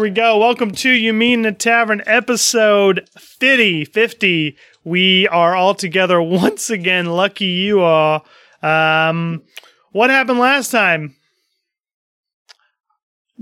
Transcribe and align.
right, 0.00 0.06
here 0.06 0.12
we 0.12 0.14
go. 0.14 0.38
Welcome 0.38 0.70
to 0.72 0.90
You 0.90 1.12
Mean 1.12 1.42
the 1.42 1.52
Tavern, 1.52 2.02
episode 2.06 3.06
50. 3.18 3.84
50. 3.84 4.56
We 4.82 5.28
are 5.28 5.54
all 5.54 5.74
together 5.74 6.22
once 6.22 6.70
again. 6.70 7.06
Lucky 7.06 7.44
you 7.46 7.80
all. 7.82 8.24
Um, 8.62 9.42
what 9.92 10.10
happened 10.10 10.38
last 10.38 10.70
time? 10.70 11.16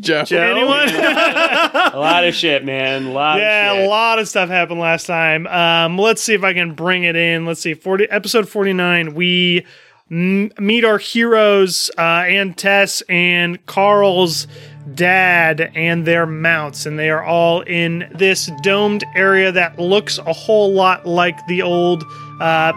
Joe. 0.01 0.25
Anyone? 0.31 0.89
a 0.95 1.99
lot 1.99 2.25
of 2.25 2.35
shit, 2.35 2.65
man. 2.65 3.07
A 3.07 3.11
lot 3.11 3.39
yeah, 3.39 3.73
of 3.73 3.77
shit. 3.77 3.87
a 3.87 3.89
lot 3.89 4.19
of 4.19 4.29
stuff 4.29 4.49
happened 4.49 4.81
last 4.81 5.07
time. 5.07 5.47
Um, 5.47 5.99
let's 5.99 6.23
see 6.23 6.35
if 6.35 6.43
I 6.45 6.55
can 6.55 6.75
bring 6.75 7.05
it 7.05 7.17
in. 7.17 7.47
Let's 7.47 7.61
see, 7.61 7.75
forty 7.75 8.09
episode 8.09 8.49
forty 8.49 8.73
nine. 8.73 9.15
We 9.15 9.67
m- 10.09 10.53
meet 10.61 10.85
our 10.85 10.99
heroes, 10.99 11.91
uh, 11.99 12.25
and 12.29 12.57
Tess 12.57 13.03
and 13.09 13.65
Carl's 13.67 14.47
dad 14.95 15.73
and 15.75 16.07
their 16.07 16.27
mounts, 16.27 16.87
and 16.87 16.99
they 16.99 17.11
are 17.11 17.23
all 17.23 17.63
in 17.63 18.11
this 18.15 18.51
domed 18.63 19.05
area 19.15 19.53
that 19.53 19.79
looks 19.79 20.19
a 20.19 20.33
whole 20.33 20.73
lot 20.73 21.07
like 21.07 21.47
the 21.47 21.63
old. 21.63 22.05
Uh, 22.41 22.73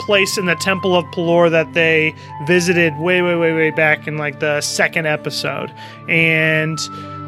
place 0.00 0.38
in 0.38 0.46
the 0.46 0.54
Temple 0.56 0.96
of 0.96 1.04
Pelor 1.06 1.50
that 1.50 1.74
they 1.74 2.14
visited 2.46 2.96
way, 2.98 3.20
way, 3.22 3.36
way, 3.36 3.52
way 3.52 3.70
back 3.70 4.08
in 4.08 4.16
like 4.16 4.40
the 4.40 4.60
second 4.60 5.06
episode. 5.06 5.70
And 6.08 6.78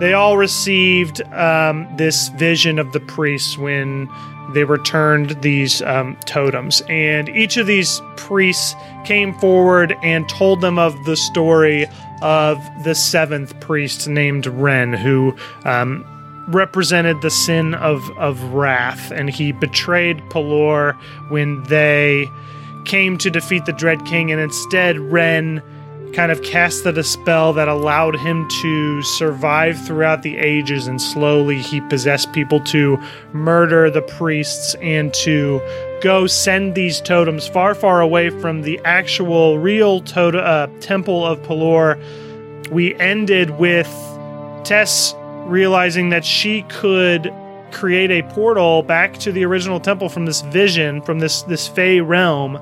they 0.00 0.14
all 0.14 0.36
received 0.36 1.22
um, 1.32 1.86
this 1.96 2.28
vision 2.30 2.78
of 2.78 2.90
the 2.92 3.00
priests 3.00 3.58
when 3.58 4.08
they 4.52 4.64
returned 4.64 5.40
these 5.42 5.82
um, 5.82 6.16
totems. 6.24 6.82
And 6.88 7.28
each 7.28 7.56
of 7.56 7.66
these 7.66 8.00
priests 8.16 8.74
came 9.04 9.34
forward 9.38 9.96
and 10.02 10.28
told 10.28 10.60
them 10.60 10.78
of 10.78 10.94
the 11.04 11.16
story 11.16 11.86
of 12.22 12.58
the 12.84 12.94
seventh 12.94 13.58
priest 13.60 14.08
named 14.08 14.46
Ren, 14.46 14.92
who 14.92 15.36
um, 15.64 16.04
represented 16.48 17.20
the 17.20 17.30
sin 17.30 17.74
of, 17.74 18.00
of 18.18 18.42
wrath. 18.54 19.10
And 19.10 19.28
he 19.28 19.52
betrayed 19.52 20.18
Pelor 20.30 20.94
when 21.30 21.62
they 21.64 22.28
came 22.84 23.18
to 23.18 23.30
defeat 23.30 23.64
the 23.64 23.72
Dread 23.72 24.04
King, 24.06 24.30
and 24.30 24.40
instead 24.40 24.98
Ren 24.98 25.62
kind 26.12 26.30
of 26.30 26.42
casted 26.42 26.98
a 26.98 27.04
spell 27.04 27.52
that 27.54 27.68
allowed 27.68 28.16
him 28.16 28.46
to 28.48 29.02
survive 29.02 29.80
throughout 29.86 30.22
the 30.22 30.36
ages, 30.36 30.86
and 30.86 31.00
slowly 31.00 31.60
he 31.60 31.80
possessed 31.82 32.32
people 32.32 32.60
to 32.60 33.02
murder 33.32 33.90
the 33.90 34.02
priests 34.02 34.74
and 34.82 35.14
to 35.14 35.60
go 36.02 36.26
send 36.26 36.74
these 36.74 37.00
totems 37.00 37.46
far, 37.46 37.74
far 37.74 38.00
away 38.00 38.28
from 38.28 38.62
the 38.62 38.78
actual 38.84 39.58
real 39.58 40.00
to- 40.00 40.38
uh, 40.38 40.66
Temple 40.80 41.24
of 41.24 41.40
Pelor. 41.42 41.96
We 42.70 42.94
ended 42.96 43.58
with 43.58 43.88
Tess 44.64 45.14
realizing 45.46 46.10
that 46.10 46.24
she 46.24 46.62
could 46.62 47.32
create 47.70 48.10
a 48.10 48.22
portal 48.34 48.82
back 48.82 49.14
to 49.18 49.32
the 49.32 49.44
original 49.44 49.80
temple 49.80 50.08
from 50.08 50.26
this 50.26 50.42
vision 50.42 51.00
from 51.00 51.18
this 51.20 51.42
this 51.42 51.66
fey 51.66 52.00
realm. 52.00 52.56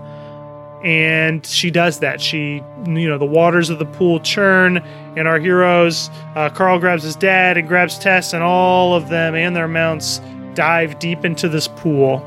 And 0.84 1.44
she 1.44 1.70
does 1.70 1.98
that. 1.98 2.20
She 2.20 2.62
you 2.86 3.08
know 3.08 3.18
the 3.18 3.26
waters 3.26 3.68
of 3.70 3.78
the 3.78 3.84
pool 3.86 4.20
churn 4.20 4.78
and 5.16 5.28
our 5.28 5.38
heroes 5.38 6.08
uh, 6.36 6.48
carl 6.48 6.78
grabs 6.78 7.02
his 7.02 7.16
dad 7.16 7.58
and 7.58 7.68
grabs 7.68 7.98
tess 7.98 8.32
and 8.32 8.42
all 8.42 8.94
of 8.94 9.08
them 9.08 9.34
and 9.34 9.54
their 9.54 9.68
mounts 9.68 10.20
dive 10.54 10.98
deep 10.98 11.24
into 11.24 11.48
this 11.48 11.68
pool 11.68 12.24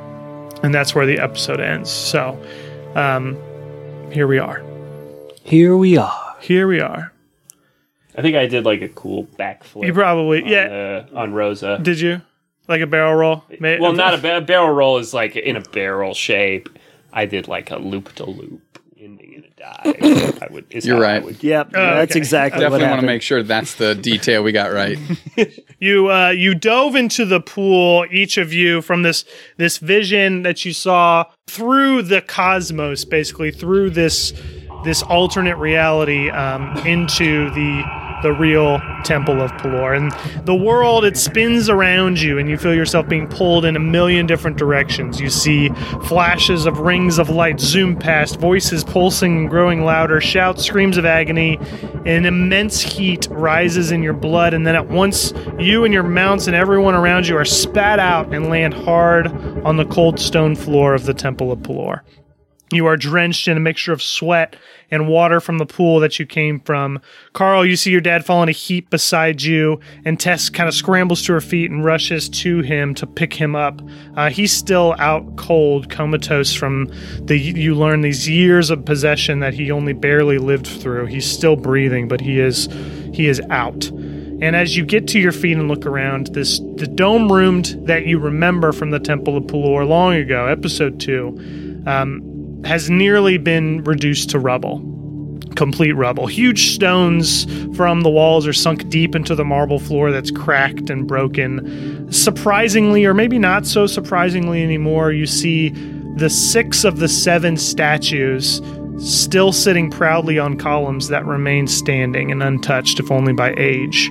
and 0.64 0.74
that's 0.74 0.96
where 0.96 1.06
the 1.06 1.20
episode 1.20 1.60
ends 1.60 1.90
so 1.92 2.42
um 2.96 3.38
here 4.12 4.28
we 4.28 4.40
are 4.40 4.64
Here 5.44 5.76
we 5.78 5.98
are. 5.98 6.36
here 6.42 6.68
we 6.68 6.80
are 6.80 7.12
I 8.16 8.22
think 8.22 8.36
I 8.36 8.46
did 8.48 8.64
like 8.66 8.82
a 8.82 8.90
cool 8.90 9.26
backflip. 9.40 9.86
you 9.88 9.94
probably 9.94 10.44
on, 10.44 10.48
yeah 10.50 11.06
uh, 11.14 11.20
on 11.20 11.34
Rosa. 11.34 11.80
did 11.82 12.00
you 12.00 12.22
like 12.68 12.82
a 12.82 12.88
barrel 12.88 13.14
roll 13.16 13.44
well, 13.60 13.94
not 13.94 14.14
a, 14.18 14.18
ba- 14.18 14.42
barrel 14.42 14.70
roll 14.74 14.98
is 14.98 15.14
like 15.14 15.36
in 15.36 15.56
a 15.58 15.62
barrel 15.62 16.14
shape. 16.14 16.70
I 17.12 17.26
did 17.28 17.48
like 17.48 17.70
a 17.72 17.78
loop 17.78 18.14
to 18.16 18.26
loop 18.26 18.62
ending 19.04 19.34
in 19.34 19.44
a 19.44 19.50
dive. 19.56 20.40
I 20.42 20.48
would. 20.52 20.66
is 20.70 20.86
You're 20.86 20.96
how 20.98 21.02
I 21.02 21.06
right. 21.16 21.24
would- 21.26 21.44
Yep, 21.44 21.72
Oh, 21.76 21.96
that's 21.96 22.12
okay. 22.14 22.20
exactly 22.20 22.58
what 22.60 22.70
Definitely 22.72 22.80
want 22.86 22.90
happened. 22.92 23.08
to 23.08 23.14
make 23.14 23.22
sure 23.22 23.44
that's 23.44 23.76
the 23.76 23.96
detail 23.96 24.44
we 24.44 24.52
got 24.52 24.72
right. 24.72 24.98
you 25.80 26.10
uh 26.12 26.30
you 26.30 26.56
dove 26.56 26.96
into 26.96 27.26
the 27.26 27.40
pool 27.42 28.06
each 28.12 28.38
of 28.38 28.54
you 28.54 28.82
from 28.82 29.02
this 29.04 29.26
this 29.58 29.78
vision 29.78 30.44
that 30.44 30.64
you 30.66 30.72
saw 30.74 31.26
through 31.48 32.02
the 32.04 32.22
cosmos 32.22 33.04
basically 33.06 33.52
through 33.52 33.90
this 33.90 34.32
this 34.84 35.02
alternate 35.04 35.58
reality 35.58 36.30
um 36.30 36.76
into 36.86 37.50
the 37.52 37.84
the 38.24 38.32
real 38.32 38.80
temple 39.04 39.42
of 39.42 39.52
Pelor. 39.54 39.96
And 39.96 40.12
the 40.46 40.56
world 40.56 41.06
it 41.06 41.16
spins 41.18 41.70
around 41.70 42.20
you 42.20 42.40
and 42.40 42.50
you 42.50 42.58
feel 42.58 42.74
yourself 42.74 43.08
being 43.08 43.28
pulled 43.28 43.66
in 43.66 43.76
a 43.76 43.80
million 43.80 44.26
different 44.26 44.58
directions. 44.58 45.20
You 45.20 45.30
see 45.30 45.70
flashes 46.08 46.66
of 46.66 46.80
rings 46.80 47.20
of 47.20 47.30
light 47.30 47.60
zoom 47.60 47.96
past 47.96 48.40
voices 48.40 48.84
pulsing 48.84 49.38
and 49.38 49.50
growing 49.50 49.84
louder 49.84 50.20
shouts 50.22 50.64
screams 50.64 50.98
of 50.98 51.06
agony 51.06 51.60
an 52.06 52.26
immense 52.26 52.82
heat 52.82 53.28
rises 53.30 53.92
in 53.92 54.02
your 54.02 54.14
blood. 54.14 54.54
And 54.54 54.66
then 54.66 54.76
at 54.76 54.88
once 54.88 55.34
you 55.60 55.84
and 55.84 55.94
your 55.94 56.04
mounts 56.04 56.48
and 56.48 56.56
everyone 56.56 56.96
around 56.96 57.28
you 57.28 57.38
are 57.38 57.46
spat 57.46 58.00
out 58.00 58.34
and 58.34 58.48
land 58.48 58.74
hard 58.74 59.28
on 59.66 59.78
the 59.78 59.86
cold 59.86 60.20
stone 60.20 60.56
floor 60.56 60.94
of 60.94 61.06
the 61.06 61.14
temple 61.14 61.52
of 61.52 61.60
Pelor 61.60 62.02
you 62.72 62.86
are 62.86 62.98
drenched 62.98 63.48
in 63.48 63.58
a 63.58 63.60
mixture 63.60 63.94
of 63.94 64.02
sweat 64.02 64.56
and 64.90 65.08
water 65.08 65.40
from 65.40 65.58
the 65.58 65.66
pool 65.66 66.00
that 66.00 66.20
you 66.20 66.26
came 66.26 66.60
from. 66.60 67.02
Carl, 67.34 67.66
you 67.66 67.76
see 67.76 67.92
your 67.92 68.02
dad 68.02 68.26
fall 68.26 68.42
in 68.44 68.50
a 68.50 68.54
heap 68.54 68.90
beside 68.90 69.42
you, 69.42 69.80
and 70.06 70.20
Tess 70.20 70.50
kind 70.50 70.68
of 70.68 70.74
scrambles 70.74 71.24
to 71.24 71.34
her 71.34 71.42
feet 71.42 71.72
and 71.72 71.86
rushes 71.86 72.30
to 72.30 72.62
him 72.62 72.94
to 72.96 73.08
pick 73.08 73.34
him 73.34 73.56
up. 73.56 73.82
Uh, 74.16 74.30
he's 74.30 74.52
still 74.52 74.96
out 75.00 75.36
cold, 75.36 75.90
comatose 75.90 76.54
from 76.54 76.92
the 77.22 77.38
you 77.38 77.76
learn 77.76 78.02
these 78.02 78.28
years 78.30 78.70
of 78.70 78.86
possession 78.86 79.40
that 79.40 79.54
he 79.54 79.72
only 79.72 79.94
barely 79.94 80.38
lived 80.38 80.68
through. 80.68 81.06
He's 81.06 81.30
still 81.30 81.56
breathing, 81.56 82.08
but 82.08 82.22
he 82.22 82.40
is 82.40 82.68
he 83.14 83.28
is 83.28 83.42
out. 83.50 83.90
And 84.42 84.56
as 84.58 84.76
you 84.76 84.84
get 84.86 85.08
to 85.10 85.20
your 85.20 85.32
feet 85.32 85.56
and 85.56 85.70
look 85.70 85.86
around, 85.86 86.28
this 86.34 86.60
the 86.76 86.88
dome 86.88 87.32
roomed 87.32 87.78
that 87.86 88.06
you 88.06 88.20
remember 88.20 88.74
from 88.74 88.92
the 88.92 89.00
Temple 89.00 89.38
of 89.38 89.44
Pelor 89.44 89.88
long 89.88 90.16
ago, 90.16 90.48
episode 90.48 91.00
two, 91.00 91.38
um, 91.86 92.22
has 92.66 92.90
nearly 92.90 93.38
been 93.38 93.84
reduced 93.84 94.30
to 94.32 94.40
rubble. 94.40 94.80
Complete 95.56 95.92
rubble. 95.92 96.26
Huge 96.26 96.74
stones 96.74 97.46
from 97.76 98.02
the 98.02 98.10
walls 98.10 98.48
are 98.48 98.54
sunk 98.54 98.90
deep 98.90 99.14
into 99.16 99.36
the 99.36 99.46
marble 99.46 99.80
floor 99.80 100.12
that's 100.12 100.32
cracked 100.32 100.90
and 100.90 101.08
broken. 101.08 102.12
Surprisingly, 102.12 103.06
or 103.06 103.14
maybe 103.14 103.38
not 103.38 103.68
so 103.68 103.86
surprisingly 103.86 104.64
anymore, 104.64 105.12
you 105.12 105.28
see 105.28 105.70
the 106.16 106.30
six 106.30 106.84
of 106.84 106.98
the 106.98 107.08
seven 107.08 107.58
statues 107.58 108.62
still 108.98 109.52
sitting 109.52 109.90
proudly 109.90 110.40
on 110.40 110.58
columns 110.58 111.08
that 111.10 111.26
remain 111.26 111.68
standing 111.68 112.32
and 112.32 112.42
untouched, 112.42 113.00
if 113.00 113.12
only 113.12 113.34
by 113.34 113.54
age. 113.58 114.10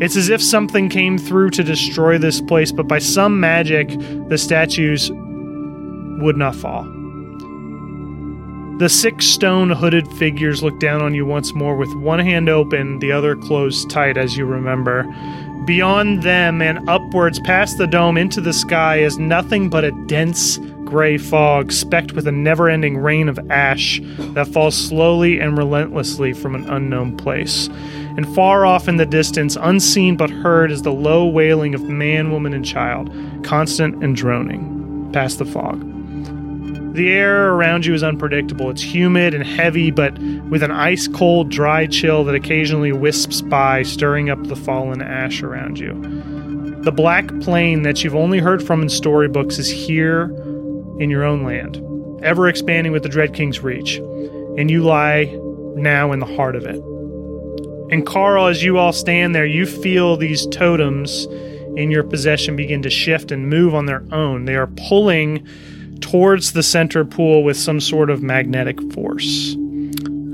It's 0.00 0.16
as 0.16 0.28
if 0.28 0.42
something 0.42 0.88
came 0.88 1.18
through 1.18 1.50
to 1.50 1.64
destroy 1.64 2.18
this 2.18 2.40
place, 2.40 2.70
but 2.70 2.86
by 2.86 2.98
some 2.98 3.40
magic, 3.40 3.88
the 4.28 4.38
statues 4.38 5.10
would 5.10 6.36
not 6.36 6.54
fall. 6.54 6.97
The 8.78 8.88
six 8.88 9.26
stone 9.26 9.70
hooded 9.70 10.06
figures 10.06 10.62
look 10.62 10.78
down 10.78 11.02
on 11.02 11.12
you 11.12 11.26
once 11.26 11.52
more 11.52 11.74
with 11.74 11.92
one 11.96 12.20
hand 12.20 12.48
open, 12.48 13.00
the 13.00 13.10
other 13.10 13.34
closed 13.34 13.90
tight, 13.90 14.16
as 14.16 14.36
you 14.36 14.46
remember. 14.46 15.02
Beyond 15.64 16.22
them 16.22 16.62
and 16.62 16.88
upwards 16.88 17.40
past 17.40 17.76
the 17.76 17.88
dome 17.88 18.16
into 18.16 18.40
the 18.40 18.52
sky 18.52 18.98
is 18.98 19.18
nothing 19.18 19.68
but 19.68 19.82
a 19.82 19.90
dense 20.06 20.58
gray 20.84 21.18
fog 21.18 21.72
specked 21.72 22.12
with 22.12 22.28
a 22.28 22.32
never 22.32 22.68
ending 22.68 22.98
rain 22.98 23.28
of 23.28 23.40
ash 23.50 24.00
that 24.16 24.46
falls 24.46 24.76
slowly 24.76 25.40
and 25.40 25.58
relentlessly 25.58 26.32
from 26.32 26.54
an 26.54 26.70
unknown 26.70 27.16
place. 27.16 27.66
And 28.16 28.32
far 28.32 28.64
off 28.64 28.86
in 28.86 28.96
the 28.96 29.04
distance, 29.04 29.56
unseen 29.60 30.16
but 30.16 30.30
heard, 30.30 30.70
is 30.70 30.82
the 30.82 30.92
low 30.92 31.26
wailing 31.26 31.74
of 31.74 31.82
man, 31.82 32.30
woman, 32.30 32.54
and 32.54 32.64
child, 32.64 33.12
constant 33.42 34.04
and 34.04 34.14
droning, 34.14 35.10
past 35.12 35.38
the 35.38 35.44
fog. 35.44 35.97
The 36.92 37.10
air 37.10 37.52
around 37.52 37.86
you 37.86 37.94
is 37.94 38.02
unpredictable. 38.02 38.70
It's 38.70 38.82
humid 38.82 39.34
and 39.34 39.44
heavy, 39.44 39.90
but 39.90 40.18
with 40.48 40.62
an 40.62 40.70
ice 40.70 41.06
cold, 41.06 41.50
dry 41.50 41.86
chill 41.86 42.24
that 42.24 42.34
occasionally 42.34 42.92
wisps 42.92 43.42
by, 43.42 43.82
stirring 43.82 44.30
up 44.30 44.42
the 44.44 44.56
fallen 44.56 45.02
ash 45.02 45.42
around 45.42 45.78
you. 45.78 45.92
The 46.82 46.92
black 46.92 47.28
plain 47.40 47.82
that 47.82 48.02
you've 48.02 48.14
only 48.14 48.38
heard 48.38 48.66
from 48.66 48.82
in 48.82 48.88
storybooks 48.88 49.58
is 49.58 49.68
here 49.68 50.24
in 50.98 51.10
your 51.10 51.24
own 51.24 51.44
land, 51.44 51.80
ever 52.22 52.48
expanding 52.48 52.92
with 52.92 53.02
the 53.02 53.08
Dread 53.08 53.34
King's 53.34 53.60
reach, 53.60 53.96
and 54.56 54.70
you 54.70 54.82
lie 54.82 55.24
now 55.76 56.12
in 56.12 56.20
the 56.20 56.26
heart 56.26 56.56
of 56.56 56.64
it. 56.64 56.82
And 57.92 58.06
Carl, 58.06 58.46
as 58.46 58.64
you 58.64 58.78
all 58.78 58.92
stand 58.92 59.34
there, 59.34 59.46
you 59.46 59.66
feel 59.66 60.16
these 60.16 60.46
totems 60.46 61.26
in 61.76 61.90
your 61.90 62.02
possession 62.02 62.56
begin 62.56 62.82
to 62.82 62.90
shift 62.90 63.30
and 63.30 63.48
move 63.48 63.74
on 63.74 63.86
their 63.86 64.02
own. 64.10 64.46
They 64.46 64.56
are 64.56 64.66
pulling 64.88 65.46
towards 66.00 66.52
the 66.52 66.62
center 66.62 67.04
pool 67.04 67.42
with 67.44 67.56
some 67.56 67.80
sort 67.80 68.10
of 68.10 68.22
magnetic 68.22 68.80
force. 68.92 69.54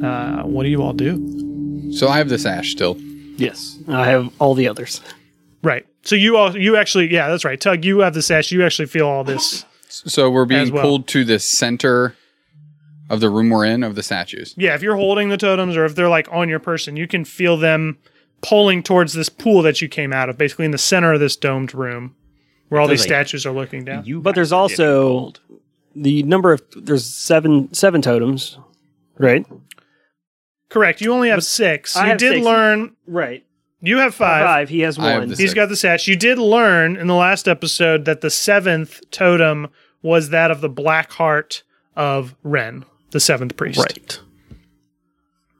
Uh, 0.02 0.42
what 0.42 0.64
do 0.64 0.68
you 0.68 0.82
all 0.82 0.92
do? 0.92 1.92
So 1.92 2.08
I 2.08 2.18
have 2.18 2.28
this 2.28 2.46
ash 2.46 2.70
still. 2.70 2.96
Yes, 3.36 3.78
I 3.88 4.06
have 4.06 4.32
all 4.38 4.54
the 4.54 4.68
others. 4.68 5.00
Right. 5.62 5.86
So 6.02 6.14
you 6.14 6.36
all 6.36 6.56
you 6.56 6.76
actually 6.76 7.12
yeah 7.12 7.28
that's 7.28 7.44
right. 7.44 7.60
Tug, 7.60 7.84
you 7.84 8.00
have 8.00 8.14
the 8.14 8.22
sash. 8.22 8.52
You 8.52 8.64
actually 8.64 8.86
feel 8.86 9.06
all 9.06 9.24
this. 9.24 9.64
So 9.88 10.30
we're 10.30 10.44
being 10.44 10.72
well. 10.72 10.82
pulled 10.82 11.08
to 11.08 11.24
the 11.24 11.38
center 11.38 12.16
of 13.08 13.20
the 13.20 13.30
room 13.30 13.50
we're 13.50 13.64
in 13.64 13.82
of 13.82 13.94
the 13.94 14.02
statues. 14.02 14.54
Yeah, 14.56 14.74
if 14.74 14.82
you're 14.82 14.96
holding 14.96 15.28
the 15.28 15.36
totems 15.36 15.76
or 15.76 15.84
if 15.84 15.94
they're 15.94 16.08
like 16.08 16.28
on 16.32 16.48
your 16.48 16.58
person, 16.58 16.96
you 16.96 17.06
can 17.06 17.24
feel 17.24 17.56
them 17.56 17.98
pulling 18.42 18.82
towards 18.82 19.12
this 19.12 19.28
pool 19.28 19.62
that 19.62 19.80
you 19.80 19.88
came 19.88 20.12
out 20.12 20.28
of, 20.28 20.36
basically 20.36 20.64
in 20.64 20.70
the 20.70 20.78
center 20.78 21.14
of 21.14 21.20
this 21.20 21.36
domed 21.36 21.74
room 21.74 22.14
where 22.68 22.80
all 22.80 22.88
these 22.88 23.00
like- 23.00 23.08
statues 23.08 23.46
are 23.46 23.52
looking 23.52 23.84
down. 23.84 24.04
You 24.04 24.20
But 24.20 24.34
there's 24.34 24.50
guys 24.50 24.52
are 24.52 24.68
getting 24.68 24.86
also 24.86 25.32
the 25.96 26.22
number 26.24 26.52
of 26.52 26.62
there's 26.76 27.04
seven 27.06 27.72
seven 27.72 28.02
totems, 28.02 28.58
right? 29.18 29.46
Correct. 30.68 31.00
You 31.00 31.12
only 31.12 31.28
have 31.28 31.44
six. 31.44 31.96
I 31.96 32.02
you 32.04 32.08
have 32.10 32.18
did 32.18 32.32
six. 32.34 32.44
learn. 32.44 32.96
Right. 33.06 33.44
You 33.80 33.98
have 33.98 34.14
five. 34.14 34.44
Five. 34.44 34.68
He 34.70 34.80
has 34.80 34.98
one. 34.98 35.20
the 35.22 35.36
He's 35.36 35.38
six. 35.38 35.54
got 35.54 35.68
the 35.68 35.76
sash. 35.76 36.08
You 36.08 36.16
did 36.16 36.38
learn 36.38 36.96
in 36.96 37.06
the 37.06 37.14
last 37.14 37.46
episode 37.46 38.06
that 38.06 38.22
the 38.22 38.30
seventh 38.30 39.00
totem 39.10 39.68
was 40.02 40.30
that 40.30 40.50
of 40.50 40.60
the 40.62 40.68
black 40.70 41.12
heart 41.12 41.62
of 41.94 42.34
Ren, 42.42 42.84
the 43.10 43.20
seventh 43.20 43.56
priest. 43.56 43.78
Right. 43.78 44.20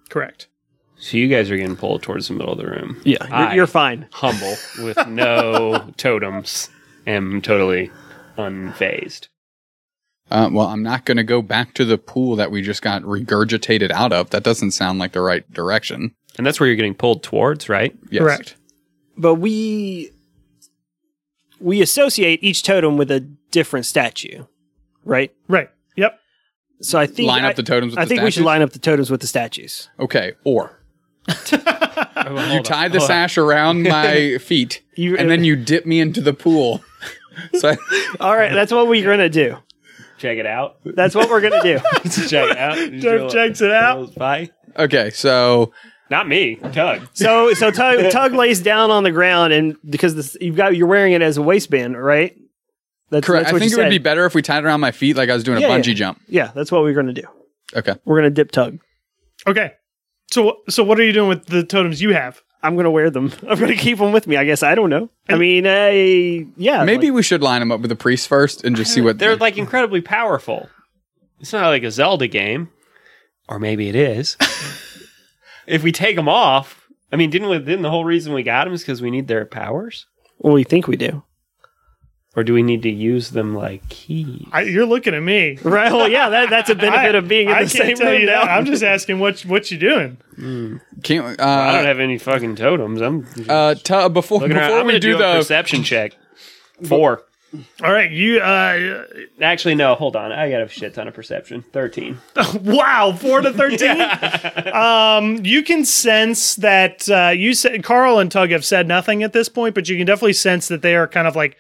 Correct. 0.09 0.49
So 0.97 1.17
you 1.19 1.29
guys 1.29 1.51
are 1.51 1.57
getting 1.57 1.77
pulled 1.77 2.03
towards 2.03 2.29
the 2.29 2.35
middle 2.35 2.53
of 2.53 2.59
the 2.59 2.67
room. 2.67 3.01
Yeah, 3.05 3.19
you're, 3.27 3.35
I- 3.35 3.55
you're 3.55 3.67
fine. 3.67 4.07
Humble 4.13 4.57
with 4.83 5.07
no 5.07 5.93
totems. 5.97 6.71
Am 7.07 7.41
totally 7.43 7.91
unfazed. 8.37 9.29
Uh, 10.31 10.49
well, 10.51 10.69
I'm 10.69 10.83
not 10.83 11.05
going 11.05 11.19
to 11.19 11.23
go 11.25 11.43
back 11.43 11.75
to 11.75 11.85
the 11.85 11.99
pool 11.99 12.35
that 12.37 12.51
we 12.51 12.63
just 12.63 12.81
got 12.83 13.03
regurgitated 13.03 13.91
out 13.91 14.13
of. 14.13 14.31
That 14.31 14.43
doesn't 14.43 14.71
sound 14.71 14.99
like 14.99 15.13
the 15.13 15.21
right 15.21 15.51
direction. 15.53 16.15
And 16.39 16.47
that's 16.47 16.59
where 16.59 16.67
you're 16.67 16.77
getting 16.77 16.95
pulled 16.95 17.23
towards, 17.23 17.69
right? 17.69 17.95
Yes. 18.11 18.23
Correct. 18.23 18.57
But 19.17 19.35
we 19.37 20.11
we 21.61 21.81
associate 21.83 22.43
each 22.43 22.63
totem 22.63 22.97
with 22.97 23.11
a 23.11 23.21
different 23.21 23.87
statue, 23.87 24.45
right? 25.05 25.33
Right. 25.47 25.71
Yep. 25.97 26.19
So 26.81 26.99
I 26.99 27.07
think 27.07 27.29
Line 27.29 27.45
I, 27.45 27.51
up 27.51 27.57
the 27.57 27.63
totems 27.63 27.93
with 27.93 27.99
I 28.01 28.05
the 28.05 28.09
think 28.09 28.23
we 28.23 28.31
should 28.31 28.45
line 28.45 28.63
up 28.63 28.71
the 28.73 28.79
totems 28.81 29.11
with 29.11 29.21
the 29.21 29.27
statues. 29.29 29.89
Okay, 30.01 30.33
or 30.43 30.81
you 31.53 32.63
tie 32.63 32.89
the 32.89 33.01
sash 33.01 33.39
around 33.39 33.83
my 33.89 34.39
feet, 34.39 34.83
You- 34.97 35.17
and 35.17 35.31
then 35.31 35.45
you 35.45 35.55
dip 35.55 35.87
me 35.87 36.01
into 36.01 36.21
the 36.21 36.35
pool. 36.35 36.83
so 37.55 37.71
I- 37.71 38.15
All 38.21 38.37
right, 38.37 38.53
that's 38.53 38.73
what 38.73 38.87
we're 38.89 39.05
gonna 39.05 39.29
do. 39.29 39.57
Check 40.19 40.39
it 40.39 40.47
out. 40.47 40.77
That's 40.85 41.15
what 41.15 41.29
we're 41.29 41.41
gonna 41.41 41.63
do. 41.63 41.79
Check 42.29 42.51
it 42.51 42.57
out. 42.57 42.77
Jeff 43.01 43.31
checks 43.33 43.61
it 43.61 43.71
out. 43.73 44.15
Bye. 44.15 44.51
okay, 44.77 45.11
so 45.11 45.73
Not 46.11 46.29
me, 46.29 46.57
Tug. 46.57 47.09
So 47.13 47.53
so 47.55 47.71
Tug, 47.71 48.11
Tug 48.11 48.33
lays 48.33 48.61
down 48.61 48.91
on 48.91 49.03
the 49.05 49.11
ground, 49.11 49.53
and 49.53 49.77
because 49.89 50.15
this, 50.15 50.37
you've 50.41 50.57
got 50.57 50.77
you're 50.77 50.87
wearing 50.87 51.13
it 51.13 51.21
as 51.23 51.37
a 51.37 51.43
waistband, 51.43 52.01
right? 52.03 52.37
That's, 53.11 53.27
correct. 53.27 53.47
That's 53.47 53.57
I 53.57 53.59
think 53.59 53.73
you 53.73 53.79
it 53.79 53.83
would 53.83 53.91
be 53.91 53.99
better 53.99 54.25
if 54.25 54.35
we 54.35 54.41
tied 54.43 54.59
it 54.59 54.65
around 54.67 54.81
my 54.81 54.93
feet 54.93 55.17
like 55.17 55.29
I 55.29 55.35
was 55.35 55.45
doing 55.45 55.61
Yeah, 55.61 55.69
a 55.69 55.71
yeah. 55.77 55.79
bungee 55.79 55.95
jump. 55.95 56.21
Yeah, 56.29 56.53
that's 56.55 56.73
what 56.73 56.83
we're 56.83 56.95
gonna 56.95 57.13
do. 57.13 57.25
Okay. 57.77 57.95
We're 58.05 58.17
gonna 58.19 58.31
dip 58.31 58.51
Tug. 58.51 58.79
Okay. 59.47 59.73
So 60.31 60.59
so 60.69 60.83
what 60.85 60.99
are 60.99 61.05
you 61.05 61.13
doing 61.13 61.29
with 61.29 61.47
the 61.47 61.65
totems 61.65 62.01
you 62.01 62.15
have? 62.15 62.41
I'm 62.65 62.77
gonna 62.77 62.91
wear 62.91 63.11
them. 63.11 63.31
I'm 63.49 63.59
gonna 63.61 63.77
keep 63.77 63.99
them 63.99 64.13
with 64.13 64.27
me. 64.27 64.37
I 64.37 64.45
guess 64.45 64.63
I 64.63 64.75
don't 64.75 64.91
know. 64.91 65.11
I 65.29 65.37
mean, 65.37 65.67
uh, 65.67 65.91
yeah, 66.57 66.85
Maybe 66.85 67.09
like- 67.09 67.17
we 67.17 67.23
should 67.23 67.43
line 67.43 67.61
them 67.61 67.71
up 67.71 67.81
with 67.81 67.91
the 67.91 67.97
priest 67.97 68.27
first 68.27 68.65
and 68.65 68.75
just 68.75 68.93
see 68.93 69.01
what 69.01 69.19
They're 69.19 69.37
like 69.37 69.59
incredibly 69.59 70.01
powerful. 70.01 70.69
It's 71.41 71.53
not 71.53 71.69
like 71.69 71.83
a 71.83 71.91
Zelda 71.91 72.27
game, 72.27 72.71
or 73.49 73.59
maybe 73.59 73.89
it 73.89 73.95
is. 73.95 74.37
if 75.67 75.83
we 75.83 75.93
take 75.93 76.17
them 76.17 76.29
off, 76.29 76.89
I 77.13 77.17
mean, 77.17 77.31
didn't 77.31 77.51
we, 77.51 77.59
didn't 77.59 77.83
the 77.83 77.91
whole 77.91 78.05
reason 78.05 78.33
we 78.33 78.43
got 78.43 78.65
them 78.65 78.73
is 78.73 78.81
because 78.83 79.03
we 79.03 79.11
need 79.11 79.29
their 79.29 79.45
powers, 79.45 80.07
well, 80.39 80.55
we 80.55 80.65
think 80.65 80.89
we 80.89 80.97
do. 80.97 81.23
Or 82.37 82.43
do 82.45 82.53
we 82.55 82.63
need 82.63 82.83
to 82.83 82.91
use 82.91 83.31
them 83.31 83.55
like 83.55 83.89
keys? 83.89 84.47
I, 84.53 84.63
you're 84.63 84.87
looking 84.87 85.15
at 85.15 85.23
me. 85.23 85.59
Right. 85.63 85.93
Well, 85.93 86.09
yeah, 86.09 86.29
that, 86.31 86.51
that's 86.51 86.71
a 86.71 86.75
benefit 86.75 87.15
I- 87.15 87.19
of 87.19 87.29
being 87.29 87.49
in 87.49 87.55
I 87.55 87.65
the 87.65 87.71
can't 87.71 87.87
same 87.89 87.97
tell 87.97 88.11
room 88.13 88.21
you 88.23 88.27
now. 88.27 88.45
that. 88.45 88.51
I'm 88.51 88.65
just 88.65 88.83
asking 88.83 89.19
what 89.21 89.41
what 89.43 89.71
you 89.71 89.79
doing. 89.79 90.17
Can't, 91.03 91.39
uh, 91.41 91.45
I 91.47 91.73
don't 91.73 91.85
have 91.87 92.01
any 92.01 92.19
fucking 92.19 92.57
totems. 92.57 93.01
I'm 93.01 93.27
uh, 93.49 93.75
t- 93.75 94.09
before 94.09 94.41
looking 94.41 94.57
around. 94.57 94.69
before 94.69 94.81
I'm 94.81 94.87
we 94.87 94.93
gonna 94.95 95.01
do 95.01 95.13
do, 95.13 95.17
a 95.17 95.19
the 95.33 95.39
perception 95.39 95.83
check. 95.85 96.17
Four. 96.89 97.23
All 97.85 97.93
right, 97.93 98.11
you. 98.11 98.41
uh 98.41 99.05
Actually, 99.41 99.77
no. 99.77 99.95
Hold 99.95 100.17
on. 100.17 100.33
I 100.33 100.51
got 100.51 100.63
a 100.63 100.67
shit 100.69 100.93
ton 100.93 101.07
of 101.07 101.15
perception. 101.15 101.65
Thirteen. 101.73 102.19
Wow, 102.61 103.13
four 103.17 103.43
to 103.43 103.53
thirteen. 103.53 104.01
um, 104.75 105.45
you 105.45 105.63
can 105.63 105.85
sense 105.85 106.57
that 106.57 107.09
uh, 107.09 107.29
you 107.31 107.55
said 107.55 107.85
Carl 107.85 108.19
and 108.19 108.31
Tug 108.33 108.51
have 108.51 108.65
said 108.65 108.89
nothing 108.89 109.23
at 109.23 109.33
this 109.33 109.49
point, 109.49 109.77
but 109.77 109.89
you 109.89 109.97
can 109.97 110.05
definitely 110.05 110.33
sense 110.33 110.67
that 110.67 110.83
they 110.83 110.97
are 110.97 111.07
kind 111.07 111.29
of 111.29 111.37
like 111.37 111.57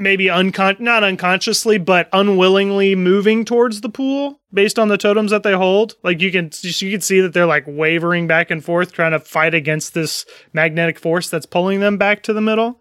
maybe 0.00 0.26
uncon 0.26 0.80
not 0.80 1.04
unconsciously, 1.04 1.78
but 1.78 2.08
unwillingly 2.12 2.94
moving 2.96 3.44
towards 3.44 3.82
the 3.82 3.88
pool 3.88 4.40
based 4.52 4.78
on 4.78 4.88
the 4.88 4.98
totems 4.98 5.30
that 5.30 5.42
they 5.42 5.52
hold. 5.52 5.94
Like 6.02 6.20
you 6.20 6.32
can 6.32 6.50
you 6.62 6.90
can 6.90 7.00
see 7.00 7.20
that 7.20 7.32
they're 7.32 7.46
like 7.46 7.64
wavering 7.66 8.26
back 8.26 8.50
and 8.50 8.64
forth, 8.64 8.92
trying 8.92 9.12
to 9.12 9.20
fight 9.20 9.54
against 9.54 9.94
this 9.94 10.24
magnetic 10.52 10.98
force 10.98 11.30
that's 11.30 11.46
pulling 11.46 11.80
them 11.80 11.98
back 11.98 12.22
to 12.24 12.32
the 12.32 12.40
middle. 12.40 12.80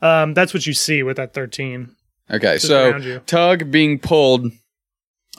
Um, 0.00 0.32
that's 0.32 0.54
what 0.54 0.66
you 0.66 0.72
see 0.72 1.02
with 1.02 1.16
that 1.18 1.34
thirteen. 1.34 1.94
Okay, 2.30 2.54
Just 2.54 2.68
so. 2.68 3.18
Tug 3.26 3.70
being 3.70 3.98
pulled 3.98 4.52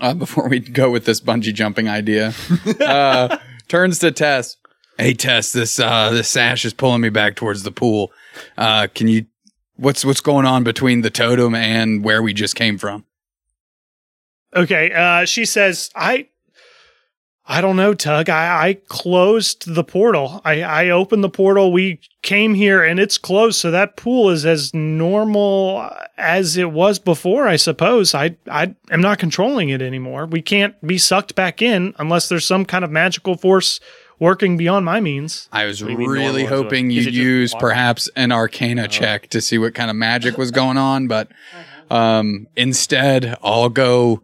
uh, 0.02 0.14
before 0.14 0.50
we 0.50 0.60
go 0.60 0.92
with 0.92 1.06
this 1.06 1.22
bungee 1.22 1.54
jumping 1.54 1.88
idea, 1.88 2.34
uh, 2.82 3.38
turns 3.68 4.00
to 4.00 4.12
Tess. 4.12 4.58
Hey 4.98 5.14
Tess, 5.14 5.54
this 5.54 5.80
uh, 5.80 6.10
this 6.12 6.30
sash 6.30 6.66
is 6.66 6.74
pulling 6.74 7.02
me 7.02 7.10
back 7.10 7.36
towards 7.36 7.64
the 7.64 7.72
pool. 7.72 8.12
Uh, 8.58 8.88
can 8.94 9.08
you? 9.08 9.26
What's 9.82 10.06
what's 10.06 10.22
going 10.22 10.46
on 10.46 10.64
between 10.64 11.02
the 11.02 11.10
totem 11.10 11.56
and 11.56 12.04
where 12.04 12.22
we 12.22 12.34
just 12.34 12.56
came 12.56 12.78
from? 12.78 13.04
Okay. 14.56 14.92
Uh, 14.94 15.26
she 15.26 15.44
says, 15.44 15.90
I, 15.96 16.28
I 17.48 17.62
don't 17.62 17.78
know, 17.78 17.96
Tug. 17.96 18.30
I, 18.30 18.68
I 18.68 18.74
closed 18.90 19.74
the 19.74 19.84
portal. 19.84 20.40
I, 20.46 20.62
I 20.62 20.90
opened 20.90 21.24
the 21.24 21.30
portal. 21.30 21.72
We 21.72 22.00
came 22.22 22.54
here 22.54 22.84
and 22.84 23.00
it's 23.00 23.18
closed. 23.18 23.58
So 23.60 23.72
that 23.72 23.98
pool 23.98 24.30
is 24.30 24.46
as 24.46 24.72
normal 24.72 25.90
as 26.16 26.58
it 26.58 26.72
was 26.72 27.00
before, 27.00 27.48
I 27.48 27.56
suppose. 27.56 28.14
I, 28.14 28.38
I 28.48 28.76
am 28.92 29.02
not 29.02 29.18
controlling 29.18 29.70
it 29.70 29.82
anymore. 29.82 30.28
We 30.28 30.44
can't 30.44 30.80
be 30.86 31.00
sucked 31.00 31.34
back 31.34 31.60
in 31.60 31.96
unless 31.98 32.30
there's 32.30 32.46
some 32.46 32.66
kind 32.66 32.86
of 32.86 32.92
magical 32.92 33.36
force 33.36 33.80
working 34.22 34.56
beyond 34.56 34.86
my 34.86 35.02
means. 35.02 35.50
I 35.52 35.66
was 35.66 35.80
do 35.80 35.90
you 35.90 35.98
mean 35.98 36.08
really 36.08 36.46
hoping 36.46 36.92
you'd 36.92 37.14
use 37.14 37.54
water? 37.54 37.68
perhaps 37.68 38.10
an 38.16 38.32
Arcana 38.32 38.88
check 38.88 39.28
to 39.32 39.42
see 39.42 39.58
what 39.58 39.74
kind 39.74 39.90
of 39.90 39.98
magic 39.98 40.38
was 40.38 40.52
going 40.52 40.78
on, 40.78 41.08
but 41.08 41.30
um, 41.90 42.48
instead, 42.56 43.36
I'll 43.44 43.68
go. 43.68 44.24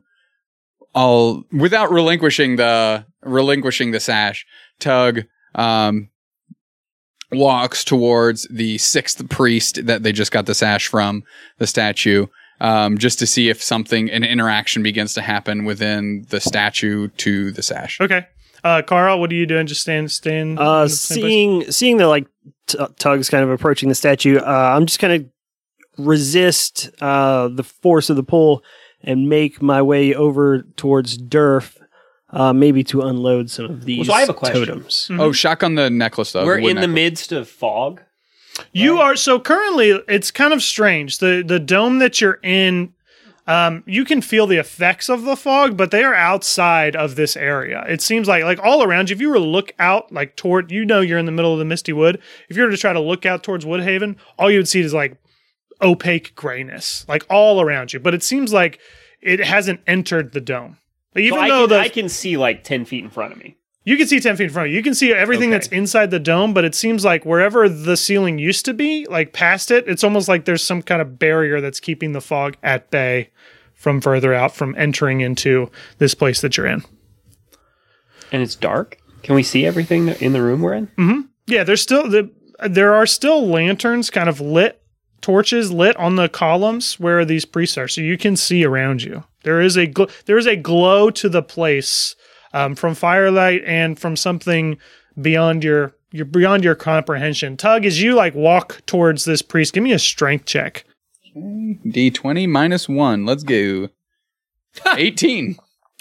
I'll 0.96 1.44
without 1.52 1.92
relinquishing 1.92 2.56
the 2.56 3.06
relinquishing 3.22 3.92
the 3.92 4.00
sash. 4.00 4.46
Tug 4.80 5.26
um, 5.56 6.10
walks 7.32 7.84
towards 7.84 8.48
the 8.50 8.78
sixth 8.78 9.28
priest 9.30 9.86
that 9.88 10.04
they 10.04 10.12
just 10.12 10.32
got 10.32 10.46
the 10.46 10.56
sash 10.56 10.88
from 10.88 11.24
the 11.58 11.68
statue. 11.68 12.28
Um, 12.60 12.98
just 12.98 13.20
to 13.20 13.28
see 13.28 13.50
if 13.50 13.62
something, 13.62 14.10
an 14.10 14.24
interaction 14.24 14.82
begins 14.82 15.14
to 15.14 15.22
happen 15.22 15.66
within 15.66 16.26
the 16.30 16.40
statue 16.40 17.10
to 17.10 17.52
the 17.52 17.62
sash. 17.62 18.02
Okay. 18.02 18.26
Uh, 18.68 18.82
Carl, 18.82 19.20
what 19.22 19.32
are 19.32 19.36
you 19.36 19.46
doing? 19.46 19.66
Just 19.66 19.82
stand, 19.82 20.12
stand. 20.12 20.60
Uh, 20.60 20.84
the 20.84 20.90
same 20.90 21.22
place? 21.22 21.32
seeing 21.32 21.72
seeing 21.72 21.98
the 21.98 22.08
like 22.08 22.28
t- 22.68 22.78
tugs 23.00 23.30
kind 23.30 23.44
of 23.44 23.50
approaching 23.50 23.88
the 23.88 23.96
statue, 23.96 24.40
uh, 24.40 24.74
I'm 24.76 24.86
just 24.86 25.00
gonna 25.00 25.24
resist 25.98 26.90
uh, 27.00 27.48
the 27.48 27.64
force 27.64 28.10
of 28.10 28.18
the 28.18 28.24
pull 28.24 28.64
and 29.02 29.30
make 29.30 29.62
my 29.62 29.82
way 29.82 30.14
over 30.14 30.64
towards 30.76 31.18
Durf, 31.18 31.78
uh, 32.32 32.52
maybe 32.52 32.84
to 32.86 33.04
unload 33.04 33.50
some 33.50 33.66
of 33.66 33.86
these 33.86 34.08
so 34.08 34.14
I 34.14 34.20
have 34.20 34.30
a 34.30 34.34
question. 34.34 34.66
totems. 34.66 35.08
Oh, 35.12 35.32
shotgun 35.32 35.76
the 35.76 35.90
necklace 35.90 36.34
though. 36.34 36.46
We're 36.46 36.58
the 36.58 36.64
wood 36.64 36.76
in 36.76 36.82
the 36.82 36.90
midst 36.90 37.32
of 37.32 37.48
fog. 37.48 38.02
You 38.74 38.98
are 38.98 39.16
so 39.16 39.40
currently 39.40 39.92
it's 40.10 40.30
kind 40.30 40.52
of 40.52 40.62
strange. 40.62 41.20
The 41.20 41.42
the 41.46 41.60
dome 41.60 42.00
that 42.00 42.20
you're 42.20 42.40
in 42.44 42.94
um 43.48 43.84
you 43.86 44.06
can 44.06 44.22
feel 44.22 44.46
the 44.46 44.58
effects 44.58 45.10
of 45.10 45.24
the 45.24 45.36
fog, 45.36 45.78
but 45.78 45.92
they 45.92 46.04
are 46.04 46.14
outside 46.14 46.96
of 46.96 47.16
this 47.16 47.36
area. 47.38 47.86
It 47.88 48.02
seems 48.02 48.28
like 48.28 48.44
like 48.44 48.60
all 48.60 48.84
around 48.84 49.10
you 49.10 49.16
if 49.16 49.22
you 49.22 49.30
were 49.30 49.36
to 49.36 49.40
look 49.40 49.74
out 49.80 50.12
like 50.12 50.36
toward 50.36 50.72
you 50.72 50.86
know 50.86 51.02
you're 51.02 51.18
in 51.18 51.26
the 51.26 51.32
middle 51.32 51.54
of 51.54 51.60
the 51.60 51.66
misty 51.66 51.94
wood. 51.94 52.22
If 52.50 52.58
you 52.58 52.64
were 52.64 52.72
to 52.72 52.78
try 52.78 52.94
to 52.94 53.00
look 53.00 53.26
out 53.26 53.44
towards 53.44 53.66
Woodhaven, 53.66 54.18
all 54.38 54.52
you 54.52 54.60
would 54.60 54.68
see 54.68 54.82
is 54.82 54.94
like 54.94 55.18
opaque 55.82 56.36
grayness 56.36 57.06
like 57.08 57.26
all 57.30 57.62
around 57.62 57.94
you. 57.94 58.00
But 58.00 58.14
it 58.14 58.24
seems 58.24 58.54
like 58.54 58.80
it 59.22 59.40
hasn't 59.40 59.82
entered 59.88 60.34
the 60.34 60.42
dome. 60.42 60.78
Like, 61.16 61.24
So 61.24 61.28
even 61.28 61.40
I, 61.40 61.50
though 61.50 61.68
can, 61.68 61.70
the 61.70 61.80
I 61.80 61.90
can 61.90 62.10
see 62.10 62.38
like 62.38 62.64
ten 62.64 62.86
feet 62.86 63.04
in 63.04 63.10
front 63.10 63.34
of 63.34 63.40
me. 63.40 63.57
You 63.88 63.96
can 63.98 64.06
see 64.08 64.20
10 64.20 64.36
feet 64.36 64.44
in 64.46 64.50
front 64.50 64.68
of 64.68 64.72
you. 64.72 64.78
You 64.78 64.84
can 64.84 64.94
see 64.94 65.14
everything 65.14 65.50
Okay. 65.50 65.56
that's 65.60 65.68
inside 65.70 66.12
the 66.12 66.20
dome, 66.20 66.54
but 66.54 66.66
it 66.66 66.76
seems 66.76 67.06
like 67.06 67.26
wherever 67.26 67.70
the 67.70 67.96
ceiling 67.96 68.38
used 68.38 68.66
to 68.66 68.74
be, 68.74 69.06
like 69.10 69.32
past 69.32 69.72
it, 69.72 69.88
it's 69.88 70.04
almost 70.04 70.28
like 70.28 70.44
there's 70.46 70.64
some 70.64 70.82
kind 70.82 71.02
of 71.02 71.18
barrier 71.18 71.62
that's 71.62 71.80
keeping 71.80 72.12
the 72.12 72.20
fog 72.22 72.58
at 72.62 72.92
bay 72.92 73.30
from 73.74 74.02
further 74.02 74.34
out 74.34 74.54
from 74.56 74.76
entering 74.78 75.22
into 75.22 75.72
this 76.00 76.14
place 76.14 76.42
that 76.42 76.58
you're 76.58 76.66
in. 76.66 76.84
And 78.32 78.42
it's 78.42 78.56
dark. 78.56 78.98
Can 79.24 79.36
we 79.36 79.44
see 79.44 79.66
everything 79.66 80.10
in 80.10 80.34
the 80.34 80.42
room 80.42 80.62
we're 80.62 80.74
in? 80.74 80.88
Mm-hmm. 80.98 81.22
Yeah, 81.48 81.64
there's 81.64 81.82
still 81.82 82.10
the 82.10 82.30
there 82.68 82.94
are 82.94 83.06
still 83.06 83.48
lanterns 83.48 84.10
kind 84.10 84.28
of 84.28 84.42
lit 84.42 84.82
torches 85.22 85.72
lit 85.72 85.96
on 85.98 86.16
the 86.16 86.28
columns 86.28 87.00
where 87.00 87.24
these 87.24 87.46
priests 87.46 87.78
are 87.78 87.88
so 87.88 88.02
you 88.02 88.18
can 88.18 88.36
see 88.36 88.64
around 88.66 89.02
you 89.04 89.24
there 89.44 89.62
is 89.62 89.76
a 89.78 89.86
gl- 89.88 90.10
there 90.26 90.38
is 90.38 90.46
a 90.48 90.56
glow 90.56 91.10
to 91.12 91.28
the 91.30 91.42
place 91.44 92.16
um, 92.54 92.76
from 92.76 92.96
firelight 92.96 93.64
and 93.66 94.00
from 94.00 94.16
something 94.16 94.78
beyond 95.22 95.64
your 95.64 95.94
your 96.12 96.26
beyond 96.26 96.64
your 96.64 96.76
comprehension 96.76 97.58
tug 97.58 97.86
as 97.86 98.02
you 98.02 98.14
like 98.16 98.34
walk 98.36 98.82
towards 98.86 99.26
this 99.26 99.42
priest 99.42 99.74
give 99.74 99.84
me 99.84 99.92
a 99.92 100.00
strength 100.00 100.46
check 100.46 100.84
D20 101.36 102.50
minus 102.50 102.90
one. 102.90 103.26
Let's 103.26 103.44
go. 103.44 103.90
18. 104.88 105.58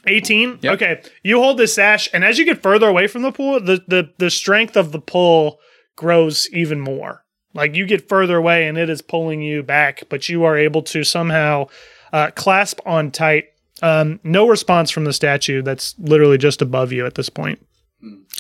18 0.09 0.59
Yep. 0.63 0.75
okay 0.75 1.03
you 1.25 1.39
hold 1.41 1.59
this 1.59 1.75
sash 1.75 2.09
and 2.13 2.25
as 2.25 2.39
you 2.39 2.45
get 2.45 2.63
further 2.63 2.87
away 2.87 3.07
from 3.09 3.23
the 3.23 3.33
pool 3.33 3.59
the, 3.59 3.83
the 3.89 4.09
the 4.19 4.31
strength 4.31 4.77
of 4.77 4.93
the 4.93 5.01
pull 5.01 5.59
grows 5.97 6.49
even 6.53 6.81
more 6.81 7.25
like 7.55 7.75
you 7.75 7.85
get 7.87 8.09
further 8.09 8.37
away 8.37 8.69
and 8.69 8.79
it 8.79 8.89
is 8.89 9.03
pulling 9.03 9.41
you 9.43 9.65
back 9.65 10.05
but 10.09 10.29
you 10.29 10.45
are 10.45 10.57
able 10.57 10.81
to 10.83 11.03
somehow 11.03 11.67
uh, 12.13 12.31
clasp 12.37 12.79
on 12.87 13.11
tight 13.11 13.47
um, 13.83 14.19
no 14.25 14.49
response 14.49 14.91
from 14.91 15.05
the 15.05 15.13
statue 15.13 15.63
that's 15.63 15.95
literally 15.99 16.39
just 16.39 16.63
above 16.63 16.93
you 16.93 17.05
at 17.07 17.15
this 17.15 17.29
point 17.29 17.65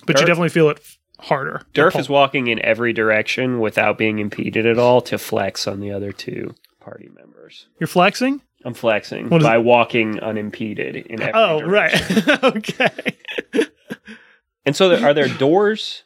but 0.06 0.18
you 0.20 0.26
definitely 0.26 0.48
feel 0.48 0.68
it 0.70 0.78
f- 0.80 0.98
harder 1.26 1.62
to 1.74 1.80
Durf 1.80 1.98
is 1.98 2.08
walking 2.08 2.46
in 2.46 2.64
every 2.64 2.92
direction 2.92 3.60
without 3.60 3.98
being 3.98 4.18
impeded 4.18 4.66
at 4.66 4.78
all 4.78 5.00
to 5.02 5.18
flex 5.18 5.66
on 5.66 5.80
the 5.80 5.90
other 5.92 6.12
two 6.12 6.54
party 6.80 7.08
members. 7.14 7.66
you're 7.80 7.86
flexing 7.86 8.40
I'm 8.64 8.74
flexing 8.74 9.28
What 9.28 9.42
is 9.42 9.46
by 9.46 9.58
walking 9.58 10.18
unimpeded 10.20 10.96
in 10.96 11.20
every 11.20 11.32
oh 11.34 11.60
direction. 11.60 12.22
right 12.26 12.44
okay 12.44 12.90
And 14.64 14.74
so 14.74 14.88
there, 14.88 15.06
are 15.06 15.14
there 15.14 15.28
doors? 15.28 16.02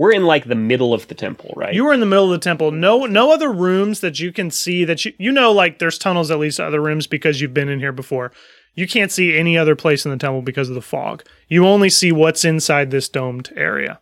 We're 0.00 0.12
in 0.12 0.24
like 0.24 0.46
the 0.46 0.54
middle 0.54 0.94
of 0.94 1.08
the 1.08 1.14
temple, 1.14 1.52
right? 1.56 1.74
You 1.74 1.84
were 1.84 1.92
in 1.92 2.00
the 2.00 2.06
middle 2.06 2.24
of 2.24 2.30
the 2.30 2.42
temple. 2.42 2.70
No, 2.70 3.04
no 3.04 3.32
other 3.32 3.52
rooms 3.52 4.00
that 4.00 4.18
you 4.18 4.32
can 4.32 4.50
see 4.50 4.82
that 4.86 5.04
you 5.04 5.12
you 5.18 5.30
know 5.30 5.52
like 5.52 5.78
there's 5.78 5.98
tunnels 5.98 6.30
at 6.30 6.38
least 6.38 6.56
to 6.56 6.64
other 6.64 6.80
rooms 6.80 7.06
because 7.06 7.40
you've 7.40 7.52
been 7.52 7.68
in 7.68 7.80
here 7.80 7.92
before. 7.92 8.32
You 8.74 8.86
can't 8.88 9.12
see 9.12 9.36
any 9.36 9.58
other 9.58 9.76
place 9.76 10.06
in 10.06 10.10
the 10.10 10.16
temple 10.16 10.40
because 10.40 10.70
of 10.70 10.74
the 10.74 10.80
fog. 10.80 11.22
You 11.48 11.66
only 11.66 11.90
see 11.90 12.12
what's 12.12 12.46
inside 12.46 12.90
this 12.90 13.10
domed 13.10 13.52
area. 13.54 14.00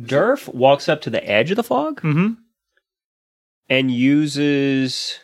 Durf 0.00 0.48
walks 0.54 0.88
up 0.88 1.02
to 1.02 1.10
the 1.10 1.22
edge 1.28 1.50
of 1.50 1.56
the 1.56 1.64
fog 1.64 2.00
Mm-hmm. 2.00 2.34
and 3.68 3.90
uses 3.90 5.18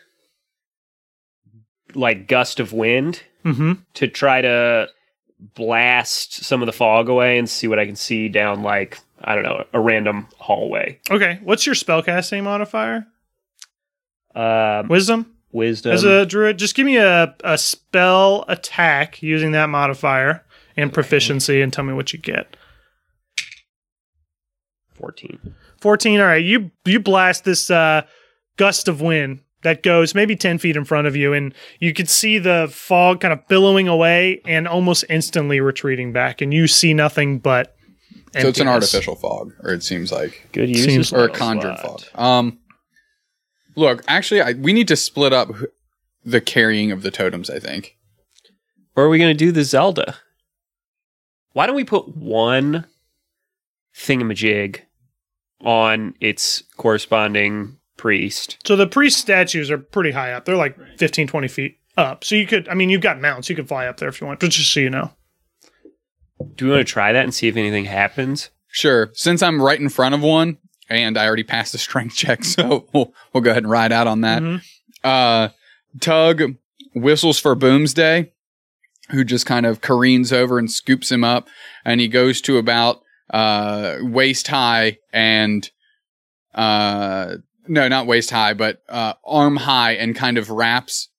like 1.95 2.27
gust 2.27 2.59
of 2.59 2.71
wind 2.73 3.23
Mm-hmm. 3.45 3.73
to 3.93 4.07
try 4.09 4.41
to 4.41 4.89
blast 5.55 6.43
some 6.43 6.61
of 6.61 6.65
the 6.65 6.73
fog 6.73 7.09
away 7.09 7.37
and 7.39 7.49
see 7.49 7.67
what 7.67 7.79
I 7.79 7.85
can 7.85 7.95
see 7.95 8.27
down 8.27 8.61
like 8.61 8.99
I 9.23 9.35
don't 9.35 9.43
know 9.43 9.65
a 9.73 9.79
random 9.79 10.27
hallway. 10.37 10.99
Okay. 11.09 11.39
What's 11.43 11.65
your 11.65 11.75
spellcasting 11.75 12.43
modifier? 12.43 13.05
Um, 14.35 14.87
Wisdom. 14.87 15.35
wisdom. 15.51 15.91
As 15.93 16.03
a 16.03 16.25
druid, 16.25 16.59
just 16.59 16.75
give 16.75 16.85
me 16.85 16.97
a, 16.97 17.35
a 17.43 17.57
spell 17.57 18.45
attack 18.47 19.23
using 19.23 19.51
that 19.53 19.69
modifier 19.69 20.43
and 20.75 20.93
proficiency, 20.93 21.61
and 21.61 21.73
tell 21.73 21.83
me 21.83 21.93
what 21.93 22.13
you 22.13 22.19
get. 22.19 22.55
fourteen. 24.93 25.55
14 25.81 26.19
all 26.19 26.25
right 26.25 26.43
you 26.43 26.71
you 26.85 26.99
blast 26.99 27.43
this 27.45 27.69
uh 27.69 28.01
gust 28.57 28.87
of 28.87 28.99
wind 28.99 29.41
that 29.61 29.83
goes 29.83 30.15
maybe 30.15 30.35
10 30.35 30.57
feet 30.57 30.75
in 30.75 30.83
front 30.85 31.05
of 31.05 31.15
you 31.15 31.33
and 31.33 31.53
you 31.79 31.93
can 31.93 32.07
see 32.07 32.39
the 32.39 32.67
fog 32.71 33.21
kind 33.21 33.31
of 33.31 33.47
billowing 33.47 33.87
away 33.87 34.41
and 34.45 34.67
almost 34.67 35.05
instantly 35.07 35.59
retreating 35.61 36.11
back 36.11 36.41
and 36.41 36.51
you 36.51 36.65
see 36.65 36.95
nothing 36.95 37.37
but 37.37 37.75
So 38.41 38.47
it's 38.49 38.59
an 38.59 38.67
artificial 38.67 39.15
fog, 39.15 39.53
or 39.63 39.71
it 39.73 39.83
seems 39.83 40.11
like, 40.11 40.49
Good 40.51 40.69
use. 40.69 40.83
Seems- 40.85 41.13
or 41.13 41.25
a 41.25 41.29
conjured 41.29 41.77
slot. 41.79 42.01
fog. 42.13 42.19
Um, 42.21 42.59
look, 43.75 44.03
actually, 44.07 44.41
I, 44.41 44.53
we 44.53 44.73
need 44.73 44.87
to 44.89 44.95
split 44.95 45.33
up 45.33 45.49
the 46.25 46.41
carrying 46.41 46.91
of 46.91 47.01
the 47.03 47.11
totems. 47.11 47.49
I 47.49 47.59
think. 47.59 47.95
Or 48.95 49.05
are 49.05 49.09
we 49.09 49.19
going 49.19 49.33
to 49.35 49.37
do 49.37 49.51
the 49.51 49.63
Zelda? 49.63 50.15
Why 51.53 51.65
don't 51.67 51.75
we 51.75 51.83
put 51.83 52.15
one 52.15 52.85
thingamajig 53.95 54.81
on 55.61 56.13
its 56.19 56.63
corresponding 56.77 57.77
priest? 57.97 58.57
so 58.65 58.75
the 58.75 58.85
priest 58.85 59.17
statues 59.17 59.71
are 59.71 59.77
pretty 59.79 60.11
high 60.11 60.31
up 60.31 60.45
they're 60.45 60.55
like 60.55 60.77
15 60.99 61.25
20 61.27 61.47
feet 61.47 61.79
up 61.97 62.23
so 62.23 62.35
you 62.35 62.45
could 62.45 62.69
i 62.69 62.75
mean 62.75 62.91
you've 62.91 63.01
got 63.01 63.19
mounts 63.19 63.49
you 63.49 63.55
could 63.55 63.67
fly 63.67 63.87
up 63.87 63.97
there 63.97 64.07
if 64.07 64.21
you 64.21 64.27
want 64.27 64.39
but 64.39 64.51
just 64.51 64.71
so 64.71 64.79
you 64.79 64.89
know 64.91 65.09
Do 66.55 66.65
we 66.65 66.71
want 66.71 66.87
to 66.87 66.91
try 66.91 67.13
that 67.13 67.23
and 67.23 67.33
see 67.33 67.47
if 67.47 67.55
anything 67.57 67.85
happens? 67.85 68.49
Sure. 68.69 69.09
Since 69.13 69.41
I'm 69.41 69.61
right 69.61 69.79
in 69.79 69.89
front 69.89 70.15
of 70.15 70.21
one, 70.21 70.57
and 70.89 71.17
I 71.17 71.25
already 71.25 71.43
passed 71.43 71.71
the 71.71 71.77
strength 71.77 72.15
check, 72.15 72.43
so 72.45 72.87
we'll, 72.93 73.13
we'll 73.33 73.43
go 73.43 73.51
ahead 73.51 73.63
and 73.63 73.71
ride 73.71 73.91
out 73.91 74.07
on 74.07 74.21
that. 74.21 74.41
Mhm. 74.41 74.61
Uh, 75.03 75.49
Tug 75.99 76.55
whistles 76.93 77.39
for 77.39 77.55
Boomsday, 77.55 78.31
who 79.09 79.23
just 79.23 79.45
kind 79.45 79.65
of 79.65 79.81
careens 79.81 80.31
over 80.33 80.59
and 80.59 80.69
scoops 80.71 81.11
him 81.11 81.23
up, 81.23 81.47
and 81.85 81.99
he 82.01 82.07
goes 82.07 82.41
to 82.41 82.57
about 82.57 83.01
uh, 83.31 83.97
waist 84.01 84.47
high 84.47 84.97
and 85.11 85.69
uh, 86.53 87.35
no, 87.67 87.87
not 87.87 88.07
waist 88.07 88.31
high, 88.31 88.53
but 88.53 88.81
uh, 88.89 89.13
arm 89.25 89.57
high, 89.57 89.93
and 89.93 90.15
kind 90.15 90.37
of 90.37 90.49
wraps 90.49 91.09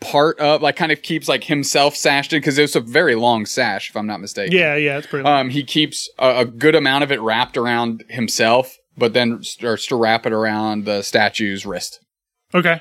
part 0.00 0.40
up, 0.40 0.62
like 0.62 0.76
kind 0.76 0.92
of 0.92 1.02
keeps 1.02 1.28
like 1.28 1.44
himself 1.44 1.96
sashed 1.96 2.32
in 2.32 2.38
because 2.38 2.58
it 2.58 2.62
was 2.62 2.76
a 2.76 2.80
very 2.80 3.14
long 3.14 3.46
sash, 3.46 3.90
if 3.90 3.96
I'm 3.96 4.06
not 4.06 4.20
mistaken. 4.20 4.56
yeah 4.56 4.76
yeah 4.76 4.98
it's 4.98 5.06
pretty 5.06 5.24
long. 5.24 5.40
Um, 5.40 5.50
he 5.50 5.64
keeps 5.64 6.08
a, 6.18 6.40
a 6.40 6.44
good 6.44 6.74
amount 6.74 7.04
of 7.04 7.12
it 7.12 7.20
wrapped 7.20 7.56
around 7.56 8.04
himself, 8.08 8.76
but 8.96 9.12
then 9.12 9.42
starts 9.42 9.86
to 9.88 9.96
wrap 9.96 10.26
it 10.26 10.32
around 10.32 10.84
the 10.84 11.02
statue's 11.02 11.66
wrist. 11.66 12.00
Okay. 12.54 12.80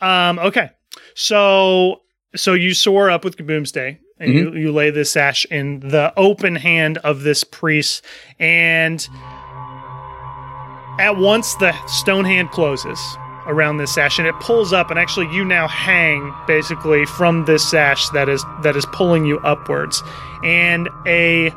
Um, 0.00 0.38
okay. 0.38 0.70
So 1.14 2.00
so 2.34 2.52
you 2.54 2.74
soar 2.74 3.10
up 3.10 3.24
with 3.24 3.36
Kaboomsday 3.36 3.98
and 4.18 4.32
you, 4.32 4.54
you 4.54 4.72
lay 4.72 4.90
this 4.90 5.10
sash 5.12 5.44
in 5.50 5.80
the 5.80 6.12
open 6.16 6.56
hand 6.56 6.98
of 6.98 7.22
this 7.22 7.44
priest, 7.44 8.04
and 8.38 9.08
at 10.98 11.16
once 11.16 11.54
the 11.56 11.74
stone 11.86 12.24
hand 12.24 12.50
closes 12.50 12.98
around 13.46 13.76
this 13.76 13.94
sash 13.94 14.18
and 14.18 14.26
it 14.26 14.34
pulls 14.40 14.72
up 14.72 14.90
and 14.90 14.98
actually 14.98 15.30
you 15.32 15.44
now 15.44 15.68
hang 15.68 16.34
basically 16.46 17.04
from 17.04 17.44
this 17.44 17.68
sash 17.68 18.08
that 18.10 18.28
is 18.28 18.44
that 18.62 18.76
is 18.76 18.86
pulling 18.86 19.24
you 19.24 19.38
upwards 19.40 20.02
and 20.42 20.88
a 21.06 21.54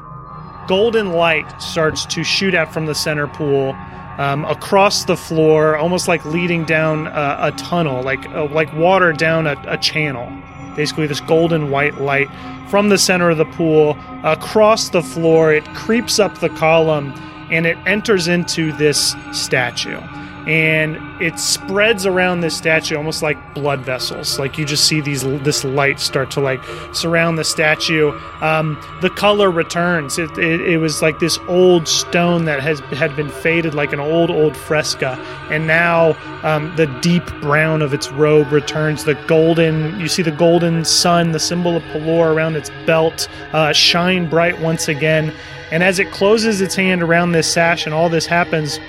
golden 0.67 1.13
light 1.13 1.61
starts 1.61 2.05
to 2.05 2.23
shoot 2.23 2.53
out 2.53 2.73
from 2.73 2.85
the 2.85 2.95
center 2.95 3.27
pool 3.27 3.73
um, 4.17 4.45
across 4.45 5.05
the 5.05 5.15
floor, 5.15 5.77
almost 5.77 6.07
like 6.07 6.25
leading 6.25 6.65
down 6.65 7.07
a, 7.07 7.37
a 7.41 7.51
tunnel, 7.55 8.03
like 8.03 8.27
uh, 8.29 8.45
like 8.45 8.71
water 8.73 9.13
down 9.13 9.47
a, 9.47 9.55
a 9.67 9.77
channel. 9.77 10.31
Basically, 10.75 11.07
this 11.07 11.21
golden 11.21 11.71
white 11.71 11.99
light 12.01 12.29
from 12.69 12.89
the 12.89 12.97
center 12.97 13.29
of 13.29 13.37
the 13.37 13.45
pool 13.45 13.97
across 14.23 14.89
the 14.89 15.01
floor. 15.01 15.53
It 15.53 15.65
creeps 15.73 16.19
up 16.19 16.39
the 16.39 16.49
column 16.49 17.13
and 17.49 17.65
it 17.65 17.77
enters 17.85 18.27
into 18.27 18.71
this 18.73 19.15
statue. 19.31 19.99
And 20.47 20.97
it 21.21 21.37
spreads 21.39 22.05
around 22.05 22.39
this 22.39 22.55
statue 22.55 22.95
almost 22.95 23.21
like 23.21 23.53
blood 23.53 23.81
vessels. 23.81 24.39
Like 24.39 24.57
you 24.57 24.63
just 24.63 24.85
see 24.85 25.01
these 25.01 25.23
this 25.43 25.65
light 25.65 25.99
start 25.99 26.31
to 26.31 26.39
like 26.39 26.61
surround 26.93 27.37
the 27.37 27.43
statue. 27.43 28.17
Um, 28.39 28.81
the 29.01 29.09
color 29.09 29.51
returns. 29.51 30.17
It, 30.17 30.31
it, 30.37 30.61
it 30.61 30.77
was 30.77 31.01
like 31.01 31.19
this 31.19 31.37
old 31.49 31.85
stone 31.85 32.45
that 32.45 32.61
has 32.61 32.79
had 32.79 33.13
been 33.17 33.27
faded 33.29 33.73
like 33.73 33.91
an 33.91 33.99
old 33.99 34.31
old 34.31 34.55
fresca, 34.55 35.17
and 35.51 35.67
now 35.67 36.15
um, 36.43 36.73
the 36.77 36.87
deep 37.01 37.25
brown 37.41 37.81
of 37.81 37.93
its 37.93 38.09
robe 38.11 38.49
returns. 38.49 39.03
The 39.03 39.15
golden 39.27 39.99
you 39.99 40.07
see 40.07 40.23
the 40.23 40.31
golden 40.31 40.85
sun, 40.85 41.33
the 41.33 41.41
symbol 41.41 41.75
of 41.75 41.83
Pelor 41.83 42.33
around 42.33 42.55
its 42.55 42.69
belt, 42.85 43.27
uh, 43.51 43.73
shine 43.73 44.29
bright 44.29 44.57
once 44.61 44.87
again. 44.87 45.33
And 45.71 45.83
as 45.83 45.99
it 45.99 46.11
closes 46.11 46.61
its 46.61 46.75
hand 46.75 47.03
around 47.03 47.33
this 47.33 47.51
sash, 47.51 47.85
and 47.85 47.93
all 47.93 48.07
this 48.07 48.25
happens, 48.25 48.79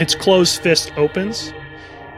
its 0.00 0.14
closed 0.14 0.60
fist 0.62 0.92
opens, 0.96 1.52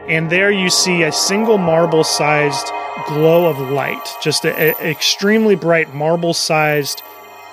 and 0.08 0.30
there 0.30 0.50
you 0.50 0.70
see 0.70 1.02
a 1.02 1.12
single 1.12 1.58
marble 1.58 2.04
sized 2.04 2.66
glow 3.08 3.46
of 3.46 3.58
light, 3.70 4.08
just 4.22 4.44
an 4.44 4.74
extremely 4.80 5.56
bright 5.56 5.92
marble 5.92 6.32
sized 6.32 7.02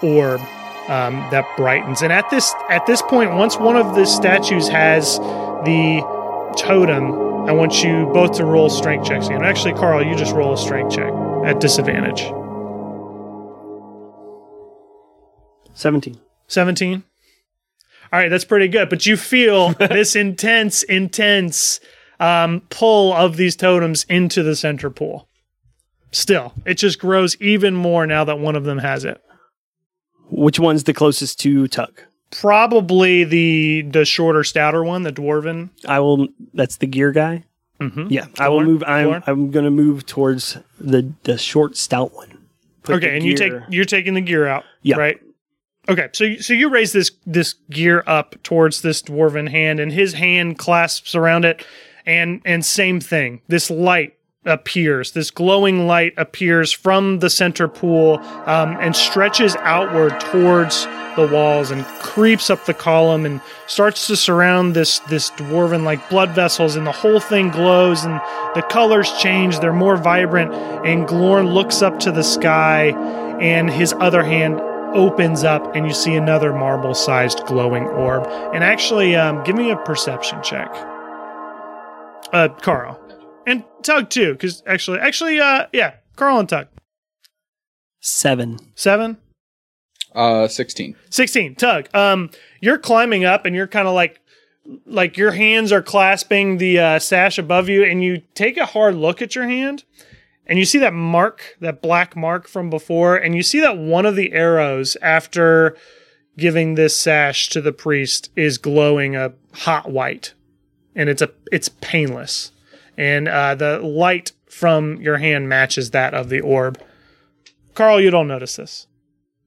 orb 0.01 0.39
um, 0.88 1.15
that 1.31 1.45
brightens. 1.57 2.01
And 2.01 2.13
at 2.13 2.29
this 2.29 2.53
at 2.69 2.86
this 2.86 3.01
point, 3.01 3.33
once 3.33 3.57
one 3.57 3.75
of 3.75 3.95
the 3.95 4.05
statues 4.05 4.67
has 4.67 5.17
the 5.65 6.01
totem, 6.57 7.13
I 7.48 7.51
want 7.51 7.83
you 7.83 8.05
both 8.13 8.33
to 8.38 8.45
roll 8.45 8.69
strength 8.69 9.07
checks 9.07 9.27
again. 9.27 9.43
Actually, 9.43 9.74
Carl, 9.74 10.05
you 10.05 10.15
just 10.15 10.33
roll 10.33 10.53
a 10.53 10.57
strength 10.57 10.95
check 10.95 11.12
at 11.45 11.59
disadvantage. 11.59 12.31
17. 15.74 16.19
17 16.48 17.03
all 18.12 18.20
right 18.20 18.30
that's 18.30 18.46
pretty 18.46 18.68
good 18.68 18.89
but 18.89 19.06
you 19.06 19.16
feel 19.18 19.70
this 19.80 20.16
intense 20.16 20.84
intense 20.84 21.80
um, 22.20 22.62
pull 22.70 23.13
of 23.13 23.38
these 23.38 23.56
totems 23.56 24.06
into 24.10 24.44
the 24.44 24.56
center 24.56 24.89
pool 24.89 25.28
still 26.12 26.54
it 26.66 26.75
just 26.75 27.00
grows 27.00 27.36
even 27.42 27.74
more 27.74 28.06
now 28.06 28.24
that 28.24 28.39
one 28.39 28.56
of 28.56 28.63
them 28.66 28.80
has 28.80 29.06
it 29.06 29.22
Which 30.30 30.60
one's 30.60 30.84
the 30.84 30.94
closest 30.94 31.39
to 31.42 31.68
Tug? 31.68 32.01
probably 32.32 33.24
the 33.24 33.82
the 33.89 34.06
shorter, 34.06 34.44
stouter 34.44 34.84
one, 34.84 35.01
the 35.04 35.12
dwarven. 35.12 35.70
I 35.88 36.00
will. 36.00 36.28
That's 36.54 36.78
the 36.78 36.86
gear 36.86 37.12
guy. 37.12 37.44
Mm-hmm. 37.80 38.08
Yeah, 38.10 38.28
I 38.38 38.50
will 38.50 38.63
move. 38.63 38.84
I'm. 38.86 39.06
Thorn? 39.08 39.24
I'm 39.25 39.51
going 39.51 39.66
to 39.66 39.72
move 39.72 40.06
towards 40.06 40.58
the 40.80 41.12
the 41.24 41.38
short, 41.39 41.75
stout 41.78 42.13
one. 42.13 42.38
Put 42.84 42.98
Okay, 42.98 43.16
and 43.16 43.25
you 43.25 43.36
take 43.36 43.54
you're 43.70 43.86
taking 43.86 44.13
the 44.13 44.22
gear 44.22 44.46
out. 44.48 44.63
Yeah. 44.84 44.98
Right. 44.98 45.20
Okay, 45.89 46.08
so 46.13 46.36
so 46.36 46.53
you 46.53 46.69
raise 46.69 46.91
this 46.91 47.12
this 47.25 47.55
gear 47.72 48.03
up 48.05 48.36
towards 48.43 48.84
this 48.84 49.01
dwarven 49.01 49.50
hand, 49.50 49.79
and 49.79 49.91
his 49.91 50.13
hand 50.13 50.60
clasps 50.60 51.15
around 51.15 51.46
it, 51.46 51.65
and 52.05 52.41
and 52.46 52.63
same 52.63 53.00
thing. 53.00 53.41
This 53.48 53.72
light 53.72 54.15
appears. 54.46 55.13
This 55.13 55.31
glowing 55.31 55.88
light 55.88 56.13
appears 56.15 56.72
from 56.72 57.19
the 57.19 57.29
center 57.29 57.67
pool 57.67 58.19
um, 58.46 58.77
and 58.79 58.96
stretches 58.96 59.55
outward 59.58 60.17
towards 60.19 60.86
the 61.15 61.27
walls 61.27 61.72
and 61.72 61.84
creeps 62.01 62.50
up 62.50 62.63
the 62.65 62.74
column 62.74 63.25
and 63.25 63.41
starts 63.67 64.08
to 64.08 64.15
surround 64.15 64.75
this 64.75 65.00
this 65.10 65.31
dwarven 65.31 65.84
like 65.84 66.08
blood 66.08 66.29
vessels, 66.36 66.75
and 66.75 66.86
the 66.86 66.91
whole 66.91 67.19
thing 67.19 67.50
glows 67.50 68.03
and 68.03 68.22
the 68.53 68.62
colors 68.69 69.12
change. 69.13 69.60
They're 69.60 69.74
more 69.74 69.98
vibrant, 69.98 70.53
and 70.86 71.08
Glorn 71.08 71.48
looks 71.48 71.81
up 71.81 71.98
to 72.01 72.12
the 72.12 72.24
sky, 72.24 72.89
and 73.41 73.72
his 73.72 73.91
other 74.00 74.22
hand 74.22 74.62
opens 74.96 75.43
up 75.43 75.75
and 75.75 75.86
you 75.86 75.93
see 75.93 76.15
another 76.15 76.53
marble 76.53 76.93
sized 76.93 77.46
glowing 77.46 77.84
orb. 77.84 78.25
And 78.53 78.63
actually, 78.63 79.15
um, 79.15 79.43
give 79.43 79.55
me 79.55 79.72
a 79.72 79.77
perception 79.77 80.41
check. 80.43 80.69
Uh, 82.31 82.50
Carl. 82.62 83.00
And 83.48 83.63
Tug 83.81 84.10
too, 84.10 84.34
because 84.34 84.62
actually, 84.67 85.00
actually, 85.00 85.39
uh, 85.39 85.67
yeah, 85.74 85.96
Carl 86.15 86.39
and 86.39 86.50
Tug. 86.50 86.67
seven. 88.01 88.58
Seven? 88.75 89.17
Uh, 90.15 90.48
16. 90.48 90.96
16 91.12 91.53
tug 91.55 91.88
um 91.96 92.31
you're 92.62 92.79
climbing 92.79 93.25
up 93.25 93.46
and 93.46 93.55
you're 93.55 93.67
kind 93.67 93.88
of 93.88 93.93
like 93.93 94.19
like 94.88 95.17
your 95.17 95.31
hands 95.31 95.72
are 95.72 95.84
clasping 95.84 96.58
the 96.58 96.79
uh, 96.79 97.00
sash 97.00 97.38
above 97.38 97.69
you 97.69 97.84
and 97.84 98.03
you 98.03 98.24
take 98.34 98.58
a 98.58 98.65
hard 98.65 98.96
look 98.96 99.22
at 99.22 99.36
your 99.36 99.48
hand 99.48 99.84
and 100.50 100.60
you 100.60 100.65
see 100.65 100.79
that 100.79 100.94
mark 100.94 101.56
that 101.62 101.82
black 101.82 102.15
mark 102.15 102.48
from 102.48 102.70
before 102.70 103.15
and 103.15 103.36
you 103.36 103.44
see 103.44 103.62
that 103.62 103.77
one 103.77 104.06
of 104.06 104.15
the 104.15 104.34
arrows 104.34 104.98
after 105.01 105.77
giving 106.38 106.75
this 106.75 106.96
sash 106.96 107.50
to 107.50 107.62
the 107.62 107.72
priest 107.72 108.29
is 108.36 108.58
glowing 108.58 109.15
a 109.15 109.34
hot 109.53 109.89
white 109.89 110.34
and 110.96 111.10
it's 111.10 111.22
a 111.22 111.29
it's 111.51 111.70
painless 111.70 112.51
and 112.98 113.29
uh, 113.29 113.56
the 113.56 113.79
light 113.79 114.34
from 114.50 115.00
your 115.00 115.18
hand 115.18 115.48
matches 115.48 115.91
that 115.91 116.13
of 116.13 116.29
the 116.29 116.41
orb 116.41 116.82
carl 117.75 118.01
you 118.01 118.10
don't 118.10 118.27
notice 118.27 118.58
this 118.58 118.88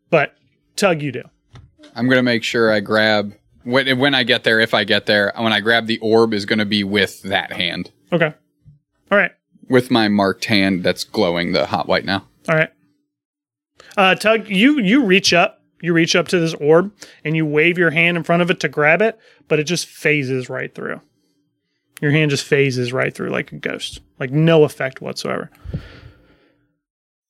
but 0.08 0.34
tug 0.76 1.02
you 1.02 1.12
do 1.12 1.22
I'm 1.94 2.06
going 2.06 2.18
to 2.18 2.22
make 2.22 2.42
sure 2.42 2.72
I 2.72 2.80
grab, 2.80 3.34
when, 3.64 3.98
when 3.98 4.14
I 4.14 4.22
get 4.22 4.44
there, 4.44 4.60
if 4.60 4.74
I 4.74 4.84
get 4.84 5.06
there, 5.06 5.32
when 5.36 5.52
I 5.52 5.60
grab 5.60 5.86
the 5.86 5.98
orb 5.98 6.32
is 6.32 6.46
going 6.46 6.58
to 6.58 6.64
be 6.64 6.84
with 6.84 7.22
that 7.22 7.52
hand. 7.52 7.90
Okay. 8.12 8.32
All 9.10 9.18
right. 9.18 9.32
With 9.72 9.90
my 9.90 10.08
marked 10.08 10.44
hand 10.44 10.84
that's 10.84 11.02
glowing 11.02 11.52
the 11.52 11.64
hot 11.64 11.88
white 11.88 12.04
now. 12.04 12.26
All 12.46 12.54
right. 12.54 12.68
Uh, 13.96 14.14
Tug, 14.14 14.46
you 14.50 14.78
you 14.78 15.02
reach 15.02 15.32
up, 15.32 15.62
you 15.80 15.94
reach 15.94 16.14
up 16.14 16.28
to 16.28 16.38
this 16.38 16.52
orb, 16.52 16.92
and 17.24 17.34
you 17.34 17.46
wave 17.46 17.78
your 17.78 17.90
hand 17.90 18.18
in 18.18 18.22
front 18.22 18.42
of 18.42 18.50
it 18.50 18.60
to 18.60 18.68
grab 18.68 19.00
it, 19.00 19.18
but 19.48 19.58
it 19.58 19.64
just 19.64 19.86
phases 19.86 20.50
right 20.50 20.74
through. 20.74 21.00
Your 22.02 22.10
hand 22.10 22.30
just 22.30 22.44
phases 22.44 22.92
right 22.92 23.14
through 23.14 23.30
like 23.30 23.50
a 23.50 23.56
ghost, 23.56 24.00
like 24.20 24.30
no 24.30 24.64
effect 24.64 25.00
whatsoever. 25.00 25.50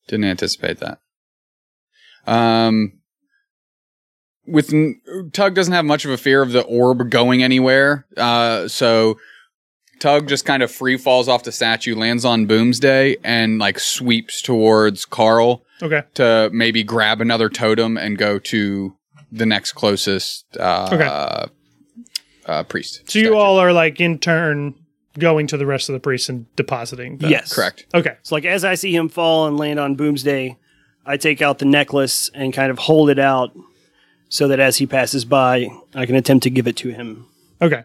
Didn't 0.09 0.24
anticipate 0.24 0.81
that. 0.81 0.98
Um, 2.26 2.94
with 4.48 4.74
Tug 5.33 5.55
doesn't 5.55 5.74
have 5.74 5.85
much 5.85 6.05
of 6.05 6.11
a 6.11 6.16
fear 6.16 6.42
of 6.42 6.50
the 6.50 6.62
orb 6.62 7.09
going 7.09 7.44
anywhere. 7.44 8.05
Uh, 8.16 8.66
so 8.66 9.18
Tug 10.03 10.27
just 10.27 10.45
kind 10.45 10.65
of 10.65 10.71
free 10.71 10.97
falls 10.97 11.29
off 11.29 11.45
the 11.45 11.53
statue, 11.53 11.95
lands 11.95 12.25
on 12.25 12.47
Boomsday, 12.47 13.17
and 13.23 13.61
like 13.61 13.79
sweeps 13.79 14.43
towards 14.43 15.05
Carl 15.05 15.65
Okay. 15.81 16.03
to 16.15 16.51
maybe 16.53 16.83
grab 16.83 17.21
another 17.21 17.49
totem 17.49 17.97
and 17.97 18.19
go 18.19 18.38
to 18.41 18.97
the 19.31 19.47
next 19.47 19.73
closest 19.75 20.45
uh, 20.59 20.88
Okay. 20.93 21.49
uh, 22.47 22.62
priest. 22.65 23.03
So 23.09 23.19
you 23.21 23.37
all 23.37 23.59
are 23.59 23.73
like 23.73 24.01
in 24.01 24.19
turn 24.19 24.75
going 25.19 25.47
to 25.47 25.57
the 25.57 25.67
rest 25.67 25.88
of 25.88 25.93
the 25.93 26.01
priests 26.01 26.29
and 26.29 26.47
depositing. 26.57 27.19
the- 27.19 27.29
Yes, 27.29 27.55
correct. 27.55 27.87
Okay. 27.95 28.17
So 28.23 28.35
like 28.35 28.45
as 28.45 28.65
I 28.65 28.75
see 28.75 28.95
him 28.95 29.09
fall 29.09 29.47
and 29.47 29.57
land 29.57 29.79
on 29.79 29.95
Boomsday, 29.95 30.57
I 31.07 31.17
take 31.17 31.41
out 31.43 31.59
the 31.61 31.65
necklace 31.65 32.29
and 32.35 32.53
kind 32.53 32.71
of 32.71 32.79
hold 32.79 33.09
it 33.11 33.19
out 33.21 33.53
so 34.29 34.49
that 34.49 34.59
as 34.59 34.79
he 34.79 34.87
passes 34.87 35.25
by, 35.25 35.69
I 35.95 36.07
can 36.07 36.15
attempt 36.17 36.43
to 36.45 36.51
give 36.51 36.67
it 36.67 36.77
to 36.79 36.88
him. 36.91 37.27
Okay. 37.61 37.85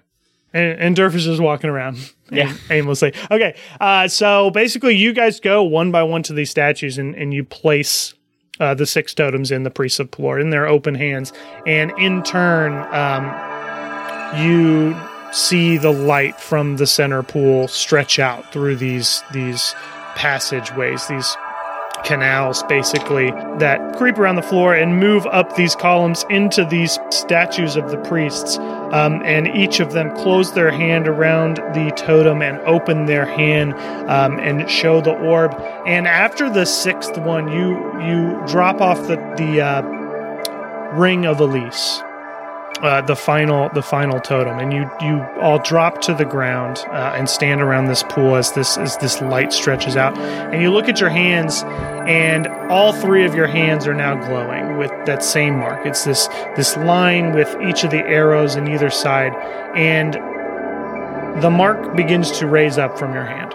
And, 0.58 0.80
and 0.80 0.96
Durf 0.96 1.14
is 1.16 1.26
just 1.26 1.42
walking 1.42 1.70
around 1.70 1.98
Yeah. 2.32 2.54
aimlessly. 2.70 3.14
Okay. 3.32 3.56
Uh, 3.80 4.08
so 4.08 4.50
basically, 4.50 4.96
you 4.96 5.14
guys 5.14 5.40
go 5.40 5.64
one 5.64 5.92
by 5.92 6.04
one 6.04 6.24
to 6.24 6.34
these 6.34 6.50
statues 6.50 6.98
and, 6.98 7.16
and 7.16 7.34
you 7.34 7.44
place 7.44 8.14
uh, 8.60 8.74
the 8.74 8.86
six 8.86 9.14
totems 9.14 9.52
in 9.52 9.64
the 9.64 9.70
priests 9.70 10.00
of 10.00 10.10
Pelor 10.12 10.42
in 10.42 10.50
their 10.50 10.68
open 10.68 10.96
hands. 10.96 11.32
And 11.66 11.92
in 12.00 12.24
turn, 12.24 12.74
um, 12.94 14.44
you 14.44 14.96
see 15.32 15.78
the 15.78 15.92
light 15.92 16.40
from 16.40 16.78
the 16.78 16.88
center 16.88 17.22
pool 17.24 17.68
stretch 17.68 18.18
out 18.18 18.52
through 18.52 18.78
these 18.78 19.24
these 19.32 19.76
passageways, 20.16 21.06
these 21.08 21.36
canals 22.08 22.64
basically 22.64 23.32
that 23.60 23.96
creep 23.98 24.18
around 24.18 24.38
the 24.38 24.42
floor 24.42 24.74
and 24.74 24.98
move 24.98 25.28
up 25.28 25.56
these 25.56 25.76
columns 25.76 26.26
into 26.30 26.64
these 26.64 26.98
statues 27.12 27.76
of 27.76 27.92
the 27.92 27.98
priests. 27.98 28.58
Um, 28.58 29.22
and 29.26 29.48
each 29.48 29.82
of 29.82 29.92
them 29.92 30.16
close 30.16 30.54
their 30.54 30.72
hand 30.72 31.08
around 31.08 31.58
the 31.76 31.92
totem 31.98 32.42
and 32.42 32.58
open 32.60 33.06
their 33.06 33.26
hand 33.26 33.74
um, 34.10 34.40
and 34.40 34.70
show 34.72 35.02
the 35.02 35.12
orb. 35.12 35.54
And 35.86 36.08
after 36.08 36.50
the 36.50 36.66
sixth 36.66 37.18
one 37.18 37.50
you 37.50 37.76
you 38.02 38.42
drop 38.48 38.80
off 38.80 39.00
the 39.08 39.18
the 39.38 39.62
uh, 39.62 39.82
ring 40.98 41.26
of 41.26 41.42
elise 41.42 42.02
uh, 42.82 43.02
the 43.02 43.16
final 43.16 43.70
the 43.70 43.82
final 43.82 44.20
totem. 44.20 44.60
And 44.60 44.74
you 44.74 44.90
you 45.02 45.24
all 45.42 45.60
drop 45.60 46.02
to 46.02 46.14
the 46.14 46.26
ground 46.26 46.78
uh, 46.88 47.14
and 47.16 47.30
stand 47.30 47.62
around 47.62 47.86
this 47.86 48.04
pool 48.04 48.36
as 48.36 48.52
this 48.54 48.78
as 48.78 48.98
this 48.98 49.22
light 49.22 49.54
stretches 49.54 49.96
out. 49.96 50.18
And 50.18 50.62
you 50.62 50.72
look 50.72 50.88
at 50.88 51.00
your 51.00 51.10
hands 51.10 51.64
and 52.08 52.48
all 52.70 52.94
three 52.94 53.26
of 53.26 53.36
your 53.36 53.48
hands 53.48 53.88
are 53.88 53.94
now 53.94 54.16
glowing 54.16 54.78
with 54.78 54.92
that 55.06 55.24
same 55.24 55.58
mark. 55.58 55.86
It's 55.86 56.04
this 56.04 56.28
this 56.56 56.78
line 56.78 57.34
with 57.34 57.56
each 57.62 57.84
of 57.84 57.92
the 57.92 58.06
arrows 58.06 58.56
in 58.56 58.68
either 58.68 58.90
side 58.90 59.34
and 59.76 60.14
the 61.42 61.50
mark 61.50 61.96
begins 61.96 62.32
to 62.40 62.48
raise 62.48 62.78
up 62.78 62.98
from 62.98 63.14
your 63.14 63.26
hand 63.26 63.54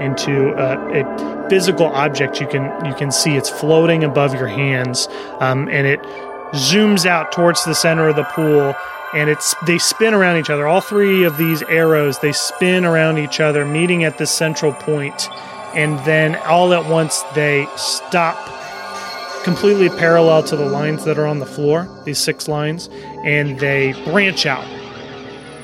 into 0.00 0.50
a, 0.50 1.00
a 1.02 1.48
physical 1.48 1.86
object 1.86 2.40
you 2.40 2.46
can 2.46 2.84
you 2.84 2.94
can 2.94 3.10
see. 3.10 3.36
It's 3.36 3.50
floating 3.50 4.04
above 4.04 4.34
your 4.34 4.46
hands 4.46 5.08
um, 5.40 5.68
and 5.68 5.86
it 5.86 6.00
zooms 6.52 7.06
out 7.06 7.32
towards 7.32 7.64
the 7.64 7.74
center 7.74 8.08
of 8.08 8.16
the 8.16 8.24
pool 8.24 8.74
and 9.14 9.30
it's 9.30 9.54
they 9.66 9.78
spin 9.78 10.12
around 10.12 10.36
each 10.36 10.50
other. 10.50 10.66
All 10.66 10.80
three 10.80 11.24
of 11.24 11.36
these 11.38 11.62
arrows 11.62 12.18
they 12.18 12.32
spin 12.32 12.84
around 12.84 13.18
each 13.18 13.40
other 13.40 13.64
meeting 13.64 14.04
at 14.04 14.18
the 14.18 14.26
central 14.26 14.72
point 14.72 15.28
and 15.74 15.98
then 16.00 16.36
all 16.36 16.72
at 16.72 16.88
once 16.88 17.22
they 17.34 17.66
stop 17.76 18.36
completely 19.44 19.88
parallel 19.88 20.42
to 20.42 20.56
the 20.56 20.64
lines 20.64 21.04
that 21.04 21.18
are 21.18 21.26
on 21.26 21.38
the 21.38 21.46
floor 21.46 21.88
these 22.04 22.18
six 22.18 22.48
lines 22.48 22.88
and 23.24 23.58
they 23.58 23.92
branch 24.04 24.46
out. 24.46 24.66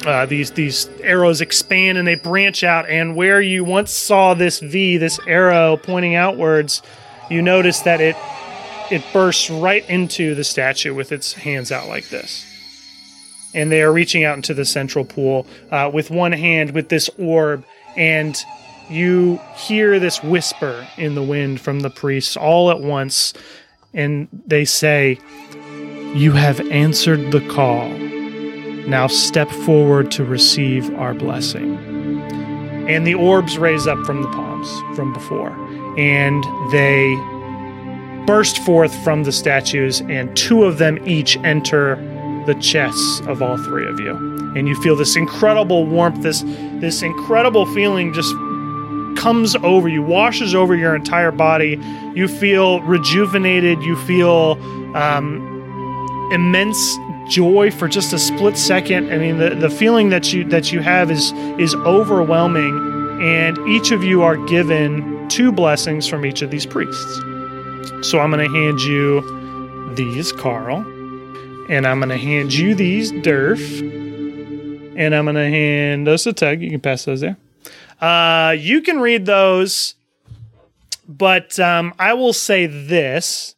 Uh, 0.07 0.27
these 0.27 0.51
these 0.53 0.89
arrows 1.01 1.41
expand 1.41 1.97
and 1.97 2.07
they 2.07 2.15
branch 2.15 2.63
out 2.63 2.87
and 2.89 3.17
where 3.17 3.41
you 3.41 3.65
once 3.65 3.91
saw 3.91 4.35
this 4.35 4.61
v 4.61 4.99
this 4.99 5.19
arrow 5.27 5.79
pointing 5.79 6.15
outwards 6.15 6.83
you 7.31 7.41
notice 7.41 7.81
that 7.81 8.03
it 8.03 8.15
it 8.91 9.03
bursts 9.13 9.51
right 9.51 9.89
into 9.89 10.35
the 10.35 10.45
statue 10.45 10.95
with 10.95 11.13
its 11.13 11.33
hands 11.33 11.73
out 11.73 11.89
like 11.89 12.09
this. 12.09 12.47
And 13.55 13.71
they 13.71 13.83
are 13.83 13.93
reaching 13.93 14.25
out 14.25 14.37
into 14.37 14.55
the 14.55 14.65
central 14.65 15.05
pool 15.05 15.47
uh, 15.71 15.91
with 15.93 16.11
one 16.11 16.33
hand 16.33 16.73
with 16.73 16.89
this 16.89 17.09
orb, 17.19 17.65
and 17.97 18.37
you 18.91 19.41
hear 19.57 19.99
this 19.99 20.23
whisper 20.23 20.87
in 20.97 21.15
the 21.15 21.23
wind 21.23 21.61
from 21.61 21.81
the 21.81 21.91
priests 21.91 22.37
all 22.37 22.71
at 22.71 22.81
once, 22.81 23.33
and 23.93 24.29
they 24.47 24.65
say, 24.65 25.19
You 26.15 26.33
have 26.33 26.61
answered 26.69 27.31
the 27.31 27.47
call. 27.49 27.89
Now 27.89 29.07
step 29.07 29.49
forward 29.49 30.11
to 30.13 30.25
receive 30.25 30.93
our 30.97 31.15
blessing. 31.15 31.79
And 32.89 33.07
the 33.07 33.15
orbs 33.15 33.57
raise 33.57 33.87
up 33.87 34.05
from 34.05 34.21
the 34.21 34.29
palms 34.29 34.69
from 34.95 35.13
before, 35.15 35.53
and 35.97 36.45
they 36.71 37.15
burst 38.27 38.59
forth 38.59 38.95
from 39.05 39.25
the 39.25 39.33
statues, 39.33 40.01
and 40.03 40.35
two 40.37 40.65
of 40.65 40.79
them 40.79 40.99
each 41.09 41.37
enter 41.39 41.97
the 42.47 42.55
chests 42.57 43.21
of 43.27 43.43
all 43.43 43.57
three 43.57 43.87
of 43.87 43.99
you. 44.01 44.15
And 44.57 44.69
you 44.69 44.81
feel 44.83 44.97
this 44.97 45.17
incredible 45.17 45.87
warmth, 45.87 46.23
this 46.23 46.43
this 46.81 47.03
incredible 47.03 47.67
feeling 47.75 48.13
just 48.13 48.35
comes 49.17 49.57
over 49.57 49.89
you, 49.89 50.03
washes 50.03 50.55
over 50.55 50.77
your 50.77 50.95
entire 50.95 51.33
body. 51.33 51.81
You 52.15 52.29
feel 52.29 52.81
rejuvenated. 52.83 53.83
You 53.83 53.97
feel 53.97 54.59
um, 54.95 56.29
immense 56.33 56.99
joy 57.29 57.71
for 57.71 57.89
just 57.89 58.13
a 58.13 58.19
split 58.19 58.57
second. 58.57 59.13
I 59.13 59.19
mean, 59.19 59.39
the, 59.39 59.51
the 59.55 59.71
feeling 59.71 60.11
that 60.11 60.33
you 60.33 60.45
that 60.51 60.73
you 60.73 60.81
have 60.81 61.11
is 61.11 61.33
is 61.59 61.75
overwhelming, 61.77 63.21
and 63.23 63.59
each 63.69 63.91
of 63.91 64.05
you 64.05 64.23
are 64.23 64.37
given 64.47 65.29
two 65.29 65.51
blessings 65.51 66.07
from 66.07 66.27
each 66.27 66.43
of 66.43 66.51
these 66.51 66.67
priests. 66.67 67.21
So 68.05 68.21
I'm 68.21 68.31
going 68.31 68.47
to 68.47 68.55
hand 68.55 68.83
you 68.83 69.95
these, 69.95 70.33
Carl, 70.33 70.79
and 71.69 71.87
I'm 71.87 71.99
going 71.99 72.11
to 72.11 72.19
hand 72.19 72.53
you 72.53 72.75
these, 72.75 73.13
Durf, 73.13 73.81
and 74.97 75.15
I'm 75.15 75.25
going 75.25 75.37
to 75.37 75.49
hand 75.49 76.07
those 76.07 76.25
to 76.25 76.33
Tug. 76.33 76.61
You 76.61 76.71
can 76.71 76.81
pass 76.81 77.05
those 77.05 77.21
there. 77.21 77.37
Uh, 78.01 78.55
you 78.59 78.83
can 78.83 79.01
read 79.01 79.27
those, 79.27 79.95
but 81.09 81.59
um, 81.59 81.95
I 81.99 82.15
will 82.15 82.33
say 82.33 82.67
this. 82.67 83.55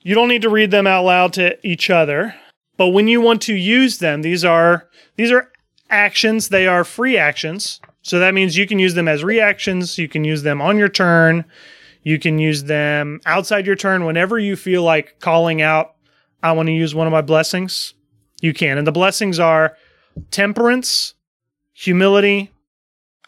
You 0.00 0.14
don't 0.14 0.28
need 0.28 0.42
to 0.42 0.50
read 0.50 0.70
them 0.70 0.86
out 0.86 1.04
loud 1.04 1.32
to 1.34 1.66
each 1.66 1.88
other, 1.88 2.34
but 2.76 2.88
when 2.88 3.08
you 3.08 3.20
want 3.20 3.40
to 3.42 3.54
use 3.54 3.98
them, 3.98 4.22
these 4.22 4.44
are 4.44 4.88
these 5.16 5.30
are 5.30 5.50
actions. 5.88 6.48
They 6.48 6.66
are 6.66 6.84
free 6.84 7.16
actions. 7.16 7.80
So 8.02 8.18
that 8.18 8.34
means 8.34 8.56
you 8.56 8.66
can 8.66 8.78
use 8.78 8.92
them 8.94 9.08
as 9.08 9.24
reactions. 9.24 9.96
You 9.96 10.08
can 10.08 10.24
use 10.24 10.42
them 10.42 10.60
on 10.60 10.76
your 10.76 10.90
turn. 10.90 11.46
You 12.04 12.18
can 12.18 12.38
use 12.38 12.64
them 12.64 13.20
outside 13.26 13.66
your 13.66 13.76
turn 13.76 14.04
whenever 14.04 14.38
you 14.38 14.56
feel 14.56 14.82
like 14.82 15.18
calling 15.20 15.62
out, 15.62 15.94
I 16.42 16.52
want 16.52 16.66
to 16.66 16.72
use 16.72 16.94
one 16.94 17.06
of 17.06 17.12
my 17.12 17.22
blessings. 17.22 17.94
You 18.40 18.52
can. 18.52 18.76
And 18.76 18.86
the 18.86 18.92
blessings 18.92 19.38
are 19.38 19.76
temperance, 20.30 21.14
humility, 21.72 22.52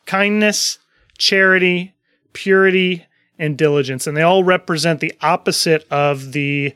kindness, 0.04 0.78
charity, 1.16 1.94
purity, 2.34 3.06
and 3.38 3.56
diligence. 3.56 4.06
And 4.06 4.14
they 4.14 4.22
all 4.22 4.44
represent 4.44 5.00
the 5.00 5.14
opposite 5.22 5.86
of 5.90 6.32
the 6.32 6.74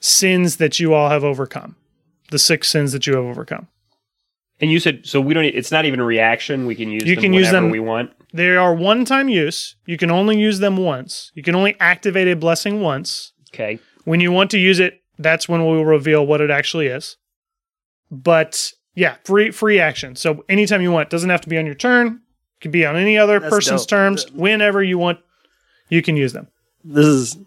sins 0.00 0.56
that 0.56 0.78
you 0.78 0.92
all 0.92 1.08
have 1.08 1.24
overcome, 1.24 1.76
the 2.30 2.38
six 2.38 2.68
sins 2.68 2.92
that 2.92 3.06
you 3.06 3.14
have 3.14 3.24
overcome. 3.24 3.68
And 4.60 4.70
you 4.70 4.78
said 4.78 5.06
so 5.06 5.20
we 5.20 5.34
don't. 5.34 5.44
It's 5.44 5.72
not 5.72 5.84
even 5.84 6.00
a 6.00 6.04
reaction. 6.04 6.66
We 6.66 6.74
can 6.74 6.90
use. 6.90 7.04
You 7.04 7.16
them 7.16 7.22
can 7.22 7.32
use 7.32 7.50
them- 7.50 7.70
we 7.70 7.80
want. 7.80 8.12
They 8.34 8.56
are 8.56 8.74
one 8.74 9.04
time 9.04 9.28
use. 9.28 9.76
You 9.86 9.96
can 9.96 10.10
only 10.10 10.36
use 10.38 10.58
them 10.58 10.76
once. 10.76 11.30
You 11.34 11.42
can 11.44 11.54
only 11.54 11.76
activate 11.78 12.26
a 12.26 12.34
blessing 12.34 12.80
once. 12.80 13.32
Okay. 13.54 13.78
When 14.04 14.20
you 14.20 14.32
want 14.32 14.50
to 14.50 14.58
use 14.58 14.80
it, 14.80 15.00
that's 15.20 15.48
when 15.48 15.64
we'll 15.64 15.84
reveal 15.84 16.26
what 16.26 16.40
it 16.40 16.50
actually 16.50 16.88
is. 16.88 17.16
But 18.10 18.72
yeah, 18.96 19.16
free 19.24 19.52
free 19.52 19.78
action. 19.78 20.16
So 20.16 20.44
anytime 20.48 20.82
you 20.82 20.90
want, 20.90 21.06
It 21.06 21.10
doesn't 21.10 21.30
have 21.30 21.42
to 21.42 21.48
be 21.48 21.56
on 21.58 21.64
your 21.64 21.76
turn. 21.76 22.20
Could 22.60 22.72
be 22.72 22.84
on 22.84 22.96
any 22.96 23.16
other 23.16 23.38
That's 23.38 23.54
person's 23.54 23.82
dope. 23.82 23.88
terms. 23.90 24.30
Whenever 24.32 24.82
you 24.82 24.98
want, 24.98 25.20
you 25.88 26.02
can 26.02 26.16
use 26.16 26.32
them. 26.32 26.48
This 26.82 27.06
is 27.06 27.38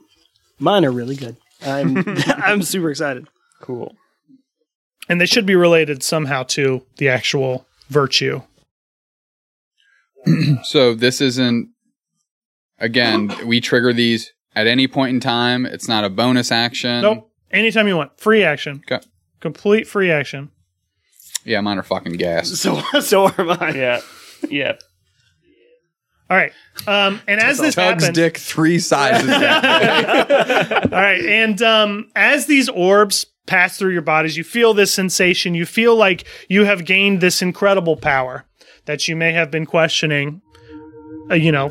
mine 0.58 0.86
are 0.86 0.92
really 0.92 1.16
good. 1.18 1.36
I'm 1.66 1.98
I'm 2.28 2.62
super 2.62 2.90
excited. 2.90 3.28
Cool. 3.62 3.94
And 5.10 5.20
they 5.20 5.26
should 5.26 5.46
be 5.46 5.56
related 5.56 6.02
somehow 6.02 6.44
to 6.44 6.82
the 6.98 7.10
actual 7.10 7.66
virtue. 7.90 8.42
So 10.64 10.94
this 10.94 11.22
isn't. 11.22 11.70
Again, 12.80 13.32
we 13.48 13.60
trigger 13.60 13.92
these 13.94 14.34
at 14.56 14.68
any 14.68 14.88
point 14.88 15.12
in 15.16 15.20
time. 15.20 15.66
It's 15.66 15.88
not 15.88 16.04
a 16.04 16.10
bonus 16.10 16.52
action. 16.52 17.02
Nope. 17.02 17.32
Anytime 17.52 17.88
you 17.88 17.96
want. 17.96 18.20
Free 18.20 18.44
action. 18.44 18.84
Okay. 18.92 19.06
Complete 19.40 19.88
free 19.88 20.12
action. 20.12 20.52
Yeah, 21.46 21.62
mine 21.62 21.78
are 21.78 21.84
fucking 21.84 22.14
gas. 22.14 22.50
So 22.60 22.82
so 23.02 23.28
are 23.30 23.44
mine. 23.44 23.76
Yeah. 23.76 24.02
Yeah. 24.50 24.74
All 26.30 26.36
right. 26.36 26.52
Um, 26.86 27.22
and 27.28 27.40
as 27.40 27.58
this 27.58 27.76
Tug's 27.76 28.04
happens, 28.04 28.16
dick 28.16 28.38
three 28.38 28.80
sizes. 28.80 29.30
All 29.32 29.40
right, 29.40 31.22
and 31.26 31.62
um, 31.62 32.12
as 32.16 32.48
these 32.48 32.68
orbs 32.68 33.26
pass 33.46 33.78
through 33.78 33.94
your 33.94 34.02
bodies, 34.02 34.36
you 34.36 34.44
feel 34.44 34.74
this 34.74 34.92
sensation. 34.92 35.56
You 35.56 35.66
feel 35.66 35.96
like 35.96 36.26
you 36.50 36.66
have 36.66 36.84
gained 36.86 37.22
this 37.22 37.42
incredible 37.42 37.96
power 37.96 38.46
that 38.88 39.08
you 39.08 39.16
may 39.16 39.32
have 39.32 39.52
been 39.52 39.66
questioning. 39.66 40.42
Uh, 41.30 41.36
you 41.36 41.52
know, 41.52 41.70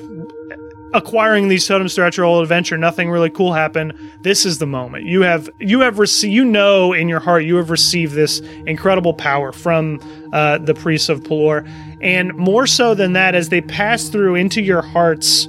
acquiring 0.95 1.49
these 1.49 1.67
totems 1.67 1.95
throughout 1.95 2.17
your 2.17 2.27
whole 2.27 2.41
adventure, 2.41 2.79
nothing 2.79 3.11
really 3.11 3.31
cool 3.31 3.53
happened. 3.53 3.93
This 4.23 4.47
is 4.47 4.59
the 4.59 4.67
moment. 4.67 5.05
You 5.07 5.23
have 5.23 5.51
you 5.59 5.81
have 5.81 5.99
received. 5.99 6.33
You 6.33 6.45
know 6.45 6.93
in 6.93 7.09
your 7.09 7.21
heart 7.21 7.45
you 7.45 7.57
have 7.57 7.71
received 7.71 8.15
this 8.15 8.41
incredible 8.67 9.15
power 9.15 9.53
from 9.53 10.01
uh, 10.33 10.59
the 10.59 10.75
priests 10.75 11.09
of 11.09 11.21
Pelor, 11.21 11.69
and 12.01 12.35
more 12.35 12.67
so 12.67 12.95
than 12.95 13.13
that, 13.15 13.35
as 13.35 13.49
they 13.49 13.61
pass 13.61 14.09
through 14.09 14.37
into 14.37 14.63
your 14.63 14.83
hearts 14.83 15.49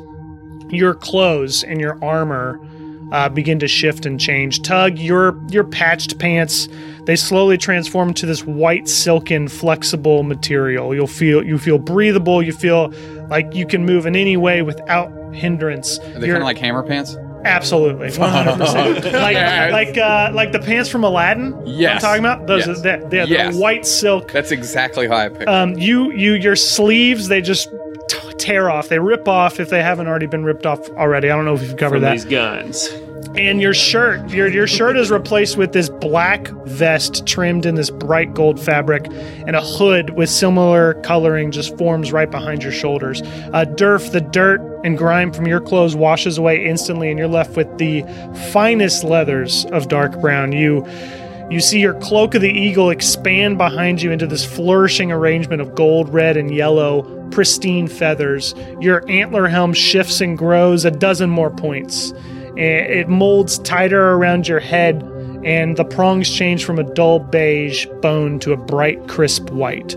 your 0.70 0.94
clothes 0.94 1.64
and 1.64 1.80
your 1.80 2.04
armor 2.04 2.60
uh, 3.12 3.30
begin 3.30 3.60
to 3.60 3.68
shift 3.68 4.06
and 4.06 4.20
change. 4.20 4.62
Tug, 4.62 4.98
your 5.00 5.40
your 5.50 5.64
patched 5.64 6.20
pants 6.20 6.68
they 7.06 7.16
slowly 7.16 7.58
transform 7.58 8.14
to 8.16 8.26
this 8.26 8.44
white 8.44 8.90
silken 8.90 9.48
flexible 9.48 10.24
material. 10.24 10.94
You'll 10.94 11.08
feel 11.08 11.44
you 11.44 11.58
feel 11.58 11.78
breathable. 11.80 12.44
You 12.44 12.52
feel 12.52 12.92
like 13.30 13.54
you 13.56 13.66
can 13.66 13.86
move 13.86 14.06
in 14.06 14.16
any 14.16 14.36
way 14.36 14.62
without 14.62 15.10
hindrance. 15.34 16.00
Are 16.00 16.20
they 16.20 16.28
kind 16.28 16.38
of 16.38 16.44
like 16.44 16.58
hammer 16.58 16.84
pants? 16.84 17.16
absolutely 17.46 18.08
100%. 18.10 19.14
like 19.14 19.36
Yes. 19.36 19.72
like 19.72 19.98
uh, 19.98 20.32
like 20.34 20.52
the 20.52 20.60
pants 20.60 20.90
from 20.90 21.06
Aladdin. 21.06 21.52
what 21.54 21.86
I'm 21.86 22.00
talking 22.00 22.20
about 22.26 22.46
those. 22.48 22.68
Yes. 22.68 22.80
Are, 22.80 22.82
they're, 22.82 23.10
they're 23.10 23.28
Yes. 23.28 23.56
the 23.56 23.62
white 23.62 23.86
silk 23.86 24.32
That's 24.34 24.52
exactly 24.52 25.08
how 25.08 25.16
I 25.16 25.30
picked. 25.30 25.48
um, 25.48 25.78
you 25.78 26.12
you 26.12 26.34
your 26.34 26.58
sleeves 26.58 27.30
they 27.30 27.40
just 27.40 27.70
tear 28.48 28.70
off. 28.70 28.88
They 28.90 29.00
rip 29.00 29.28
off 29.28 29.60
if 29.60 29.70
they 29.70 29.82
haven't 29.84 30.08
already 30.08 30.26
been 30.28 30.44
ripped 30.46 30.66
off 30.66 30.90
already. 30.92 31.30
I 31.30 31.36
don't 31.36 31.46
know 31.46 31.54
if 31.56 31.62
you've 31.62 31.78
covered 31.78 31.98
From 31.98 32.02
that. 32.04 32.12
these 32.14 32.26
guns. 32.26 32.88
and 33.36 33.62
your 33.62 33.74
shirt 33.74 34.30
your 34.30 34.48
your 34.48 34.66
shirt 34.68 34.96
is 34.96 35.12
replaced 35.12 35.58
with 35.58 35.74
this 35.74 35.90
black 35.90 36.48
vest 36.66 37.26
trimmed 37.28 37.66
in 37.66 37.76
this 37.76 37.90
bright 37.90 38.34
gold 38.34 38.58
fabric 38.60 39.06
and 39.46 39.56
a 39.56 39.62
hood 39.62 40.12
with 40.12 40.30
similar 40.30 40.94
coloring 41.02 41.52
just 41.52 41.78
forms 41.78 42.12
right 42.14 42.32
behind 42.32 42.64
your 42.64 42.72
shoulders. 42.72 43.22
Uh, 43.22 43.66
durf 43.76 44.12
the 44.14 44.22
dirt 44.22 44.62
and 44.86 44.98
grime 44.98 45.34
from 45.34 45.46
your 45.46 45.60
clothes 45.60 45.96
washes 45.96 46.38
away 46.38 46.66
instantly 46.66 47.10
and 47.10 47.20
you're 47.20 47.28
left 47.28 47.56
with 47.58 47.78
the 47.78 48.02
finest 48.54 49.04
leathers 49.04 49.66
of 49.66 49.88
dark 49.90 50.20
brown. 50.22 50.54
You 50.54 50.86
you 51.50 51.60
see 51.60 51.80
your 51.80 51.94
cloak 51.96 52.36
of 52.36 52.42
the 52.42 52.52
eagle 52.52 52.90
expand 52.90 53.58
behind 53.58 54.02
you 54.02 54.12
into 54.12 54.28
this 54.28 54.46
flourishing 54.46 55.12
arrangement 55.12 55.62
of 55.62 55.76
gold, 55.76 56.10
red, 56.10 56.36
and 56.38 56.54
yellow, 56.54 57.04
pristine 57.32 57.88
feathers. 57.88 58.54
Your 58.80 59.04
antler 59.10 59.48
helm 59.48 59.74
shifts 59.74 60.22
and 60.22 60.38
grows 60.38 60.84
a 60.86 60.92
dozen 60.92 61.30
more 61.30 61.50
points. 61.50 62.14
Eh, 62.58 63.00
It 63.00 63.10
molds 63.10 63.60
tighter 63.60 64.14
around 64.14 64.48
your 64.48 64.60
head, 64.60 65.02
and 65.44 65.78
the 65.78 65.86
prongs 65.86 66.30
change 66.30 66.66
from 66.66 66.80
a 66.80 66.84
dull 66.84 67.20
beige 67.20 67.86
bone 68.02 68.40
to 68.40 68.52
a 68.52 68.58
bright, 68.58 69.08
crisp 69.08 69.50
white. 69.52 69.94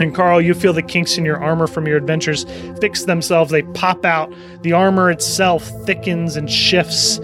And 0.00 0.14
Carl, 0.14 0.40
you 0.40 0.54
feel 0.54 0.72
the 0.72 0.82
kinks 0.82 1.18
in 1.18 1.24
your 1.24 1.42
armor 1.42 1.66
from 1.66 1.88
your 1.88 1.96
adventures 1.96 2.44
fix 2.80 3.04
themselves. 3.04 3.50
They 3.50 3.62
pop 3.62 4.04
out. 4.04 4.32
The 4.62 4.72
armor 4.72 5.10
itself 5.10 5.68
thickens 5.86 6.36
and 6.36 6.48
shifts, 6.48 7.18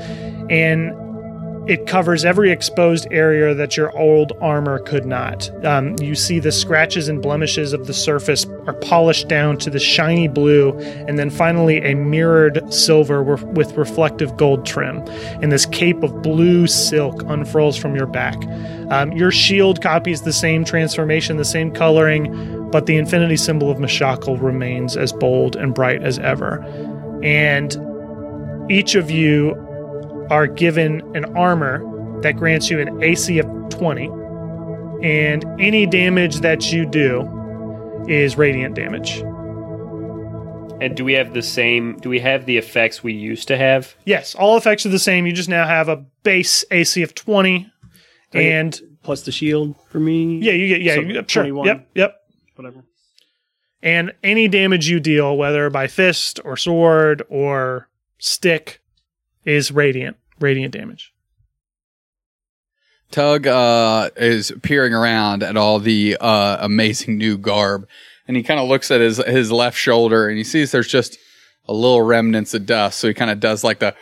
and 0.50 0.92
it 1.66 1.86
covers 1.86 2.24
every 2.26 2.50
exposed 2.50 3.06
area 3.10 3.54
that 3.54 3.76
your 3.76 3.96
old 3.96 4.32
armor 4.42 4.78
could 4.80 5.06
not. 5.06 5.50
Um, 5.64 5.96
you 5.98 6.14
see 6.14 6.38
the 6.38 6.52
scratches 6.52 7.08
and 7.08 7.22
blemishes 7.22 7.72
of 7.72 7.86
the 7.86 7.94
surface 7.94 8.46
are 8.66 8.74
polished 8.74 9.28
down 9.28 9.56
to 9.58 9.70
the 9.70 9.78
shiny 9.78 10.28
blue, 10.28 10.72
and 10.78 11.18
then 11.18 11.30
finally 11.30 11.78
a 11.78 11.94
mirrored 11.94 12.72
silver 12.72 13.22
with 13.22 13.72
reflective 13.72 14.36
gold 14.36 14.66
trim. 14.66 14.98
And 15.42 15.50
this 15.50 15.64
cape 15.66 16.02
of 16.02 16.22
blue 16.22 16.66
silk 16.66 17.22
unfurls 17.26 17.78
from 17.78 17.96
your 17.96 18.06
back. 18.06 18.36
Um, 18.90 19.12
your 19.12 19.30
shield 19.30 19.80
copies 19.80 20.22
the 20.22 20.32
same 20.34 20.64
transformation, 20.64 21.38
the 21.38 21.44
same 21.46 21.72
coloring, 21.72 22.70
but 22.70 22.84
the 22.84 22.96
infinity 22.96 23.38
symbol 23.38 23.70
of 23.70 23.78
Mishakal 23.78 24.40
remains 24.40 24.96
as 24.96 25.14
bold 25.14 25.56
and 25.56 25.74
bright 25.74 26.02
as 26.02 26.18
ever. 26.18 26.62
And 27.22 27.74
each 28.70 28.94
of 28.94 29.10
you 29.10 29.54
are 30.30 30.46
given 30.46 31.00
an 31.16 31.24
armor 31.36 31.82
that 32.22 32.32
grants 32.36 32.70
you 32.70 32.80
an 32.80 33.02
AC 33.02 33.38
of 33.38 33.46
20, 33.70 34.06
and 35.02 35.44
any 35.60 35.86
damage 35.86 36.36
that 36.40 36.72
you 36.72 36.86
do 36.86 37.28
is 38.08 38.36
radiant 38.38 38.74
damage. 38.74 39.22
And 40.80 40.96
do 40.96 41.04
we 41.04 41.12
have 41.14 41.32
the 41.34 41.42
same? 41.42 41.98
Do 41.98 42.08
we 42.08 42.18
have 42.20 42.46
the 42.46 42.56
effects 42.58 43.02
we 43.02 43.12
used 43.12 43.48
to 43.48 43.56
have? 43.56 43.94
Yes, 44.04 44.34
all 44.34 44.56
effects 44.56 44.84
are 44.84 44.90
the 44.90 44.98
same. 44.98 45.26
You 45.26 45.32
just 45.32 45.48
now 45.48 45.66
have 45.66 45.88
a 45.88 46.04
base 46.24 46.64
AC 46.70 47.02
of 47.02 47.14
20, 47.14 47.70
Okay. 48.34 48.52
and 48.52 48.78
Plus 49.02 49.22
the 49.22 49.32
shield 49.32 49.76
for 49.90 50.00
me. 50.00 50.38
yeah, 50.38 50.52
you 50.52 50.66
get 50.68 50.80
yeah, 50.82 50.94
So 50.94 51.00
you, 51.02 51.14
sure, 51.28 51.42
21. 51.44 51.66
yep, 51.66 51.88
yep. 51.94 52.16
Whatever. 52.56 52.84
And 53.82 54.12
any 54.22 54.48
damage 54.48 54.88
you 54.88 54.98
deal, 54.98 55.36
whether 55.36 55.68
by 55.70 55.86
fist 55.88 56.40
or 56.44 56.56
sword 56.56 57.22
or 57.28 57.88
stick, 58.18 58.80
is 59.44 59.70
radiant, 59.70 60.16
radiant 60.40 60.72
damage. 60.72 61.12
Tug 63.10 63.46
uh, 63.46 64.10
is 64.16 64.52
peering 64.62 64.92
around 64.92 65.42
at 65.42 65.56
all 65.56 65.78
the 65.78 66.16
uh, 66.20 66.58
amazing 66.60 67.16
new 67.16 67.38
garb, 67.38 67.86
and 68.26 68.36
he 68.36 68.42
kind 68.42 68.58
of 68.58 68.68
looks 68.68 68.90
at 68.90 69.00
his 69.00 69.18
his 69.18 69.52
left 69.52 69.76
shoulder, 69.76 70.28
and 70.28 70.36
he 70.36 70.44
sees 70.44 70.72
there's 70.72 70.88
just 70.88 71.18
a 71.66 71.72
little 71.72 72.02
remnants 72.02 72.54
of 72.54 72.66
dust. 72.66 72.98
So 72.98 73.08
he 73.08 73.14
kind 73.14 73.30
of 73.30 73.40
does 73.40 73.62
like 73.62 73.78
the 73.78 73.94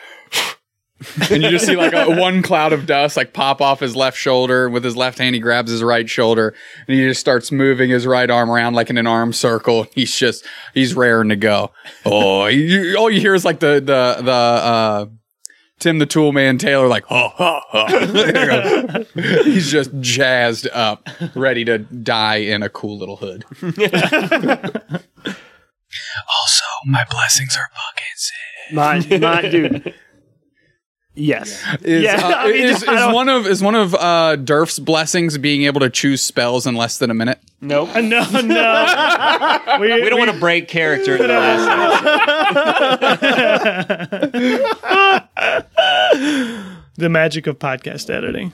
and 1.31 1.43
you 1.43 1.51
just 1.51 1.67
see 1.67 1.77
like 1.77 1.93
a, 1.93 2.09
one 2.19 2.43
cloud 2.43 2.73
of 2.73 2.87
dust 2.87 3.17
like 3.17 3.33
pop 3.33 3.61
off 3.61 3.81
his 3.81 3.97
left 3.97 4.17
shoulder. 4.17 4.69
With 4.69 4.85
his 4.85 4.97
left 4.97 5.19
hand, 5.19 5.35
he 5.35 5.41
grabs 5.41 5.71
his 5.71 5.83
right 5.83 6.09
shoulder, 6.09 6.55
and 6.87 6.97
he 6.97 7.07
just 7.07 7.21
starts 7.21 7.51
moving 7.51 7.91
his 7.91 8.07
right 8.07 8.31
arm 8.31 8.51
around 8.51 8.75
like 8.75 8.91
in 8.91 8.99
an 8.99 9.07
arm 9.07 9.33
circle. 9.33 9.87
He's 9.95 10.15
just 10.17 10.47
he's 10.75 10.95
raring 10.95 11.29
to 11.31 11.37
go. 11.37 11.73
Oh, 12.05 12.47
you, 12.47 12.97
all 12.97 13.11
you 13.11 13.21
hear 13.21 13.35
is 13.35 13.45
like 13.45 13.61
the 13.61 13.75
the 13.75 14.23
the 14.23 14.33
uh, 14.33 15.07
Tim 15.83 15.99
the 15.99 16.07
Tool 16.07 16.31
Man 16.31 16.59
Taylor 16.59 16.87
like 16.87 17.05
ha 17.07 17.29
ha 17.29 17.61
ha. 17.69 19.03
he's 19.43 19.69
just 19.69 19.91
jazzed 20.01 20.69
up, 20.73 21.09
ready 21.35 21.65
to 21.65 21.79
die 21.79 22.37
in 22.37 22.63
a 22.63 22.69
cool 22.69 22.97
little 22.97 23.17
hood. 23.17 23.45
also, 23.61 23.75
my 26.87 27.05
blessings 27.11 27.57
are 27.57 27.69
buckets. 27.75 28.33
My, 28.73 29.19
my 29.19 29.49
dude. 29.49 29.93
Yes. 31.15 31.63
Is, 31.83 32.05
Yeah, 32.05 32.21
uh, 32.27 32.35
I 32.37 32.53
mean, 32.53 32.65
is, 32.65 32.83
is 32.83 33.13
one 33.13 33.29
of 33.29 33.47
is 33.47 33.63
one 33.63 33.75
of 33.75 33.95
uh, 33.95 34.37
Durf's 34.37 34.79
blessings 34.79 35.37
being 35.37 35.65
able 35.65 35.81
to 35.81 35.91
choose 35.91 36.23
spells 36.23 36.67
in 36.67 36.75
less 36.75 36.99
than 36.99 37.11
a 37.11 37.15
minute? 37.15 37.39
Nope. 37.61 37.95
Uh, 37.95 38.01
no, 38.01 38.23
no. 38.41 39.79
we, 39.79 40.03
We 40.03 40.09
don't 40.09 40.19
want 40.19 40.33
to 40.33 40.41
break 40.41 40.69
character. 40.69 41.17
in 41.17 41.31
the 46.97 47.09
magic 47.09 47.47
of 47.47 47.59
podcast 47.59 48.11
editing. 48.11 48.53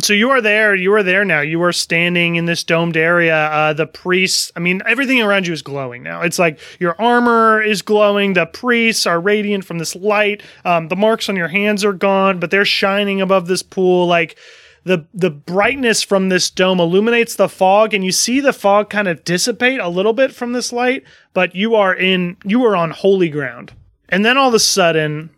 So 0.00 0.14
you 0.14 0.30
are 0.30 0.40
there. 0.40 0.74
You 0.74 0.92
are 0.94 1.02
there 1.02 1.24
now. 1.24 1.42
You 1.42 1.62
are 1.62 1.72
standing 1.72 2.36
in 2.36 2.46
this 2.46 2.64
domed 2.64 2.96
area. 2.96 3.36
Uh, 3.36 3.72
the 3.72 3.86
priests. 3.86 4.50
I 4.56 4.60
mean, 4.60 4.82
everything 4.84 5.20
around 5.20 5.46
you 5.46 5.52
is 5.52 5.62
glowing 5.62 6.02
now. 6.02 6.22
It's 6.22 6.38
like 6.38 6.58
your 6.80 7.00
armor 7.00 7.62
is 7.62 7.82
glowing. 7.82 8.32
The 8.32 8.46
priests 8.46 9.06
are 9.06 9.20
radiant 9.20 9.64
from 9.64 9.78
this 9.78 9.94
light. 9.94 10.42
Um, 10.64 10.88
the 10.88 10.96
marks 10.96 11.28
on 11.28 11.36
your 11.36 11.48
hands 11.48 11.84
are 11.84 11.92
gone, 11.92 12.40
but 12.40 12.50
they're 12.50 12.64
shining 12.64 13.20
above 13.20 13.46
this 13.46 13.62
pool. 13.62 14.06
Like 14.06 14.36
the 14.82 15.06
the 15.14 15.30
brightness 15.30 16.02
from 16.02 16.30
this 16.30 16.50
dome 16.50 16.80
illuminates 16.80 17.36
the 17.36 17.48
fog, 17.48 17.94
and 17.94 18.04
you 18.04 18.12
see 18.12 18.40
the 18.40 18.52
fog 18.52 18.90
kind 18.90 19.06
of 19.06 19.22
dissipate 19.22 19.78
a 19.78 19.88
little 19.88 20.14
bit 20.14 20.34
from 20.34 20.52
this 20.52 20.72
light. 20.72 21.04
But 21.32 21.54
you 21.54 21.76
are 21.76 21.94
in. 21.94 22.38
You 22.44 22.64
are 22.64 22.74
on 22.74 22.90
holy 22.90 23.28
ground. 23.28 23.72
And 24.08 24.24
then 24.24 24.36
all 24.36 24.48
of 24.48 24.54
a 24.54 24.58
sudden, 24.58 25.30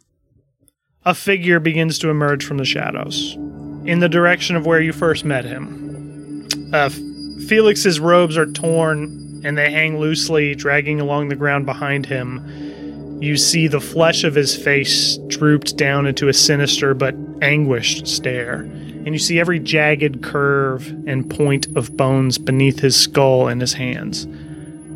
a 1.05 1.15
figure 1.15 1.61
begins 1.61 1.99
to 1.99 2.09
emerge 2.11 2.45
from 2.45 2.57
the 2.57 2.65
shadows 2.65 3.35
in 3.85 4.01
the 4.01 4.09
direction 4.09 4.57
of 4.57 4.65
where 4.65 4.81
you 4.81 4.93
first 4.93 5.25
met 5.25 5.45
him. 5.45 6.49
Uh, 6.73 6.89
Felix's 7.47 8.01
robes 8.01 8.37
are 8.39 8.47
torn 8.47 9.43
and 9.45 9.59
they 9.59 9.71
hang 9.71 9.99
loosely, 9.99 10.55
dragging 10.55 11.01
along 11.01 11.29
the 11.29 11.37
ground 11.37 11.67
behind 11.67 12.07
him. 12.07 13.21
You 13.21 13.37
see 13.37 13.69
the 13.69 13.81
flesh 13.81 14.25
of 14.25 14.35
his 14.35 14.57
face 14.57 15.19
drooped 15.29 15.77
down 15.77 16.07
into 16.07 16.29
a 16.29 16.33
sinister 16.33 16.95
but 16.95 17.15
anguished 17.43 18.07
stare. 18.09 18.61
And 18.61 19.09
you 19.09 19.19
see 19.19 19.39
every 19.39 19.59
jagged 19.59 20.23
curve 20.23 20.89
and 21.07 21.29
point 21.29 21.67
of 21.77 21.95
bones 21.95 22.39
beneath 22.39 22.81
his 22.81 22.97
skull 22.97 23.49
and 23.49 23.61
his 23.61 23.75
hands. 23.75 24.27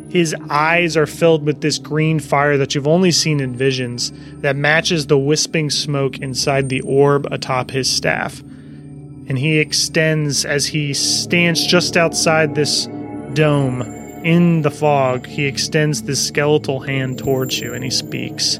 His 0.09 0.35
eyes 0.49 0.97
are 0.97 1.05
filled 1.05 1.45
with 1.45 1.61
this 1.61 1.77
green 1.77 2.19
fire 2.19 2.57
that 2.57 2.73
you've 2.73 2.87
only 2.87 3.11
seen 3.11 3.39
in 3.39 3.55
visions 3.55 4.11
that 4.41 4.55
matches 4.55 5.05
the 5.05 5.19
wisping 5.19 5.69
smoke 5.69 6.17
inside 6.17 6.69
the 6.69 6.81
orb 6.81 7.27
atop 7.31 7.69
his 7.69 7.87
staff. 7.87 8.39
And 8.39 9.37
he 9.37 9.59
extends 9.59 10.45
as 10.45 10.65
he 10.65 10.95
stands 10.95 11.65
just 11.65 11.95
outside 11.95 12.55
this 12.55 12.87
dome 13.33 13.83
in 14.23 14.63
the 14.63 14.71
fog. 14.71 15.27
He 15.27 15.45
extends 15.45 16.01
this 16.01 16.27
skeletal 16.27 16.79
hand 16.79 17.19
towards 17.19 17.59
you 17.59 17.75
and 17.75 17.83
he 17.83 17.91
speaks, 17.91 18.59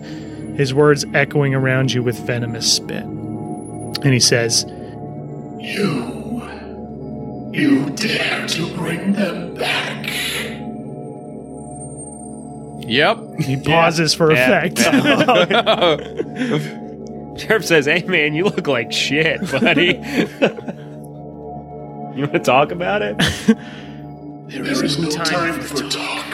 his 0.55 0.71
words 0.71 1.03
echoing 1.15 1.55
around 1.55 1.91
you 1.91 2.03
with 2.03 2.19
venomous 2.19 2.71
spit. 2.71 3.03
And 3.03 4.13
he 4.13 4.19
says, 4.19 4.65
You. 5.59 6.19
You 7.51 7.89
dare 7.89 8.47
to 8.47 8.67
bring 8.75 9.13
them 9.13 9.55
back. 9.55 10.28
Yep. 12.89 13.39
he 13.41 13.57
pauses 13.57 14.13
for 14.13 14.31
Yeah. 14.33 14.63
effect. 14.65 14.79
Sheriff 17.39 17.65
says, 17.65 17.85
"Hey 17.85 18.03
man, 18.03 18.33
you 18.33 18.43
look 18.45 18.67
like 18.67 18.91
shit, 18.91 19.39
buddy. 19.51 19.85
you 22.15 22.21
want 22.25 22.33
to 22.33 22.39
talk 22.39 22.71
about 22.71 23.01
it?" 23.01 23.17
There 24.49 24.83
is 24.83 24.97
no 24.99 25.09
time 25.09 25.59
for 25.61 25.83
talk. 25.89 26.25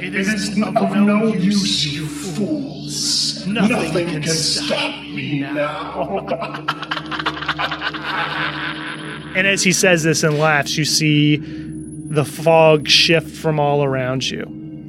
It 0.00 0.14
is 0.14 0.50
of 0.58 0.96
no 0.96 1.26
use, 1.34 1.92
you 1.92 2.06
fools. 2.06 3.46
Nothing 3.46 4.06
can 4.06 4.22
stop 4.22 5.02
me 5.02 5.40
now. 5.40 6.24
And 9.36 9.46
as 9.48 9.64
he 9.64 9.72
says 9.72 10.04
this 10.04 10.22
and 10.22 10.38
laughs, 10.38 10.78
you 10.78 10.84
see 10.84 11.36
the 11.38 12.24
fog 12.24 12.88
shift 12.88 13.28
from 13.30 13.58
all 13.58 13.82
around 13.82 14.30
you, 14.30 14.44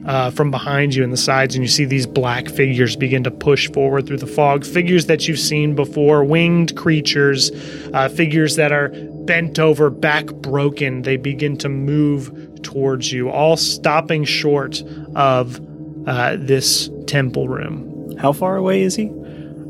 uh, 0.05 0.29
from 0.31 0.51
behind 0.51 0.93
you 0.95 1.03
and 1.03 1.11
the 1.11 1.17
sides, 1.17 1.55
and 1.55 1.63
you 1.63 1.67
see 1.67 1.85
these 1.85 2.05
black 2.05 2.47
figures 2.49 2.95
begin 2.95 3.23
to 3.23 3.31
push 3.31 3.69
forward 3.71 4.05
through 4.05 4.17
the 4.17 4.27
fog. 4.27 4.65
Figures 4.65 5.07
that 5.07 5.27
you've 5.27 5.39
seen 5.39 5.75
before, 5.75 6.23
winged 6.23 6.75
creatures, 6.75 7.51
uh, 7.93 8.07
figures 8.09 8.55
that 8.55 8.71
are 8.71 8.89
bent 9.25 9.57
over, 9.59 9.89
back 9.89 10.25
broken. 10.27 11.01
They 11.01 11.17
begin 11.17 11.57
to 11.57 11.69
move 11.69 12.61
towards 12.61 13.11
you, 13.11 13.29
all 13.29 13.57
stopping 13.57 14.23
short 14.23 14.83
of 15.15 15.59
uh, 16.07 16.35
this 16.39 16.89
temple 17.07 17.47
room. 17.49 18.15
How 18.17 18.31
far 18.31 18.57
away 18.57 18.83
is 18.83 18.95
he? 18.95 19.11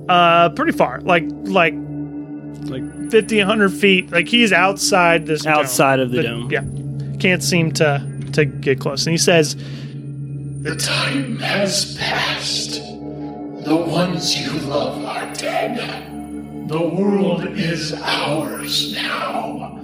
Uh, 0.10 0.50
pretty 0.50 0.71
far, 0.74 1.02
like 1.02 1.24
like 1.43 1.74
Like 2.65 2.84
50, 3.12 3.38
100 3.39 3.69
feet. 3.69 4.12
Like 4.12 4.28
he's 4.28 4.52
outside 4.52 5.26
this 5.26 5.43
dome. 5.43 5.54
Outside 5.54 6.00
of 6.00 6.12
the 6.12 6.17
But, 6.17 6.24
dome. 6.24 6.52
Yeah, 6.52 7.17
can't 7.19 7.43
seem 7.43 7.71
to 7.74 8.06
to 8.34 8.45
get 8.45 8.80
close. 8.80 9.06
And 9.06 9.13
he 9.13 9.17
says, 9.17 9.56
The 10.65 10.75
time 10.75 11.38
has 11.41 11.95
passed. 11.95 12.82
The 12.82 13.86
ones 13.88 14.36
you 14.36 14.51
love 14.62 15.06
are 15.06 15.32
dead. 15.36 15.78
The 16.67 16.82
world 16.82 17.45
is 17.45 17.93
ours 17.93 18.95
now. 18.95 19.80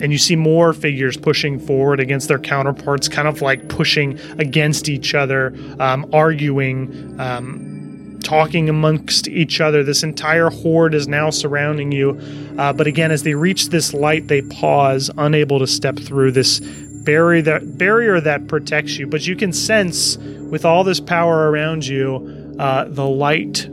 and 0.00 0.10
you 0.10 0.18
see 0.18 0.34
more 0.34 0.72
figures 0.72 1.16
pushing 1.16 1.60
forward 1.60 2.00
against 2.00 2.26
their 2.26 2.40
counterparts, 2.40 3.08
kind 3.08 3.28
of 3.28 3.42
like 3.42 3.68
pushing 3.68 4.18
against 4.40 4.88
each 4.88 5.14
other, 5.14 5.54
um, 5.78 6.04
arguing, 6.12 7.14
um, 7.20 8.18
talking 8.24 8.68
amongst 8.68 9.28
each 9.28 9.60
other. 9.60 9.84
This 9.84 10.02
entire 10.02 10.50
horde 10.50 10.94
is 10.94 11.06
now 11.06 11.30
surrounding 11.30 11.92
you. 11.92 12.20
Uh, 12.58 12.72
but 12.72 12.88
again, 12.88 13.12
as 13.12 13.22
they 13.22 13.36
reach 13.36 13.68
this 13.68 13.94
light, 13.94 14.26
they 14.26 14.42
pause, 14.42 15.12
unable 15.16 15.60
to 15.60 15.68
step 15.68 15.96
through 15.96 16.32
this 16.32 16.60
barrier 17.04 17.42
that 17.42 17.78
barrier 17.78 18.20
that 18.20 18.48
protects 18.48 18.98
you. 18.98 19.06
But 19.06 19.26
you 19.26 19.36
can 19.36 19.52
sense, 19.52 20.16
with 20.16 20.64
all 20.64 20.84
this 20.84 21.00
power 21.00 21.50
around 21.50 21.86
you, 21.86 22.54
uh, 22.58 22.84
the 22.84 23.06
light, 23.06 23.68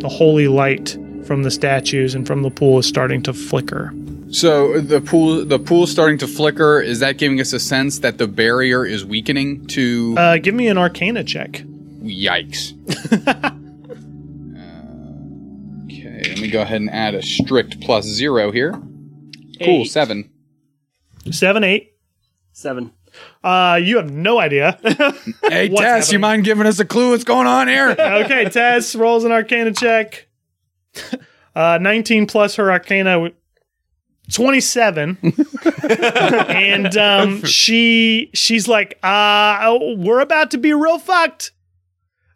the 0.00 0.08
holy 0.08 0.48
light 0.48 0.96
from 1.26 1.42
the 1.42 1.50
statues 1.50 2.14
and 2.14 2.26
from 2.26 2.42
the 2.42 2.50
pool 2.50 2.78
is 2.78 2.86
starting 2.86 3.22
to 3.24 3.32
flicker. 3.32 3.92
So 4.30 4.80
the 4.80 5.00
pool 5.00 5.44
the 5.44 5.58
pool 5.58 5.86
starting 5.86 6.18
to 6.18 6.26
flicker. 6.26 6.80
Is 6.80 6.98
that 7.00 7.16
giving 7.16 7.40
us 7.40 7.52
a 7.52 7.60
sense 7.60 8.00
that 8.00 8.18
the 8.18 8.26
barrier 8.26 8.84
is 8.84 9.04
weakening 9.04 9.66
to 9.68 10.14
Uh, 10.18 10.36
give 10.38 10.54
me 10.54 10.66
an 10.68 10.78
Arcana 10.78 11.22
check. 11.24 11.62
yikes? 12.02 12.72
Uh, 14.56 15.84
okay, 15.84 16.22
let 16.30 16.40
me 16.40 16.48
go 16.48 16.62
ahead 16.62 16.80
and 16.80 16.90
add 16.90 17.14
a 17.14 17.22
strict 17.22 17.80
plus 17.80 18.04
zero 18.04 18.50
here. 18.50 18.72
Cool, 18.72 19.82
Eight. 19.82 19.90
seven. 19.90 20.30
Seven, 21.30 21.62
eight. 21.64 21.92
Seven. 22.66 22.90
Uh, 23.44 23.78
you 23.80 23.96
have 23.96 24.10
no 24.10 24.40
idea. 24.40 24.76
Hey 25.48 25.68
What's 25.68 25.80
Tess, 25.82 26.12
you 26.12 26.18
mind 26.18 26.42
giving 26.42 26.66
us 26.66 26.80
a 26.80 26.84
clue 26.84 27.10
what's 27.10 27.22
going 27.22 27.46
on 27.46 27.68
here? 27.68 27.90
okay, 27.98 28.48
Tess 28.48 28.96
rolls 28.96 29.22
an 29.22 29.30
Arcana 29.30 29.72
check. 29.72 30.26
Uh, 31.54 31.78
19 31.80 32.26
plus 32.26 32.56
her 32.56 32.70
Arcana, 32.70 33.30
27. 34.30 35.16
and 36.50 36.96
um, 36.98 37.42
she 37.44 38.28
she's 38.34 38.68
like, 38.68 38.98
uh, 39.02 39.60
oh, 39.62 39.96
we're 39.96 40.20
about 40.20 40.50
to 40.50 40.58
be 40.58 40.74
real 40.74 40.98
fucked. 40.98 41.52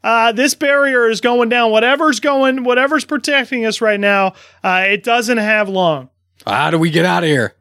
Uh, 0.03 0.33
this 0.33 0.55
barrier 0.55 1.11
is 1.11 1.21
going 1.21 1.51
down. 1.51 1.71
Whatever's 1.71 2.19
going, 2.19 2.65
whatever's 2.65 3.05
protecting 3.05 3.67
us 3.67 3.83
right 3.83 4.01
now, 4.01 4.33
uh, 4.65 4.85
it 4.87 5.03
doesn't 5.03 5.37
have 5.37 5.69
long. 5.69 6.09
How 6.47 6.71
do 6.71 6.79
we 6.79 6.89
get 6.89 7.05
out 7.05 7.23
of 7.23 7.29
here? 7.29 7.55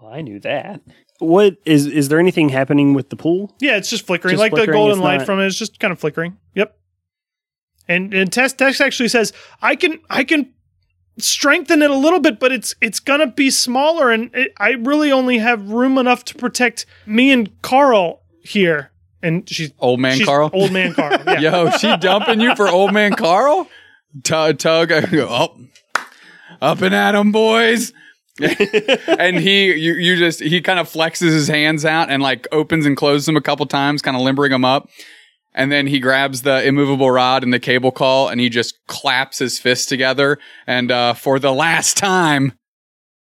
Well, 0.00 0.12
I 0.12 0.20
knew 0.20 0.38
that. 0.38 0.80
What 1.20 1.56
is 1.64 1.86
is 1.86 2.08
there 2.08 2.18
anything 2.18 2.48
happening 2.48 2.92
with 2.94 3.10
the 3.10 3.16
pool? 3.16 3.54
Yeah, 3.60 3.76
it's 3.76 3.88
just 3.90 4.06
flickering. 4.06 4.32
Just 4.32 4.40
like 4.40 4.50
flickering, 4.52 4.70
the 4.70 4.72
golden 4.72 5.00
light 5.00 5.18
not- 5.18 5.26
from 5.26 5.40
it 5.40 5.46
is 5.46 5.58
just 5.58 5.78
kind 5.78 5.92
of 5.92 5.98
flickering. 6.00 6.36
Yep. 6.54 6.76
And 7.88 8.12
and 8.14 8.32
Tess 8.32 8.52
Tess 8.52 8.80
actually 8.80 9.08
says, 9.08 9.32
I 9.62 9.76
can 9.76 9.98
I 10.10 10.24
can 10.24 10.52
strengthen 11.18 11.82
it 11.82 11.90
a 11.90 11.94
little 11.96 12.20
bit, 12.20 12.38
but 12.40 12.52
it's 12.52 12.74
it's 12.80 13.00
gonna 13.00 13.26
be 13.26 13.50
smaller, 13.50 14.10
and 14.10 14.30
it, 14.34 14.52
I 14.58 14.70
really 14.72 15.12
only 15.12 15.38
have 15.38 15.70
room 15.70 15.98
enough 15.98 16.24
to 16.26 16.34
protect 16.34 16.86
me 17.06 17.30
and 17.30 17.50
Carl 17.62 18.22
here. 18.42 18.90
And 19.22 19.46
she's 19.48 19.72
Old 19.78 20.00
man 20.00 20.16
she's 20.16 20.26
Carl? 20.26 20.48
old 20.54 20.72
man 20.72 20.94
Carl. 20.94 21.18
Yeah. 21.26 21.40
Yo, 21.40 21.70
she 21.72 21.94
dumping 21.98 22.40
you 22.40 22.54
for 22.56 22.68
old 22.68 22.94
man 22.94 23.12
Carl? 23.14 23.68
Tug, 24.22 24.58
tug. 24.58 24.90
I 24.90 25.02
go, 25.02 25.28
oh, 25.28 25.58
Up 26.62 26.80
and 26.80 26.94
at 26.94 27.14
'em, 27.14 27.30
boys. 27.30 27.92
And 28.38 29.36
he, 29.36 29.72
you, 29.74 29.94
you 29.94 30.16
just, 30.16 30.40
he 30.40 30.60
kind 30.60 30.78
of 30.78 30.88
flexes 30.90 31.32
his 31.32 31.48
hands 31.48 31.84
out 31.84 32.10
and 32.10 32.22
like 32.22 32.46
opens 32.52 32.86
and 32.86 32.96
closes 32.96 33.26
them 33.26 33.36
a 33.36 33.40
couple 33.40 33.66
times, 33.66 34.02
kind 34.02 34.16
of 34.16 34.22
limbering 34.22 34.52
them 34.52 34.64
up. 34.64 34.88
And 35.52 35.72
then 35.72 35.86
he 35.86 35.98
grabs 35.98 36.42
the 36.42 36.64
immovable 36.64 37.10
rod 37.10 37.42
and 37.42 37.52
the 37.52 37.58
cable 37.58 37.90
call 37.90 38.28
and 38.28 38.40
he 38.40 38.48
just 38.48 38.78
claps 38.86 39.38
his 39.38 39.58
fists 39.58 39.86
together. 39.86 40.38
And, 40.66 40.90
uh, 40.90 41.14
for 41.14 41.38
the 41.38 41.52
last 41.52 41.96
time, 41.96 42.52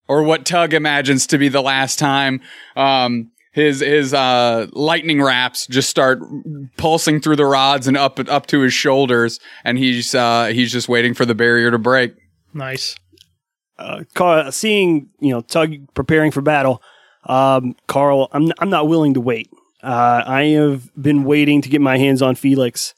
or 0.07 0.23
what 0.23 0.45
Tug 0.45 0.73
imagines 0.73 1.27
to 1.27 1.37
be 1.37 1.49
the 1.49 1.61
last 1.61 1.99
time, 1.99 2.41
um, 2.75 3.31
his 3.53 3.81
his 3.81 4.13
uh, 4.13 4.67
lightning 4.73 5.21
wraps 5.21 5.67
just 5.67 5.89
start 5.89 6.19
pulsing 6.77 7.21
through 7.21 7.35
the 7.35 7.45
rods 7.45 7.87
and 7.87 7.95
up 7.95 8.19
up 8.27 8.47
to 8.47 8.61
his 8.61 8.73
shoulders, 8.73 9.39
and 9.63 9.77
he's 9.77 10.15
uh, 10.15 10.45
he's 10.47 10.71
just 10.71 10.89
waiting 10.89 11.13
for 11.13 11.25
the 11.25 11.35
barrier 11.35 11.69
to 11.69 11.77
break. 11.77 12.15
Nice. 12.53 12.95
Uh, 13.83 14.03
Carl, 14.13 14.51
seeing 14.51 15.09
you 15.19 15.31
know 15.31 15.41
Tug 15.41 15.73
preparing 15.93 16.31
for 16.31 16.41
battle, 16.41 16.81
um, 17.25 17.75
Carl, 17.87 18.29
I'm 18.31 18.51
I'm 18.59 18.69
not 18.69 18.87
willing 18.87 19.13
to 19.15 19.21
wait. 19.21 19.49
Uh, 19.81 20.23
I 20.25 20.43
have 20.45 20.89
been 21.01 21.25
waiting 21.25 21.61
to 21.61 21.69
get 21.69 21.81
my 21.81 21.97
hands 21.97 22.21
on 22.21 22.35
Felix. 22.35 22.93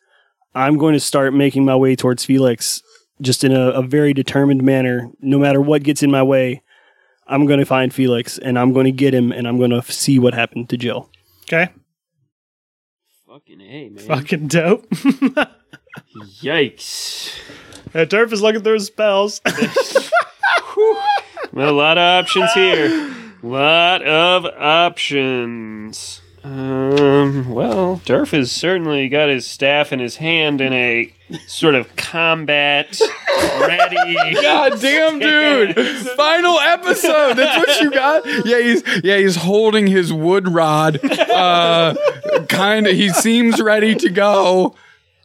I'm 0.54 0.78
going 0.78 0.94
to 0.94 1.00
start 1.00 1.34
making 1.34 1.66
my 1.66 1.76
way 1.76 1.96
towards 1.96 2.24
Felix, 2.24 2.82
just 3.20 3.44
in 3.44 3.52
a, 3.52 3.72
a 3.72 3.82
very 3.82 4.14
determined 4.14 4.64
manner. 4.64 5.10
No 5.20 5.40
matter 5.40 5.60
what 5.60 5.84
gets 5.84 6.04
in 6.04 6.12
my 6.12 6.24
way, 6.24 6.62
I'm 7.28 7.46
going 7.46 7.60
to 7.60 7.66
find 7.66 7.94
Felix 7.94 8.38
and 8.38 8.58
I'm 8.58 8.72
going 8.72 8.86
to 8.86 8.92
get 8.92 9.14
him 9.14 9.32
and 9.32 9.48
I'm 9.48 9.58
going 9.58 9.72
to 9.72 9.78
f- 9.78 9.92
see 9.92 10.20
what 10.20 10.34
happened 10.34 10.70
to 10.70 10.78
Jill. 10.78 11.10
Okay. 11.44 11.70
Fucking 13.28 13.60
hey, 13.60 13.90
man. 13.90 14.06
Fucking 14.06 14.48
dope. 14.48 14.88
Yikes. 16.42 17.38
Uh, 17.96 18.00
Durf 18.06 18.34
is 18.34 18.42
looking 18.42 18.62
through 18.62 18.74
his 18.74 18.88
spells. 18.88 19.42
Well, 21.54 21.70
a 21.70 21.72
lot 21.72 21.98
of 21.98 22.26
options 22.26 22.52
here. 22.52 23.16
lot 23.42 24.02
of 24.04 24.46
options. 24.46 26.22
Um, 26.44 27.50
well, 27.50 28.02
Durf 28.06 28.32
has 28.32 28.52
certainly 28.52 29.08
got 29.08 29.30
his 29.30 29.48
staff 29.48 29.94
in 29.94 30.00
his 30.00 30.18
hand 30.18 30.60
in 30.60 30.74
a 30.74 31.14
sort 31.48 31.76
of 31.76 31.96
combat 31.96 33.00
ready. 33.62 33.96
God 34.42 34.82
damn, 34.82 35.20
dude! 35.20 35.76
Final 36.18 36.60
episode. 36.60 37.36
That's 37.36 37.58
what 37.58 37.82
you 37.82 37.90
got. 37.92 38.26
Yeah, 38.46 38.60
he's 38.60 38.84
yeah 39.04 39.18
he's 39.18 39.38
holding 39.38 39.88
his 39.88 40.12
wood 40.12 40.50
rod. 40.50 41.00
Uh, 41.04 41.96
kind 42.50 42.86
of. 42.86 42.94
He 42.94 43.10
seems 43.10 43.62
ready 43.62 43.96
to 43.96 44.10
go. 44.10 44.76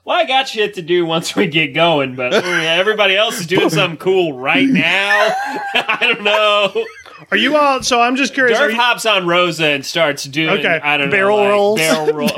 Well, 0.04 0.16
I 0.18 0.24
got 0.24 0.48
shit 0.48 0.74
to 0.74 0.82
do 0.82 1.04
once 1.04 1.36
we 1.36 1.46
get 1.46 1.68
going, 1.74 2.16
but 2.16 2.32
uh, 2.32 2.38
everybody 2.44 3.14
else 3.16 3.38
is 3.40 3.46
doing 3.46 3.68
something 3.70 3.98
cool 3.98 4.32
right 4.32 4.66
now. 4.68 5.28
I 5.74 5.98
don't 6.00 6.22
know. 6.24 6.86
Are 7.30 7.36
you 7.36 7.54
all? 7.56 7.82
So 7.82 8.00
I'm 8.00 8.16
just 8.16 8.32
curious. 8.32 8.58
are 8.58 8.70
you- 8.70 8.76
hops 8.76 9.04
on 9.04 9.26
Rosa 9.26 9.66
and 9.66 9.84
starts 9.84 10.24
doing 10.24 10.58
Okay. 10.58 10.80
I 10.82 10.96
don't 10.96 11.10
Barrel 11.10 11.36
know, 11.36 11.42
like, 11.42 11.52
rolls. 11.52 11.78
barrel 11.80 12.12
roll, 12.12 12.28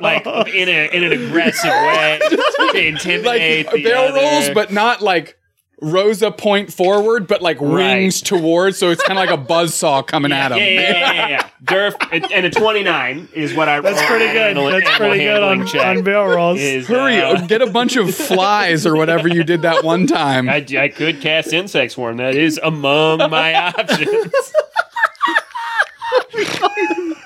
like, 0.00 0.26
like 0.26 0.48
in 0.54 0.68
a 0.68 0.88
in 0.96 1.02
an 1.04 1.12
aggressive 1.12 1.70
way 1.70 2.18
to 2.30 2.36
Like 2.60 2.74
intimidate 2.76 3.70
the 3.70 3.82
barrel 3.82 4.04
other. 4.08 4.20
rolls, 4.20 4.50
but 4.54 4.72
not 4.72 5.02
like 5.02 5.36
Rosa 5.82 6.30
point 6.30 6.72
forward, 6.72 7.26
but 7.26 7.42
like 7.42 7.60
Right. 7.60 7.96
wings 7.98 8.22
towards. 8.22 8.78
So 8.78 8.90
it's 8.90 9.02
kind 9.02 9.18
of 9.18 9.24
like 9.26 9.32
a 9.34 9.36
buzz 9.48 9.74
saw 9.74 10.00
coming 10.02 10.30
yeah, 10.30 10.44
at 10.46 10.52
him. 10.52 10.58
yeah, 10.58 10.64
yeah, 10.64 10.80
yeah, 10.80 11.12
yeah, 11.12 11.28
yeah. 11.28 11.48
Durf 11.64 11.94
and- 12.12 12.32
and 12.32 12.46
a 12.46 12.50
twenty 12.50 12.82
nine 12.82 13.28
is 13.34 13.52
what 13.54 13.68
I. 13.68 13.80
That's 13.80 14.00
pretty 14.06 14.26
good. 14.32 14.56
animal- 14.56 14.70
That's 14.70 14.88
pretty 14.96 15.18
good 15.24 15.42
on, 15.42 15.58
handling 15.58 15.66
check. 15.66 15.86
on 15.98 16.02
barrel 16.02 16.34
rolls. 16.34 16.60
Is, 16.60 16.86
Hurry, 16.86 17.20
uh, 17.20 17.46
get 17.46 17.60
a 17.60 17.66
bunch 17.66 17.96
of 17.96 18.14
flies 18.14 18.86
or 18.86 18.96
whatever 18.96 19.28
you 19.28 19.44
did 19.44 19.62
that 19.62 19.84
one 19.84 20.06
time. 20.06 20.48
I, 20.48 20.64
I 20.78 20.88
could 20.88 21.20
cast 21.20 21.52
insect 21.52 21.92
swarm. 21.92 22.16
That 22.16 22.34
is 22.36 22.58
among 22.62 23.18
my 23.30 23.54
options. 23.68 24.08
cool. 26.56 26.68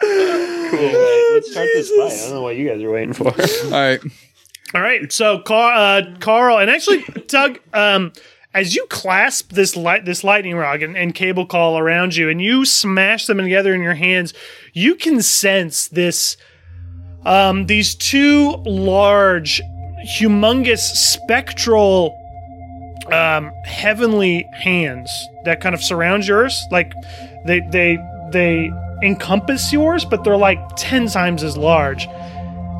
Right, 0.02 1.30
let's 1.34 1.50
start 1.50 1.68
this 1.74 1.90
fight. 1.90 2.12
I 2.12 2.16
don't 2.26 2.34
know 2.34 2.42
what 2.42 2.56
you 2.56 2.68
guys 2.68 2.82
are 2.82 2.90
waiting 2.90 3.12
for. 3.12 3.28
All 3.28 3.70
right. 3.70 4.00
All 4.72 4.80
right, 4.80 5.10
so 5.12 5.40
Carl, 5.40 5.76
uh, 5.78 6.16
Carl, 6.20 6.58
and 6.58 6.70
actually 6.70 7.02
Tug, 7.02 7.58
um, 7.74 8.12
as 8.52 8.74
you 8.74 8.84
clasp 8.86 9.52
this 9.52 9.76
light, 9.76 10.04
this 10.04 10.24
lightning 10.24 10.56
rod 10.56 10.82
and, 10.82 10.96
and 10.96 11.14
cable 11.14 11.46
call 11.46 11.78
around 11.78 12.16
you, 12.16 12.28
and 12.28 12.40
you 12.42 12.64
smash 12.64 13.26
them 13.26 13.38
together 13.38 13.72
in 13.74 13.82
your 13.82 13.94
hands, 13.94 14.34
you 14.72 14.94
can 14.96 15.22
sense 15.22 15.88
this, 15.88 16.36
um, 17.24 17.66
these 17.66 17.94
two 17.94 18.56
large, 18.66 19.62
humongous, 20.18 20.80
spectral, 20.80 22.16
um, 23.12 23.52
heavenly 23.64 24.46
hands 24.52 25.10
that 25.44 25.60
kind 25.60 25.74
of 25.74 25.82
surround 25.82 26.26
yours. 26.26 26.60
Like 26.70 26.92
they 27.44 27.60
they 27.70 27.98
they 28.32 28.70
encompass 29.02 29.72
yours, 29.72 30.04
but 30.04 30.24
they're 30.24 30.36
like 30.36 30.60
ten 30.76 31.06
times 31.08 31.42
as 31.42 31.56
large. 31.56 32.06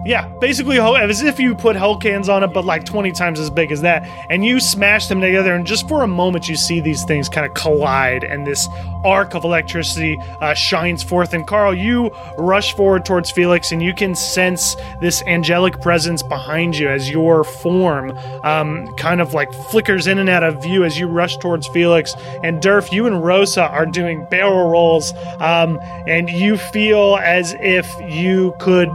Yeah, 0.05 0.27
basically, 0.41 0.79
as 0.79 1.21
if 1.21 1.39
you 1.39 1.55
put 1.55 1.77
Hulk 1.77 2.03
hands 2.03 2.31
on 2.31 2.43
it, 2.43 2.49
but 2.49 2.65
like 2.65 2.87
20 2.87 3.13
times 3.13 3.39
as 3.39 3.51
big 3.51 3.71
as 3.71 3.83
that. 3.83 4.09
And 4.31 4.45
you 4.45 4.59
smash 4.59 5.09
them 5.09 5.21
together, 5.21 5.55
and 5.55 5.67
just 5.67 5.87
for 5.89 6.03
a 6.03 6.07
moment, 6.07 6.49
you 6.49 6.57
see 6.57 6.81
these 6.81 7.05
things 7.05 7.29
kind 7.29 7.45
of 7.45 7.53
collide, 7.53 8.25
and 8.25 8.47
this 8.47 8.67
arc 9.05 9.35
of 9.35 9.45
electricity 9.45 10.19
uh, 10.41 10.55
shines 10.55 11.03
forth. 11.03 11.35
And 11.35 11.47
Carl, 11.47 11.75
you 11.75 12.11
rush 12.39 12.75
forward 12.75 13.05
towards 13.05 13.31
Felix, 13.31 13.73
and 13.73 13.83
you 13.83 13.93
can 13.93 14.15
sense 14.15 14.75
this 15.03 15.23
angelic 15.27 15.83
presence 15.83 16.23
behind 16.23 16.79
you 16.79 16.89
as 16.89 17.11
your 17.11 17.45
form 17.45 18.17
um, 18.43 18.89
kind 18.97 19.21
of 19.21 19.35
like 19.35 19.53
flickers 19.71 20.07
in 20.07 20.19
and 20.19 20.31
out 20.31 20.43
of 20.43 20.63
view 20.63 20.83
as 20.83 20.99
you 20.99 21.09
rush 21.09 21.37
towards 21.37 21.67
Felix. 21.69 22.15
And 22.43 22.63
Durf, 22.63 22.91
you 22.91 23.07
and 23.07 23.23
Rosa 23.23 23.69
are 23.69 23.87
doing 23.87 24.27
barrel 24.31 24.71
rolls, 24.71 25.13
um, 25.41 25.79
and 26.07 26.31
you 26.31 26.57
feel 26.57 27.19
as 27.23 27.55
if 27.61 27.87
you 28.09 28.55
could 28.59 28.89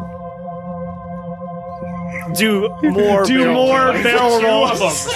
Do 2.37 2.69
more. 2.83 3.23
do 3.23 3.39
barrel- 3.39 3.53
more 3.53 3.93
barrel 4.03 4.41
rolls. 4.41 5.07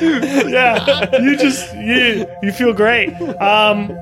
yeah, 0.00 1.18
you 1.20 1.36
just 1.36 1.74
you 1.76 2.26
you 2.42 2.52
feel 2.52 2.72
great. 2.72 3.12
Um, 3.40 3.96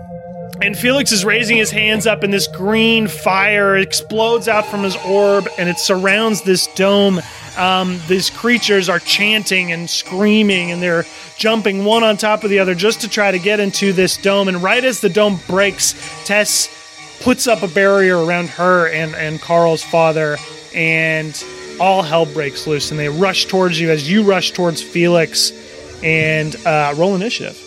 and 0.61 0.77
Felix 0.79 1.11
is 1.11 1.25
raising 1.25 1.57
his 1.57 1.71
hands 1.71 2.07
up, 2.07 2.23
and 2.23 2.33
this 2.33 2.47
green 2.47 3.09
fire 3.09 3.77
explodes 3.77 4.47
out 4.49 4.65
from 4.67 4.83
his 4.85 4.97
orb, 5.05 5.49
and 5.59 5.69
it 5.69 5.79
surrounds 5.79 6.43
this 6.43 6.69
dome. 6.75 7.21
Um, 7.59 8.01
these 8.07 8.31
creatures 8.31 8.89
are 8.89 9.01
chanting 9.01 9.73
and 9.73 9.91
screaming, 9.91 10.71
and 10.71 10.81
they're 10.81 11.05
jumping 11.37 11.85
one 11.85 12.05
on 12.05 12.17
top 12.17 12.45
of 12.45 12.51
the 12.51 12.61
other 12.61 12.75
just 12.75 13.01
to 13.01 13.09
try 13.09 13.31
to 13.33 13.39
get 13.39 13.59
into 13.61 13.93
this 13.93 14.17
dome. 14.17 14.47
And 14.49 14.63
right 14.63 14.85
as 14.85 15.01
the 15.01 15.09
dome 15.09 15.41
breaks, 15.49 15.95
Tess 16.25 16.69
puts 17.23 17.47
up 17.47 17.63
a 17.63 17.69
barrier 17.69 18.19
around 18.19 18.49
her 18.49 18.89
and, 18.89 19.15
and 19.15 19.41
Carl's 19.41 19.83
father, 19.83 20.37
and 20.75 21.45
all 21.81 22.03
hell 22.03 22.27
breaks 22.27 22.67
loose, 22.67 22.91
and 22.91 22.99
they 22.99 23.09
rush 23.09 23.47
towards 23.47 23.79
you 23.79 23.91
as 23.91 24.11
you 24.11 24.25
rush 24.25 24.51
towards 24.51 24.83
Felix 24.83 25.53
and 26.03 26.55
uh, 26.67 26.95
roll 26.97 27.15
initiative. 27.15 27.61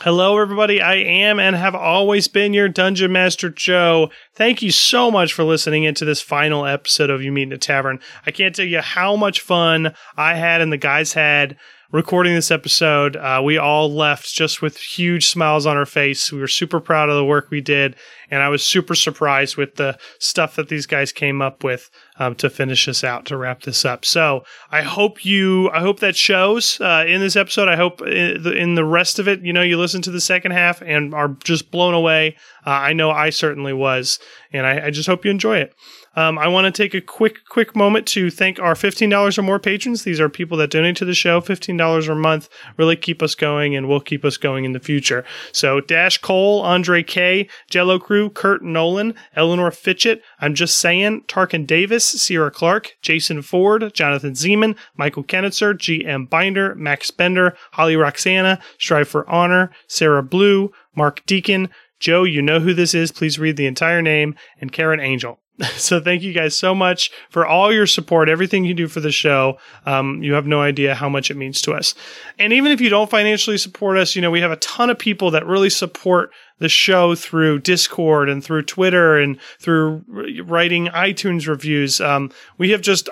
Hello, 0.00 0.38
everybody. 0.38 0.80
I 0.80 0.94
am 0.94 1.38
and 1.38 1.54
have 1.54 1.76
always 1.76 2.26
been 2.26 2.52
your 2.52 2.68
Dungeon 2.68 3.12
Master 3.12 3.50
Joe. 3.50 4.10
Thank 4.34 4.60
you 4.60 4.72
so 4.72 5.12
much 5.12 5.32
for 5.32 5.44
listening 5.44 5.84
into 5.84 6.04
this 6.04 6.20
final 6.20 6.66
episode 6.66 7.08
of 7.08 7.22
You 7.22 7.30
Meet 7.30 7.44
in 7.44 7.52
a 7.52 7.58
Tavern. 7.58 8.00
I 8.26 8.32
can't 8.32 8.52
tell 8.52 8.64
you 8.64 8.80
how 8.80 9.14
much 9.14 9.40
fun 9.40 9.94
I 10.16 10.34
had 10.34 10.60
and 10.60 10.72
the 10.72 10.76
guys 10.76 11.12
had 11.12 11.56
recording 11.92 12.34
this 12.34 12.50
episode. 12.50 13.16
Uh, 13.16 13.40
we 13.44 13.58
all 13.58 13.92
left 13.92 14.32
just 14.32 14.62
with 14.62 14.78
huge 14.78 15.26
smiles 15.28 15.66
on 15.66 15.76
our 15.76 15.86
face. 15.86 16.32
We 16.32 16.40
were 16.40 16.48
super 16.48 16.80
proud 16.80 17.10
of 17.10 17.16
the 17.16 17.24
work 17.24 17.50
we 17.50 17.60
did, 17.60 17.96
and 18.30 18.42
I 18.42 18.48
was 18.48 18.62
super 18.62 18.94
surprised 18.94 19.56
with 19.56 19.76
the 19.76 19.98
stuff 20.18 20.56
that 20.56 20.68
these 20.68 20.86
guys 20.86 21.12
came 21.12 21.42
up 21.42 21.62
with 21.62 21.90
um, 22.22 22.34
to 22.36 22.48
finish 22.48 22.86
this 22.86 23.02
out 23.02 23.26
to 23.26 23.36
wrap 23.36 23.62
this 23.62 23.84
up. 23.84 24.04
So 24.04 24.44
I 24.70 24.82
hope 24.82 25.24
you, 25.24 25.70
I 25.70 25.80
hope 25.80 26.00
that 26.00 26.16
shows 26.16 26.80
uh, 26.80 27.04
in 27.06 27.20
this 27.20 27.36
episode. 27.36 27.68
I 27.68 27.76
hope 27.76 28.00
in 28.02 28.42
the, 28.42 28.52
in 28.52 28.74
the 28.74 28.84
rest 28.84 29.18
of 29.18 29.26
it, 29.26 29.42
you 29.42 29.52
know, 29.52 29.62
you 29.62 29.76
listen 29.78 30.02
to 30.02 30.10
the 30.10 30.20
second 30.20 30.52
half 30.52 30.80
and 30.82 31.14
are 31.14 31.28
just 31.44 31.70
blown 31.70 31.94
away. 31.94 32.36
Uh, 32.64 32.70
I 32.70 32.92
know 32.92 33.10
I 33.10 33.30
certainly 33.30 33.72
was, 33.72 34.18
and 34.52 34.66
I, 34.66 34.86
I 34.86 34.90
just 34.90 35.08
hope 35.08 35.24
you 35.24 35.30
enjoy 35.30 35.58
it. 35.58 35.74
Um, 36.14 36.38
I 36.38 36.48
want 36.48 36.66
to 36.66 36.82
take 36.82 36.94
a 36.94 37.00
quick, 37.00 37.38
quick 37.48 37.74
moment 37.74 38.06
to 38.08 38.30
thank 38.30 38.60
our 38.60 38.74
$15 38.74 39.38
or 39.38 39.42
more 39.42 39.58
patrons. 39.58 40.04
These 40.04 40.20
are 40.20 40.28
people 40.28 40.58
that 40.58 40.70
donate 40.70 40.96
to 40.96 41.04
the 41.04 41.14
show, 41.14 41.40
$15 41.40 42.08
a 42.08 42.14
month, 42.14 42.48
really 42.76 42.96
keep 42.96 43.22
us 43.22 43.34
going 43.34 43.74
and 43.74 43.88
will 43.88 44.00
keep 44.00 44.24
us 44.24 44.36
going 44.36 44.64
in 44.64 44.72
the 44.72 44.80
future. 44.80 45.24
So 45.52 45.80
Dash 45.80 46.18
Cole, 46.18 46.60
Andre 46.60 47.02
K, 47.02 47.48
Jello 47.70 47.98
Crew, 47.98 48.28
Kurt 48.28 48.62
Nolan, 48.62 49.14
Eleanor 49.34 49.70
Fitchett, 49.70 50.22
I'm 50.42 50.54
Just 50.54 50.78
Saying, 50.78 51.22
Tarkin 51.28 51.68
Davis, 51.68 52.04
Sierra 52.04 52.50
Clark, 52.50 52.96
Jason 53.00 53.42
Ford, 53.42 53.94
Jonathan 53.94 54.32
Zeman, 54.32 54.76
Michael 54.96 55.22
Kennitzer, 55.22 55.72
GM 55.72 56.28
Binder, 56.28 56.74
Max 56.74 57.12
Bender, 57.12 57.56
Holly 57.70 57.94
Roxana, 57.94 58.58
Strive 58.76 59.08
for 59.08 59.28
Honor, 59.30 59.70
Sarah 59.86 60.22
Blue, 60.22 60.72
Mark 60.96 61.24
Deacon, 61.26 61.70
Joe, 62.00 62.24
you 62.24 62.42
know 62.42 62.58
who 62.58 62.74
this 62.74 62.92
is. 62.92 63.12
Please 63.12 63.38
read 63.38 63.56
the 63.56 63.66
entire 63.66 64.02
name, 64.02 64.34
and 64.60 64.72
Karen 64.72 64.98
Angel. 64.98 65.38
so 65.76 66.00
thank 66.00 66.22
you 66.22 66.32
guys 66.32 66.56
so 66.56 66.74
much 66.74 67.10
for 67.30 67.46
all 67.46 67.72
your 67.72 67.86
support, 67.86 68.28
everything 68.28 68.64
you 68.64 68.74
do 68.74 68.88
for 68.88 69.00
the 69.00 69.12
show. 69.12 69.58
Um, 69.86 70.22
you 70.22 70.32
have 70.34 70.46
no 70.46 70.60
idea 70.60 70.94
how 70.94 71.08
much 71.08 71.30
it 71.30 71.36
means 71.36 71.62
to 71.62 71.72
us. 71.72 71.94
And 72.38 72.52
even 72.52 72.72
if 72.72 72.80
you 72.80 72.88
don't 72.88 73.10
financially 73.10 73.58
support 73.58 73.98
us, 73.98 74.16
you 74.16 74.22
know, 74.22 74.30
we 74.30 74.40
have 74.40 74.50
a 74.50 74.56
ton 74.56 74.90
of 74.90 74.98
people 74.98 75.30
that 75.30 75.46
really 75.46 75.70
support 75.70 76.32
the 76.62 76.68
show 76.68 77.16
through 77.16 77.58
Discord 77.58 78.28
and 78.28 78.42
through 78.42 78.62
Twitter 78.62 79.18
and 79.18 79.36
through 79.58 80.04
writing 80.44 80.86
iTunes 80.86 81.48
reviews. 81.48 82.00
Um, 82.00 82.30
we 82.56 82.70
have 82.70 82.80
just 82.80 83.10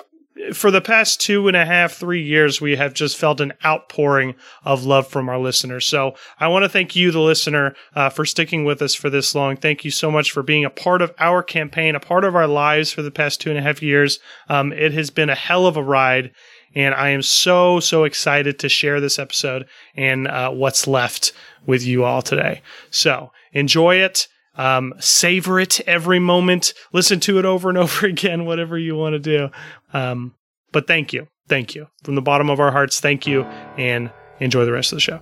for 0.53 0.71
the 0.71 0.79
past 0.79 1.19
two 1.19 1.49
and 1.49 1.57
a 1.57 1.65
half, 1.65 1.91
three 1.91 2.23
years, 2.23 2.61
we 2.61 2.77
have 2.77 2.93
just 2.93 3.17
felt 3.17 3.41
an 3.41 3.51
outpouring 3.65 4.35
of 4.63 4.85
love 4.85 5.05
from 5.05 5.27
our 5.27 5.37
listeners. 5.37 5.85
So 5.85 6.15
I 6.39 6.47
want 6.47 6.63
to 6.63 6.69
thank 6.69 6.95
you, 6.95 7.11
the 7.11 7.19
listener, 7.19 7.75
uh, 7.93 8.09
for 8.09 8.23
sticking 8.23 8.63
with 8.63 8.81
us 8.81 8.95
for 8.95 9.09
this 9.09 9.35
long. 9.35 9.57
Thank 9.57 9.83
you 9.83 9.91
so 9.91 10.09
much 10.09 10.31
for 10.31 10.41
being 10.41 10.63
a 10.63 10.69
part 10.69 11.01
of 11.01 11.13
our 11.19 11.43
campaign, 11.43 11.93
a 11.93 11.99
part 11.99 12.23
of 12.23 12.37
our 12.37 12.47
lives 12.47 12.93
for 12.93 13.01
the 13.01 13.11
past 13.11 13.41
two 13.41 13.49
and 13.49 13.59
a 13.59 13.61
half 13.61 13.83
years. 13.83 14.19
Um, 14.47 14.71
it 14.71 14.93
has 14.93 15.09
been 15.09 15.29
a 15.29 15.35
hell 15.35 15.67
of 15.67 15.75
a 15.75 15.83
ride. 15.83 16.31
And 16.73 16.95
I 16.95 17.09
am 17.09 17.21
so, 17.21 17.81
so 17.81 18.05
excited 18.05 18.57
to 18.59 18.69
share 18.69 19.01
this 19.01 19.19
episode 19.19 19.67
and 19.93 20.25
uh, 20.29 20.51
what's 20.51 20.87
left 20.87 21.33
with 21.65 21.83
you 21.83 22.05
all 22.05 22.21
today. 22.21 22.61
So 22.89 23.31
enjoy 23.51 23.95
it. 23.95 24.27
Um, 24.55 24.93
savor 24.99 25.59
it 25.59 25.79
every 25.81 26.19
moment. 26.19 26.73
Listen 26.91 27.19
to 27.21 27.39
it 27.39 27.45
over 27.45 27.69
and 27.69 27.77
over 27.77 28.05
again, 28.05 28.45
whatever 28.45 28.77
you 28.77 28.95
want 28.95 29.13
to 29.13 29.19
do. 29.19 29.49
Um, 29.93 30.35
but 30.71 30.87
thank 30.87 31.13
you. 31.13 31.27
Thank 31.47 31.75
you. 31.75 31.87
From 32.03 32.15
the 32.15 32.21
bottom 32.21 32.49
of 32.49 32.59
our 32.59 32.71
hearts, 32.71 32.99
thank 32.99 33.27
you. 33.27 33.43
And 33.77 34.11
enjoy 34.39 34.65
the 34.65 34.71
rest 34.71 34.91
of 34.91 34.97
the 34.97 35.01
show. 35.01 35.19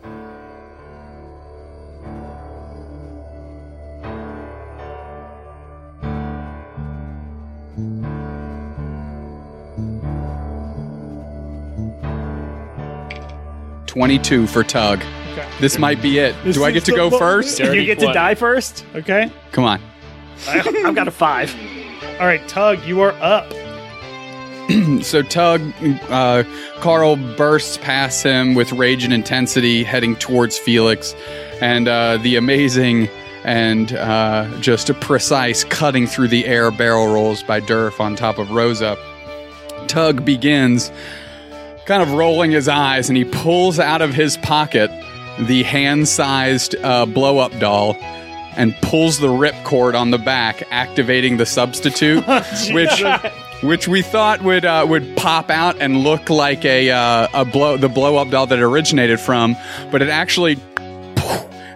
Twenty-two 13.87 14.45
for 14.45 14.63
Tug. 14.63 15.03
Okay. 15.59 15.65
This 15.65 15.77
might 15.77 16.01
be 16.01 16.19
it. 16.19 16.33
This 16.45 16.55
Do 16.55 16.63
I 16.63 16.71
get 16.71 16.85
to 16.85 16.95
go 16.95 17.09
mo- 17.09 17.19
first? 17.19 17.57
Dirty 17.57 17.81
you 17.81 17.85
get 17.85 17.99
to 17.99 18.13
die 18.13 18.33
first. 18.33 18.85
Okay. 18.95 19.29
Come 19.51 19.65
on. 19.65 19.81
I, 20.47 20.59
I've 20.59 20.95
got 20.95 21.09
a 21.09 21.11
five. 21.11 21.53
All 22.17 22.25
right, 22.25 22.45
Tug, 22.47 22.81
you 22.85 23.01
are 23.01 23.11
up. 23.21 23.51
So 25.01 25.23
Tug, 25.23 25.61
uh, 26.09 26.43
Carl 26.79 27.15
bursts 27.35 27.77
past 27.77 28.23
him 28.23 28.53
with 28.53 28.71
rage 28.71 29.03
and 29.03 29.11
intensity, 29.11 29.83
heading 29.83 30.15
towards 30.15 30.59
Felix, 30.59 31.15
and 31.59 31.87
uh, 31.87 32.17
the 32.17 32.35
amazing 32.35 33.09
and 33.43 33.93
uh, 33.93 34.47
just 34.59 34.89
a 34.89 34.93
precise 34.93 35.63
cutting 35.63 36.05
through 36.05 36.27
the 36.27 36.45
air 36.45 36.69
barrel 36.69 37.11
rolls 37.11 37.41
by 37.41 37.59
Durf 37.59 37.99
on 37.99 38.15
top 38.15 38.37
of 38.37 38.51
Rosa. 38.51 38.95
Tug 39.87 40.23
begins 40.23 40.91
kind 41.85 42.03
of 42.03 42.11
rolling 42.13 42.51
his 42.51 42.67
eyes, 42.67 43.09
and 43.09 43.17
he 43.17 43.25
pulls 43.25 43.79
out 43.79 44.03
of 44.03 44.13
his 44.13 44.37
pocket 44.37 44.91
the 45.39 45.63
hand-sized 45.63 46.75
uh, 46.83 47.05
blow-up 47.05 47.57
doll. 47.59 47.95
And 48.57 48.75
pulls 48.81 49.19
the 49.19 49.27
ripcord 49.27 49.97
on 49.97 50.11
the 50.11 50.17
back, 50.17 50.63
activating 50.69 51.37
the 51.37 51.45
substitute, 51.45 52.25
which 52.71 53.03
which 53.61 53.87
we 53.87 54.01
thought 54.01 54.41
would 54.41 54.65
uh, 54.65 54.85
would 54.89 55.15
pop 55.15 55.49
out 55.49 55.79
and 55.79 55.99
look 55.99 56.29
like 56.29 56.65
a 56.65 56.89
uh, 56.89 57.27
a 57.33 57.45
blow 57.45 57.77
the 57.77 57.87
blow 57.87 58.17
up 58.17 58.29
doll 58.31 58.47
that 58.47 58.59
it 58.59 58.61
originated 58.61 59.19
from, 59.19 59.55
but 59.91 60.01
it 60.01 60.09
actually 60.09 60.57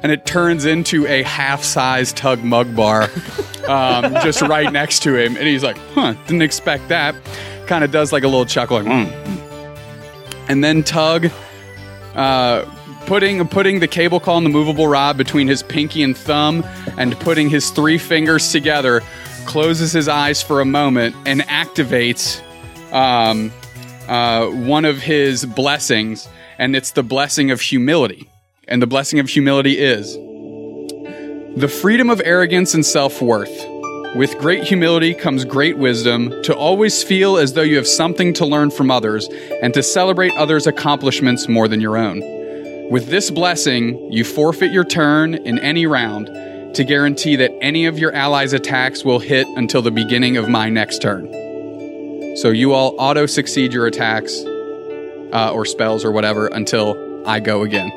and 0.02 0.12
it 0.12 0.26
turns 0.26 0.66
into 0.66 1.08
a 1.08 1.24
half 1.24 1.64
size 1.64 2.12
tug 2.12 2.44
mug 2.44 2.76
bar 2.76 3.04
um, 3.70 4.14
just 4.24 4.42
right 4.42 4.74
next 4.74 5.04
to 5.04 5.16
him, 5.16 5.38
and 5.38 5.48
he's 5.48 5.64
like, 5.64 5.78
"Huh, 5.94 6.16
didn't 6.28 6.42
expect 6.42 6.90
that." 6.90 7.16
Kind 7.68 7.86
of 7.86 7.92
does 7.92 8.12
like 8.12 8.24
a 8.24 8.28
little 8.28 8.46
chuckle, 8.46 8.82
like, 8.82 8.88
"Mm." 8.88 9.44
and 10.50 10.64
then 10.64 10.84
Tug. 10.84 11.30
Uh, 12.16 12.66
Putting 13.06 13.46
putting 13.48 13.80
the 13.80 13.88
cable 13.88 14.20
call 14.20 14.38
and 14.38 14.46
the 14.46 14.50
movable 14.50 14.88
rod 14.88 15.18
between 15.18 15.48
his 15.48 15.62
pinky 15.62 16.04
and 16.04 16.18
thumb, 16.18 16.64
and 16.98 17.20
putting 17.20 17.50
his 17.50 17.70
three 17.70 17.98
fingers 17.98 18.52
together, 18.52 19.02
closes 19.46 19.92
his 19.92 20.08
eyes 20.08 20.42
for 20.42 20.62
a 20.62 20.66
moment 20.66 21.16
and 21.26 21.42
activates 21.42 22.42
um, 22.94 23.52
uh, 24.08 24.48
one 24.48 24.86
of 24.86 25.00
his 25.00 25.46
blessings, 25.46 26.28
and 26.58 26.76
it's 26.76 26.92
the 26.92 27.04
blessing 27.04 27.52
of 27.52 27.62
humility. 27.62 28.30
And 28.68 28.82
the 28.82 28.88
blessing 28.88 29.20
of 29.20 29.28
humility 29.28 29.78
is 29.78 30.14
the 31.56 31.68
freedom 31.68 32.10
of 32.10 32.22
arrogance 32.24 32.74
and 32.74 32.86
self 32.86 33.22
worth. 33.22 33.54
With 34.16 34.38
great 34.38 34.64
humility 34.64 35.14
comes 35.14 35.44
great 35.44 35.78
wisdom 35.78 36.30
to 36.44 36.56
always 36.56 37.04
feel 37.04 37.38
as 37.38 37.54
though 37.54 37.64
you 37.64 37.78
have 37.78 37.88
something 37.88 38.34
to 38.34 38.46
learn 38.46 38.70
from 38.70 38.92
others 38.92 39.28
and 39.62 39.74
to 39.74 39.82
celebrate 39.82 40.34
others' 40.34 40.68
accomplishments 40.68 41.48
more 41.48 41.68
than 41.68 41.82
your 41.82 41.98
own. 41.98 42.33
With 42.94 43.08
this 43.08 43.32
blessing, 43.32 44.12
you 44.12 44.24
forfeit 44.24 44.72
your 44.72 44.84
turn 44.84 45.34
in 45.34 45.58
any 45.58 45.88
round 45.88 46.28
to 46.76 46.84
guarantee 46.84 47.36
that 47.38 47.52
any 47.60 47.88
of 47.88 47.98
your 47.98 48.14
allies' 48.14 48.54
attacks 48.54 49.04
will 49.04 49.18
hit 49.18 49.48
until 49.58 49.82
the 49.82 49.90
beginning 49.90 50.38
of 50.38 50.48
my 50.48 50.70
next 50.70 51.02
turn. 51.02 51.26
So 52.38 52.50
you 52.50 52.74
all 52.74 52.94
auto 53.00 53.26
succeed 53.26 53.74
your 53.74 53.88
attacks 53.88 54.44
uh, 54.46 55.52
or 55.52 55.66
spells 55.66 56.06
or 56.06 56.12
whatever 56.12 56.46
until 56.46 56.96
I 57.28 57.40
go 57.40 57.64
again. 57.64 57.90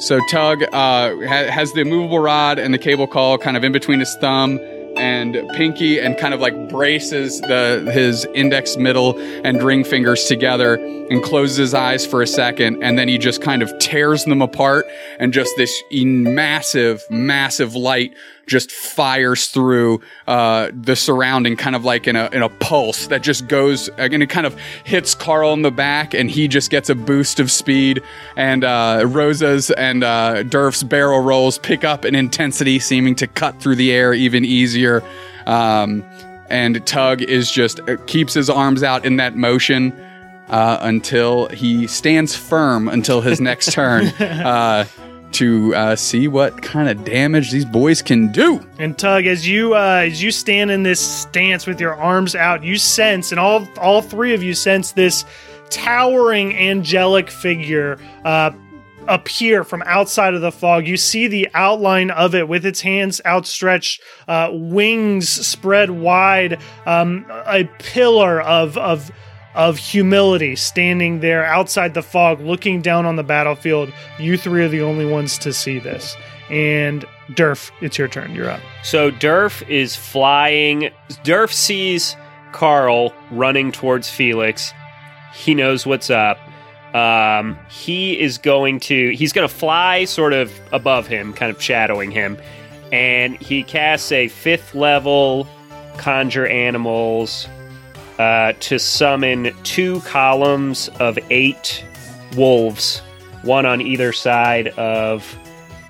So 0.00 0.20
Tug 0.30 0.62
uh, 0.62 0.66
ha- 0.74 1.50
has 1.50 1.72
the 1.72 1.84
movable 1.84 2.18
rod 2.18 2.58
and 2.58 2.74
the 2.74 2.78
cable 2.78 3.06
call 3.06 3.38
kind 3.38 3.56
of 3.56 3.64
in 3.64 3.72
between 3.72 4.00
his 4.00 4.14
thumb 4.16 4.58
and 4.98 5.36
pinky, 5.54 6.00
and 6.00 6.16
kind 6.18 6.34
of 6.34 6.40
like 6.40 6.68
braces 6.68 7.40
the 7.40 7.90
his 7.92 8.26
index, 8.34 8.76
middle, 8.76 9.18
and 9.18 9.62
ring 9.62 9.84
fingers 9.84 10.24
together, 10.26 10.74
and 10.74 11.22
closes 11.22 11.56
his 11.56 11.74
eyes 11.74 12.06
for 12.06 12.22
a 12.22 12.26
second, 12.26 12.82
and 12.82 12.98
then 12.98 13.08
he 13.08 13.18
just 13.18 13.42
kind 13.42 13.62
of 13.62 13.76
tears 13.78 14.24
them 14.24 14.42
apart, 14.42 14.86
and 15.18 15.32
just 15.32 15.50
this 15.56 15.82
massive, 15.92 17.04
massive 17.10 17.74
light 17.74 18.12
just 18.46 18.70
fires 18.70 19.48
through 19.48 20.00
uh, 20.26 20.70
the 20.72 20.94
surrounding, 20.94 21.56
kind 21.56 21.74
of 21.74 21.84
like 21.84 22.06
in 22.06 22.16
a 22.16 22.28
in 22.32 22.42
a 22.42 22.48
pulse 22.48 23.08
that 23.08 23.22
just 23.22 23.48
goes 23.48 23.88
and 23.98 24.22
it 24.22 24.30
kind 24.30 24.46
of 24.46 24.58
hits 24.84 25.14
Carl 25.14 25.52
in 25.52 25.62
the 25.62 25.70
back, 25.70 26.14
and 26.14 26.30
he 26.30 26.48
just 26.48 26.70
gets 26.70 26.88
a 26.88 26.94
boost 26.94 27.40
of 27.40 27.50
speed. 27.50 28.02
And 28.36 28.64
uh, 28.64 29.04
Rosa's 29.06 29.70
and 29.72 30.04
uh, 30.04 30.44
Durf's 30.44 30.82
barrel 30.82 31.20
rolls 31.20 31.58
pick 31.58 31.84
up 31.84 32.04
an 32.04 32.14
intensity, 32.14 32.78
seeming 32.78 33.14
to 33.16 33.26
cut 33.26 33.60
through 33.60 33.76
the 33.76 33.92
air 33.92 34.14
even 34.14 34.44
easier. 34.44 35.02
Um, 35.46 36.04
and 36.48 36.84
Tug 36.86 37.22
is 37.22 37.50
just 37.50 37.80
uh, 37.88 37.96
keeps 38.06 38.34
his 38.34 38.48
arms 38.48 38.82
out 38.82 39.04
in 39.04 39.16
that 39.16 39.36
motion. 39.36 39.92
Uh, 40.48 40.78
until 40.82 41.48
he 41.48 41.88
stands 41.88 42.36
firm 42.36 42.86
until 42.86 43.20
his 43.20 43.40
next 43.40 43.72
turn 43.72 44.06
uh, 44.20 44.84
to 45.32 45.74
uh, 45.74 45.96
see 45.96 46.28
what 46.28 46.62
kind 46.62 46.88
of 46.88 47.04
damage 47.04 47.50
these 47.50 47.64
boys 47.64 48.02
can 48.02 48.32
do. 48.32 48.60
And 48.78 48.96
Tug, 48.98 49.26
as 49.26 49.46
you 49.46 49.74
uh, 49.74 50.04
as 50.06 50.22
you 50.22 50.30
stand 50.30 50.70
in 50.70 50.82
this 50.82 51.00
stance 51.00 51.66
with 51.66 51.80
your 51.80 51.94
arms 51.94 52.34
out, 52.34 52.62
you 52.62 52.76
sense, 52.76 53.32
and 53.32 53.40
all 53.40 53.66
all 53.78 54.02
three 54.02 54.34
of 54.34 54.42
you 54.42 54.54
sense 54.54 54.92
this 54.92 55.24
towering 55.70 56.56
angelic 56.56 57.28
figure 57.28 57.98
uh, 58.24 58.50
appear 59.08 59.64
from 59.64 59.82
outside 59.86 60.34
of 60.34 60.40
the 60.40 60.52
fog. 60.52 60.86
You 60.86 60.96
see 60.96 61.26
the 61.26 61.48
outline 61.54 62.10
of 62.10 62.34
it 62.34 62.48
with 62.48 62.64
its 62.66 62.80
hands 62.80 63.20
outstretched, 63.24 64.00
uh, 64.28 64.50
wings 64.52 65.28
spread 65.28 65.90
wide, 65.90 66.60
um, 66.86 67.26
a 67.46 67.64
pillar 67.78 68.40
of 68.40 68.76
of 68.78 69.10
of 69.56 69.78
humility 69.78 70.54
standing 70.54 71.20
there 71.20 71.44
outside 71.44 71.94
the 71.94 72.02
fog, 72.02 72.40
looking 72.40 72.82
down 72.82 73.06
on 73.06 73.16
the 73.16 73.24
battlefield. 73.24 73.92
You 74.18 74.36
three 74.36 74.64
are 74.64 74.68
the 74.68 74.82
only 74.82 75.06
ones 75.06 75.38
to 75.38 75.52
see 75.52 75.78
this. 75.78 76.16
And 76.50 77.04
Durf, 77.30 77.72
it's 77.80 77.98
your 77.98 78.06
turn. 78.06 78.34
You're 78.34 78.50
up. 78.50 78.60
So 78.84 79.10
Durf 79.10 79.68
is 79.68 79.96
flying. 79.96 80.90
Durf 81.24 81.52
sees 81.52 82.16
Carl 82.52 83.12
running 83.30 83.72
towards 83.72 84.08
Felix. 84.08 84.72
He 85.34 85.54
knows 85.54 85.86
what's 85.86 86.10
up. 86.10 86.38
Um, 86.94 87.58
he 87.68 88.18
is 88.18 88.38
going 88.38 88.80
to 88.80 89.10
he's 89.10 89.32
going 89.32 89.46
to 89.46 89.54
fly 89.54 90.04
sort 90.04 90.32
of 90.32 90.52
above 90.72 91.06
him, 91.06 91.34
kind 91.34 91.54
of 91.54 91.60
shadowing 91.60 92.10
him, 92.10 92.38
and 92.92 93.36
he 93.36 93.62
casts 93.62 94.12
a 94.12 94.28
fifth 94.28 94.74
level 94.74 95.46
conjure 95.98 96.46
animals 96.46 97.48
uh, 98.18 98.52
to 98.60 98.78
summon 98.78 99.54
two 99.62 100.00
columns 100.00 100.88
of 101.00 101.18
eight 101.30 101.84
wolves, 102.36 103.00
one 103.42 103.66
on 103.66 103.80
either 103.80 104.12
side 104.12 104.68
of 104.78 105.38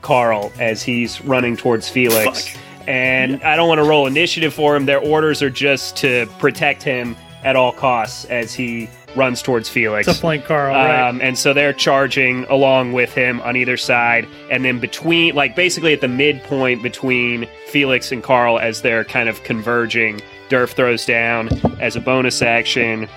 Carl 0.03 0.53
as 0.59 0.83
he's 0.83 1.20
running 1.22 1.57
towards 1.57 1.89
Felix. 1.89 2.57
And 2.87 3.43
I 3.43 3.57
don't 3.57 3.68
want 3.68 3.81
to 3.81 3.85
roll 3.85 4.07
initiative 4.07 4.55
for 4.55 4.77
him. 4.77 4.87
Their 4.87 5.01
orders 5.01 5.43
are 5.43 5.51
just 5.51 5.97
to 5.97 6.27
protect 6.39 6.83
him 6.83 7.16
at 7.43 7.57
all 7.57 7.72
costs 7.72 8.24
as 8.27 8.55
he 8.55 8.89
runs 9.16 9.43
towards 9.43 9.68
Felix. 9.68 10.07
It's 10.07 10.18
a 10.18 10.20
flank 10.20 10.45
Carl, 10.45 10.74
right? 10.74 11.09
Um, 11.09 11.20
and 11.20 11.39
so 11.39 11.53
they're 11.53 11.72
charging 11.72 12.45
along 12.45 12.93
with 12.93 13.12
him 13.14 13.41
on 13.41 13.57
either 13.57 13.77
side, 13.77 14.29
and 14.51 14.64
then 14.64 14.79
between, 14.79 15.35
like 15.35 15.57
basically 15.57 15.93
at 15.93 16.01
the 16.01 16.09
midpoint 16.09 16.83
between 16.83 17.49
Felix 17.68 18.12
and 18.12 18.22
Carl 18.22 18.59
as 18.59 18.83
they're 18.83 19.05
kind 19.05 19.29
of 19.29 19.43
converging, 19.43 20.20
Durf 20.49 20.74
throws 20.74 21.05
down 21.05 21.49
as 21.80 21.97
a 21.97 22.01
bonus 22.01 22.42
action 22.42 23.09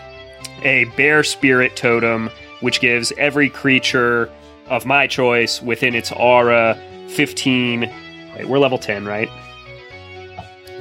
a 0.63 0.86
bear 0.97 1.23
spirit 1.23 1.75
totem, 1.75 2.30
which 2.61 2.82
gives 2.82 3.11
every 3.17 3.49
creature 3.49 4.30
of 4.67 4.86
my 4.86 5.07
choice 5.07 5.61
within 5.61 5.95
its 5.95 6.11
aura 6.11 6.77
15. 7.09 7.82
Wait, 7.82 8.47
we're 8.47 8.59
level 8.59 8.77
10, 8.77 9.05
right? 9.05 9.30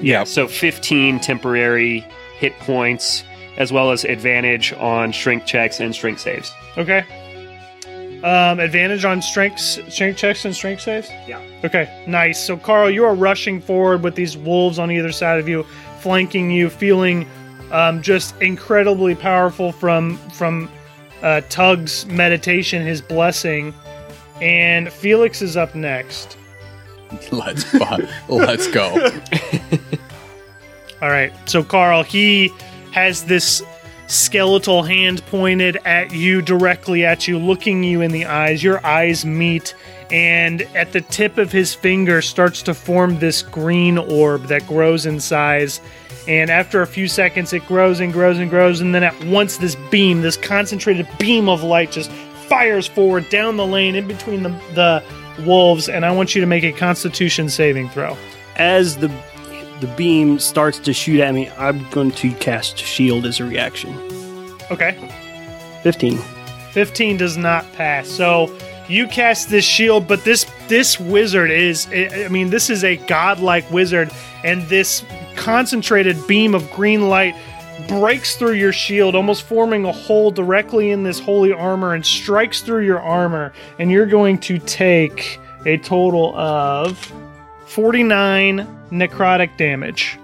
Yeah. 0.00 0.24
So 0.24 0.46
15 0.46 1.20
temporary 1.20 2.00
hit 2.38 2.58
points, 2.60 3.24
as 3.56 3.72
well 3.72 3.90
as 3.90 4.04
advantage 4.04 4.72
on 4.74 5.12
strength 5.12 5.46
checks 5.46 5.80
and 5.80 5.94
strength 5.94 6.20
saves. 6.20 6.52
Okay. 6.76 7.04
Um, 8.22 8.58
advantage 8.58 9.04
on 9.04 9.22
strength 9.22 9.60
strength 9.60 10.16
checks 10.16 10.44
and 10.44 10.54
strength 10.54 10.82
saves. 10.82 11.08
Yeah. 11.28 11.40
Okay, 11.64 12.04
nice. 12.08 12.44
So 12.44 12.56
Carl, 12.56 12.90
you 12.90 13.04
are 13.04 13.14
rushing 13.14 13.60
forward 13.60 14.02
with 14.02 14.16
these 14.16 14.36
wolves 14.36 14.80
on 14.80 14.90
either 14.90 15.12
side 15.12 15.38
of 15.38 15.48
you, 15.48 15.64
flanking 16.00 16.50
you, 16.50 16.70
feeling 16.70 17.28
um, 17.70 18.02
just 18.02 18.40
incredibly 18.40 19.14
powerful 19.14 19.72
from 19.72 20.16
from 20.30 20.70
uh, 21.22 21.40
Tug's 21.48 22.06
meditation, 22.06 22.84
his 22.84 23.02
blessing, 23.02 23.74
and 24.40 24.92
Felix 24.92 25.42
is 25.42 25.56
up 25.56 25.74
next. 25.74 26.36
Let's 27.32 27.72
let's 28.28 28.66
go. 28.66 28.90
All 31.02 31.08
right. 31.08 31.32
So 31.46 31.62
Carl, 31.62 32.02
he 32.02 32.52
has 32.92 33.24
this 33.24 33.62
skeletal 34.08 34.82
hand 34.82 35.24
pointed 35.26 35.76
at 35.84 36.12
you 36.12 36.42
directly 36.42 37.04
at 37.04 37.28
you, 37.28 37.38
looking 37.38 37.82
you 37.82 38.02
in 38.02 38.10
the 38.10 38.26
eyes. 38.26 38.62
Your 38.62 38.84
eyes 38.84 39.24
meet, 39.24 39.74
and 40.10 40.62
at 40.74 40.92
the 40.92 41.00
tip 41.00 41.38
of 41.38 41.52
his 41.52 41.74
finger 41.74 42.22
starts 42.22 42.62
to 42.62 42.74
form 42.74 43.18
this 43.18 43.42
green 43.42 43.98
orb 43.98 44.44
that 44.44 44.66
grows 44.66 45.06
in 45.06 45.20
size. 45.20 45.80
And 46.26 46.50
after 46.50 46.82
a 46.82 46.86
few 46.86 47.08
seconds, 47.08 47.52
it 47.52 47.66
grows 47.66 48.00
and 48.00 48.12
grows 48.12 48.38
and 48.38 48.50
grows, 48.50 48.80
and 48.80 48.94
then 48.94 49.02
at 49.02 49.24
once, 49.24 49.56
this 49.56 49.76
beam, 49.90 50.20
this 50.20 50.36
concentrated 50.36 51.08
beam 51.18 51.48
of 51.48 51.62
light, 51.62 51.90
just 51.90 52.10
fires 52.48 52.86
forward 52.86 53.28
down 53.30 53.56
the 53.56 53.66
lane 53.66 53.94
in 53.94 54.06
between 54.06 54.42
the 54.42 54.50
the 54.74 55.02
wolves. 55.44 55.88
And 55.88 56.04
I 56.04 56.10
want 56.10 56.34
you 56.34 56.40
to 56.40 56.46
make 56.46 56.64
a 56.64 56.72
Constitution 56.72 57.48
saving 57.48 57.88
throw. 57.90 58.16
As 58.56 58.96
the 58.96 59.08
the 59.80 59.86
beam 59.96 60.38
starts 60.38 60.78
to 60.80 60.92
shoot 60.92 61.20
at 61.20 61.32
me, 61.34 61.48
I'm 61.50 61.88
going 61.90 62.10
to 62.12 62.32
cast 62.34 62.78
shield 62.78 63.24
as 63.24 63.40
a 63.40 63.44
reaction. 63.44 63.94
Okay. 64.70 64.96
15. 65.82 66.18
15 66.72 67.16
does 67.16 67.36
not 67.36 67.70
pass. 67.74 68.08
So 68.08 68.48
you 68.88 69.06
cast 69.06 69.50
this 69.50 69.64
shield, 69.64 70.08
but 70.08 70.24
this 70.24 70.44
this 70.68 70.98
wizard 70.98 71.50
is 71.50 71.86
I 71.92 72.28
mean 72.28 72.50
this 72.50 72.70
is 72.70 72.84
a 72.84 72.96
godlike 72.96 73.70
wizard 73.70 74.10
and 74.44 74.62
this 74.64 75.04
concentrated 75.36 76.26
beam 76.26 76.54
of 76.54 76.70
green 76.70 77.08
light 77.08 77.34
breaks 77.86 78.36
through 78.36 78.52
your 78.52 78.72
shield 78.72 79.14
almost 79.14 79.42
forming 79.42 79.84
a 79.84 79.92
hole 79.92 80.30
directly 80.30 80.90
in 80.90 81.02
this 81.04 81.18
holy 81.20 81.52
armor 81.52 81.94
and 81.94 82.04
strikes 82.04 82.60
through 82.60 82.84
your 82.84 83.00
armor 83.00 83.52
and 83.78 83.90
you're 83.90 84.06
going 84.06 84.36
to 84.38 84.58
take 84.58 85.38
a 85.64 85.78
total 85.78 86.36
of 86.36 86.98
49 87.66 88.66
necrotic 88.90 89.56
damage. 89.56 90.18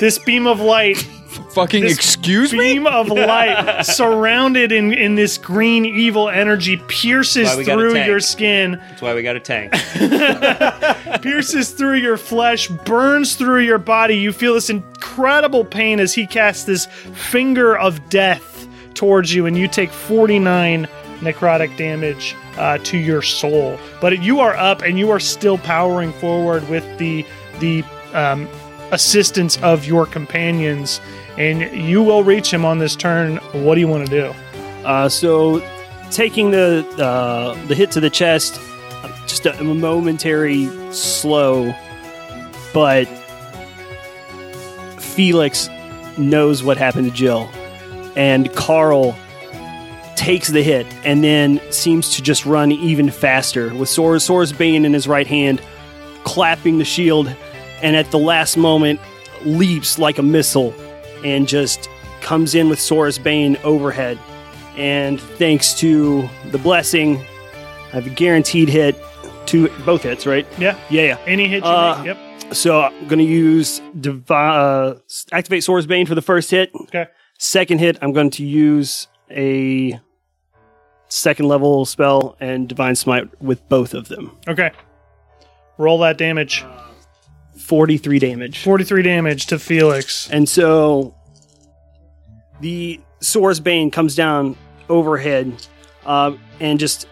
this 0.00 0.18
beam 0.18 0.46
of 0.46 0.60
light 0.60 1.06
Fucking 1.54 1.82
This 1.82 1.94
excuse 1.94 2.52
me. 2.52 2.74
beam 2.74 2.86
of 2.86 3.08
light 3.08 3.82
surrounded 3.84 4.72
in, 4.72 4.92
in 4.92 5.14
this 5.14 5.38
green 5.38 5.84
evil 5.84 6.28
energy 6.28 6.78
pierces 6.88 7.48
Why 7.48 7.56
we 7.56 7.64
got 7.64 7.78
a 7.78 7.80
through 7.80 8.02
your 8.04 8.20
skin, 8.20 8.72
That's 8.88 9.02
why 9.02 9.14
we 9.14 9.22
got 9.22 9.36
a 9.36 9.40
tank. 9.40 9.72
pierces 11.22 11.70
through 11.70 11.96
your 11.96 12.16
flesh, 12.16 12.68
burns 12.68 13.34
through 13.34 13.60
your 13.60 13.78
body. 13.78 14.16
You 14.16 14.32
feel 14.32 14.54
this 14.54 14.70
incredible 14.70 15.64
pain 15.64 16.00
as 16.00 16.14
he 16.14 16.26
casts 16.26 16.64
this 16.64 16.86
finger 16.86 17.76
of 17.76 18.08
death 18.08 18.66
towards 18.94 19.34
you, 19.34 19.46
and 19.46 19.56
you 19.56 19.68
take 19.68 19.90
49 19.90 20.86
necrotic 21.20 21.76
damage 21.76 22.34
uh, 22.56 22.78
to 22.78 22.98
your 22.98 23.22
soul. 23.22 23.78
But 24.00 24.22
you 24.22 24.40
are 24.40 24.54
up 24.56 24.82
and 24.82 24.98
you 24.98 25.10
are 25.10 25.20
still 25.20 25.58
powering 25.58 26.12
forward 26.14 26.68
with 26.68 26.84
the 26.98 27.24
the 27.60 27.84
um, 28.12 28.48
assistance 28.90 29.56
of 29.62 29.84
your 29.86 30.04
companions, 30.06 31.00
and 31.38 31.60
you 31.76 32.02
will 32.02 32.22
reach 32.22 32.52
him 32.52 32.64
on 32.64 32.78
this 32.78 32.96
turn. 32.96 33.36
What 33.52 33.74
do 33.74 33.80
you 33.80 33.88
want 33.88 34.06
to 34.06 34.10
do? 34.10 34.34
Uh, 34.84 35.08
so, 35.08 35.62
taking 36.10 36.50
the 36.50 36.86
uh, 36.98 37.54
the 37.66 37.74
hit 37.74 37.90
to 37.92 38.00
the 38.00 38.10
chest, 38.10 38.60
just 39.26 39.46
a, 39.46 39.64
momentary 39.64 40.66
slow, 40.92 41.74
but 42.74 43.04
Felix 44.98 45.68
knows 46.18 46.62
what 46.62 46.76
happened 46.76 47.06
to 47.06 47.14
Jill, 47.14 47.48
and 48.16 48.52
Carl 48.54 49.16
takes 50.16 50.48
the 50.48 50.62
hit 50.62 50.86
and 51.04 51.24
then 51.24 51.60
seems 51.72 52.14
to 52.14 52.22
just 52.22 52.46
run 52.46 52.70
even 52.70 53.10
faster 53.10 53.74
with 53.74 53.88
Sor- 53.88 54.18
Sora's 54.18 54.52
Bane 54.52 54.84
in 54.84 54.92
his 54.92 55.08
right 55.08 55.26
hand, 55.26 55.60
clapping 56.24 56.78
the 56.78 56.84
shield, 56.84 57.34
and 57.80 57.96
at 57.96 58.10
the 58.10 58.18
last 58.18 58.56
moment 58.56 59.00
leaps 59.44 59.98
like 59.98 60.18
a 60.18 60.22
missile 60.22 60.74
and 61.24 61.46
just 61.48 61.88
comes 62.20 62.54
in 62.54 62.68
with 62.68 62.80
Sora's 62.80 63.18
Bane 63.18 63.56
overhead. 63.64 64.18
And 64.76 65.20
thanks 65.20 65.74
to 65.80 66.28
the 66.50 66.58
blessing, 66.58 67.18
I 67.18 67.96
have 67.96 68.06
a 68.06 68.10
guaranteed 68.10 68.68
hit. 68.68 68.96
Two, 69.46 69.68
both 69.84 70.04
hits, 70.04 70.24
right? 70.26 70.46
Yeah, 70.58 70.78
Yeah, 70.88 71.02
yeah. 71.02 71.18
any 71.26 71.48
hit 71.48 71.64
you 71.64 71.68
Uh, 71.70 71.96
make. 71.98 72.06
Yep. 72.06 72.54
So 72.54 72.80
I'm 72.82 73.08
going 73.08 73.18
to 73.18 73.24
use 73.24 73.80
Divi- 74.00 74.22
uh, 74.30 74.94
activate 75.32 75.64
Sora's 75.64 75.86
Bane 75.86 76.06
for 76.06 76.14
the 76.14 76.22
first 76.22 76.50
hit. 76.50 76.70
Okay. 76.82 77.06
Second 77.38 77.78
hit, 77.78 77.98
I'm 78.02 78.12
going 78.12 78.30
to 78.30 78.44
use 78.44 79.08
a 79.30 79.98
second 81.08 81.48
level 81.48 81.84
spell 81.84 82.36
and 82.40 82.68
Divine 82.68 82.94
Smite 82.94 83.42
with 83.42 83.66
both 83.68 83.94
of 83.94 84.08
them. 84.08 84.36
Okay. 84.48 84.70
Roll 85.78 85.98
that 85.98 86.18
damage. 86.18 86.64
43 87.62 88.18
damage. 88.18 88.62
43 88.62 89.02
damage 89.02 89.46
to 89.46 89.58
Felix. 89.58 90.28
And 90.30 90.48
so 90.48 91.14
the 92.60 93.00
Sora's 93.20 93.60
Bane 93.60 93.90
comes 93.90 94.14
down 94.14 94.56
overhead 94.88 95.54
uh, 96.04 96.32
and 96.60 96.78
just 96.78 97.06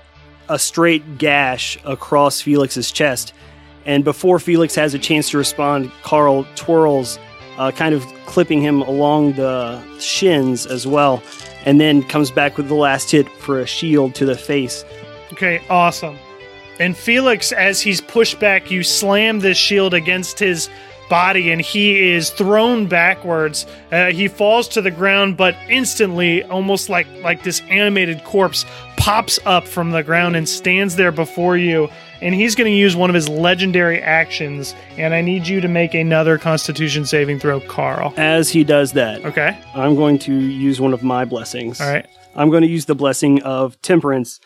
a 0.48 0.58
straight 0.58 1.18
gash 1.18 1.78
across 1.84 2.40
Felix's 2.40 2.90
chest. 2.90 3.32
And 3.86 4.04
before 4.04 4.38
Felix 4.38 4.74
has 4.74 4.92
a 4.92 4.98
chance 4.98 5.30
to 5.30 5.38
respond, 5.38 5.90
Carl 6.02 6.46
twirls, 6.56 7.18
uh, 7.56 7.70
kind 7.70 7.94
of 7.94 8.04
clipping 8.26 8.60
him 8.60 8.82
along 8.82 9.34
the 9.34 9.80
shins 9.98 10.66
as 10.66 10.86
well, 10.86 11.22
and 11.64 11.80
then 11.80 12.02
comes 12.02 12.30
back 12.30 12.56
with 12.56 12.68
the 12.68 12.74
last 12.74 13.10
hit 13.10 13.28
for 13.28 13.60
a 13.60 13.66
shield 13.66 14.14
to 14.16 14.26
the 14.26 14.36
face. 14.36 14.84
Okay, 15.32 15.62
awesome. 15.70 16.18
And 16.80 16.96
Felix, 16.96 17.52
as 17.52 17.80
he's 17.80 18.00
pushed 18.00 18.40
back, 18.40 18.70
you 18.70 18.82
slam 18.82 19.40
this 19.40 19.58
shield 19.58 19.94
against 19.94 20.38
his 20.38 20.68
body 21.10 21.50
and 21.50 21.60
he 21.60 22.12
is 22.12 22.30
thrown 22.30 22.86
backwards. 22.86 23.66
Uh, 23.92 24.06
he 24.12 24.28
falls 24.28 24.68
to 24.68 24.80
the 24.80 24.90
ground, 24.92 25.36
but 25.36 25.54
instantly, 25.68 26.42
almost 26.44 26.88
like, 26.88 27.06
like 27.22 27.42
this 27.42 27.60
animated 27.68 28.24
corpse, 28.24 28.64
pops 28.96 29.38
up 29.44 29.66
from 29.66 29.90
the 29.90 30.02
ground 30.02 30.36
and 30.36 30.48
stands 30.48 30.96
there 30.96 31.12
before 31.12 31.56
you. 31.56 31.88
And 32.22 32.34
he's 32.34 32.54
going 32.54 32.70
to 32.70 32.76
use 32.76 32.94
one 32.94 33.10
of 33.10 33.14
his 33.14 33.28
legendary 33.28 34.00
actions. 34.00 34.74
And 34.96 35.12
I 35.12 35.20
need 35.20 35.46
you 35.48 35.60
to 35.60 35.68
make 35.68 35.94
another 35.94 36.38
Constitution 36.38 37.04
saving 37.04 37.40
throw, 37.40 37.60
Carl. 37.60 38.14
As 38.16 38.48
he 38.50 38.62
does 38.62 38.92
that, 38.92 39.24
Okay. 39.24 39.58
I'm 39.74 39.96
going 39.96 40.18
to 40.20 40.32
use 40.34 40.80
one 40.80 40.92
of 40.94 41.02
my 41.02 41.24
blessings. 41.24 41.80
All 41.80 41.92
right. 41.92 42.06
I'm 42.36 42.50
going 42.50 42.62
to 42.62 42.68
use 42.68 42.84
the 42.84 42.94
blessing 42.94 43.42
of 43.42 43.80
temperance, 43.82 44.38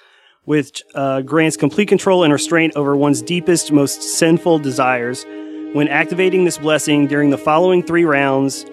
which 0.45 0.82
uh, 0.95 1.20
grants 1.22 1.57
complete 1.57 1.88
control 1.88 2.22
and 2.24 2.32
restraint 2.32 2.74
over 2.76 2.97
one's 2.97 3.22
deepest, 3.22 3.72
most 3.72 4.03
sinful 4.03 4.59
desires. 4.61 5.24
When 5.72 5.88
activating 5.88 6.45
this 6.45 6.59
blessing 6.59 7.07
during 7.07 7.30
the 7.30 7.38
following 7.38 7.82
three 7.82 8.05
rounds, 8.05 8.64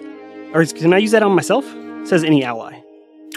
or 0.54 0.64
can 0.66 0.92
I 0.92 0.98
use 0.98 1.10
that 1.12 1.22
on 1.22 1.32
myself? 1.34 1.64
It 1.66 2.08
says 2.08 2.22
any 2.24 2.44
ally. 2.44 2.80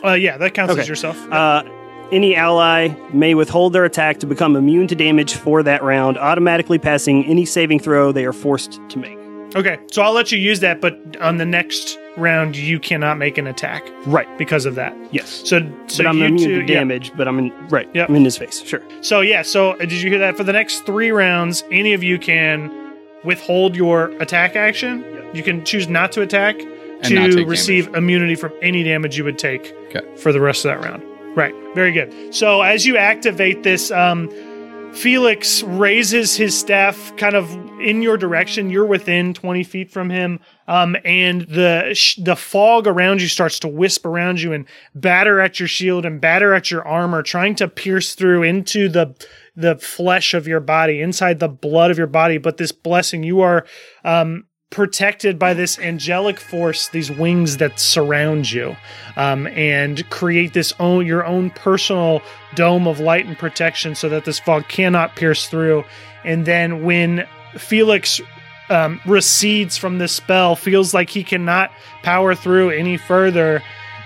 Uh, 0.04 0.14
yeah, 0.14 0.38
that 0.38 0.54
counts 0.54 0.72
as 0.74 0.80
Okay. 0.80 0.88
yourself. 0.88 1.18
Uh, 1.32 1.64
any 2.12 2.36
ally 2.36 2.90
may 3.12 3.34
withhold 3.34 3.74
their 3.74 3.86
attack 3.86 4.20
to 4.20 4.28
become 4.28 4.56
immune 4.56 4.88
to 4.88 4.96
damage 4.96 5.34
for 5.34 5.64
that 5.64 5.82
round, 5.82 6.18
automatically 6.20 6.78
passing 6.78 7.26
any 7.26 7.46
saving 7.46 7.80
throw 7.80 8.12
they 8.12 8.26
are 8.26 8.34
forced 8.34 8.80
to 8.90 9.00
make. 9.00 9.18
Okay, 9.56 9.78
so 9.92 10.04
I'll 10.04 10.14
let 10.14 10.32
you 10.32 10.38
use 10.38 10.60
that, 10.60 10.82
but 10.82 11.00
on 11.22 11.38
the 11.38 11.46
next 11.46 11.98
round, 12.18 12.56
you 12.56 12.80
cannot 12.80 13.18
make 13.18 13.38
an 13.38 13.48
attack 13.48 13.84
Right. 14.06 14.28
because 14.38 14.66
of 14.66 14.76
that. 14.76 14.96
Yes. 15.12 15.42
So, 15.46 15.60
so 15.88 16.04
but 16.04 16.08
I'm 16.08 16.18
you 16.20 16.26
immune 16.26 16.38
two, 16.50 16.62
to 16.66 16.72
yeah. 16.74 16.80
damage, 16.80 17.12
but 17.16 17.28
I'm 17.28 17.40
in 17.40 17.68
right. 17.70 17.90
Yep. 17.94 18.10
I'm 18.10 18.16
in 18.16 18.24
his 18.26 18.38
face. 18.38 18.62
Sure. 18.64 18.82
So 19.02 19.22
yeah, 19.22 19.42
so 19.42 19.72
uh, 19.72 19.78
did 19.78 19.94
you 19.94 20.10
hear 20.10 20.20
that? 20.20 20.38
For 20.38 20.44
the 20.44 20.54
next 20.54 20.86
three 20.86 21.12
rounds, 21.12 21.64
any 21.72 21.94
of 21.94 22.04
you 22.04 22.18
can 22.20 22.72
withhold 23.24 23.76
your 23.76 24.10
attack 24.22 24.56
action. 24.56 25.04
You 25.34 25.44
can 25.44 25.66
choose 25.66 25.88
not 25.90 26.12
to 26.14 26.22
attack 26.22 26.60
And 26.60 27.04
to 27.06 27.32
take 27.36 27.48
receive 27.48 27.88
immunity 27.96 28.36
from 28.36 28.54
any 28.62 28.84
damage 28.84 29.18
you 29.18 29.24
would 29.24 29.38
take 29.40 29.74
Okay. 29.94 30.02
for 30.18 30.32
the 30.32 30.40
rest 30.40 30.64
of 30.66 30.70
that 30.70 30.88
round. 30.88 31.04
Right. 31.36 31.54
Very 31.76 31.92
good. 31.92 32.14
So 32.34 32.62
as 32.62 32.86
you 32.86 32.96
activate 32.98 33.64
this, 33.64 33.92
um, 33.92 34.30
Felix 34.96 35.62
raises 35.64 36.36
his 36.36 36.58
staff 36.58 37.16
kind 37.18 37.36
of 37.36 37.52
in 37.82 38.02
your 38.02 38.18
direction. 38.18 38.70
You're 38.70 38.86
within 38.86 39.34
20 39.34 39.64
feet 39.64 39.92
from 39.92 40.10
him. 40.10 40.40
Um, 40.68 40.96
and 41.04 41.42
the 41.42 41.94
sh- 41.94 42.16
the 42.16 42.36
fog 42.36 42.88
around 42.88 43.22
you 43.22 43.28
starts 43.28 43.60
to 43.60 43.68
wisp 43.68 44.06
around 44.06 44.42
you 44.42 44.54
and 44.54 44.66
batter 44.96 45.40
at 45.42 45.60
your 45.60 45.68
shield 45.68 46.06
and 46.06 46.22
batter 46.22 46.54
at 46.54 46.72
your 46.72 46.88
armor, 46.88 47.22
trying 47.22 47.56
to 47.56 47.68
pierce 47.68 48.16
through 48.16 48.44
into 48.44 48.90
the 48.90 49.14
the 49.56 49.76
flesh 49.78 50.34
of 50.34 50.48
your 50.48 50.60
body, 50.60 51.02
inside 51.02 51.40
the 51.40 51.50
blood 51.50 51.92
of 51.92 51.98
your 51.98 52.08
body. 52.08 52.38
But 52.38 52.58
this 52.58 52.72
blessing, 52.72 53.24
you 53.24 53.42
are 53.42 53.66
um, 54.04 54.46
protected 54.70 55.40
by 55.40 55.54
this 55.54 55.80
angelic 55.80 56.40
force, 56.40 56.90
these 56.90 57.12
wings 57.12 57.58
that 57.58 57.80
surround 57.80 58.52
you, 58.52 58.76
um, 59.16 59.48
and 59.48 60.10
create 60.10 60.54
this 60.54 60.74
own 60.80 61.06
your 61.06 61.26
own 61.26 61.50
personal 61.52 62.22
dome 62.56 62.88
of 62.88 63.00
light 63.00 63.26
and 63.26 63.38
protection, 63.38 63.96
so 63.96 64.10
that 64.10 64.26
this 64.26 64.40
fog 64.40 64.68
cannot 64.68 65.16
pierce 65.16 65.48
through. 65.48 65.84
And 66.24 66.46
then 66.46 66.84
when 66.84 67.28
Felix 67.58 68.20
um, 68.70 69.00
recedes 69.06 69.78
from 69.78 70.00
this 70.00 70.12
spell, 70.12 70.56
feels 70.56 70.94
like 70.94 71.10
he 71.10 71.24
cannot 71.24 71.72
power 72.04 72.36
through 72.36 72.72
any 72.72 72.98
further. 72.98 73.62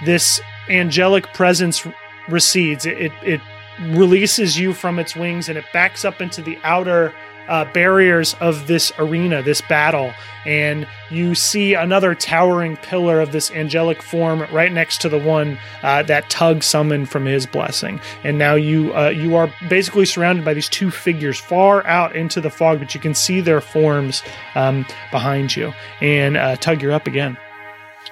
This 0.06 0.42
angelic 0.70 1.34
presence 1.34 1.86
recedes. 2.28 2.86
It, 2.86 2.98
it, 2.98 3.12
it 3.24 3.42
releases 3.82 4.60
you 4.60 4.74
from 4.74 5.00
its 5.00 5.16
wings 5.16 5.48
and 5.48 5.58
it 5.58 5.66
backs 5.72 6.04
up 6.04 6.22
into 6.22 6.42
the 6.42 6.58
outer 6.64 7.14
uh, 7.50 7.66
barriers 7.74 8.36
of 8.40 8.68
this 8.68 8.94
arena, 8.98 9.42
this 9.42 9.60
battle, 9.62 10.14
and 10.46 10.88
you 11.10 11.36
see 11.36 11.74
another 11.74 12.16
towering 12.16 12.78
pillar 12.78 13.20
of 13.20 13.32
this 13.32 13.52
angelic 13.52 14.02
form 14.02 14.46
right 14.54 14.72
next 14.72 15.02
to 15.02 15.10
the 15.10 15.20
one 15.20 15.58
uh, 15.84 16.04
that 16.04 16.30
Tug 16.30 16.64
summoned 16.64 17.10
from 17.10 17.26
his 17.26 17.46
blessing. 17.46 18.00
And 18.24 18.38
now 18.38 18.56
you 18.56 18.96
uh, 18.96 19.10
you 19.10 19.36
are 19.36 19.52
basically 19.68 20.06
surrounded 20.06 20.46
by 20.46 20.54
these 20.54 20.70
two 20.70 20.92
figures 20.92 21.40
far 21.40 21.86
out 21.86 22.16
into 22.16 22.40
the 22.40 22.50
fog, 22.50 22.80
but 22.80 22.94
you 22.94 23.02
can 23.02 23.14
see 23.14 23.42
their 23.42 23.62
forms 23.62 24.22
um, 24.56 24.86
behind 25.12 25.56
you. 25.56 25.74
And 26.00 26.38
uh, 26.38 26.56
Tug, 26.56 26.82
you're 26.82 26.94
up 26.94 27.08
again. 27.08 27.38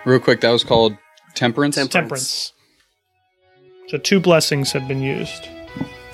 Real 0.04 0.20
quick, 0.20 0.42
that 0.42 0.52
was 0.52 0.64
called 0.64 0.98
temperance. 1.36 1.76
Temperance. 1.76 1.94
Temperance. 1.94 2.54
So 3.88 3.98
two 3.98 4.20
blessings 4.20 4.74
have 4.74 4.88
been 4.88 5.02
used. 5.02 5.48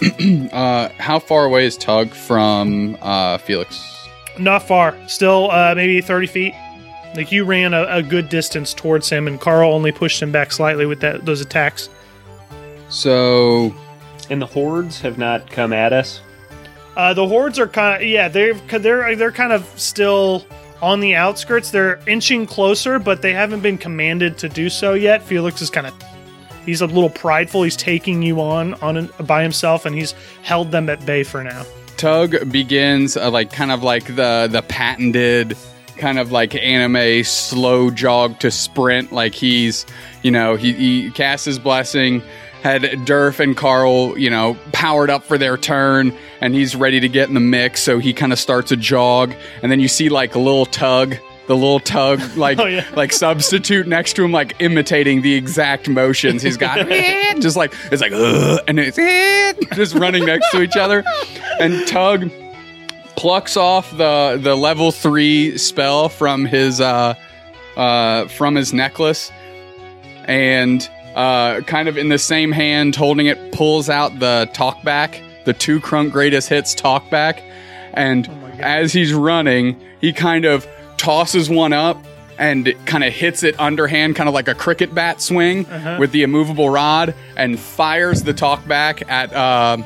uh, 0.51 0.89
how 0.97 1.19
far 1.19 1.45
away 1.45 1.65
is 1.65 1.77
Tug 1.77 2.09
from 2.09 2.97
uh, 3.01 3.37
Felix? 3.37 4.07
Not 4.39 4.63
far. 4.63 4.97
Still, 5.07 5.51
uh, 5.51 5.73
maybe 5.75 6.01
30 6.01 6.27
feet. 6.27 6.53
Like 7.15 7.31
you 7.31 7.45
ran 7.45 7.73
a, 7.73 7.83
a 7.83 8.03
good 8.03 8.29
distance 8.29 8.73
towards 8.73 9.09
him, 9.09 9.27
and 9.27 9.39
Carl 9.39 9.71
only 9.71 9.91
pushed 9.91 10.21
him 10.21 10.31
back 10.31 10.51
slightly 10.51 10.85
with 10.85 10.99
that 11.01 11.25
those 11.25 11.41
attacks. 11.41 11.89
So 12.89 13.73
And 14.29 14.41
the 14.41 14.47
hordes 14.47 14.99
have 15.01 15.17
not 15.17 15.49
come 15.51 15.73
at 15.73 15.93
us. 15.93 16.21
Uh, 16.97 17.13
the 17.13 17.27
hordes 17.27 17.59
are 17.59 17.67
kind 17.67 18.01
of 18.01 18.07
yeah, 18.07 18.27
they're 18.29 18.55
they're 18.55 19.15
they're 19.15 19.31
kind 19.31 19.53
of 19.53 19.63
still 19.79 20.43
on 20.81 21.01
the 21.01 21.13
outskirts. 21.15 21.69
They're 21.69 21.99
inching 22.07 22.47
closer, 22.47 22.97
but 22.97 23.21
they 23.21 23.33
haven't 23.33 23.61
been 23.61 23.77
commanded 23.77 24.39
to 24.39 24.49
do 24.49 24.69
so 24.69 24.93
yet. 24.93 25.21
Felix 25.21 25.61
is 25.61 25.69
kind 25.69 25.85
of 25.85 25.93
he's 26.65 26.81
a 26.81 26.87
little 26.87 27.09
prideful. 27.09 27.63
He's 27.63 27.75
taking 27.75 28.21
you 28.21 28.41
on 28.41 28.73
on 28.75 29.09
by 29.25 29.43
himself, 29.43 29.85
and 29.85 29.95
he's 29.95 30.13
held 30.41 30.71
them 30.71 30.89
at 30.89 31.05
bay 31.05 31.23
for 31.23 31.43
now. 31.43 31.65
Tug 31.97 32.51
begins 32.51 33.15
uh, 33.15 33.29
like 33.31 33.51
kind 33.51 33.71
of 33.71 33.83
like 33.83 34.15
the 34.15 34.47
the 34.51 34.63
patented 34.67 35.55
kind 35.97 36.19
of 36.19 36.31
like 36.31 36.55
anime 36.55 37.23
slow 37.23 37.89
jog 37.89 38.39
to 38.39 38.51
sprint. 38.51 39.11
Like 39.11 39.33
he's 39.33 39.85
you 40.21 40.31
know 40.31 40.55
he, 40.55 40.73
he 40.73 41.11
casts 41.11 41.45
his 41.45 41.59
blessing. 41.59 42.21
Had 42.61 42.83
Durf 42.83 43.41
and 43.41 43.57
Carl, 43.57 44.17
you 44.17 44.29
know, 44.29 44.55
powered 44.71 45.09
up 45.09 45.25
for 45.25 45.37
their 45.37 45.57
turn, 45.57 46.15
and 46.39 46.55
he's 46.55 46.77
ready 46.77 47.01
to 47.01 47.09
get 47.09 47.27
in 47.27 47.33
the 47.33 47.41
mix. 47.41 47.83
So 47.83 47.99
he 47.99 48.13
kind 48.13 48.31
of 48.31 48.39
starts 48.39 48.71
a 48.71 48.77
jog, 48.77 49.33
and 49.61 49.69
then 49.69 49.81
you 49.81 49.89
see 49.89 50.07
like 50.07 50.33
little 50.37 50.65
tug, 50.65 51.17
the 51.47 51.55
little 51.55 51.79
tug, 51.79 52.19
like 52.37 52.59
Oh, 52.59 52.65
yeah. 52.65 52.85
like 52.95 53.11
substitute 53.11 53.87
next 53.87 54.13
to 54.13 54.23
him, 54.23 54.31
like 54.31 54.55
imitating 54.59 55.21
the 55.21 55.33
exact 55.33 55.89
motions 55.89 56.41
he's 56.41 56.57
got. 56.57 56.87
just 57.39 57.57
like 57.57 57.73
it's 57.91 58.01
like, 58.01 58.11
and 58.13 58.79
it's 58.79 58.97
just 59.75 59.95
running 59.95 60.25
next 60.25 60.49
to 60.51 60.61
each 60.61 60.77
other, 60.77 61.03
and 61.59 61.85
Tug 61.87 62.29
plucks 63.15 63.55
off 63.57 63.89
the 63.97 64.39
the 64.41 64.55
level 64.55 64.91
three 64.91 65.57
spell 65.57 66.09
from 66.09 66.45
his 66.45 66.81
uh 66.81 67.13
uh 67.77 68.27
from 68.27 68.55
his 68.55 68.73
necklace, 68.73 69.31
and 70.25 70.89
uh 71.15 71.61
kind 71.61 71.87
of 71.87 71.97
in 71.97 72.09
the 72.09 72.17
same 72.17 72.51
hand 72.51 72.95
holding 72.95 73.27
it 73.27 73.51
pulls 73.51 73.89
out 73.89 74.17
the 74.19 74.49
talkback, 74.53 75.21
the 75.45 75.53
two 75.53 75.79
crunk 75.79 76.11
greatest 76.11 76.49
hits 76.49 76.73
talkback, 76.73 77.41
and 77.93 78.27
as 78.59 78.93
he's 78.93 79.13
running, 79.13 79.79
he 80.01 80.13
kind 80.13 80.45
of 80.45 80.67
tosses 81.03 81.49
one 81.49 81.73
up 81.73 82.03
and 82.39 82.73
kind 82.85 83.03
of 83.03 83.13
hits 83.13 83.43
it 83.43 83.59
underhand, 83.59 84.15
kind 84.15 84.29
of 84.29 84.33
like 84.33 84.47
a 84.47 84.55
cricket 84.55 84.95
bat 84.95 85.21
swing 85.21 85.67
with 85.99 86.11
the 86.11 86.23
immovable 86.23 86.69
rod, 86.69 87.13
and 87.35 87.59
fires 87.59 88.23
the 88.23 88.33
talkback 88.33 89.07
at 89.09 89.33
uh, 89.33 89.77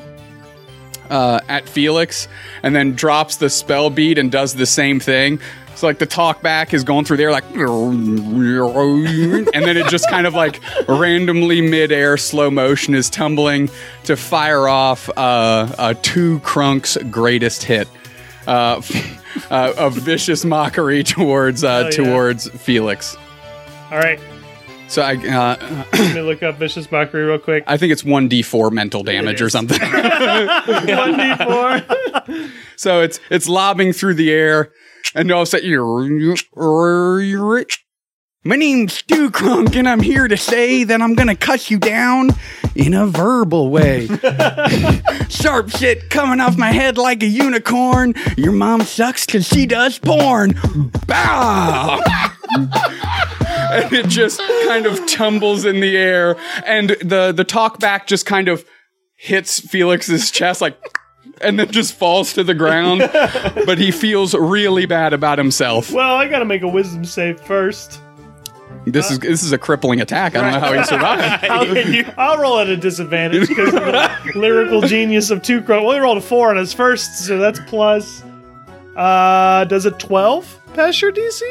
uh, 1.09 1.39
at 1.49 1.67
Felix, 1.67 2.27
and 2.63 2.75
then 2.75 2.93
drops 2.93 3.37
the 3.37 3.49
spell 3.49 3.89
bead 3.89 4.17
and 4.17 4.31
does 4.31 4.53
the 4.53 4.65
same 4.65 4.99
thing. 4.99 5.39
So 5.75 5.87
like 5.87 5.99
the 5.99 6.07
talkback 6.07 6.73
is 6.73 6.83
going 6.83 7.05
through 7.05 7.17
there 7.17 7.31
like, 7.31 7.43
and 7.53 9.65
then 9.65 9.77
it 9.77 9.87
just 9.89 10.09
kind 10.09 10.25
of 10.25 10.33
like 10.33 10.59
randomly 10.87 11.61
midair 11.61 12.17
slow 12.17 12.49
motion 12.49 12.95
is 12.95 13.09
tumbling 13.09 13.69
to 14.05 14.15
fire 14.15 14.67
off 14.67 15.09
uh, 15.09 15.75
uh, 15.77 15.93
two 16.01 16.39
crunks 16.39 16.97
greatest 17.11 17.63
hit. 17.63 17.87
Uh, 18.47 18.81
uh, 19.49 19.73
of 19.77 19.93
vicious 19.95 20.45
mockery 20.45 21.03
towards 21.03 21.63
uh, 21.63 21.89
yeah. 21.89 22.03
towards 22.03 22.49
Felix. 22.49 23.15
All 23.91 23.97
right, 23.97 24.19
So 24.89 25.01
I 25.01 25.15
uh, 25.15 25.85
let 25.93 26.15
me 26.15 26.21
look 26.21 26.43
up 26.43 26.55
vicious 26.55 26.91
mockery 26.91 27.23
real 27.23 27.39
quick. 27.39 27.63
I 27.67 27.77
think 27.77 27.91
it's 27.91 28.03
one 28.03 28.27
d 28.27 28.41
four 28.41 28.69
mental 28.69 29.03
damage 29.03 29.41
or 29.41 29.49
something. 29.49 29.79
One 29.91 31.17
d 31.17 31.35
four. 31.43 32.49
So 32.75 33.01
it's 33.01 33.19
it's 33.29 33.47
lobbing 33.47 33.93
through 33.93 34.15
the 34.15 34.31
air, 34.31 34.71
and 35.15 35.31
all 35.31 35.41
of 35.41 35.47
a 35.47 35.51
sudden 35.51 35.69
you're. 35.69 37.65
My 38.43 38.55
name's 38.55 38.93
Stu 38.93 39.29
Crunk, 39.29 39.75
and 39.75 39.89
I'm 39.89 39.99
here 39.99 40.27
to 40.27 40.37
say 40.37 40.85
that 40.85 41.01
I'm 41.01 41.15
gonna 41.15 41.35
cut 41.35 41.69
you 41.69 41.77
down 41.79 42.29
in 42.77 42.93
a 42.93 43.07
verbal 43.07 43.69
way. 43.69 44.07
Sharp 45.29 45.69
shit 45.71 46.09
coming 46.09 46.39
off 46.39 46.57
my 46.57 46.71
head 46.71 46.97
like 46.97 47.23
a 47.23 47.27
unicorn. 47.27 48.13
Your 48.37 48.51
mom 48.51 48.81
sucks 48.81 49.25
because 49.25 49.47
she 49.47 49.65
does 49.65 49.97
porn. 49.97 50.59
Bow! 51.07 52.01
and 52.55 53.91
it 53.91 54.07
just 54.07 54.39
kind 54.67 54.85
of 54.85 55.05
tumbles 55.07 55.65
in 55.65 55.79
the 55.79 55.97
air, 55.97 56.37
and 56.65 56.91
the 56.91 57.33
the 57.35 57.43
talkback 57.43 58.05
just 58.05 58.25
kind 58.25 58.47
of 58.47 58.63
hits 59.15 59.59
Felix's 59.59 60.29
chest 60.29 60.61
like 60.61 60.77
and 61.41 61.59
then 61.59 61.71
just 61.71 61.93
falls 61.93 62.33
to 62.33 62.43
the 62.43 62.53
ground. 62.53 62.99
but 63.65 63.77
he 63.77 63.91
feels 63.91 64.33
really 64.33 64.85
bad 64.85 65.13
about 65.13 65.37
himself. 65.37 65.91
Well, 65.91 66.15
I 66.15 66.27
got 66.27 66.39
to 66.39 66.45
make 66.45 66.61
a 66.61 66.67
wisdom 66.67 67.05
save 67.05 67.39
first. 67.41 68.01
This 68.91 69.11
is 69.11 69.19
this 69.19 69.43
is 69.43 69.51
a 69.51 69.57
crippling 69.57 70.01
attack. 70.01 70.35
I 70.35 70.41
don't 70.41 70.51
know 70.53 70.59
how 70.59 70.73
he 70.73 70.83
survived. 70.83 71.45
I'll, 72.17 72.31
I'll 72.31 72.37
roll 72.37 72.59
at 72.59 72.67
a 72.67 72.77
disadvantage 72.77 73.47
because 73.47 73.73
of 73.73 73.81
the 73.83 74.31
lyrical 74.35 74.81
genius 74.81 75.29
of 75.29 75.41
two 75.41 75.61
crow. 75.61 75.83
Well, 75.83 75.93
he 75.93 75.99
rolled 75.99 76.17
a 76.17 76.21
four 76.21 76.49
on 76.49 76.57
his 76.57 76.73
first, 76.73 77.25
so 77.25 77.37
that's 77.37 77.59
plus. 77.67 78.23
Uh, 78.95 79.65
does 79.65 79.85
a 79.85 79.91
twelve 79.91 80.59
pass 80.73 81.01
your 81.01 81.11
DC? 81.11 81.41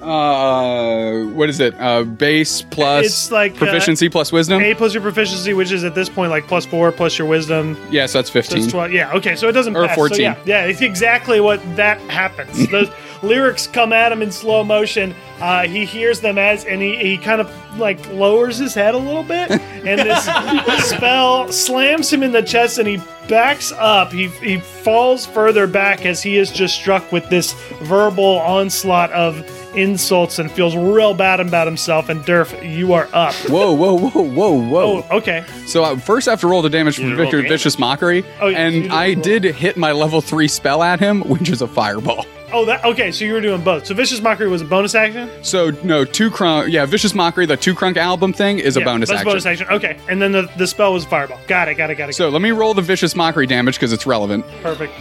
Uh, 0.00 1.24
what 1.34 1.48
is 1.48 1.58
it? 1.58 1.74
Uh, 1.80 2.04
base 2.04 2.62
plus 2.62 3.04
It's 3.04 3.30
like, 3.32 3.54
uh, 3.54 3.58
proficiency 3.58 4.08
plus 4.08 4.30
wisdom. 4.30 4.62
A 4.62 4.74
plus 4.74 4.94
your 4.94 5.02
proficiency, 5.02 5.54
which 5.54 5.72
is 5.72 5.82
at 5.82 5.94
this 5.96 6.08
point 6.08 6.30
like 6.30 6.46
plus 6.46 6.64
four 6.64 6.92
plus 6.92 7.18
your 7.18 7.26
wisdom. 7.26 7.76
Yeah, 7.90 8.06
so 8.06 8.18
that's 8.18 8.28
So 8.28 8.34
fifteen. 8.34 8.58
it's 8.62 8.70
12. 8.72 8.92
Yeah, 8.92 9.12
okay, 9.14 9.34
so 9.34 9.48
it 9.48 9.52
doesn't 9.52 9.76
Or 9.76 9.86
pass. 9.88 9.96
14. 9.96 10.16
So 10.16 10.22
yeah, 10.22 10.36
yeah, 10.44 10.64
it's 10.66 10.82
exactly 10.82 11.40
what 11.40 11.60
that 11.76 11.98
happens. 12.02 12.68
Those 12.70 12.88
lyrics 13.22 13.66
come 13.66 13.92
at 13.92 14.12
him 14.12 14.22
in 14.22 14.30
slow 14.32 14.64
motion. 14.64 15.14
Uh, 15.40 15.66
he 15.66 15.84
hears 15.84 16.20
them 16.20 16.36
as, 16.38 16.64
and 16.64 16.82
he, 16.82 16.96
he 16.96 17.18
kind 17.18 17.40
of 17.40 17.50
like 17.78 18.04
lowers 18.12 18.58
his 18.58 18.74
head 18.74 18.94
a 18.94 18.98
little 18.98 19.22
bit, 19.22 19.50
and 19.50 20.00
this 20.00 20.24
spell 20.90 21.50
slams 21.52 22.12
him 22.12 22.22
in 22.22 22.32
the 22.32 22.42
chest, 22.42 22.78
and 22.78 22.88
he 22.88 22.96
backs 23.28 23.72
up. 23.72 24.10
He 24.12 24.28
he 24.28 24.58
falls 24.58 25.26
further 25.26 25.66
back 25.66 26.04
as 26.06 26.22
he 26.22 26.36
is 26.38 26.50
just 26.50 26.74
struck 26.74 27.12
with 27.12 27.28
this 27.28 27.52
verbal 27.82 28.38
onslaught 28.40 29.12
of 29.12 29.44
insults 29.76 30.38
and 30.40 30.50
feels 30.50 30.74
real 30.74 31.14
bad 31.14 31.38
about 31.38 31.66
himself. 31.68 32.08
And 32.08 32.22
Durf, 32.22 32.76
you 32.76 32.94
are 32.94 33.08
up. 33.12 33.34
Whoa, 33.48 33.72
whoa, 33.72 33.96
whoa, 33.96 34.22
whoa, 34.24 34.52
whoa! 34.60 35.04
Oh, 35.10 35.16
okay. 35.18 35.44
So 35.66 35.84
uh, 35.84 35.96
first, 35.98 36.26
I 36.26 36.32
have 36.32 36.40
to 36.40 36.48
roll 36.48 36.62
the 36.62 36.70
damage 36.70 36.96
from 36.96 37.04
You 37.10 37.16
roll 37.16 37.30
Victor. 37.30 37.42
Vicious 37.42 37.78
Mockery, 37.78 38.24
Oh, 38.40 38.48
and 38.48 38.84
did 38.84 38.90
I 38.90 39.12
roll. 39.12 39.22
did 39.22 39.44
hit 39.44 39.76
my 39.76 39.92
level 39.92 40.20
three 40.20 40.48
spell 40.48 40.82
at 40.82 40.98
him, 40.98 41.20
which 41.28 41.48
is 41.48 41.62
a 41.62 41.68
fireball. 41.68 42.26
Oh, 42.52 42.64
that 42.64 42.84
okay. 42.84 43.10
So 43.12 43.24
you 43.24 43.34
were 43.34 43.40
doing 43.40 43.62
both. 43.62 43.86
So 43.86 43.94
vicious 43.94 44.20
mockery 44.22 44.48
was 44.48 44.62
a 44.62 44.64
bonus 44.64 44.94
action. 44.94 45.28
So 45.42 45.70
no, 45.84 46.04
two 46.04 46.30
crunk. 46.30 46.70
Yeah, 46.72 46.86
vicious 46.86 47.14
mockery. 47.14 47.44
The 47.46 47.56
two 47.56 47.74
crunk 47.74 47.96
album 47.98 48.32
thing 48.32 48.58
is 48.58 48.76
a 48.76 48.80
bonus 48.80 49.08
that's 49.10 49.20
action. 49.20 49.30
bonus 49.30 49.46
action. 49.46 49.66
Okay, 49.68 49.98
and 50.08 50.20
then 50.22 50.32
the, 50.32 50.50
the 50.56 50.66
spell 50.66 50.92
was 50.94 51.04
fireball. 51.04 51.38
Got 51.46 51.68
it. 51.68 51.74
Got 51.74 51.90
it. 51.90 51.96
Got 51.96 52.08
it. 52.10 52.14
So 52.14 52.28
let 52.30 52.40
me 52.42 52.50
roll 52.50 52.72
the 52.74 52.82
vicious 52.82 53.14
mockery 53.14 53.46
damage 53.46 53.74
because 53.76 53.92
it's 53.92 54.06
relevant. 54.06 54.46
perfect. 54.62 54.92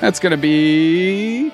That's 0.00 0.18
gonna 0.20 0.36
be 0.38 1.52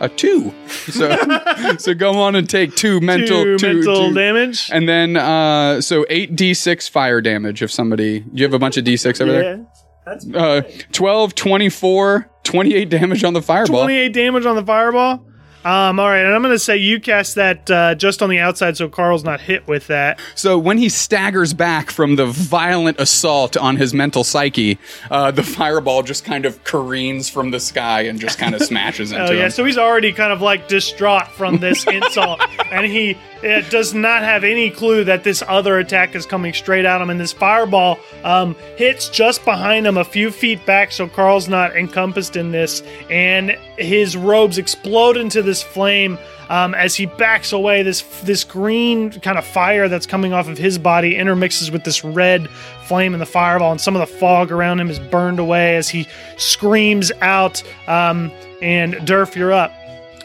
a 0.00 0.08
two. 0.08 0.52
So 0.68 1.16
so 1.78 1.94
go 1.94 2.20
on 2.20 2.36
and 2.36 2.48
take 2.48 2.76
two 2.76 3.00
mental 3.00 3.42
Two 3.42 3.58
two, 3.58 3.74
mental 3.74 4.08
two- 4.10 4.14
damage. 4.14 4.70
and 4.72 4.88
then 4.88 5.16
uh 5.16 5.80
so 5.80 6.06
eight 6.08 6.36
d 6.36 6.54
six 6.54 6.86
fire 6.88 7.20
damage 7.20 7.62
if 7.62 7.70
somebody. 7.72 8.20
Do 8.20 8.30
you 8.34 8.44
have 8.44 8.54
a 8.54 8.58
bunch 8.58 8.76
of 8.76 8.84
d 8.84 8.96
six 8.96 9.20
over 9.20 9.32
there? 9.32 9.56
Yeah. 9.56 9.62
That's 10.06 10.26
Uh, 10.32 10.62
12, 10.92 11.34
24, 11.34 12.30
28 12.48 12.88
damage 12.88 13.24
on 13.24 13.34
the 13.34 13.42
fireball. 13.42 13.82
28 13.82 14.12
damage 14.12 14.46
on 14.46 14.56
the 14.56 14.64
fireball. 14.64 15.27
Um, 15.68 16.00
all 16.00 16.08
right, 16.08 16.24
and 16.24 16.34
I'm 16.34 16.40
going 16.40 16.54
to 16.54 16.58
say 16.58 16.78
you 16.78 16.98
cast 16.98 17.34
that 17.34 17.70
uh, 17.70 17.94
just 17.94 18.22
on 18.22 18.30
the 18.30 18.38
outside, 18.38 18.78
so 18.78 18.88
Carl's 18.88 19.22
not 19.22 19.38
hit 19.40 19.68
with 19.68 19.86
that. 19.88 20.18
So 20.34 20.56
when 20.56 20.78
he 20.78 20.88
staggers 20.88 21.52
back 21.52 21.90
from 21.90 22.16
the 22.16 22.24
violent 22.24 22.98
assault 22.98 23.54
on 23.54 23.76
his 23.76 23.92
mental 23.92 24.24
psyche, 24.24 24.78
uh, 25.10 25.30
the 25.30 25.42
fireball 25.42 26.02
just 26.02 26.24
kind 26.24 26.46
of 26.46 26.64
careens 26.64 27.28
from 27.28 27.50
the 27.50 27.60
sky 27.60 28.02
and 28.02 28.18
just 28.18 28.38
kind 28.38 28.54
of 28.54 28.62
smashes 28.62 29.12
into 29.12 29.26
Oh 29.28 29.30
yeah, 29.30 29.44
him. 29.44 29.50
so 29.50 29.62
he's 29.66 29.76
already 29.76 30.10
kind 30.12 30.32
of 30.32 30.40
like 30.40 30.68
distraught 30.68 31.28
from 31.28 31.58
this 31.58 31.86
insult, 31.92 32.40
and 32.72 32.86
he 32.86 33.18
uh, 33.44 33.60
does 33.68 33.92
not 33.92 34.22
have 34.22 34.44
any 34.44 34.70
clue 34.70 35.04
that 35.04 35.22
this 35.22 35.42
other 35.46 35.78
attack 35.78 36.14
is 36.14 36.24
coming 36.24 36.54
straight 36.54 36.86
at 36.86 37.00
him. 37.02 37.10
And 37.10 37.20
this 37.20 37.32
fireball 37.34 37.98
um, 38.24 38.54
hits 38.78 39.10
just 39.10 39.44
behind 39.44 39.86
him, 39.86 39.98
a 39.98 40.04
few 40.04 40.30
feet 40.30 40.64
back, 40.64 40.92
so 40.92 41.06
Carl's 41.08 41.46
not 41.46 41.76
encompassed 41.76 42.36
in 42.36 42.52
this, 42.52 42.82
and 43.10 43.50
his 43.76 44.16
robes 44.16 44.56
explode 44.56 45.16
into 45.18 45.42
this 45.58 45.72
flame. 45.72 46.18
Um, 46.48 46.74
as 46.74 46.94
he 46.94 47.06
backs 47.06 47.52
away, 47.52 47.82
this 47.82 48.02
this 48.22 48.42
green 48.44 49.10
kind 49.20 49.36
of 49.36 49.44
fire 49.44 49.88
that's 49.88 50.06
coming 50.06 50.32
off 50.32 50.48
of 50.48 50.56
his 50.56 50.78
body 50.78 51.16
intermixes 51.16 51.70
with 51.70 51.84
this 51.84 52.04
red 52.04 52.48
flame 52.86 53.12
in 53.12 53.20
the 53.20 53.26
fireball, 53.26 53.70
and 53.70 53.80
some 53.80 53.94
of 53.94 54.00
the 54.00 54.18
fog 54.18 54.50
around 54.50 54.80
him 54.80 54.88
is 54.88 54.98
burned 54.98 55.38
away 55.38 55.76
as 55.76 55.88
he 55.88 56.06
screams 56.38 57.12
out. 57.20 57.62
Um, 57.86 58.32
and 58.62 58.94
Durf, 58.94 59.34
you're 59.34 59.52
up. 59.52 59.72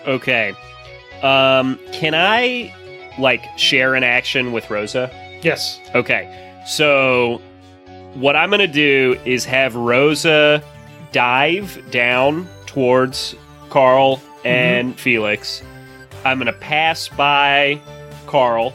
Okay. 0.08 0.54
Um, 1.22 1.80
can 1.92 2.14
I 2.16 2.74
like 3.20 3.44
share 3.58 3.96
an 3.96 4.04
action 4.04 4.52
with 4.54 4.70
Rosa? 4.70 5.12
Yes. 5.42 5.80
Okay. 5.94 6.62
So 6.66 7.42
what 8.14 8.36
I'm 8.36 8.50
going 8.50 8.60
to 8.60 8.68
do 8.68 9.20
is 9.26 9.44
have 9.46 9.76
Rosa 9.76 10.64
dive 11.12 11.84
down 11.92 12.48
towards 12.66 13.36
Carl 13.70 14.22
and 14.44 15.00
Felix. 15.00 15.62
I'm 16.26 16.38
going 16.38 16.48
to 16.48 16.54
pass 16.60 17.08
by 17.10 17.80
Carl 18.28 18.74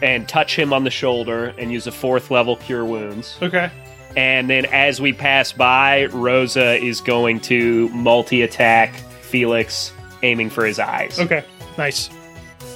and 0.00 0.28
touch 0.28 0.56
him 0.58 0.72
on 0.72 0.84
the 0.84 0.90
shoulder 0.90 1.54
and 1.58 1.70
use 1.70 1.86
a 1.86 1.92
fourth 1.92 2.30
level 2.30 2.56
cure 2.56 2.84
wounds. 2.84 3.36
Okay. 3.42 3.70
And 4.16 4.50
then 4.50 4.66
as 4.66 5.00
we 5.00 5.12
pass 5.12 5.52
by, 5.52 6.06
Rosa 6.06 6.74
is 6.76 7.00
going 7.00 7.40
to 7.42 7.88
multi 7.90 8.42
attack 8.42 8.94
Felix, 9.22 9.92
aiming 10.22 10.50
for 10.50 10.64
his 10.66 10.78
eyes. 10.78 11.18
Okay. 11.18 11.44
Nice. 11.78 12.10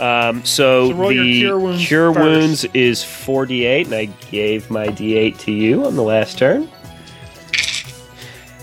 Um, 0.01 0.45
so, 0.45 0.91
So 0.93 1.09
the 1.09 1.39
cure 1.41 1.59
wounds 1.59 1.87
cure 1.87 2.13
first. 2.15 2.25
wounds 2.25 2.65
is 2.75 3.03
48, 3.03 3.87
and 3.87 3.95
I 3.95 4.05
gave 4.31 4.71
my 4.71 4.87
d8 4.89 5.39
to 5.41 5.53
you 5.53 5.85
on 5.87 5.97
the 5.97 6.03
last 6.03 6.39
turn. 6.39 6.69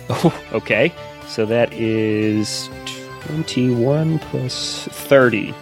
Oh, 0.09 0.41
okay. 0.53 0.93
So 1.27 1.45
that 1.45 1.73
is 1.73 2.69
21 3.27 4.19
plus 4.19 4.87
30. 4.91 5.53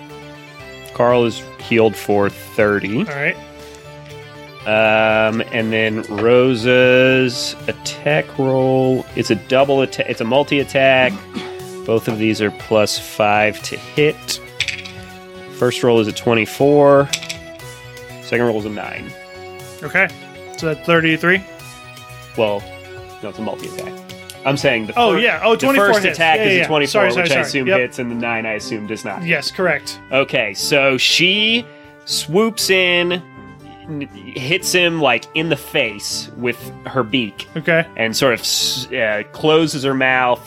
Carl 0.94 1.26
is 1.26 1.42
healed 1.60 1.96
for 1.96 2.30
30. 2.30 3.00
All 3.00 3.04
right. 3.06 3.38
Um, 4.62 5.42
and 5.52 5.74
then 5.74 6.04
Rosa's 6.04 7.56
attack 7.68 8.38
roll 8.38 9.04
It's 9.16 9.32
a 9.32 9.36
double 9.36 9.82
attack. 9.82 10.08
It's 10.08 10.22
a 10.22 10.26
multi 10.26 10.60
attack. 10.60 11.14
Both 11.86 12.08
of 12.08 12.20
these 12.20 12.42
are 12.42 12.52
plus 12.52 13.00
five 13.00 13.62
to 13.64 13.78
hit. 13.78 14.40
First 15.58 15.82
roll 15.82 16.00
is 16.00 16.08
a 16.08 16.12
24. 16.12 17.10
Second 18.22 18.46
roll 18.46 18.60
is 18.60 18.66
a 18.66 18.70
nine. 18.70 19.12
Okay. 19.82 20.08
So 20.58 20.68
that's 20.68 20.86
33. 20.86 21.44
Well, 22.38 22.62
no, 23.24 23.30
it's 23.30 23.40
a 23.40 23.42
multi 23.42 23.68
attack. 23.68 24.11
I'm 24.46 24.58
saying 24.58 24.88
the 24.88 24.94
Oh, 24.98 25.14
fir- 25.14 25.20
yeah. 25.20 25.42
Oh, 25.44 25.52
the 25.56 25.66
24 25.66 25.88
first 25.94 26.04
hits. 26.04 26.18
attack 26.18 26.38
Yeah, 26.38 26.44
is 26.46 26.50
yeah, 26.52 26.58
a 26.58 26.62
yeah. 26.62 26.68
24, 26.68 26.88
Sorry, 26.92 27.12
sorry, 27.12 27.24
which 27.24 27.32
I 27.32 27.36
sorry. 27.36 27.46
assume 27.46 27.68
Yep. 27.68 27.80
hits, 27.80 28.00
and 28.00 28.12
the 28.12 28.16
nine 28.16 28.46
I 28.46 28.54
assume 28.54 28.88
does 28.88 29.06
not. 29.06 29.24
Yes, 29.24 29.52
correct. 29.52 30.00
Okay, 30.12 30.54
so 30.54 30.98
she 30.98 31.66
swoops 32.06 32.70
in, 32.70 33.22
n- 33.88 34.02
hits 34.36 34.72
him 34.72 35.02
like 35.02 35.26
in 35.36 35.50
the 35.50 35.56
face 35.56 36.30
with 36.38 36.58
her 36.88 37.04
beak, 37.04 37.48
Okay. 37.58 37.86
and 37.98 38.16
sort 38.16 38.34
of 38.34 38.40
s- 38.42 38.88
uh, 38.92 39.24
closes 39.32 39.84
her 39.84 39.94
mouth 39.94 40.42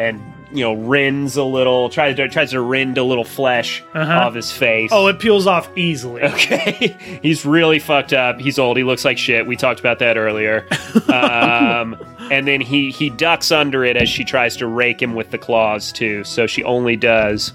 and 0.00 0.20
you 0.56 0.64
know 0.64 0.74
rends 0.74 1.36
a 1.36 1.44
little, 1.44 1.88
tries 1.90 2.16
to 2.16 2.28
tries 2.28 2.50
to 2.52 2.60
rend 2.60 2.96
a 2.98 3.04
little 3.04 3.24
flesh 3.24 3.82
Uh-huh. 3.94 4.12
off 4.12 4.34
his 4.34 4.50
face. 4.50 4.90
Oh, 4.92 5.06
it 5.08 5.18
peels 5.18 5.46
off 5.46 5.68
easily. 5.76 6.22
Okay, 6.22 6.96
he's 7.22 7.44
really 7.44 7.78
fucked 7.78 8.12
up. 8.12 8.40
He's 8.40 8.58
old. 8.58 8.76
He 8.76 8.82
looks 8.84 9.04
like 9.04 9.18
shit. 9.18 9.46
We 9.46 9.56
talked 9.56 9.80
about 9.80 9.98
that 10.00 10.16
earlier. 10.16 10.66
Um, 11.06 11.96
and 12.32 12.46
then 12.48 12.60
he 12.60 12.90
he 12.90 13.10
ducks 13.10 13.52
under 13.52 13.84
it 13.84 13.96
as 13.96 14.08
she 14.08 14.24
tries 14.24 14.56
to 14.56 14.66
rake 14.66 15.00
him 15.00 15.14
with 15.14 15.30
the 15.30 15.38
claws 15.38 15.92
too. 15.92 16.24
So 16.24 16.46
she 16.46 16.62
only 16.64 16.96
does 16.96 17.52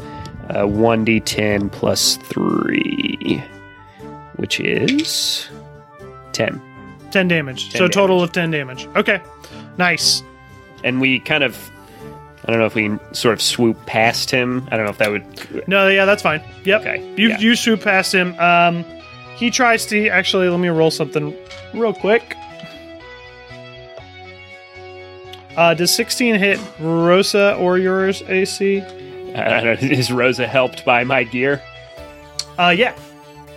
uh, 0.50 0.66
one 0.68 1.06
d10 1.06 1.72
plus 1.72 2.18
three, 2.18 3.44
which 4.38 4.60
is 4.60 5.48
ten. 6.34 6.62
10 7.12 7.28
damage. 7.28 7.70
10 7.72 7.80
so 7.80 7.88
total 7.90 8.24
of 8.24 8.32
10 8.32 8.52
damage. 8.52 8.88
Okay. 8.96 9.22
Nice. 9.78 10.24
And 10.84 11.02
we 11.02 11.20
kind 11.20 11.44
of. 11.44 11.58
I 12.46 12.52
don't 12.52 12.60
know 12.60 12.66
if 12.66 12.74
we 12.76 12.84
can 12.84 13.00
sort 13.14 13.34
of 13.34 13.42
swoop 13.42 13.86
past 13.86 14.32
him. 14.32 14.68
I 14.72 14.76
don't 14.78 14.86
know 14.86 14.92
if 14.92 14.98
that 14.98 15.12
would. 15.12 15.68
No, 15.68 15.88
yeah, 15.88 16.06
that's 16.06 16.24
fine. 16.24 16.42
Yep. 16.66 16.82
Okay, 16.82 17.14
You 17.16 17.30
yeah. 17.30 17.40
you 17.40 17.56
swoop 17.56 17.82
past 17.82 18.14
him. 18.14 18.38
Um, 18.40 18.84
he 19.36 19.52
tries 19.52 19.86
to 19.88 20.08
actually. 20.10 20.50
Let 20.50 20.60
me 20.60 20.70
roll 20.70 20.90
something 20.92 21.36
real 21.74 21.94
quick. 21.94 22.36
Uh, 25.58 25.74
does 25.74 25.94
16 25.94 26.36
hit 26.36 26.60
Rosa 26.80 27.56
or 27.56 27.78
yours 27.78 28.22
AC? 28.28 28.82
I 28.82 29.62
don't 29.62 29.82
know. 29.82 29.88
Is 29.90 30.12
Rosa 30.12 30.48
helped 30.48 30.86
by 30.86 31.04
my 31.04 31.24
gear? 31.24 31.62
Uh, 32.58 32.70
yeah. 32.76 32.98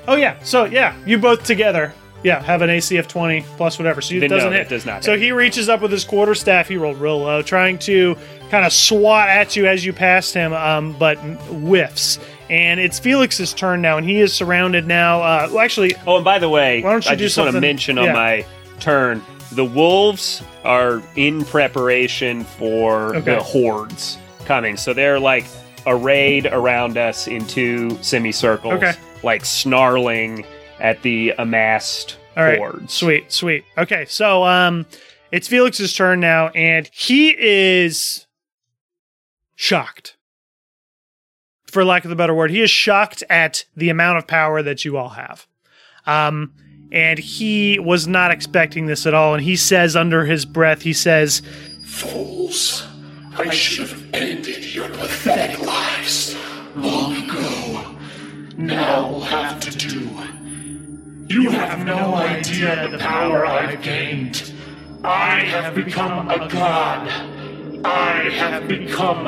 Oh 0.06 0.16
yeah. 0.16 0.36
So 0.42 0.64
yeah, 0.64 0.94
you 1.06 1.18
both 1.18 1.44
together. 1.44 1.94
Yeah, 2.24 2.42
have 2.42 2.62
an 2.62 2.70
AC 2.70 2.96
of 2.96 3.06
20 3.06 3.42
plus 3.56 3.78
whatever. 3.78 4.00
So 4.00 4.14
it 4.14 4.20
Then 4.20 4.30
doesn't 4.30 4.52
it 4.52 4.56
hit. 4.56 4.68
does 4.70 4.86
not 4.86 5.04
So 5.04 5.12
hit. 5.12 5.20
he 5.20 5.30
reaches 5.32 5.68
up 5.68 5.80
with 5.82 5.92
his 5.92 6.04
quarter 6.04 6.34
staff. 6.34 6.66
He 6.68 6.76
rolled 6.76 6.98
real 6.98 7.18
low, 7.20 7.42
trying 7.42 7.78
to 7.80 8.16
kind 8.50 8.64
of 8.64 8.72
swat 8.72 9.28
at 9.28 9.54
you 9.56 9.66
as 9.66 9.84
you 9.84 9.92
passed 9.92 10.32
him, 10.34 10.52
um, 10.54 10.96
but 10.98 11.16
whiffs. 11.18 12.18
And 12.50 12.80
it's 12.80 12.98
Felix's 12.98 13.52
turn 13.52 13.80
now, 13.82 13.98
and 13.98 14.06
he 14.08 14.20
is 14.20 14.32
surrounded 14.32 14.86
now. 14.86 15.20
Uh, 15.22 15.48
well, 15.52 15.60
actually, 15.60 15.94
Oh, 16.06 16.16
and 16.16 16.24
by 16.24 16.38
the 16.38 16.48
way, 16.48 16.82
Why 16.82 16.92
don't 16.92 17.04
you 17.04 17.10
I 17.12 17.14
do 17.14 17.24
just 17.24 17.36
want 17.36 17.48
to 17.48 17.52
something- 17.52 17.68
mention 17.68 17.98
on 17.98 18.04
yeah. 18.06 18.12
my 18.12 18.44
turn 18.80 19.22
the 19.52 19.64
wolves 19.64 20.42
are 20.64 21.00
in 21.16 21.44
preparation 21.44 22.42
for 22.44 23.14
Okay. 23.16 23.34
the 23.36 23.40
hordes 23.42 24.18
coming. 24.46 24.76
So 24.76 24.92
they're 24.94 25.20
like 25.20 25.44
arrayed 25.86 26.46
around 26.46 26.96
us 26.96 27.28
in 27.28 27.46
two 27.46 27.96
semicircles, 28.00 28.74
Okay. 28.74 28.92
like 29.22 29.44
snarling 29.44 30.44
at 30.80 31.02
the 31.02 31.34
amassed 31.38 32.18
all 32.36 32.44
right, 32.44 32.58
hordes. 32.58 32.92
sweet, 32.92 33.30
sweet. 33.32 33.64
Okay, 33.78 34.04
so 34.06 34.44
um, 34.44 34.86
it's 35.30 35.48
Felix's 35.48 35.94
turn 35.94 36.20
now, 36.20 36.48
and 36.48 36.88
he 36.92 37.34
is 37.38 38.26
shocked. 39.54 40.16
For 41.66 41.84
lack 41.84 42.04
of 42.04 42.10
a 42.10 42.16
better 42.16 42.34
word, 42.34 42.50
he 42.50 42.60
is 42.60 42.70
shocked 42.70 43.24
at 43.28 43.64
the 43.76 43.88
amount 43.88 44.18
of 44.18 44.26
power 44.26 44.62
that 44.62 44.84
you 44.84 44.96
all 44.96 45.10
have. 45.10 45.46
Um, 46.06 46.52
and 46.92 47.18
he 47.18 47.78
was 47.80 48.06
not 48.06 48.30
expecting 48.30 48.86
this 48.86 49.06
at 49.06 49.14
all. 49.14 49.34
And 49.34 49.42
he 49.42 49.56
says 49.56 49.96
under 49.96 50.24
his 50.24 50.44
breath, 50.44 50.82
he 50.82 50.92
says, 50.92 51.42
Fools, 51.84 52.86
I 53.36 53.50
should 53.50 53.88
have 53.88 54.14
ended 54.14 54.72
your 54.72 54.88
pathetic 54.90 55.60
lives 55.66 56.36
long 56.76 57.28
ago. 57.28 57.96
Now 58.56 59.10
we'll 59.10 59.20
have 59.22 59.58
to 59.60 59.70
do. 59.76 60.08
You 61.26 61.48
have 61.50 61.86
no 61.86 62.14
idea 62.14 62.88
the 62.88 62.98
power 62.98 63.46
I've 63.46 63.80
gained. 63.82 64.52
I 65.02 65.40
have 65.40 65.74
become 65.74 66.28
a 66.28 66.48
god. 66.48 67.08
I 67.84 68.28
have 68.30 68.68
become 68.68 69.26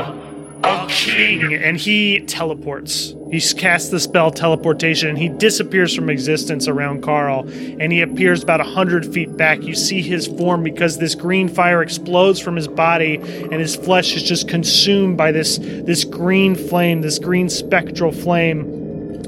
a 0.62 0.86
king, 0.90 1.55
and 1.55 1.76
he 1.78 2.20
teleports. 2.20 3.14
He 3.30 3.40
casts 3.40 3.88
the 3.88 3.99
spell 3.99 4.30
teleportation, 4.30 5.09
and 5.09 5.18
he 5.18 5.30
disappears 5.30 5.94
from 5.94 6.11
existence 6.11 6.68
around 6.68 7.03
Carl, 7.03 7.49
and 7.49 7.90
he 7.92 8.03
appears 8.03 8.42
about 8.42 8.61
a 8.61 8.64
hundred 8.64 9.12
feet 9.12 9.34
back. 9.36 9.62
You 9.62 9.74
see 9.74 10.03
his 10.03 10.26
form 10.26 10.62
because 10.62 10.99
this 10.99 11.14
green 11.14 11.49
fire 11.49 11.82
explodes 11.82 12.40
from 12.40 12.57
his 12.57 12.68
body, 12.68 13.16
and 13.16 13.55
his 13.55 13.74
flesh 13.74 14.14
is 14.14 14.22
just 14.22 14.49
consumed 14.49 15.16
by 15.16 15.32
this 15.32 15.59
this 15.59 16.05
green 16.05 16.57
flame, 16.57 17.01
this 17.01 17.18
green 17.18 17.49
spectral 17.49 18.12
flame. 18.12 18.86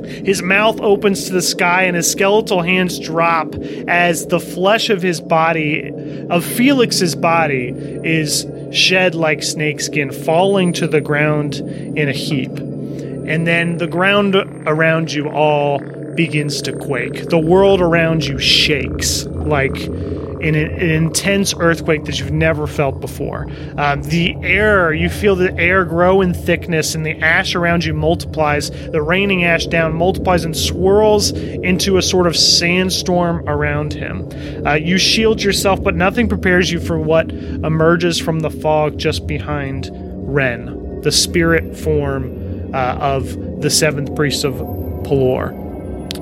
His 0.08 0.42
mouth 0.42 0.80
opens 0.80 1.24
to 1.26 1.32
the 1.32 1.42
sky 1.42 1.84
and 1.84 1.96
his 1.96 2.10
skeletal 2.10 2.62
hands 2.62 2.98
drop 2.98 3.54
as 3.86 4.26
the 4.26 4.40
flesh 4.40 4.90
of 4.90 5.02
his 5.02 5.20
body, 5.20 5.92
of 6.30 6.44
Felix's 6.44 7.14
body, 7.14 7.68
is 8.04 8.46
shed 8.72 9.14
like 9.14 9.42
snakeskin, 9.42 10.12
falling 10.12 10.72
to 10.74 10.86
the 10.86 11.00
ground 11.00 11.56
in 11.56 12.08
a 12.08 12.12
heap. 12.12 12.50
And 12.58 13.46
then 13.46 13.78
the 13.78 13.86
ground 13.86 14.34
around 14.34 15.12
you 15.12 15.28
all 15.28 15.78
begins 16.14 16.62
to 16.62 16.72
quake. 16.72 17.28
The 17.28 17.38
world 17.38 17.80
around 17.80 18.24
you 18.24 18.38
shakes 18.38 19.26
like 19.26 19.76
in 20.40 20.54
an, 20.54 20.70
an 20.70 20.90
intense 20.90 21.54
earthquake 21.58 22.04
that 22.04 22.18
you've 22.18 22.32
never 22.32 22.66
felt 22.66 23.00
before. 23.00 23.46
Um, 23.76 24.02
the 24.02 24.34
air, 24.42 24.92
you 24.92 25.08
feel 25.08 25.36
the 25.36 25.54
air 25.58 25.84
grow 25.84 26.20
in 26.20 26.34
thickness, 26.34 26.94
and 26.94 27.04
the 27.04 27.18
ash 27.20 27.54
around 27.54 27.84
you 27.84 27.94
multiplies. 27.94 28.70
The 28.70 29.02
raining 29.02 29.44
ash 29.44 29.66
down 29.66 29.94
multiplies 29.94 30.44
and 30.44 30.56
swirls 30.56 31.32
into 31.32 31.96
a 31.96 32.02
sort 32.02 32.26
of 32.26 32.36
sandstorm 32.36 33.48
around 33.48 33.92
him. 33.92 34.28
Uh, 34.66 34.74
you 34.74 34.98
shield 34.98 35.42
yourself, 35.42 35.82
but 35.82 35.94
nothing 35.94 36.28
prepares 36.28 36.70
you 36.70 36.80
for 36.80 36.98
what 36.98 37.30
emerges 37.30 38.18
from 38.18 38.40
the 38.40 38.50
fog 38.50 38.98
just 38.98 39.26
behind 39.26 39.90
Ren, 39.92 41.00
the 41.02 41.12
spirit 41.12 41.76
form 41.76 42.74
uh, 42.74 42.94
of 43.00 43.60
the 43.62 43.70
seventh 43.70 44.14
priest 44.14 44.44
of 44.44 44.54
Pelor. 45.04 45.68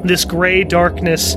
This 0.04 0.24
gray 0.24 0.62
darkness 0.62 1.36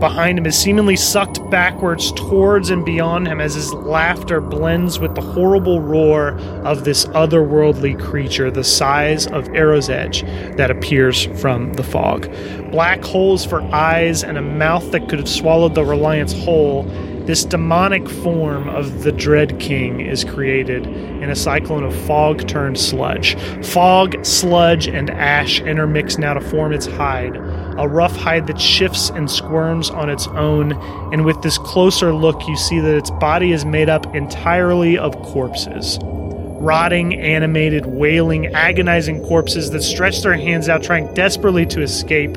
behind 0.00 0.38
him 0.38 0.46
is 0.46 0.58
seemingly 0.58 0.96
sucked 0.96 1.48
backwards 1.50 2.12
towards 2.12 2.70
and 2.70 2.84
beyond 2.84 3.26
him 3.26 3.40
as 3.40 3.54
his 3.54 3.72
laughter 3.72 4.40
blends 4.40 4.98
with 4.98 5.14
the 5.14 5.20
horrible 5.20 5.80
roar 5.80 6.38
of 6.64 6.84
this 6.84 7.06
otherworldly 7.06 7.98
creature 8.00 8.50
the 8.50 8.64
size 8.64 9.26
of 9.26 9.48
Arrow's 9.54 9.88
Edge 9.88 10.22
that 10.56 10.70
appears 10.70 11.26
from 11.40 11.72
the 11.74 11.82
fog. 11.82 12.30
Black 12.70 13.02
holes 13.02 13.44
for 13.44 13.62
eyes 13.74 14.22
and 14.22 14.36
a 14.36 14.42
mouth 14.42 14.90
that 14.92 15.08
could 15.08 15.18
have 15.18 15.28
swallowed 15.28 15.74
the 15.74 15.84
Reliance 15.84 16.32
whole. 16.32 16.84
This 17.26 17.44
demonic 17.44 18.08
form 18.08 18.68
of 18.68 19.02
the 19.02 19.10
Dread 19.10 19.58
King 19.58 20.00
is 20.00 20.24
created 20.24 20.86
in 20.86 21.28
a 21.28 21.34
cyclone 21.34 21.82
of 21.82 21.94
fog 22.06 22.46
turned 22.46 22.78
sludge. 22.78 23.36
Fog, 23.64 24.24
sludge, 24.24 24.86
and 24.86 25.10
ash 25.10 25.60
intermix 25.60 26.18
now 26.18 26.34
to 26.34 26.40
form 26.40 26.72
its 26.72 26.86
hide, 26.86 27.34
a 27.78 27.88
rough 27.88 28.16
hide 28.16 28.46
that 28.46 28.60
shifts 28.60 29.10
and 29.10 29.30
squirms 29.30 29.90
on 29.90 30.10
its 30.10 30.26
own. 30.28 30.72
And 31.12 31.24
with 31.24 31.40
this 31.42 31.58
closer 31.58 32.12
look, 32.12 32.46
you 32.48 32.56
see 32.56 32.80
that 32.80 32.96
its 32.96 33.10
body 33.10 33.52
is 33.52 33.64
made 33.64 33.88
up 33.88 34.14
entirely 34.14 34.98
of 34.98 35.14
corpses. 35.22 35.98
Rotting, 36.02 37.14
animated, 37.14 37.86
wailing, 37.86 38.46
agonizing 38.54 39.22
corpses 39.24 39.70
that 39.70 39.82
stretch 39.82 40.22
their 40.22 40.36
hands 40.36 40.68
out, 40.68 40.82
trying 40.82 41.12
desperately 41.14 41.66
to 41.66 41.82
escape. 41.82 42.36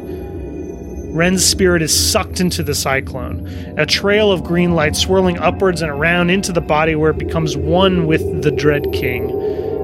Ren's 1.11 1.43
spirit 1.43 1.81
is 1.81 2.11
sucked 2.11 2.39
into 2.39 2.61
the 2.61 2.75
cyclone, 2.75 3.47
a 3.77 3.85
trail 3.85 4.31
of 4.31 4.43
green 4.43 4.73
light 4.75 4.95
swirling 4.95 5.39
upwards 5.39 5.81
and 5.81 5.89
around 5.89 6.29
into 6.29 6.51
the 6.51 6.61
body 6.61 6.95
where 6.95 7.09
it 7.09 7.17
becomes 7.17 7.57
one 7.57 8.05
with 8.05 8.43
the 8.43 8.51
Dread 8.51 8.91
King. 8.93 9.27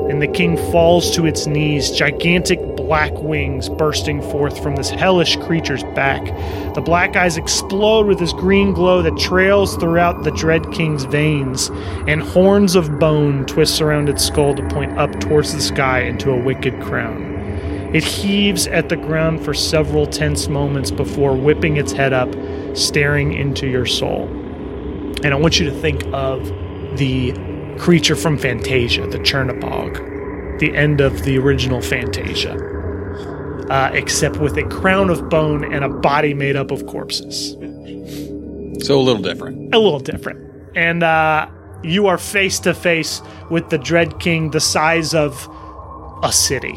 And 0.10 0.22
the 0.22 0.28
king 0.28 0.56
falls 0.72 1.10
to 1.16 1.26
its 1.26 1.48
knees, 1.48 1.92
gigantic 1.92 2.60
black 2.76 3.12
wings 3.16 3.70
bursting 3.70 4.22
forth 4.22 4.62
from 4.62 4.76
this 4.76 4.92
hellish 4.92 5.36
creature's 5.38 5.84
back. 5.96 6.24
The 6.76 6.82
black 6.82 7.16
eyes 7.16 7.38
explode 7.38 8.06
with 8.06 8.20
this 8.20 8.34
green 8.34 8.74
glow 8.74 9.02
that 9.02 9.18
trails 9.18 9.76
throughout 9.78 10.24
the 10.24 10.32
Dread 10.32 10.72
King's 10.72 11.06
veins, 11.06 11.70
and 12.08 12.22
horns 12.22 12.76
of 12.76 13.00
bone 13.00 13.46
twist 13.46 13.82
around 13.82 14.08
its 14.08 14.24
skull 14.24 14.54
to 14.54 14.68
point 14.70 14.98
up 14.98 15.20
towards 15.20 15.54
the 15.54 15.62
sky 15.62 16.02
into 16.02 16.30
a 16.30 16.40
wicked 16.40 16.80
crown. 16.82 17.34
It 17.96 18.04
heaves 18.04 18.68
at 18.68 18.90
the 18.90 18.98
ground 18.98 19.44
for 19.44 19.54
several 19.54 20.06
tense 20.06 20.48
moments 20.48 20.92
before 20.92 21.36
whipping 21.36 21.78
its 21.78 21.94
head 21.94 22.14
up, 22.14 22.30
staring 22.76 23.34
into 23.34 23.68
your 23.68 23.86
soul. 23.86 24.28
And 25.24 25.28
I 25.28 25.36
want 25.36 25.60
you 25.60 25.66
to 25.70 25.80
think 25.80 26.04
of 26.14 26.46
the 26.98 27.32
creature 27.78 28.16
from 28.16 28.38
Fantasia, 28.38 29.08
the 29.08 29.20
Chernabog, 29.20 30.60
the 30.60 30.76
end 30.76 31.02
of 31.02 31.24
the 31.24 31.38
original 31.38 31.82
Fantasia, 31.82 32.56
uh, 33.70 33.92
except 33.94 34.38
with 34.38 34.58
a 34.58 34.64
crown 34.64 35.10
of 35.10 35.30
bone 35.30 35.72
and 35.74 35.84
a 35.84 35.90
body 35.90 36.34
made 36.34 36.56
up 36.56 36.72
of 36.72 36.86
corpses. 36.88 37.52
So 38.86 39.00
a 39.00 39.02
little 39.02 39.22
different. 39.22 39.74
A 39.74 39.80
little 39.80 40.00
different. 40.00 40.40
And 40.76 41.04
uh, 41.04 41.50
you 41.84 42.08
are 42.08 42.18
face 42.18 42.60
to 42.62 42.74
face 42.74 43.22
with 43.50 43.70
the 43.70 43.78
Dread 43.78 44.20
King, 44.20 44.52
the 44.52 44.60
size 44.60 45.14
of 45.14 45.50
a 46.24 46.32
city. 46.32 46.76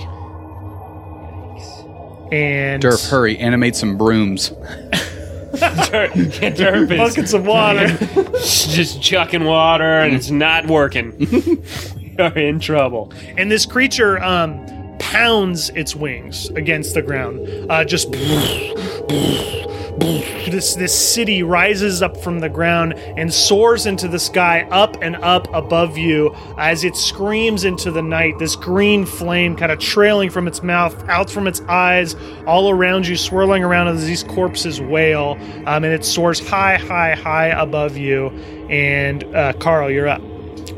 And 2.30 2.82
Durf, 2.82 3.08
hurry, 3.08 3.38
animate 3.38 3.74
some 3.74 3.96
brooms. 3.96 4.52
Durf 5.52 6.90
is 6.90 6.98
buckets 6.98 7.32
of 7.32 7.46
water. 7.46 7.86
just 8.38 9.02
chucking 9.02 9.44
water 9.44 10.00
and 10.00 10.14
it's 10.14 10.30
not 10.30 10.66
working. 10.66 11.14
You're 12.18 12.38
in 12.38 12.60
trouble. 12.60 13.12
and 13.36 13.50
this 13.50 13.64
creature 13.64 14.22
um, 14.22 14.66
pounds 14.98 15.70
its 15.70 15.94
wings 15.94 16.48
against 16.50 16.94
the 16.94 17.02
ground. 17.02 17.48
Uh, 17.70 17.84
just 17.84 18.10
this 20.50 20.74
this 20.74 20.94
city 21.14 21.42
rises 21.42 22.02
up 22.02 22.16
from 22.16 22.40
the 22.40 22.48
ground 22.48 22.94
and 22.94 23.32
soars 23.32 23.86
into 23.86 24.08
the 24.08 24.18
sky, 24.18 24.62
up 24.70 24.96
and 25.02 25.16
up 25.16 25.52
above 25.54 25.96
you 25.98 26.34
as 26.56 26.84
it 26.84 26.96
screams 26.96 27.64
into 27.64 27.90
the 27.90 28.02
night. 28.02 28.38
This 28.38 28.56
green 28.56 29.04
flame 29.04 29.56
kind 29.56 29.70
of 29.72 29.78
trailing 29.78 30.30
from 30.30 30.46
its 30.48 30.62
mouth, 30.62 31.08
out 31.08 31.30
from 31.30 31.46
its 31.46 31.60
eyes, 31.68 32.16
all 32.46 32.70
around 32.70 33.06
you, 33.06 33.16
swirling 33.16 33.62
around 33.64 33.88
as 33.88 34.04
these 34.06 34.22
corpses 34.24 34.80
wail. 34.80 35.36
Um, 35.66 35.84
and 35.84 35.86
it 35.86 36.04
soars 36.04 36.46
high, 36.46 36.76
high, 36.76 37.14
high 37.14 37.48
above 37.48 37.96
you. 37.96 38.28
And 38.70 39.24
uh, 39.34 39.52
Carl, 39.54 39.90
you're 39.90 40.08
up. 40.08 40.20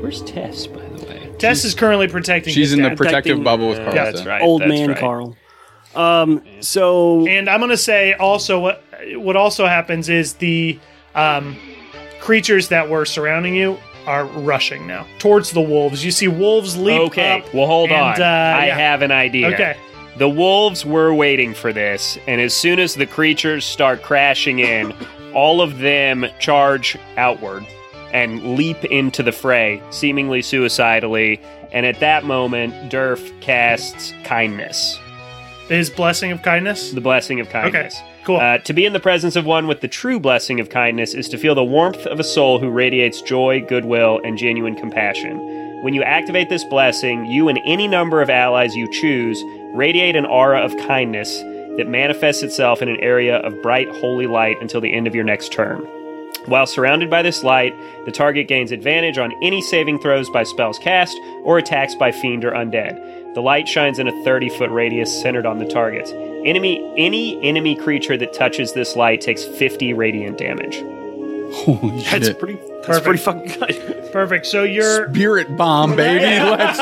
Where's 0.00 0.22
Tess, 0.22 0.66
by 0.66 0.80
the 0.80 1.06
way? 1.06 1.34
Tess 1.38 1.64
is 1.64 1.74
currently 1.74 2.08
protecting. 2.08 2.52
She's 2.54 2.70
his 2.70 2.78
in 2.78 2.82
the 2.82 2.90
protective 2.90 3.36
Protecting- 3.38 3.44
bubble 3.44 3.68
with 3.68 3.78
Carl. 3.78 3.92
that's 3.92 4.24
right. 4.24 4.42
Old 4.42 4.62
that's 4.62 4.68
man 4.68 4.88
right. 4.90 4.98
Carl. 4.98 5.36
Um, 5.94 6.44
so 6.60 7.26
And 7.26 7.50
I'm 7.50 7.58
gonna 7.58 7.76
say 7.76 8.12
also 8.12 8.60
what 8.60 8.84
what 9.14 9.36
also 9.36 9.66
happens 9.66 10.08
is 10.08 10.34
the 10.34 10.78
um, 11.14 11.56
creatures 12.20 12.68
that 12.68 12.88
were 12.88 13.04
surrounding 13.04 13.54
you 13.54 13.78
are 14.06 14.24
rushing 14.24 14.86
now 14.86 15.06
towards 15.18 15.50
the 15.52 15.60
wolves. 15.60 16.04
You 16.04 16.10
see 16.10 16.28
wolves 16.28 16.76
leap 16.76 17.00
Okay, 17.02 17.40
up. 17.40 17.54
well, 17.54 17.66
hold 17.66 17.90
and, 17.90 18.00
on. 18.00 18.22
uh, 18.22 18.24
I 18.24 18.66
yeah. 18.66 18.76
have 18.76 19.02
an 19.02 19.12
idea. 19.12 19.48
Okay. 19.54 19.76
The 20.16 20.28
wolves 20.28 20.84
were 20.84 21.14
waiting 21.14 21.54
for 21.54 21.72
this, 21.72 22.18
and 22.26 22.40
as 22.40 22.52
soon 22.52 22.78
as 22.78 22.94
the 22.94 23.06
creatures 23.06 23.64
start 23.64 24.02
crashing 24.02 24.58
in, 24.58 24.92
all 25.34 25.60
of 25.62 25.78
them 25.78 26.26
charge 26.40 26.98
outward 27.16 27.64
and 28.12 28.56
leap 28.56 28.84
into 28.86 29.22
the 29.22 29.30
fray, 29.32 29.80
seemingly 29.90 30.42
suicidally. 30.42 31.40
And 31.72 31.86
at 31.86 32.00
that 32.00 32.24
moment, 32.24 32.74
Durf 32.90 33.40
casts 33.40 34.12
kindness, 34.24 34.98
His 35.68 35.88
blessing 35.88 36.32
of 36.32 36.42
kindness. 36.42 36.90
the 36.90 37.00
blessing 37.00 37.38
of 37.38 37.48
kindness. 37.48 37.94
Okay, 37.94 37.96
kindness. 37.96 38.09
Cool. 38.24 38.38
Uh, 38.38 38.58
to 38.58 38.72
be 38.72 38.86
in 38.86 38.92
the 38.92 39.00
presence 39.00 39.36
of 39.36 39.46
one 39.46 39.66
with 39.66 39.80
the 39.80 39.88
true 39.88 40.20
blessing 40.20 40.60
of 40.60 40.68
kindness 40.68 41.14
is 41.14 41.28
to 41.28 41.38
feel 41.38 41.54
the 41.54 41.64
warmth 41.64 42.06
of 42.06 42.20
a 42.20 42.24
soul 42.24 42.58
who 42.58 42.70
radiates 42.70 43.22
joy, 43.22 43.60
goodwill, 43.60 44.20
and 44.24 44.38
genuine 44.38 44.76
compassion. 44.76 45.38
When 45.82 45.94
you 45.94 46.02
activate 46.02 46.48
this 46.50 46.64
blessing, 46.64 47.26
you 47.26 47.48
and 47.48 47.58
any 47.64 47.88
number 47.88 48.20
of 48.20 48.28
allies 48.28 48.74
you 48.74 48.90
choose 48.92 49.42
radiate 49.74 50.16
an 50.16 50.26
aura 50.26 50.60
of 50.60 50.76
kindness 50.76 51.38
that 51.76 51.88
manifests 51.88 52.42
itself 52.42 52.82
in 52.82 52.88
an 52.88 53.00
area 53.00 53.36
of 53.38 53.62
bright, 53.62 53.88
holy 53.88 54.26
light 54.26 54.60
until 54.60 54.80
the 54.80 54.92
end 54.92 55.06
of 55.06 55.14
your 55.14 55.24
next 55.24 55.52
turn. 55.52 55.80
While 56.46 56.66
surrounded 56.66 57.10
by 57.10 57.22
this 57.22 57.44
light, 57.44 57.74
the 58.06 58.12
target 58.12 58.48
gains 58.48 58.72
advantage 58.72 59.18
on 59.18 59.32
any 59.42 59.60
saving 59.60 60.00
throws 60.00 60.28
by 60.30 60.42
spells 60.42 60.78
cast 60.78 61.16
or 61.44 61.58
attacks 61.58 61.94
by 61.94 62.12
fiend 62.12 62.44
or 62.44 62.52
undead. 62.52 63.19
The 63.34 63.40
light 63.40 63.68
shines 63.68 63.98
in 63.98 64.08
a 64.08 64.24
30 64.24 64.48
foot 64.50 64.70
radius 64.70 65.22
centered 65.22 65.46
on 65.46 65.58
the 65.58 65.66
target. 65.66 66.08
Enemy 66.44 66.94
any 66.96 67.40
enemy 67.46 67.76
creature 67.76 68.16
that 68.16 68.32
touches 68.32 68.72
this 68.72 68.96
light 68.96 69.20
takes 69.20 69.44
50 69.44 69.92
radiant 69.94 70.38
damage. 70.38 70.76
Holy 71.54 72.02
that's 72.02 72.26
shit. 72.26 72.38
pretty. 72.38 72.54
That's 72.54 72.86
Perfect. 72.86 73.04
pretty 73.04 73.18
fucking 73.18 73.76
good. 73.76 73.96
Perfect. 74.12 74.46
So 74.46 74.62
you're. 74.62 75.08
Spirit 75.12 75.56
bomb, 75.56 75.94
baby. 75.96 76.24
Let's 76.24 76.78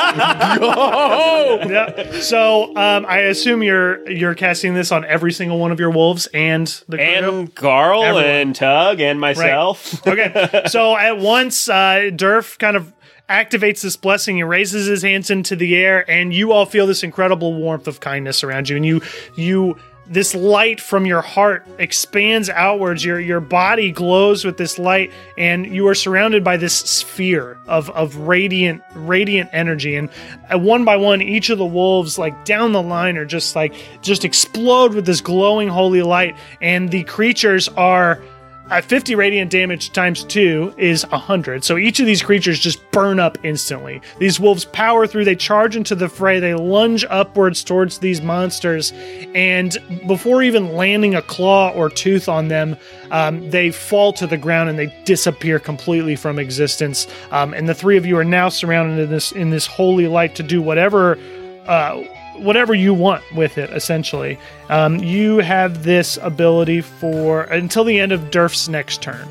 go. 0.58 1.60
yeah. 1.68 2.20
So 2.20 2.76
um, 2.76 3.04
I 3.06 3.18
assume 3.20 3.62
you're 3.62 4.08
you're 4.08 4.34
casting 4.34 4.74
this 4.74 4.92
on 4.92 5.04
every 5.04 5.32
single 5.32 5.58
one 5.58 5.72
of 5.72 5.80
your 5.80 5.90
wolves 5.90 6.28
and 6.32 6.66
the 6.88 6.96
crew? 6.98 7.04
And 7.06 7.54
Carl 7.54 8.02
Everyone. 8.04 8.24
and 8.30 8.54
Tug 8.54 9.00
and 9.00 9.20
myself. 9.20 10.06
Okay. 10.06 10.62
So 10.68 10.96
at 10.96 11.18
once, 11.18 11.68
uh, 11.68 12.10
Durf 12.12 12.58
kind 12.58 12.76
of 12.76 12.92
activates 13.28 13.82
this 13.82 13.96
blessing. 13.96 14.36
He 14.36 14.42
raises 14.42 14.86
his 14.86 15.02
hands 15.02 15.30
into 15.30 15.56
the 15.56 15.76
air, 15.76 16.08
and 16.10 16.32
you 16.32 16.52
all 16.52 16.66
feel 16.66 16.86
this 16.86 17.02
incredible 17.02 17.54
warmth 17.54 17.86
of 17.86 18.00
kindness 18.00 18.42
around 18.42 18.68
you. 18.68 18.76
And 18.76 18.86
you, 18.86 19.02
you, 19.36 19.76
this 20.10 20.34
light 20.34 20.80
from 20.80 21.04
your 21.04 21.20
heart 21.20 21.66
expands 21.78 22.48
outwards. 22.48 23.04
Your 23.04 23.20
your 23.20 23.40
body 23.40 23.92
glows 23.92 24.44
with 24.44 24.56
this 24.56 24.78
light, 24.78 25.12
and 25.36 25.66
you 25.66 25.86
are 25.86 25.94
surrounded 25.94 26.42
by 26.42 26.56
this 26.56 26.74
sphere 26.74 27.58
of 27.66 27.90
of 27.90 28.16
radiant 28.16 28.82
radiant 28.94 29.50
energy. 29.52 29.96
And 29.96 30.08
uh, 30.50 30.58
one 30.58 30.84
by 30.84 30.96
one, 30.96 31.20
each 31.20 31.50
of 31.50 31.58
the 31.58 31.66
wolves, 31.66 32.18
like 32.18 32.46
down 32.46 32.72
the 32.72 32.82
line, 32.82 33.18
are 33.18 33.26
just 33.26 33.54
like 33.54 33.74
just 34.00 34.24
explode 34.24 34.94
with 34.94 35.04
this 35.04 35.20
glowing 35.20 35.68
holy 35.68 36.02
light, 36.02 36.34
and 36.62 36.90
the 36.90 37.04
creatures 37.04 37.68
are 37.68 38.22
at 38.70 38.84
50 38.84 39.14
radiant 39.14 39.50
damage 39.50 39.92
times 39.92 40.24
2 40.24 40.74
is 40.76 41.06
100. 41.10 41.64
So 41.64 41.76
each 41.76 42.00
of 42.00 42.06
these 42.06 42.22
creatures 42.22 42.58
just 42.58 42.78
burn 42.90 43.18
up 43.18 43.38
instantly. 43.44 44.00
These 44.18 44.38
wolves 44.38 44.64
power 44.66 45.06
through, 45.06 45.24
they 45.24 45.36
charge 45.36 45.76
into 45.76 45.94
the 45.94 46.08
fray, 46.08 46.40
they 46.40 46.54
lunge 46.54 47.04
upwards 47.08 47.64
towards 47.64 47.98
these 47.98 48.20
monsters, 48.20 48.92
and 49.34 49.76
before 50.06 50.42
even 50.42 50.74
landing 50.74 51.14
a 51.14 51.22
claw 51.22 51.70
or 51.70 51.88
tooth 51.88 52.28
on 52.28 52.48
them, 52.48 52.76
um, 53.10 53.48
they 53.50 53.70
fall 53.70 54.12
to 54.12 54.26
the 54.26 54.36
ground 54.36 54.68
and 54.68 54.78
they 54.78 54.94
disappear 55.04 55.58
completely 55.58 56.16
from 56.16 56.38
existence. 56.38 57.06
Um, 57.30 57.54
and 57.54 57.68
the 57.68 57.74
three 57.74 57.96
of 57.96 58.04
you 58.04 58.16
are 58.18 58.24
now 58.24 58.48
surrounded 58.48 58.98
in 58.98 59.10
this 59.10 59.32
in 59.32 59.50
this 59.50 59.66
holy 59.66 60.08
light 60.08 60.34
to 60.36 60.42
do 60.42 60.60
whatever 60.60 61.18
uh, 61.66 62.02
whatever 62.40 62.74
you 62.74 62.94
want 62.94 63.22
with 63.34 63.58
it 63.58 63.70
essentially 63.70 64.38
um, 64.68 64.98
you 64.98 65.38
have 65.38 65.84
this 65.84 66.18
ability 66.22 66.80
for 66.80 67.42
until 67.44 67.84
the 67.84 67.98
end 67.98 68.12
of 68.12 68.30
durf's 68.30 68.68
next 68.68 69.02
turn 69.02 69.28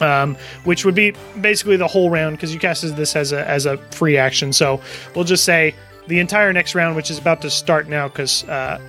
um, 0.00 0.36
which 0.64 0.84
would 0.84 0.94
be 0.94 1.14
basically 1.40 1.76
the 1.76 1.88
whole 1.88 2.10
round 2.10 2.36
because 2.36 2.52
you 2.54 2.60
casted 2.60 2.96
this 2.96 3.14
as 3.16 3.32
a 3.32 3.46
as 3.48 3.66
a 3.66 3.76
free 3.92 4.16
action 4.16 4.52
so 4.52 4.80
we'll 5.14 5.24
just 5.24 5.44
say 5.44 5.74
the 6.06 6.18
entire 6.18 6.52
next 6.52 6.74
round 6.74 6.96
which 6.96 7.10
is 7.10 7.18
about 7.18 7.40
to 7.42 7.50
start 7.50 7.88
now 7.88 8.08
because 8.08 8.44
uh, 8.44 8.80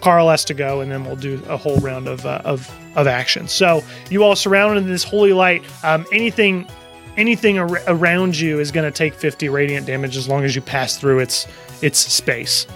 Carl 0.00 0.30
has 0.30 0.44
to 0.46 0.54
go, 0.54 0.80
and 0.80 0.90
then 0.90 1.04
we'll 1.04 1.16
do 1.16 1.42
a 1.48 1.56
whole 1.56 1.78
round 1.78 2.06
of 2.08 2.24
uh, 2.24 2.40
of 2.44 2.70
of 2.96 3.06
action. 3.06 3.48
So 3.48 3.82
you 4.10 4.22
all 4.22 4.36
surrounded 4.36 4.84
in 4.84 4.88
this 4.88 5.02
holy 5.02 5.32
light. 5.32 5.64
Um, 5.82 6.06
anything 6.12 6.66
anything 7.16 7.58
ar- 7.58 7.82
around 7.86 8.38
you 8.38 8.58
is 8.60 8.70
going 8.70 8.90
to 8.90 8.96
take 8.96 9.14
50 9.14 9.48
radiant 9.48 9.86
damage 9.86 10.16
as 10.16 10.28
long 10.28 10.44
as 10.44 10.54
you 10.54 10.62
pass 10.62 10.96
through 10.96 11.20
its 11.20 11.46
its 11.82 11.98
space. 11.98 12.66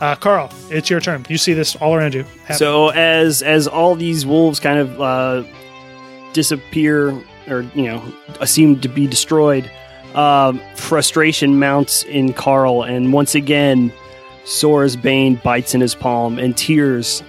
Uh, 0.00 0.14
Carl, 0.14 0.50
it's 0.70 0.90
your 0.90 1.00
turn. 1.00 1.24
You 1.28 1.38
see 1.38 1.54
this 1.54 1.74
all 1.76 1.94
around 1.94 2.12
you. 2.14 2.24
Have- 2.44 2.58
So 2.58 2.88
as 2.90 3.42
as 3.42 3.66
all 3.66 3.94
these 3.94 4.26
wolves 4.26 4.60
kind 4.60 4.78
of 4.78 5.00
uh, 5.00 5.42
disappear 6.32 7.10
or 7.48 7.62
you 7.74 7.84
know 7.84 8.02
seem 8.44 8.80
to 8.80 8.88
be 8.88 9.06
destroyed, 9.06 9.70
um, 10.14 10.60
frustration 10.74 11.58
mounts 11.58 12.02
in 12.04 12.32
Carl, 12.32 12.82
and 12.82 13.12
once 13.12 13.34
again, 13.34 13.92
Sora's 14.44 14.96
Bane 14.96 15.36
bites 15.36 15.74
in 15.74 15.80
his 15.80 15.94
palm, 15.94 16.38
and 16.38 16.56
tears 16.56 17.22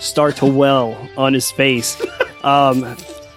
start 0.00 0.36
to 0.36 0.46
well 0.46 0.96
on 1.16 1.34
his 1.34 1.50
face. 1.50 2.00
Um, 2.44 2.96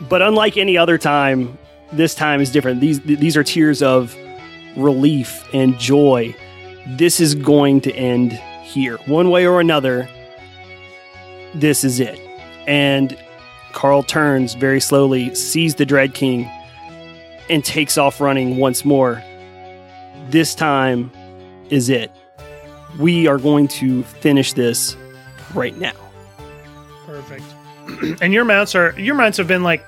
but 0.09 0.21
unlike 0.21 0.57
any 0.57 0.77
other 0.77 0.99
time, 0.99 1.57
this 1.91 2.13
time 2.13 2.39
is 2.39 2.51
different. 2.51 2.81
These 2.81 2.99
these 3.01 3.35
are 3.35 3.43
tears 3.43 3.81
of 3.81 4.15
relief 4.77 5.43
and 5.55 5.77
joy. 5.79 6.35
This 6.85 7.19
is 7.19 7.33
going 7.33 7.81
to 7.81 7.93
end 7.95 8.39
here, 8.71 8.97
one 9.05 9.29
way 9.29 9.45
or 9.45 9.59
another 9.59 10.07
this 11.53 11.83
is 11.83 11.99
it. 11.99 12.19
And 12.67 13.17
Carl 13.73 14.03
turns 14.03 14.53
very 14.53 14.79
slowly, 14.79 15.33
sees 15.35 15.75
the 15.75 15.85
Dread 15.85 16.13
King, 16.13 16.49
and 17.49 17.63
takes 17.63 17.97
off 17.97 18.21
running 18.21 18.57
once 18.57 18.85
more. 18.85 19.21
This 20.29 20.55
time 20.55 21.11
is 21.69 21.89
it. 21.89 22.11
We 22.99 23.27
are 23.27 23.37
going 23.37 23.67
to 23.69 24.03
finish 24.03 24.53
this 24.53 24.95
right 25.53 25.77
now. 25.77 25.93
Perfect. 27.05 27.43
and 28.21 28.33
your 28.33 28.45
mounts 28.45 28.75
are 28.75 28.97
your 28.97 29.15
mounts 29.15 29.37
have 29.37 29.47
been 29.47 29.63
like 29.63 29.85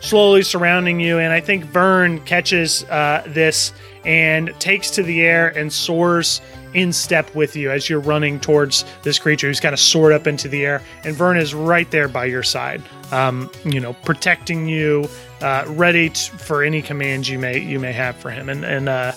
slowly 0.00 0.42
surrounding 0.42 1.00
you, 1.00 1.18
and 1.18 1.32
I 1.32 1.40
think 1.40 1.64
Vern 1.64 2.20
catches 2.24 2.84
uh, 2.84 3.22
this 3.26 3.72
and 4.04 4.54
takes 4.58 4.90
to 4.92 5.02
the 5.02 5.22
air 5.22 5.48
and 5.48 5.72
soars 5.72 6.40
in 6.74 6.92
step 6.92 7.34
with 7.34 7.56
you 7.56 7.70
as 7.70 7.88
you're 7.88 8.00
running 8.00 8.38
towards 8.40 8.84
this 9.02 9.18
creature 9.18 9.46
who's 9.46 9.60
kind 9.60 9.72
of 9.72 9.80
soared 9.80 10.12
up 10.12 10.26
into 10.26 10.48
the 10.48 10.64
air. 10.64 10.82
And 11.04 11.14
Vern 11.14 11.36
is 11.36 11.54
right 11.54 11.90
there 11.90 12.08
by 12.08 12.26
your 12.26 12.42
side, 12.42 12.82
um, 13.12 13.50
you 13.64 13.80
know, 13.80 13.92
protecting 13.92 14.68
you, 14.68 15.08
uh, 15.40 15.64
ready 15.68 16.10
t- 16.10 16.30
for 16.38 16.62
any 16.62 16.82
commands 16.82 17.28
you 17.28 17.38
may 17.38 17.58
you 17.60 17.78
may 17.78 17.92
have 17.92 18.16
for 18.16 18.30
him. 18.30 18.48
And 18.48 18.64
and 18.64 18.88
uh, 18.88 19.12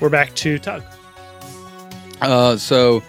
we're 0.00 0.08
back 0.08 0.34
to 0.36 0.58
Tug. 0.58 0.82
Uh, 2.20 2.56
so 2.56 3.02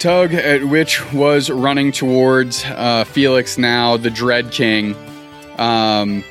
Tug, 0.00 0.32
at 0.32 0.64
which 0.64 1.12
was 1.12 1.50
running 1.50 1.92
towards 1.92 2.64
uh, 2.64 3.04
Felix 3.04 3.58
now, 3.58 3.98
the 3.98 4.08
Dread 4.08 4.50
King, 4.50 4.96
um, 5.58 6.24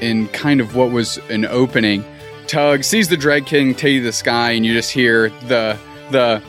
in 0.00 0.28
kind 0.28 0.60
of 0.60 0.76
what 0.76 0.92
was 0.92 1.18
an 1.28 1.44
opening. 1.44 2.04
Tug 2.46 2.84
sees 2.84 3.08
the 3.08 3.16
Dread 3.16 3.46
King 3.46 3.74
take 3.74 3.98
to 3.98 4.02
the 4.02 4.12
sky, 4.12 4.52
and 4.52 4.64
you 4.66 4.72
just 4.72 4.90
hear 4.90 5.30
the 5.48 5.78
the 6.10 6.42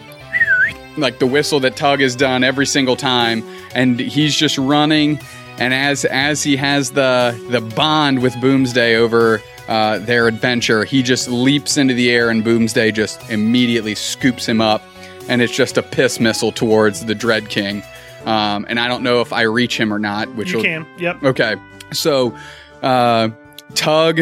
like 0.97 1.19
the 1.19 1.27
whistle 1.27 1.59
that 1.61 1.75
Tug 1.75 2.01
has 2.01 2.15
done 2.15 2.43
every 2.43 2.65
single 2.65 2.95
time, 2.95 3.43
and 3.73 3.99
he's 3.99 4.35
just 4.35 4.57
running. 4.57 5.19
And 5.59 5.73
as 5.73 6.05
as 6.05 6.43
he 6.43 6.55
has 6.57 6.91
the 6.91 7.39
the 7.49 7.61
bond 7.61 8.21
with 8.21 8.33
Boomsday 8.41 8.95
over 8.95 9.41
uh, 9.67 9.99
their 9.99 10.27
adventure, 10.27 10.83
he 10.83 11.03
just 11.03 11.29
leaps 11.29 11.77
into 11.77 11.93
the 11.93 12.11
air, 12.11 12.29
and 12.29 12.43
Boomsday 12.43 12.91
just 12.91 13.29
immediately 13.29 13.95
scoops 13.95 14.45
him 14.47 14.61
up, 14.61 14.83
and 15.29 15.41
it's 15.41 15.55
just 15.55 15.77
a 15.77 15.83
piss 15.83 16.19
missile 16.19 16.51
towards 16.51 17.05
the 17.05 17.15
Dread 17.15 17.49
King. 17.49 17.83
Um, 18.25 18.65
and 18.69 18.79
I 18.79 18.87
don't 18.87 19.03
know 19.03 19.21
if 19.21 19.33
I 19.33 19.41
reach 19.41 19.79
him 19.79 19.93
or 19.93 19.99
not. 19.99 20.33
Which 20.35 20.51
You 20.51 20.57
will, 20.57 20.63
can. 20.63 20.87
Yep. 20.97 21.23
Okay. 21.23 21.55
So, 21.91 22.35
uh, 22.81 23.29
Tug, 23.75 24.21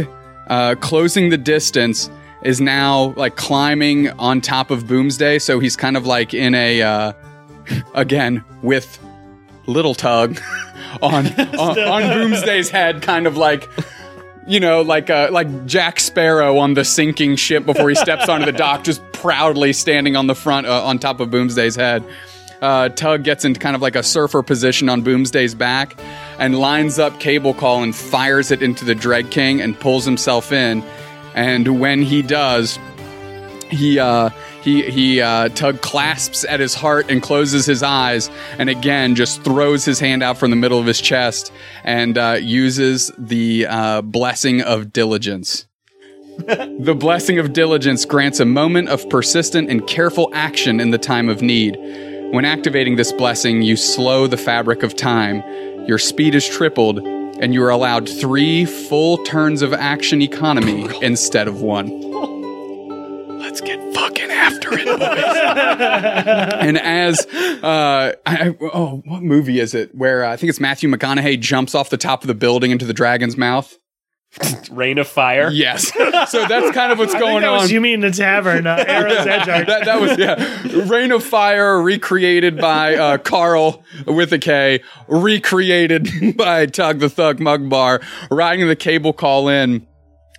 uh, 0.52 0.76
closing 0.76 1.30
the 1.30 1.38
distance, 1.38 2.12
is 2.43 2.60
now 2.60 3.14
like 3.16 3.36
climbing 3.36 4.10
on 4.12 4.41
top 4.41 4.70
of 4.70 4.84
Boomsday. 4.84 5.41
So 5.41 5.60
he's 5.60 5.76
kind 5.76 5.95
of 5.95 6.06
like 6.06 6.34
in 6.34 6.54
a, 6.54 6.82
uh, 6.82 7.14
again, 7.95 8.43
with 8.62 8.99
little 9.66 9.95
Tug 9.95 10.39
on, 11.02 11.28
on, 11.58 11.80
on 11.80 12.02
Boomsday's 12.04 12.70
head, 12.70 13.02
kind 13.02 13.26
of 13.26 13.38
like. 13.38 13.68
You 14.47 14.60
know, 14.60 14.82
like 14.82 15.12
uh, 15.12 15.30
like 15.32 15.68
Jack 15.68 15.99
Sparrow 15.99 16.58
on 16.58 16.74
the 16.74 16.84
sinking 16.84 17.36
ship 17.36 17.64
before 17.64 17.89
he 17.89 17.95
steps 17.95 18.28
onto 18.28 18.47
the 18.47 18.52
dock, 18.52 18.84
just 18.84 18.99
proudly 19.14 19.72
standing 19.72 20.16
on 20.16 20.26
the 20.26 20.34
front 20.34 20.66
uh, 20.66 20.84
on 20.84 20.97
top 20.97 21.20
of 21.20 21.30
Boomsday's 21.30 21.76
head 21.76 22.04
uh, 22.62 22.89
Tug 22.89 23.24
gets 23.24 23.43
into 23.43 23.59
kind 23.59 23.76
of 23.76 23.82
like 23.82 23.95
a 23.95 24.03
surfer 24.03 24.43
position 24.43 24.89
on 24.89 25.01
Boomsday's 25.01 25.55
back 25.55 25.99
and 26.38 26.59
lines 26.59 26.99
up 26.99 27.20
cable 27.20 27.53
call 27.53 27.84
and 27.84 27.95
fires 27.95 28.51
it 28.51 28.62
into 28.62 28.86
the 28.86 28.95
Dread 28.95 29.32
King 29.32 29.62
and 29.62 29.80
pulls 29.80 30.05
himself 30.05 30.51
in. 30.51 30.84
And 31.34 31.80
when 31.80 32.01
he 32.01 32.22
does, 32.22 32.78
he 33.70 33.99
uh, 33.99 34.30
he 34.62 34.84
he 34.84 35.22
uh, 35.22 35.49
Tug 35.49 35.82
clasps 35.82 36.45
at 36.45 36.59
his 36.59 36.76
heart 36.76 37.09
and 37.09 37.22
closes 37.22 37.66
his 37.66 37.82
eyes, 37.84 38.30
and 38.57 38.70
again 38.70 39.16
just 39.16 39.41
throws 39.43 39.86
his 39.86 39.99
hand 39.99 40.22
out 40.22 40.38
from 40.38 40.49
the 40.49 40.57
middle 40.57 40.78
of 40.78 40.86
his 40.86 40.99
chest 41.01 41.51
and 41.84 42.18
uh, 42.18 42.38
uses 42.39 43.12
the 43.18 43.66
uh, 43.68 44.01
blessing 44.01 44.62
of 44.62 44.93
diligence. 44.93 45.66
The 46.80 46.95
blessing 46.95 47.38
of 47.38 47.53
diligence 47.53 48.05
grants 48.05 48.39
a 48.39 48.45
moment 48.45 48.89
of 48.89 49.07
persistent 49.09 49.70
and 49.70 49.86
careful 49.86 50.32
action 50.34 50.80
in 50.80 50.89
the 50.89 50.97
time 50.97 51.30
of 51.30 51.43
need. 51.43 51.78
When 52.32 52.46
activating 52.46 52.96
this 52.96 53.12
blessing, 53.12 53.62
you 53.62 53.76
slow 53.76 54.26
the 54.26 54.38
fabric 54.38 54.84
of 54.84 54.96
time. 54.96 55.44
Your 55.86 55.98
speed 55.98 56.34
is 56.34 56.48
tripled, 56.48 57.00
and 57.00 57.54
you 57.54 57.62
are 57.62 57.70
allowed 57.70 58.08
three 58.08 58.64
full 58.64 59.18
turns 59.26 59.62
of 59.62 59.74
action 59.74 60.22
economy 60.22 60.90
instead 61.02 61.50
of 61.50 61.62
one. 61.62 61.90
Let's 63.38 63.60
get 63.60 63.80
fucking 63.94 64.32
after 64.32 64.70
it, 64.72 64.86
boys. 64.86 65.02
and 65.02 66.78
as, 66.78 67.26
uh, 67.62 68.14
I, 68.26 68.56
oh, 68.62 69.02
what 69.06 69.24
movie 69.24 69.60
is 69.60 69.74
it? 69.74 69.94
Where 69.94 70.24
uh, 70.24 70.32
I 70.32 70.38
think 70.38 70.52
it's 70.52 70.62
Matthew 70.62 70.90
McConaughey 70.90 71.38
jumps 71.38 71.76
off 71.76 71.90
the 71.90 71.98
top 71.98 72.24
of 72.24 72.28
the 72.28 72.34
building 72.34 72.72
into 72.72 72.86
the 72.86 72.94
dragon's 72.94 73.36
mouth. 73.36 73.78
Reign 74.72 74.98
of 74.98 75.08
Fire. 75.08 75.50
Yes. 75.52 75.92
So 76.30 76.46
that's 76.48 76.74
kind 76.74 76.92
of 76.92 77.00
what's 77.00 77.14
I 77.14 77.20
think 77.20 77.30
going 77.30 77.42
that 77.42 77.50
on. 77.50 77.62
was 77.62 77.72
you 77.72 77.82
mean 77.82 78.00
the 78.00 78.12
tavern, 78.12 78.66
uh, 78.66 78.84
Arrow's 78.88 79.18
Edge 79.28 79.48
Arc. 79.48 79.68
that, 79.68 79.86
that 79.86 80.00
was 80.00 80.18
yeah. 80.18 80.90
Reign 80.90 81.12
of 81.12 81.24
Fire 81.24 81.82
recreated 81.82 82.58
by 82.58 82.96
uh, 82.96 83.18
Carl 83.18 83.84
with 84.06 84.32
a 84.32 84.40
K, 84.40 84.82
recreated 85.08 86.38
by 86.38 86.66
Tug 86.66 87.00
the 87.00 87.10
Thug 87.10 87.40
Mugbar, 87.40 88.04
riding 88.30 88.68
the 88.68 88.76
cable 88.76 89.14
call 89.14 89.50
in 89.50 89.86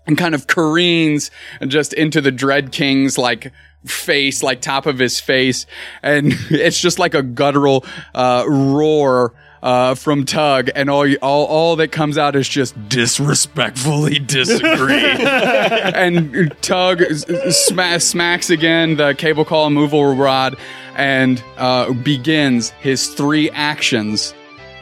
and 0.07 0.17
kind 0.17 0.35
of 0.35 0.47
careens 0.47 1.31
just 1.67 1.93
into 1.93 2.21
the 2.21 2.33
Dread 2.33 2.73
King's 2.73 3.19
like 3.19 3.53
face, 3.85 4.43
like 4.43 4.61
top 4.63 4.87
of 4.87 4.99
his 4.99 5.21
face, 5.21 5.67
and 6.03 6.33
it's 6.51 6.81
just 6.81 6.99
like 6.99 7.15
a 7.15 7.23
guttural 7.23 7.85
uh, 8.15 8.45
roar 8.49 9.35
uh, 9.63 9.95
from 9.95 10.25
Tug, 10.25 10.71
and 10.75 10.91
all, 10.91 11.07
you- 11.07 11.19
all 11.23 11.47
all 11.47 11.77
that 11.77 11.93
comes 11.93 12.19
out 12.19 12.35
is 12.37 12.49
just 12.49 12.75
disrespectfully 12.89 14.19
disagree. 14.19 14.99
and 15.25 16.55
Tug 16.63 17.03
sma- 17.51 18.01
smacks 18.01 18.51
again 18.51 18.97
the 18.97 19.15
cable 19.15 19.45
call 19.45 19.67
removal 19.69 20.15
rod 20.17 20.57
and 20.97 21.43
uh, 21.57 21.93
begins 21.93 22.71
his 22.81 23.09
three 23.09 23.51
actions 23.51 24.35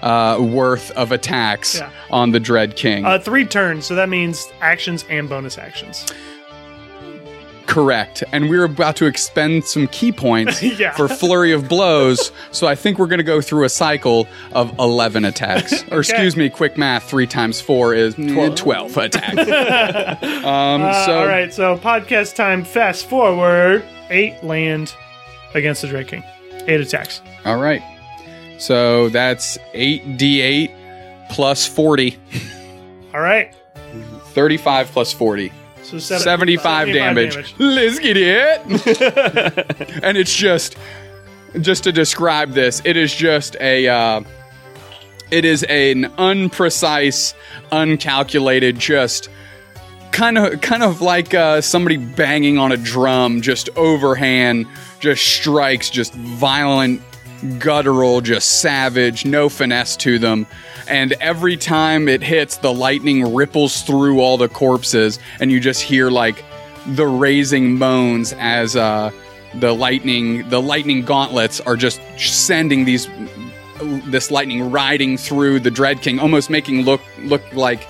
uh, 0.03 0.39
worth 0.41 0.91
of 0.93 1.13
attacks 1.13 1.77
Yeah. 1.77 1.91
on 2.11 2.31
the 2.33 2.41
Dread 2.41 2.75
King. 2.77 3.05
Uh, 3.05 3.19
three 3.19 3.45
turns, 3.45 3.85
so 3.87 3.95
that 3.97 4.09
means 4.09 4.51
actions 4.63 5.05
and 5.11 5.29
bonus 5.29 5.59
actions. 5.59 6.07
Correct. 7.71 8.25
And 8.33 8.51
we're 8.51 8.65
about 8.65 8.97
to 8.97 9.07
expend 9.07 9.65
some 9.65 9.87
ki 9.89 10.13
points 10.13 10.63
Yeah. 10.79 10.93
for 10.93 11.09
flurry 11.09 11.53
of 11.53 11.69
blows. 11.69 12.33
So 12.51 12.67
I 12.67 12.75
think 12.75 12.99
we're 12.99 13.07
going 13.07 13.19
to 13.19 13.25
go 13.25 13.41
through 13.41 13.65
a 13.65 13.69
cycle 13.69 14.27
of 14.53 14.77
11 14.79 15.25
attacks. 15.25 15.85
Or 15.93 16.01
excuse 16.01 16.37
me, 16.37 16.51
quick 16.51 16.77
math, 16.77 17.05
3 17.09 17.27
times 17.27 17.61
4 17.61 17.95
is 17.95 18.15
mm, 18.17 18.57
12 18.57 18.97
attacks. 18.97 19.39
um, 20.45 20.83
Uh, 20.83 21.07
so 21.07 21.19
all 21.21 21.27
right, 21.27 21.53
so 21.53 21.77
podcast 21.79 22.35
time. 22.35 22.65
Fast 22.65 23.07
forward. 23.09 23.85
Eight 24.11 24.43
land 24.43 24.95
against 25.55 25.83
the 25.83 25.89
Dread 25.89 26.09
King. 26.09 26.25
Eight 26.67 26.81
attacks. 26.81 27.23
all 27.45 27.59
right. 27.59 27.83
So 28.59 29.09
that's 29.09 29.57
8d8 29.75 31.29
plus 31.31 31.67
40. 31.67 32.19
All 33.15 33.21
right. 33.21 33.55
35 34.35 34.89
plus 34.89 35.13
40. 35.13 35.53
So 35.91 35.99
seven- 35.99 36.23
75, 36.23 36.93
damage. 36.93 37.55
Let's 37.59 37.99
get 37.99 38.17
it. 38.17 38.61
and 40.05 40.17
it's 40.17 40.35
just, 40.35 40.77
just 41.61 41.83
to 41.85 41.93
describe 41.93 42.53
this, 42.53 42.81
it 42.85 42.97
is 42.97 43.13
just 43.13 43.57
a, 43.61 43.89
uh, 43.89 44.21
it 45.33 45.45
is 45.45 45.65
an 45.65 46.07
unprecise, 46.17 47.35
uncalculated, 47.73 48.79
just 48.79 49.29
kind 50.13 50.39
of, 50.39 50.61
kind 50.61 50.83
of 50.85 51.01
like 51.01 51.35
uh, 51.35 51.61
somebody 51.61 51.97
banging 51.97 52.57
on 52.59 52.71
a 52.71 52.77
drum, 52.77 53.41
just 53.41 53.69
overhand, 53.77 54.67
just 55.01 55.25
strikes, 55.27 55.91
just 55.91 56.15
violent, 56.15 57.01
guttural, 57.59 58.21
just 58.21 58.61
savage, 58.61 59.25
no 59.25 59.49
finesse 59.49 59.97
to 59.97 60.19
them. 60.19 60.47
And 60.89 61.13
every 61.21 61.57
time 61.57 62.09
it 62.09 62.23
hits, 62.23 62.57
the 62.59 62.73
lightning 62.73 63.35
ripples 63.35 63.83
through 63.83 64.21
all 64.21 64.37
the 64.37 64.49
corpses, 64.49 65.19
and 65.41 65.51
you 65.51 65.61
just 65.61 65.83
hear 65.83 66.11
like 66.11 66.45
the 66.87 67.07
raising 67.07 67.79
moans 67.79 68.35
as 68.39 68.77
uh, 68.77 69.11
the 69.55 69.73
lightning, 69.73 70.49
the 70.49 70.61
lightning 70.61 71.05
gauntlets 71.05 71.61
are 71.61 71.77
just 71.77 72.01
sending 72.19 72.85
these 72.85 73.09
this 74.07 74.31
lightning 74.31 74.71
riding 74.71 75.17
through 75.17 75.61
the 75.61 75.71
Dread 75.71 76.03
King, 76.03 76.19
almost 76.19 76.51
making 76.51 76.83
look 76.83 77.01
look 77.21 77.43
like 77.55 77.87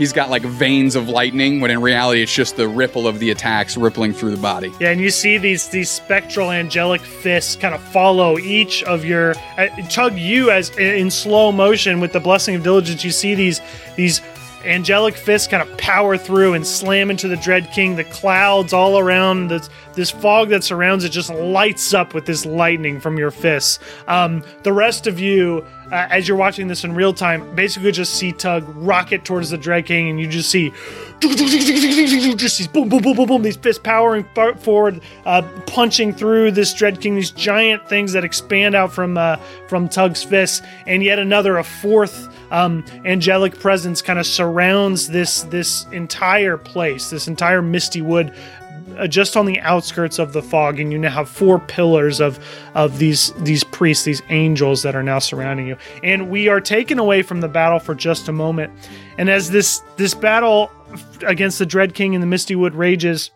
he's 0.00 0.14
got 0.14 0.30
like 0.30 0.42
veins 0.42 0.96
of 0.96 1.10
lightning, 1.10 1.60
when 1.60 1.70
in 1.70 1.80
reality 1.82 2.22
it's 2.22 2.34
just 2.34 2.56
the 2.56 2.66
ripple 2.66 3.06
of 3.06 3.18
the 3.18 3.30
attacks 3.30 3.76
rippling 3.76 4.14
through 4.14 4.30
the 4.30 4.40
body. 4.40 4.72
Yeah, 4.80 4.90
and 4.90 5.00
you 5.00 5.10
see 5.10 5.36
these 5.36 5.68
these 5.68 5.90
spectral 5.90 6.50
angelic 6.50 7.02
fists 7.02 7.54
kind 7.54 7.74
of 7.74 7.82
follow 7.82 8.38
each 8.38 8.82
of 8.84 9.04
your 9.04 9.34
uh, 9.58 9.68
tug 9.90 10.16
you 10.16 10.50
as 10.50 10.70
in 10.78 11.10
slow 11.10 11.52
motion 11.52 12.00
with 12.00 12.12
the 12.12 12.20
blessing 12.20 12.54
of 12.56 12.62
diligence. 12.62 13.04
You 13.04 13.10
see 13.10 13.34
these 13.34 13.60
these 13.96 14.20
angelic 14.64 15.16
fists 15.16 15.48
kind 15.48 15.62
of 15.62 15.78
power 15.78 16.16
through 16.16 16.54
and 16.54 16.66
slam 16.66 17.10
into 17.10 17.28
the 17.28 17.36
Dread 17.36 17.70
King. 17.72 17.96
The 17.96 18.04
clouds 18.04 18.72
all 18.72 18.98
around 18.98 19.48
this 19.48 19.68
this 19.94 20.10
fog 20.10 20.48
that 20.50 20.62
surrounds 20.62 21.04
it 21.04 21.10
just 21.10 21.30
lights 21.30 21.92
up 21.92 22.14
with 22.14 22.24
this 22.26 22.46
lightning 22.46 23.00
from 23.00 23.18
your 23.18 23.30
fists. 23.30 23.78
Um, 24.08 24.42
the 24.62 24.72
rest 24.72 25.06
of 25.06 25.18
you. 25.18 25.66
Uh, 25.90 26.06
as 26.08 26.28
you're 26.28 26.36
watching 26.36 26.68
this 26.68 26.84
in 26.84 26.94
real 26.94 27.12
time, 27.12 27.52
basically 27.56 27.90
just 27.90 28.14
see 28.14 28.30
Tug 28.30 28.64
rocket 28.76 29.24
towards 29.24 29.50
the 29.50 29.58
Dread 29.58 29.86
King, 29.86 30.08
and 30.08 30.20
you 30.20 30.28
just 30.28 30.48
see 30.48 30.72
just 31.20 32.58
these 32.58 32.68
boom, 32.68 32.88
boom, 32.88 33.02
boom, 33.02 33.16
boom, 33.16 33.26
boom, 33.26 33.42
these 33.42 33.56
fists 33.56 33.82
powering 33.82 34.24
forward, 34.60 35.00
uh, 35.26 35.42
punching 35.66 36.12
through 36.12 36.52
this 36.52 36.72
Dread 36.74 37.00
King, 37.00 37.16
these 37.16 37.32
giant 37.32 37.88
things 37.88 38.12
that 38.12 38.24
expand 38.24 38.76
out 38.76 38.92
from 38.92 39.18
uh, 39.18 39.36
from 39.66 39.88
Tug's 39.88 40.22
fists, 40.22 40.62
and 40.86 41.02
yet 41.02 41.18
another, 41.18 41.58
a 41.58 41.64
fourth 41.64 42.28
um, 42.50 42.84
angelic 43.04 43.58
presence, 43.58 44.02
kind 44.02 44.18
of 44.18 44.26
surrounds 44.26 45.08
this 45.08 45.42
this 45.42 45.86
entire 45.92 46.56
place, 46.56 47.10
this 47.10 47.28
entire 47.28 47.62
misty 47.62 48.02
wood. 48.02 48.32
Uh, 48.98 49.06
just 49.06 49.36
on 49.36 49.46
the 49.46 49.60
outskirts 49.60 50.18
of 50.18 50.32
the 50.32 50.42
fog, 50.42 50.80
and 50.80 50.90
you 50.90 50.98
now 50.98 51.10
have 51.10 51.28
four 51.28 51.60
pillars 51.60 52.20
of 52.20 52.38
of 52.74 52.98
these 52.98 53.32
these 53.38 53.62
priests, 53.62 54.04
these 54.04 54.20
angels 54.30 54.82
that 54.82 54.96
are 54.96 55.02
now 55.02 55.18
surrounding 55.18 55.66
you. 55.66 55.76
And 56.02 56.28
we 56.28 56.48
are 56.48 56.60
taken 56.60 56.98
away 56.98 57.22
from 57.22 57.40
the 57.40 57.48
battle 57.48 57.78
for 57.78 57.94
just 57.94 58.28
a 58.28 58.32
moment. 58.32 58.72
And 59.16 59.30
as 59.30 59.50
this 59.50 59.80
this 59.96 60.12
battle 60.12 60.72
against 61.24 61.58
the 61.60 61.66
Dread 61.66 61.94
King 61.94 62.14
in 62.14 62.20
the 62.20 62.26
Misty 62.26 62.56
Wood 62.56 62.74
rages, 62.74 63.30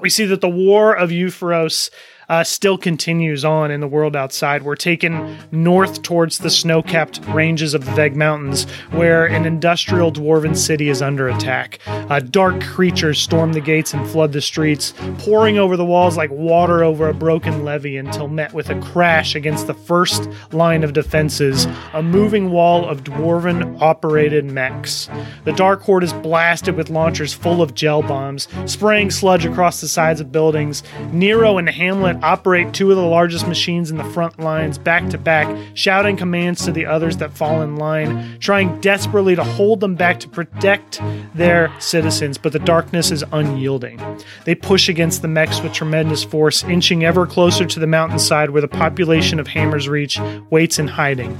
we 0.00 0.10
see 0.10 0.24
that 0.26 0.40
the 0.40 0.48
war 0.48 0.94
of 0.94 1.10
Euphoros 1.10 1.90
uh, 2.30 2.44
still 2.44 2.78
continues 2.78 3.44
on 3.44 3.72
in 3.72 3.80
the 3.80 3.88
world 3.88 4.14
outside. 4.14 4.62
We're 4.62 4.76
taken 4.76 5.36
north 5.50 6.02
towards 6.02 6.38
the 6.38 6.48
snow 6.48 6.80
capped 6.80 7.20
ranges 7.26 7.74
of 7.74 7.84
the 7.84 7.90
Veg 7.90 8.14
Mountains, 8.14 8.70
where 8.92 9.26
an 9.26 9.44
industrial 9.44 10.12
dwarven 10.12 10.56
city 10.56 10.88
is 10.88 11.02
under 11.02 11.28
attack. 11.28 11.80
Uh, 11.86 12.20
dark 12.20 12.62
creatures 12.62 13.18
storm 13.18 13.52
the 13.52 13.60
gates 13.60 13.92
and 13.92 14.08
flood 14.08 14.32
the 14.32 14.40
streets, 14.40 14.94
pouring 15.18 15.58
over 15.58 15.76
the 15.76 15.84
walls 15.84 16.16
like 16.16 16.30
water 16.30 16.84
over 16.84 17.08
a 17.08 17.14
broken 17.14 17.64
levee 17.64 17.96
until 17.96 18.28
met 18.28 18.54
with 18.54 18.70
a 18.70 18.80
crash 18.80 19.34
against 19.34 19.66
the 19.66 19.74
first 19.74 20.28
line 20.52 20.84
of 20.84 20.92
defenses, 20.92 21.66
a 21.94 22.02
moving 22.02 22.52
wall 22.52 22.88
of 22.88 23.02
dwarven 23.02 23.76
operated 23.82 24.44
mechs. 24.44 25.08
The 25.44 25.52
Dark 25.52 25.82
Horde 25.82 26.04
is 26.04 26.12
blasted 26.12 26.76
with 26.76 26.90
launchers 26.90 27.34
full 27.34 27.60
of 27.60 27.74
gel 27.74 28.02
bombs, 28.02 28.46
spraying 28.66 29.10
sludge 29.10 29.44
across 29.44 29.80
the 29.80 29.88
sides 29.88 30.20
of 30.20 30.30
buildings. 30.30 30.84
Nero 31.10 31.58
and 31.58 31.68
Hamlet 31.68 32.19
operate 32.22 32.72
two 32.72 32.90
of 32.90 32.96
the 32.96 33.02
largest 33.02 33.46
machines 33.46 33.90
in 33.90 33.96
the 33.96 34.04
front 34.04 34.38
lines 34.38 34.78
back 34.78 35.08
to 35.10 35.18
back, 35.18 35.54
shouting 35.74 36.16
commands 36.16 36.64
to 36.64 36.72
the 36.72 36.86
others 36.86 37.16
that 37.18 37.32
fall 37.32 37.62
in 37.62 37.76
line, 37.76 38.38
trying 38.40 38.80
desperately 38.80 39.34
to 39.36 39.44
hold 39.44 39.80
them 39.80 39.94
back 39.94 40.20
to 40.20 40.28
protect 40.28 41.00
their 41.34 41.72
citizens, 41.78 42.38
but 42.38 42.52
the 42.52 42.58
darkness 42.58 43.10
is 43.10 43.24
unyielding. 43.32 44.00
They 44.44 44.54
push 44.54 44.88
against 44.88 45.22
the 45.22 45.28
mechs 45.28 45.60
with 45.60 45.72
tremendous 45.72 46.24
force, 46.24 46.64
inching 46.64 47.04
ever 47.04 47.26
closer 47.26 47.64
to 47.64 47.80
the 47.80 47.86
mountainside 47.86 48.50
where 48.50 48.62
the 48.62 48.68
population 48.68 49.38
of 49.38 49.46
Hammer's 49.46 49.88
Reach 49.88 50.18
waits 50.50 50.78
in 50.78 50.88
hiding. 50.88 51.38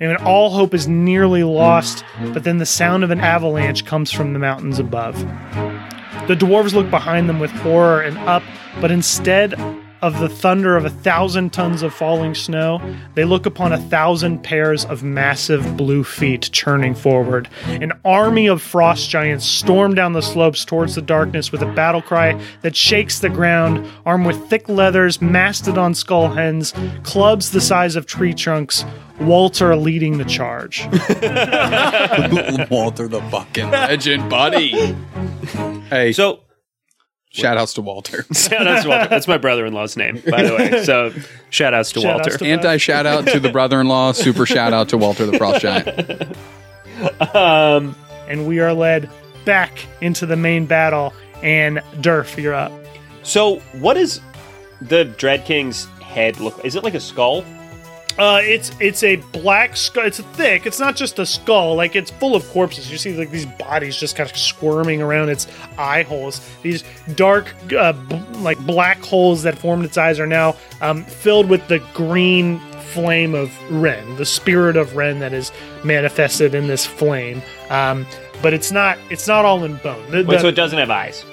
And 0.00 0.16
all 0.18 0.50
hope 0.50 0.74
is 0.74 0.86
nearly 0.86 1.42
lost, 1.42 2.04
but 2.32 2.44
then 2.44 2.58
the 2.58 2.66
sound 2.66 3.02
of 3.02 3.10
an 3.10 3.20
avalanche 3.20 3.84
comes 3.84 4.12
from 4.12 4.32
the 4.32 4.38
mountains 4.38 4.78
above. 4.78 5.18
The 6.28 6.36
dwarves 6.36 6.74
look 6.74 6.90
behind 6.90 7.28
them 7.28 7.40
with 7.40 7.50
horror 7.50 8.02
and 8.02 8.18
up, 8.18 8.42
but 8.80 8.90
instead 8.90 9.54
of 10.02 10.18
the 10.20 10.28
thunder 10.28 10.76
of 10.76 10.84
a 10.84 10.90
thousand 10.90 11.52
tons 11.52 11.82
of 11.82 11.92
falling 11.94 12.34
snow, 12.34 12.80
they 13.14 13.24
look 13.24 13.46
upon 13.46 13.72
a 13.72 13.78
thousand 13.78 14.42
pairs 14.42 14.84
of 14.84 15.02
massive 15.02 15.76
blue 15.76 16.04
feet 16.04 16.50
churning 16.52 16.94
forward. 16.94 17.48
An 17.66 17.92
army 18.04 18.46
of 18.46 18.62
frost 18.62 19.10
giants 19.10 19.44
storm 19.44 19.94
down 19.94 20.12
the 20.12 20.22
slopes 20.22 20.64
towards 20.64 20.94
the 20.94 21.02
darkness 21.02 21.50
with 21.50 21.62
a 21.62 21.72
battle 21.72 22.02
cry 22.02 22.40
that 22.62 22.76
shakes 22.76 23.18
the 23.20 23.28
ground, 23.28 23.86
armed 24.06 24.26
with 24.26 24.48
thick 24.48 24.68
leathers, 24.68 25.20
mastodon 25.20 25.94
skull 25.94 26.28
hens, 26.28 26.72
clubs 27.02 27.50
the 27.50 27.60
size 27.60 27.96
of 27.96 28.06
tree 28.06 28.34
trunks. 28.34 28.84
Walter 29.20 29.74
leading 29.74 30.18
the 30.18 30.24
charge. 30.24 30.84
Walter 32.70 33.08
the 33.08 33.20
fucking 33.30 33.70
legend, 33.70 34.30
buddy. 34.30 34.96
Hey, 35.90 36.12
So 36.12 36.40
shout 37.40 37.56
outs 37.58 37.74
to 37.74 37.82
Walter. 37.82 38.24
shout 38.32 38.66
outs 38.66 38.82
to 38.82 38.88
Walter. 38.88 39.08
That's 39.08 39.28
my 39.28 39.38
brother-in-law's 39.38 39.96
name, 39.96 40.22
by 40.30 40.42
the 40.42 40.54
way. 40.54 40.82
So 40.84 41.12
shout 41.50 41.74
outs 41.74 41.92
to 41.92 42.00
Shout 42.00 42.16
Walter. 42.16 42.30
outs 42.32 42.38
to- 42.38 42.46
Anti 42.46 42.76
shout 42.78 43.06
out 43.06 43.26
to 43.28 43.40
the 43.40 43.50
brother 43.50 43.80
in 43.80 43.88
law. 43.88 44.12
Super 44.12 44.46
shout 44.46 44.72
out 44.72 44.88
to 44.90 44.98
Walter 44.98 45.26
the 45.26 45.36
Frost 45.38 45.60
Giant. 45.60 46.36
um, 47.34 47.94
and 48.28 48.46
we 48.46 48.60
are 48.60 48.72
led 48.72 49.10
back 49.44 49.86
into 50.00 50.26
the 50.26 50.36
main 50.36 50.66
battle. 50.66 51.12
And 51.42 51.78
Durf, 52.00 52.40
you're 52.42 52.54
up. 52.54 52.72
so 53.22 53.56
what 53.78 53.96
is 53.96 54.20
the 54.80 55.04
Dread 55.04 55.44
King's 55.44 55.84
head 56.02 56.40
look? 56.40 56.64
Is 56.64 56.74
it 56.74 56.82
like 56.84 56.94
a 56.94 57.00
skull? 57.00 57.44
Uh, 58.18 58.40
it's 58.42 58.72
it's 58.80 59.02
a 59.04 59.16
black 59.16 59.76
skull. 59.76 60.04
It's 60.04 60.18
thick. 60.20 60.66
It's 60.66 60.80
not 60.80 60.96
just 60.96 61.18
a 61.20 61.26
skull. 61.26 61.76
Like 61.76 61.94
it's 61.94 62.10
full 62.10 62.34
of 62.34 62.44
corpses. 62.50 62.90
You 62.90 62.98
see 62.98 63.16
like 63.16 63.30
these 63.30 63.46
bodies 63.46 63.96
just 63.96 64.16
kind 64.16 64.28
of 64.28 64.36
squirming 64.36 65.00
around 65.00 65.28
its 65.28 65.46
eye 65.78 66.02
holes. 66.02 66.40
These 66.62 66.82
dark, 67.14 67.54
uh, 67.72 67.92
b- 67.92 68.20
like 68.38 68.58
black 68.66 68.98
holes 69.04 69.44
that 69.44 69.56
formed 69.56 69.84
its 69.84 69.96
eyes 69.96 70.18
are 70.18 70.26
now 70.26 70.56
um, 70.80 71.04
filled 71.04 71.48
with 71.48 71.68
the 71.68 71.78
green 71.94 72.58
flame 72.92 73.34
of 73.36 73.52
Ren, 73.70 74.16
the 74.16 74.26
spirit 74.26 74.76
of 74.76 74.96
Ren 74.96 75.20
that 75.20 75.32
is 75.32 75.52
manifested 75.84 76.54
in 76.54 76.66
this 76.66 76.84
flame. 76.84 77.40
Um, 77.70 78.04
but 78.42 78.52
it's 78.52 78.72
not 78.72 78.98
it's 79.10 79.28
not 79.28 79.44
all 79.44 79.62
in 79.64 79.76
bone. 79.76 80.10
The- 80.10 80.18
Wait, 80.24 80.26
the- 80.26 80.38
so 80.40 80.48
it 80.48 80.56
doesn't 80.56 80.78
have 80.78 80.90
eyes. 80.90 81.24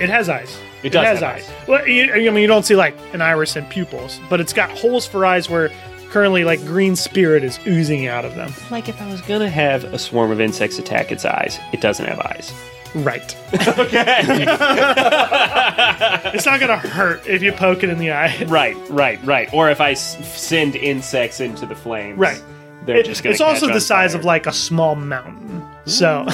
It 0.00 0.08
has 0.08 0.30
eyes. 0.30 0.56
It 0.82 0.90
does 0.90 1.04
has 1.04 1.20
have 1.20 1.36
eyes. 1.36 1.48
eyes. 1.48 1.68
Well, 1.68 1.86
you, 1.86 2.10
I 2.12 2.18
mean, 2.30 2.36
you 2.38 2.46
don't 2.48 2.64
see 2.64 2.74
like 2.74 2.96
an 3.12 3.20
iris 3.20 3.54
and 3.54 3.68
pupils, 3.70 4.18
but 4.28 4.40
it's 4.40 4.52
got 4.52 4.70
holes 4.70 5.06
for 5.06 5.24
eyes 5.26 5.48
where 5.48 5.70
currently 6.12 6.44
like 6.44 6.60
green 6.66 6.94
spirit 6.94 7.42
is 7.42 7.58
oozing 7.66 8.06
out 8.06 8.24
of 8.24 8.34
them. 8.34 8.52
Like 8.70 8.88
if 8.88 9.00
I 9.00 9.10
was 9.10 9.20
gonna 9.22 9.48
have 9.50 9.84
a 9.84 9.98
swarm 9.98 10.30
of 10.30 10.40
insects 10.40 10.78
attack 10.78 11.10
its 11.10 11.24
eyes, 11.24 11.58
it 11.72 11.80
doesn't 11.80 12.06
have 12.06 12.20
eyes. 12.20 12.52
Right. 12.94 13.36
Okay. 13.78 14.44
It's 16.34 16.46
not 16.46 16.60
gonna 16.60 16.76
hurt 16.78 17.26
if 17.26 17.42
you 17.42 17.52
poke 17.52 17.82
it 17.82 17.90
in 17.90 17.98
the 17.98 18.12
eye. 18.12 18.44
right, 18.48 18.76
right, 18.90 19.22
right. 19.24 19.52
Or 19.52 19.70
if 19.70 19.80
I 19.80 19.92
s- 19.92 20.16
send 20.38 20.76
insects 20.76 21.40
into 21.40 21.66
the 21.66 21.74
flames, 21.74 22.18
Right. 22.18 22.42
They're 22.86 22.96
It- 22.98 23.06
just 23.06 23.22
gonna. 23.22 23.32
it's 23.32 23.40
also 23.40 23.66
catch 23.66 23.72
the 23.72 23.74
on 23.74 23.80
size 23.80 24.12
fire. 24.12 24.18
of 24.20 24.24
like 24.24 24.46
a 24.46 24.52
small 24.52 24.94
mountain. 24.94 25.62
So 25.86 26.26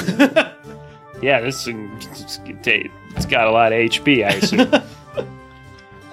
Yeah, 1.20 1.40
this 1.40 1.64
thing, 1.64 1.90
it's, 2.00 2.38
it's 2.44 3.26
got 3.26 3.48
a 3.48 3.50
lot 3.50 3.72
of 3.72 3.78
HP, 3.78 4.24
I 4.24 4.28
assume. 4.34 4.70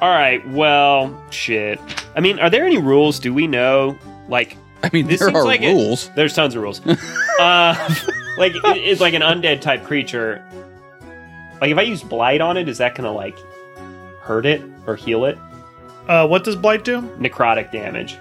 All 0.02 0.10
right, 0.10 0.48
well, 0.50 1.20
shit. 1.32 1.80
I 2.16 2.20
mean, 2.20 2.40
are 2.40 2.50
there 2.50 2.66
any 2.66 2.78
rules? 2.78 3.18
Do 3.20 3.34
we 3.34 3.48
know? 3.48 3.98
Like, 4.28 4.58
I 4.84 4.90
mean, 4.94 5.08
This 5.08 5.20
there 5.20 5.30
seems 5.30 5.40
are 5.40 5.46
like 5.46 5.62
it- 5.62 5.74
rules. 5.74 6.10
there's 6.16 6.34
tons 6.34 6.54
of 6.56 6.62
rules. 6.62 6.82
uh, 7.40 7.96
like, 8.38 8.54
it- 8.56 8.62
it's 8.78 9.02
like 9.02 9.14
an 9.14 9.22
undead 9.22 9.62
type 9.62 9.84
creature. 9.84 10.46
Like, 11.62 11.72
if 11.72 11.78
I 11.78 11.84
use 11.84 12.04
blight 12.04 12.42
on 12.42 12.58
it, 12.58 12.68
is 12.68 12.78
that 12.80 12.96
gonna 12.96 13.12
like 13.14 13.38
hurt 14.22 14.46
it 14.46 14.62
or 14.86 14.96
heal 14.96 15.26
it? 15.26 15.38
uh, 16.08 16.28
what 16.28 16.44
does 16.44 16.56
blight 16.56 16.84
do? 16.84 17.02
Necrotic 17.18 17.72
damage. 17.72 18.18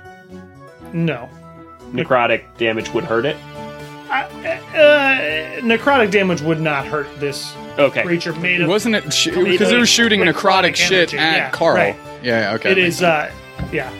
No. 0.92 1.28
Necrotic 1.92 2.44
damage 2.56 2.88
would 2.94 3.04
hurt 3.04 3.26
it. 3.26 3.36
I- 4.14 5.58
uh, 5.58 5.60
necrotic 5.60 6.10
damage 6.10 6.40
would 6.42 6.60
not 6.60 6.86
hurt 6.86 7.08
this 7.20 7.54
Okay. 7.78 8.02
creature 8.02 8.32
made 8.34 8.60
of 8.60 8.68
Wasn't 8.68 8.94
it? 8.94 9.12
Sh- 9.12 9.24
Completely 9.26 9.52
because 9.52 9.72
it 9.72 9.78
was 9.78 9.88
shooting 9.88 10.20
necrotic 10.20 10.34
necrotic 10.72 10.76
shit 10.76 11.14
energy, 11.14 11.18
at 11.18 11.36
yeah, 11.36 11.50
Carl. 11.50 11.76
right. 11.76 11.96
Yeah, 12.22 12.40
yeah, 12.50 12.54
okay. 12.54 12.72
It 12.72 12.74
that 12.76 12.80
makes 12.80 12.94
is, 12.94 12.98
sense. 12.98 13.32
uh, 13.60 13.64
yeah. 13.72 13.90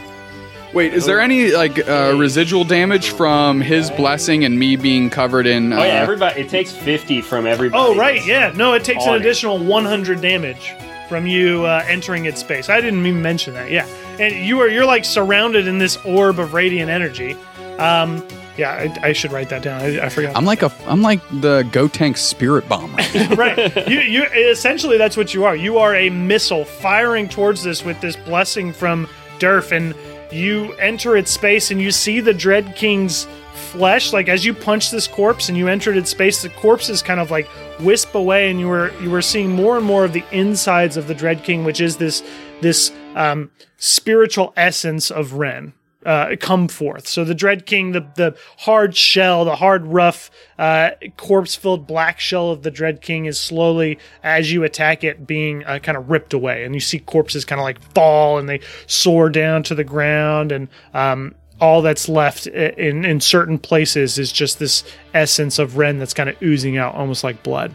Wait, 0.73 0.93
is 0.93 1.07
there 1.07 1.21
any 1.21 1.53
like 1.53 1.79
uh, 1.89 2.15
residual 2.17 2.65
damage 2.65 3.11
from 3.11 3.61
his 3.61 3.91
blessing 3.93 4.45
and 4.45 4.59
me 4.59 4.75
being 4.77 5.09
covered 5.09 5.47
in? 5.47 5.73
Uh, 5.73 5.77
Oh 5.81 5.85
yeah, 5.85 5.93
everybody. 6.01 6.41
It 6.41 6.49
takes 6.49 6.73
fifty 6.73 7.21
from 7.21 7.47
everybody. 7.47 7.81
Oh, 7.81 7.95
right, 7.97 8.25
yeah. 8.27 8.53
No, 8.57 8.73
it 8.75 8.83
takes 8.83 9.05
an 9.07 9.15
additional 9.15 9.59
100 9.59 10.21
damage 10.21 10.73
from 11.09 11.27
you 11.29 11.65
uh, 11.65 11.85
entering 11.87 12.25
its 12.25 12.41
space. 12.41 12.69
I 12.69 12.81
didn't 12.81 13.07
even 13.07 13.23
mention 13.23 13.55
that. 13.55 13.71
Yeah, 13.71 13.87
and 14.19 14.35
you 14.35 14.59
are 14.61 14.69
you're 14.69 14.85
like 14.87 15.05
surrounded 15.05 15.69
in 15.69 15.79
this 15.79 15.97
orb 16.05 16.41
of 16.41 16.55
radiant 16.55 16.91
energy. 16.91 17.37
Um, 17.79 18.27
yeah, 18.57 18.73
I, 18.73 19.09
I 19.09 19.13
should 19.13 19.33
write 19.33 19.49
that 19.49 19.63
down. 19.63 19.81
I, 19.81 20.07
I 20.07 20.09
forgot. 20.09 20.37
I'm 20.37 20.45
like 20.45 20.63
a, 20.63 20.73
I'm 20.87 21.03
like 21.03 21.21
the 21.41 21.69
Go 21.73 21.89
Tank 21.89 22.17
Spirit 22.17 22.69
Bomber. 22.69 22.97
right. 23.37 23.89
You, 23.89 24.01
you 24.01 24.25
essentially 24.25 24.97
that's 24.97 25.17
what 25.17 25.35
you 25.35 25.45
are. 25.45 25.57
You 25.57 25.79
are 25.79 25.95
a 25.95 26.11
missile 26.11 26.65
firing 26.65 27.29
towards 27.29 27.63
this 27.65 27.85
with 27.85 28.01
this 28.01 28.17
blessing 28.17 28.73
from 28.73 29.09
Durf, 29.39 29.73
and 29.73 29.95
you 30.33 30.73
enter 30.75 31.17
its 31.17 31.31
space 31.31 31.71
and 31.71 31.81
you 31.81 31.91
see 31.91 32.21
the 32.21 32.35
Dread 32.35 32.77
King's 32.77 33.27
flesh. 33.55 34.13
Like 34.13 34.29
as 34.29 34.45
you 34.45 34.55
punch 34.55 34.91
this 34.91 35.09
corpse 35.09 35.49
and 35.49 35.59
you 35.59 35.67
entered 35.67 35.97
its 35.97 36.11
space, 36.11 36.43
the 36.43 36.51
corpse 36.51 36.89
is 36.89 37.03
kind 37.03 37.19
of 37.19 37.33
like 37.33 37.49
wisp 37.81 38.15
away, 38.15 38.51
and 38.51 38.61
you 38.61 38.69
were 38.69 38.93
you 39.03 39.11
were 39.11 39.23
seeing 39.23 39.51
more 39.51 39.77
and 39.77 39.85
more 39.85 40.05
of 40.05 40.13
the 40.13 40.25
insides 40.31 40.97
of 40.97 41.09
the 41.09 41.15
Dread 41.15 41.43
King, 41.43 41.65
which 41.65 41.81
is 41.81 41.97
this 41.97 42.23
this 42.61 42.93
um, 43.17 43.51
spiritual 43.79 44.53
essence 44.57 45.11
of 45.11 45.35
Ren 45.35 45.73
uh, 46.05 46.37
come 46.39 46.69
forth. 46.69 47.07
So 47.09 47.25
the 47.25 47.35
Dread 47.35 47.67
King, 47.67 47.93
the 47.93 48.07
the 48.15 48.37
hard 48.59 48.97
shell, 48.97 49.45
the 49.45 49.57
hard, 49.57 49.87
rough, 49.87 50.31
uh, 50.59 50.91
corpse-filled 51.17 51.87
black 51.87 52.21
shell 52.21 52.51
of 52.51 52.63
the 52.63 52.71
Dread 52.71 53.01
King 53.01 53.27
is 53.27 53.41
slowly, 53.41 53.99
as 54.23 54.53
you 54.53 54.65
attack 54.65 55.05
it, 55.05 55.27
being 55.27 55.65
uh, 55.65 55.79
kind 55.79 55.97
of 55.97 56.11
ripped 56.11 56.35
away, 56.35 56.65
and 56.65 56.75
you 56.75 56.81
see 56.81 56.99
corpses 56.99 57.45
kind 57.45 57.61
of 57.61 57.65
like 57.65 57.81
fall 57.95 58.39
and 58.39 58.49
they 58.49 58.61
soar 58.87 59.31
down 59.31 59.63
to 59.65 59.75
the 59.75 59.85
ground, 59.85 60.53
and 60.53 60.69
um, 60.93 61.35
all 61.61 61.83
that's 61.83 62.09
left 62.09 62.47
in 62.47 63.05
in 63.05 63.21
certain 63.21 63.59
places 63.59 64.19
is 64.19 64.33
just 64.33 64.59
this 64.59 64.85
essence 65.15 65.59
of 65.59 65.77
Ren 65.77 65.99
that's 65.99 66.15
kind 66.15 66.29
of 66.29 66.41
oozing 66.43 66.77
out, 66.77 66.95
almost 66.95 67.25
like 67.25 67.43
blood. 67.43 67.75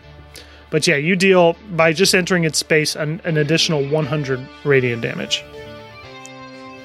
But 0.70 0.86
yeah, 0.86 0.98
you 0.98 1.16
deal 1.16 1.56
by 1.72 1.94
just 1.94 2.14
entering 2.14 2.44
its 2.44 2.60
space 2.60 2.96
an, 2.96 3.22
an 3.24 3.38
additional 3.38 3.88
100 3.90 4.48
radiant 4.64 5.02
damage 5.02 5.44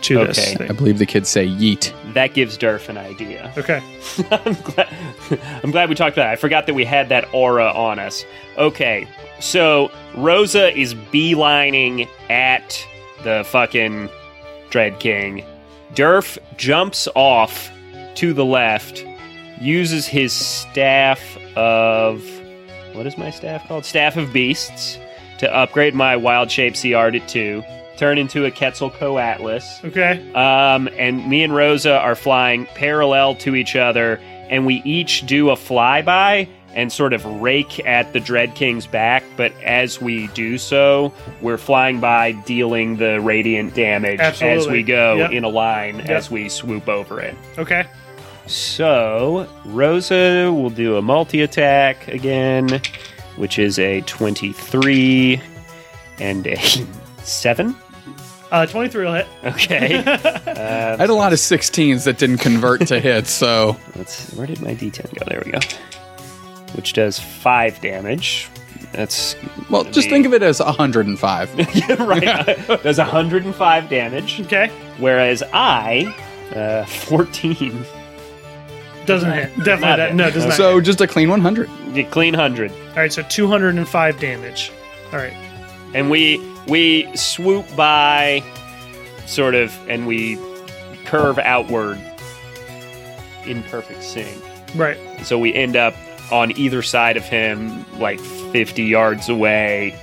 to 0.04 0.26
this. 0.26 0.38
Okay. 0.38 0.54
thing. 0.56 0.70
I 0.70 0.72
believe 0.74 0.98
the 0.98 1.06
kids 1.06 1.28
say 1.28 1.46
yeet. 1.46 1.92
That 2.14 2.34
gives 2.34 2.56
Durf 2.58 2.88
an 2.88 2.98
idea. 2.98 3.52
Okay. 3.56 3.82
I'm 4.30 4.54
glad. 4.54 4.88
I'm 5.62 5.70
glad 5.70 5.88
we 5.88 5.94
talked 5.94 6.16
about. 6.16 6.24
That. 6.24 6.32
I 6.32 6.36
forgot 6.36 6.66
that 6.66 6.74
we 6.74 6.84
had 6.84 7.08
that 7.08 7.28
aura 7.32 7.70
on 7.72 7.98
us. 7.98 8.24
Okay, 8.56 9.08
so 9.40 9.90
Rosa 10.16 10.76
is 10.76 10.94
beelining 10.94 12.08
at 12.30 12.86
the 13.24 13.44
fucking 13.48 14.08
Dread 14.70 15.00
King. 15.00 15.44
Durf 15.94 16.38
jumps 16.56 17.08
off 17.14 17.70
to 18.16 18.32
the 18.32 18.44
left, 18.44 19.04
uses 19.60 20.06
his 20.06 20.32
staff 20.32 21.20
of 21.56 22.22
what 22.94 23.06
is 23.06 23.18
my 23.18 23.30
staff 23.30 23.66
called? 23.66 23.84
Staff 23.84 24.16
of 24.16 24.32
Beasts 24.32 24.98
to 25.38 25.52
upgrade 25.52 25.94
my 25.94 26.16
wild 26.16 26.50
shape 26.50 26.74
CR 26.74 27.10
to 27.10 27.20
two. 27.26 27.62
Turn 27.96 28.18
into 28.18 28.44
a 28.44 28.50
Quetzalcoatlus. 28.50 29.84
Okay. 29.84 30.32
Um, 30.34 30.88
and 30.98 31.28
me 31.28 31.42
and 31.44 31.54
Rosa 31.54 31.98
are 31.98 32.14
flying 32.16 32.66
parallel 32.74 33.34
to 33.36 33.54
each 33.54 33.76
other, 33.76 34.20
and 34.50 34.66
we 34.66 34.82
each 34.84 35.26
do 35.26 35.50
a 35.50 35.54
flyby 35.56 36.48
and 36.74 36.92
sort 36.92 37.12
of 37.12 37.24
rake 37.40 37.78
at 37.86 38.12
the 38.12 38.18
Dread 38.18 38.56
King's 38.56 38.84
back. 38.88 39.22
But 39.36 39.52
as 39.62 40.00
we 40.00 40.26
do 40.28 40.58
so, 40.58 41.12
we're 41.40 41.56
flying 41.56 42.00
by, 42.00 42.32
dealing 42.32 42.96
the 42.96 43.20
radiant 43.20 43.74
damage 43.76 44.18
as 44.18 44.66
we 44.66 44.82
go 44.82 45.14
Yep. 45.18 45.30
in 45.30 45.44
a 45.44 45.48
line 45.48 45.98
Yep. 45.98 46.08
as 46.10 46.30
we 46.32 46.48
swoop 46.48 46.88
over 46.88 47.20
it. 47.20 47.36
Okay. 47.58 47.84
So 48.46 49.48
Rosa 49.64 50.50
will 50.52 50.68
do 50.70 50.96
a 50.96 51.02
multi 51.02 51.42
attack 51.42 52.08
again, 52.08 52.80
which 53.36 53.58
is 53.58 53.78
a 53.78 54.00
twenty-three 54.02 55.40
and 56.18 56.46
a 56.46 56.56
seven. 57.22 57.74
Uh, 58.54 58.66
23 58.66 59.04
will 59.04 59.14
hit. 59.14 59.26
Okay. 59.44 59.96
I 60.06 60.96
had 60.96 61.10
a 61.10 61.14
lot 61.14 61.32
of 61.32 61.40
16s 61.40 62.04
that 62.04 62.18
didn't 62.18 62.38
convert 62.38 62.86
to 62.86 63.00
hits, 63.00 63.30
so 63.32 63.76
Let's. 63.96 64.32
Where 64.34 64.46
did 64.46 64.60
my 64.62 64.74
D10 64.76 65.18
go? 65.18 65.24
There 65.26 65.42
we 65.44 65.50
go. 65.50 65.58
Which 66.76 66.92
does 66.92 67.18
five 67.18 67.80
damage. 67.80 68.48
That's 68.92 69.34
well, 69.70 69.82
just 69.82 70.08
think 70.08 70.24
of 70.24 70.32
it 70.34 70.42
as 70.44 70.60
105. 70.60 71.98
right. 71.98 72.82
does 72.84 72.98
105 72.98 73.88
damage, 73.90 74.40
Okay. 74.42 74.68
whereas 74.98 75.42
I, 75.52 76.14
uh, 76.54 76.84
14. 76.84 77.84
Doesn't 79.04 79.32
hit. 79.32 79.48
Definitely 79.64 79.80
Not 79.80 79.96
that. 79.96 80.08
hit. 80.10 80.14
No, 80.14 80.30
does 80.30 80.46
not. 80.46 80.54
so 80.54 80.76
hit. 80.76 80.84
just 80.84 81.00
a 81.00 81.08
clean 81.08 81.28
100. 81.28 81.68
You 81.92 82.06
clean 82.06 82.34
100, 82.34 82.70
All 82.70 82.76
right. 82.96 83.12
So 83.12 83.22
205 83.22 84.20
damage. 84.20 84.70
All 85.12 85.18
right. 85.18 85.32
and 85.92 86.08
we 86.08 86.38
we 86.68 87.14
swoop 87.16 87.66
by, 87.76 88.42
sort 89.26 89.54
of, 89.54 89.72
and 89.88 90.06
we 90.06 90.38
curve 91.04 91.38
outward 91.38 91.98
in 93.46 93.62
perfect 93.64 94.02
sync. 94.02 94.42
Right. 94.74 94.98
So 95.24 95.38
we 95.38 95.54
end 95.54 95.76
up 95.76 95.94
on 96.32 96.56
either 96.56 96.82
side 96.82 97.16
of 97.16 97.24
him, 97.24 97.84
like 97.98 98.18
50 98.18 98.82
yards 98.82 99.28
away, 99.28 99.98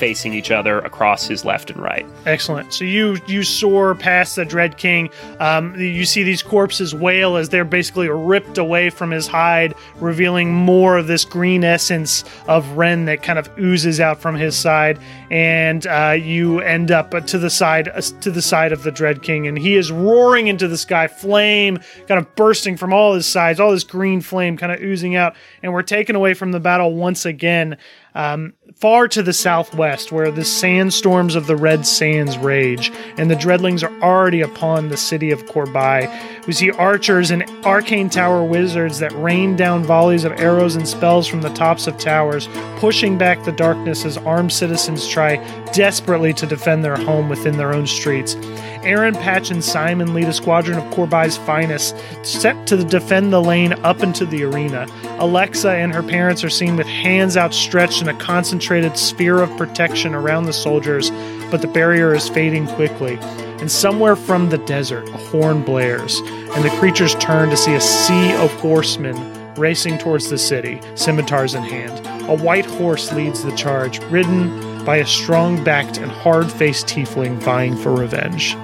facing 0.00 0.32
each 0.32 0.50
other 0.50 0.78
across 0.78 1.26
his 1.26 1.44
left 1.44 1.70
and 1.70 1.78
right. 1.78 2.06
Excellent. 2.24 2.72
So 2.72 2.84
you 2.84 3.18
you 3.26 3.42
soar 3.42 3.94
past 3.94 4.34
the 4.34 4.46
Dread 4.46 4.78
King. 4.78 5.10
Um, 5.38 5.78
you 5.78 6.06
see 6.06 6.22
these 6.22 6.42
corpses 6.42 6.94
wail 6.94 7.36
as 7.36 7.50
they're 7.50 7.66
basically 7.66 8.08
ripped 8.08 8.56
away 8.56 8.88
from 8.88 9.10
his 9.10 9.26
hide, 9.26 9.74
revealing 9.96 10.54
more 10.54 10.96
of 10.96 11.06
this 11.06 11.26
green 11.26 11.64
essence 11.64 12.24
of 12.48 12.66
Ren 12.70 13.04
that 13.04 13.22
kind 13.22 13.38
of 13.38 13.50
oozes 13.58 14.00
out 14.00 14.22
from 14.22 14.36
his 14.36 14.56
side. 14.56 14.98
And 15.30 15.86
uh, 15.86 16.16
you 16.18 16.60
end 16.60 16.90
up 16.90 17.10
to 17.26 17.38
the 17.38 17.50
side 17.50 17.88
uh, 17.88 18.00
to 18.22 18.30
the 18.30 18.42
side 18.42 18.72
of 18.72 18.82
the 18.82 18.90
Dread 18.90 19.22
King, 19.22 19.46
and 19.46 19.58
he 19.58 19.76
is 19.76 19.92
roaring 19.92 20.46
into 20.46 20.66
the 20.66 20.78
sky, 20.78 21.08
flame 21.08 21.78
kind 22.08 22.18
of 22.18 22.34
bursting 22.36 22.78
from 22.78 22.94
all 22.94 23.12
his 23.12 23.26
sides, 23.26 23.60
all 23.60 23.70
this 23.70 23.84
green 23.84 24.22
flame 24.22 24.56
kind 24.56 24.72
of 24.72 24.80
oozing 24.80 25.14
out. 25.14 25.36
And 25.62 25.74
we're 25.74 25.82
taken 25.82 26.16
away 26.16 26.32
from 26.32 26.52
the 26.52 26.60
battle 26.60 26.94
once 26.94 27.26
again 27.26 27.76
um, 28.14 28.54
far 28.80 29.06
to 29.06 29.22
the 29.22 29.32
southwest, 29.32 30.10
where 30.10 30.30
the 30.30 30.44
sandstorms 30.44 31.34
of 31.34 31.46
the 31.46 31.56
Red 31.56 31.86
Sands 31.86 32.38
rage, 32.38 32.90
and 33.18 33.30
the 33.30 33.36
Dreadlings 33.36 33.82
are 33.82 34.02
already 34.02 34.40
upon 34.40 34.88
the 34.88 34.96
city 34.96 35.30
of 35.30 35.44
Corbai. 35.44 36.10
We 36.46 36.54
see 36.54 36.70
archers 36.70 37.30
and 37.30 37.44
arcane 37.66 38.08
tower 38.08 38.42
wizards 38.42 38.98
that 39.00 39.12
rain 39.12 39.54
down 39.54 39.84
volleys 39.84 40.24
of 40.24 40.32
arrows 40.40 40.76
and 40.76 40.88
spells 40.88 41.26
from 41.26 41.42
the 41.42 41.50
tops 41.50 41.86
of 41.86 41.98
towers, 41.98 42.48
pushing 42.78 43.18
back 43.18 43.44
the 43.44 43.52
darkness 43.52 44.06
as 44.06 44.16
armed 44.16 44.52
citizens 44.52 45.06
try 45.06 45.36
desperately 45.72 46.32
to 46.32 46.46
defend 46.46 46.82
their 46.82 46.96
home 46.96 47.28
within 47.28 47.58
their 47.58 47.74
own 47.74 47.86
streets. 47.86 48.34
Aaron, 48.82 49.14
Patch, 49.14 49.50
and 49.50 49.62
Simon 49.62 50.14
lead 50.14 50.28
a 50.28 50.32
squadron 50.32 50.78
of 50.78 50.84
Corbai's 50.94 51.36
finest, 51.36 51.96
set 52.22 52.66
to 52.66 52.82
defend 52.82 53.32
the 53.32 53.42
lane 53.42 53.72
up 53.84 54.02
into 54.02 54.24
the 54.24 54.42
arena. 54.42 54.86
Alexa 55.18 55.70
and 55.70 55.92
her 55.94 56.02
parents 56.02 56.42
are 56.42 56.50
seen 56.50 56.76
with 56.76 56.86
hands 56.86 57.36
outstretched 57.36 58.00
in 58.02 58.08
a 58.08 58.18
concentrated 58.18 58.96
sphere 58.96 59.40
of 59.40 59.54
protection 59.56 60.14
around 60.14 60.44
the 60.44 60.52
soldiers, 60.52 61.10
but 61.50 61.60
the 61.60 61.68
barrier 61.68 62.14
is 62.14 62.28
fading 62.28 62.66
quickly. 62.68 63.18
and 63.60 63.70
somewhere 63.70 64.16
from 64.16 64.48
the 64.48 64.56
desert, 64.58 65.06
a 65.10 65.18
horn 65.18 65.62
blares, 65.62 66.18
and 66.54 66.64
the 66.64 66.70
creatures 66.78 67.14
turn 67.16 67.50
to 67.50 67.56
see 67.58 67.74
a 67.74 67.80
sea 67.80 68.32
of 68.36 68.50
horsemen 68.54 69.14
racing 69.56 69.98
towards 69.98 70.30
the 70.30 70.38
city, 70.38 70.80
scimitars 70.94 71.54
in 71.54 71.62
hand. 71.62 72.06
A 72.30 72.34
white 72.34 72.64
horse 72.64 73.12
leads 73.12 73.42
the 73.42 73.54
charge, 73.56 73.98
ridden 74.04 74.82
by 74.86 74.96
a 74.96 75.06
strong 75.06 75.62
backed 75.62 75.98
and 75.98 76.10
hard 76.10 76.50
faced 76.50 76.86
tiefling 76.86 77.36
vying 77.36 77.76
for 77.76 77.92
revenge. 77.92 78.56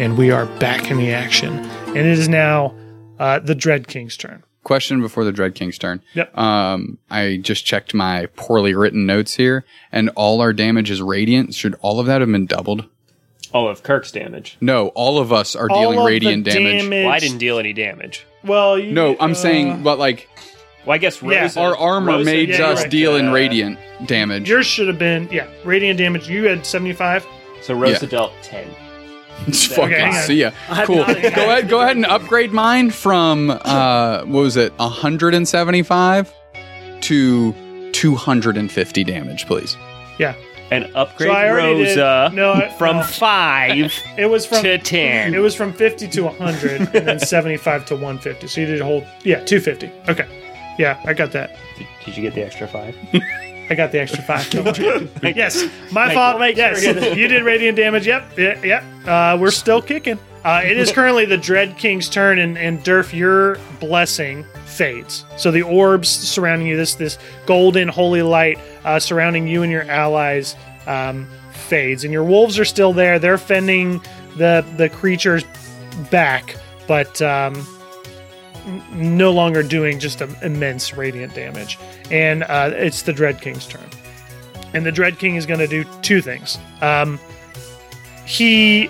And 0.00 0.16
we 0.16 0.30
are 0.30 0.46
back 0.58 0.90
in 0.90 0.96
the 0.96 1.12
action. 1.12 1.58
And 1.58 1.98
it 1.98 2.06
is 2.06 2.26
now 2.26 2.74
uh, 3.18 3.38
the 3.38 3.54
Dread 3.54 3.86
King's 3.86 4.16
turn. 4.16 4.42
Question 4.64 5.02
before 5.02 5.24
the 5.24 5.32
Dread 5.32 5.54
King's 5.54 5.76
turn. 5.76 6.02
Yep. 6.14 6.38
Um, 6.38 6.96
I 7.10 7.36
just 7.42 7.66
checked 7.66 7.92
my 7.92 8.26
poorly 8.34 8.74
written 8.74 9.04
notes 9.04 9.34
here, 9.34 9.66
and 9.92 10.08
all 10.16 10.40
our 10.40 10.54
damage 10.54 10.90
is 10.90 11.02
radiant. 11.02 11.54
Should 11.54 11.74
all 11.82 12.00
of 12.00 12.06
that 12.06 12.22
have 12.22 12.32
been 12.32 12.46
doubled? 12.46 12.86
All 13.52 13.68
of 13.68 13.82
Kirk's 13.82 14.10
damage. 14.10 14.56
No, 14.62 14.88
all 14.88 15.18
of 15.18 15.34
us 15.34 15.54
are 15.54 15.68
All 15.70 15.80
dealing 15.82 15.98
of 15.98 16.04
the 16.04 16.08
radiant 16.08 16.44
damage. 16.44 16.88
Well, 16.88 17.08
I 17.10 17.18
didn't 17.18 17.38
deal 17.38 17.58
any 17.58 17.74
damage. 17.74 18.26
Well, 18.42 18.78
you, 18.78 18.92
No, 18.92 19.16
I'm 19.20 19.32
uh, 19.32 19.34
saying, 19.34 19.82
but 19.82 19.98
like 19.98 20.30
Well, 20.86 20.94
I 20.94 20.98
guess 20.98 21.20
Yeah. 21.20 21.42
Rosa, 21.42 21.60
our 21.60 21.76
armor 21.76 22.12
Rosa 22.12 22.24
made 22.24 22.48
yeah, 22.48 22.54
us 22.54 22.58
you're 22.60 22.74
right. 22.76 22.90
deal 22.90 23.16
in 23.16 23.28
uh, 23.28 23.32
radiant 23.32 23.78
damage. 24.06 24.48
yours 24.48 24.64
should 24.66 24.88
have 24.88 24.98
been 24.98 25.28
yeah 25.30 25.46
radiant 25.64 25.98
damage. 25.98 26.26
You 26.26 26.44
had 26.44 26.64
seventy 26.64 26.94
five. 26.94 27.26
So 27.60 27.74
Rosa 27.74 28.06
Yeah. 28.06 28.10
dealt 28.10 28.32
ten. 28.42 28.66
Just 29.46 29.72
fucking 29.74 29.90
hang 29.90 30.12
see 30.26 30.40
ya. 30.42 30.50
Cool. 30.84 30.96
go 30.96 31.02
ahead. 31.04 31.68
Go 31.68 31.80
ahead 31.80 31.96
and 31.96 32.06
upgrade 32.06 32.52
mine 32.52 32.90
from 32.90 33.50
uh, 33.50 34.20
what 34.24 34.40
was 34.42 34.56
it, 34.56 34.72
175 34.78 36.32
to 37.02 37.52
250 37.92 39.04
damage, 39.04 39.46
please. 39.46 39.76
Yeah, 40.18 40.34
And 40.70 40.84
upgrade 40.94 41.28
So 41.30 41.34
I 41.34 41.44
did- 41.46 41.52
Rosa 41.54 42.30
no, 42.34 42.52
I- 42.52 42.68
from 42.78 42.98
no. 42.98 43.02
five 43.02 43.92
it 44.18 44.26
was 44.26 44.44
from 44.46 44.62
to 44.62 44.78
ten. 44.78 45.34
it 45.34 45.38
was 45.38 45.54
from 45.54 45.72
fifty 45.72 46.06
to 46.08 46.28
hundred, 46.28 46.80
and 46.82 46.88
then 47.06 47.18
seventy 47.34 47.56
five 47.56 47.84
to 47.86 47.96
one 47.96 48.18
fifty. 48.18 48.46
So 48.46 48.60
you 48.60 48.66
did 48.66 48.80
a 48.80 48.84
whole 48.84 49.04
yeah 49.24 49.42
two 49.44 49.60
fifty. 49.60 49.90
Okay, 50.08 50.28
yeah, 50.78 51.00
I 51.06 51.14
got 51.14 51.32
that. 51.32 51.56
Did, 51.78 51.86
did 52.04 52.16
you 52.16 52.22
get 52.22 52.34
the 52.34 52.42
extra 52.44 52.68
five? 52.68 52.94
I 53.70 53.76
got 53.76 53.92
the 53.92 54.00
extra 54.00 54.22
five. 54.24 54.52
yes, 55.36 55.64
my 55.92 56.08
Make- 56.08 56.14
fault. 56.14 56.40
make 56.40 56.56
yes, 56.56 56.82
sure 56.82 57.14
you 57.14 57.28
did 57.28 57.44
radiant 57.44 57.76
damage. 57.76 58.04
Yep, 58.04 58.36
yep. 58.36 58.64
yep. 58.64 58.84
Uh, 59.06 59.38
we're 59.40 59.52
still 59.52 59.80
kicking. 59.80 60.18
Uh, 60.44 60.60
it 60.64 60.76
is 60.76 60.90
currently 60.94 61.24
the 61.24 61.36
Dread 61.38 61.78
King's 61.78 62.08
turn, 62.08 62.40
and, 62.40 62.58
and 62.58 62.80
Durf, 62.80 63.12
your 63.12 63.58
blessing 63.78 64.44
fades. 64.66 65.24
So 65.36 65.52
the 65.52 65.62
orbs 65.62 66.08
surrounding 66.08 66.66
you, 66.66 66.76
this 66.76 66.96
this 66.96 67.16
golden 67.46 67.86
holy 67.86 68.22
light 68.22 68.58
uh, 68.84 68.98
surrounding 68.98 69.46
you 69.46 69.62
and 69.62 69.70
your 69.70 69.84
allies, 69.84 70.56
um, 70.86 71.28
fades, 71.52 72.02
and 72.02 72.12
your 72.12 72.24
wolves 72.24 72.58
are 72.58 72.64
still 72.64 72.92
there. 72.92 73.20
They're 73.20 73.38
fending 73.38 74.00
the 74.36 74.64
the 74.78 74.88
creatures 74.88 75.44
back, 76.10 76.56
but 76.88 77.22
um, 77.22 77.54
no 78.92 79.32
longer 79.32 79.62
doing 79.62 79.98
just 79.98 80.20
a, 80.20 80.28
immense 80.44 80.94
radiant 80.94 81.34
damage. 81.34 81.78
And 82.10 82.44
uh, 82.44 82.70
it's 82.72 83.02
the 83.02 83.12
Dread 83.12 83.40
King's 83.40 83.66
turn. 83.66 83.88
And 84.72 84.86
the 84.86 84.92
Dread 84.92 85.18
King 85.18 85.36
is 85.36 85.46
going 85.46 85.60
to 85.60 85.66
do 85.66 85.84
two 86.02 86.20
things. 86.22 86.58
Um, 86.80 87.18
he 88.24 88.88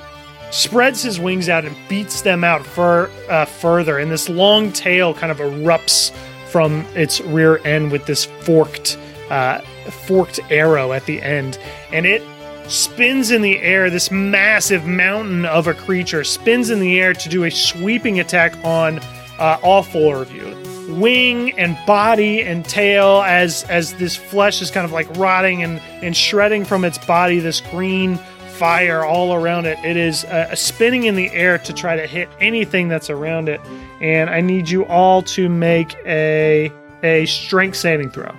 spreads 0.51 1.02
his 1.02 1.19
wings 1.19 1.48
out 1.48 1.65
and 1.65 1.77
beats 1.89 2.23
them 2.23 2.44
out 2.44 2.66
fur, 2.66 3.11
uh, 3.28 3.44
further, 3.44 3.98
and 3.98 4.11
this 4.11 4.28
long 4.28 4.73
tail 4.73 5.15
kind 5.15 5.32
of 5.32 5.39
erupts 5.39 6.12
from 6.48 6.85
its 6.94 7.20
rear 7.20 7.59
end 7.65 7.93
with 7.93 8.05
this 8.07 8.24
forked, 8.24 8.98
uh, 9.31 9.61
forked 10.07 10.40
arrow 10.51 10.93
at 10.93 11.07
the 11.07 11.23
end, 11.23 11.59
and 11.93 12.05
it 12.05 12.23
spins 12.69 13.31
in 13.31 13.43
the 13.43 13.59
air. 13.61 13.90
This 13.90 14.11
massive 14.11 14.85
mountain 14.85 15.44
of 15.44 15.66
a 15.66 15.74
creature 15.74 16.24
spins 16.24 16.70
in 16.70 16.81
the 16.81 17.01
air 17.01 17.12
to 17.15 17.28
do 17.28 17.44
a 17.44 17.51
sweeping 17.51 18.20
attack 18.20 18.57
on 18.65 19.01
uh, 19.41 19.59
all 19.62 19.83
four 19.83 20.17
of 20.23 20.31
you. 20.33 20.57
Wing 20.95 21.59
and 21.59 21.77
body 21.87 22.43
and 22.43 22.65
tail, 22.65 23.23
as 23.23 23.65
as 23.65 23.95
this 23.95 24.17
flesh 24.17 24.61
is 24.61 24.71
kind 24.71 24.85
of 24.85 24.93
like 24.93 25.09
rotting 25.17 25.62
and 25.62 25.81
and 26.03 26.17
shredding 26.17 26.65
from 26.65 26.85
its 26.85 26.99
body. 26.99 27.39
This 27.41 27.61
green 27.61 28.17
fire 28.59 29.05
all 29.05 29.33
around 29.35 29.67
it. 29.67 29.79
It 29.85 29.97
is 29.97 30.25
uh, 30.27 30.55
spinning 30.55 31.05
in 31.05 31.15
the 31.17 31.31
air 31.33 31.59
to 31.59 31.73
try 31.73 31.97
to 31.97 32.07
hit 32.07 32.29
anything 32.41 32.89
that's 32.89 33.09
around 33.09 33.49
it. 33.49 33.61
And 34.03 34.29
I 34.29 34.41
need 34.41 34.69
you 34.69 34.85
all 34.87 35.23
to 35.23 35.49
make 35.49 35.95
a 36.05 36.71
a 37.03 37.25
strength 37.27 37.77
saving 37.77 38.11
throw. 38.11 38.33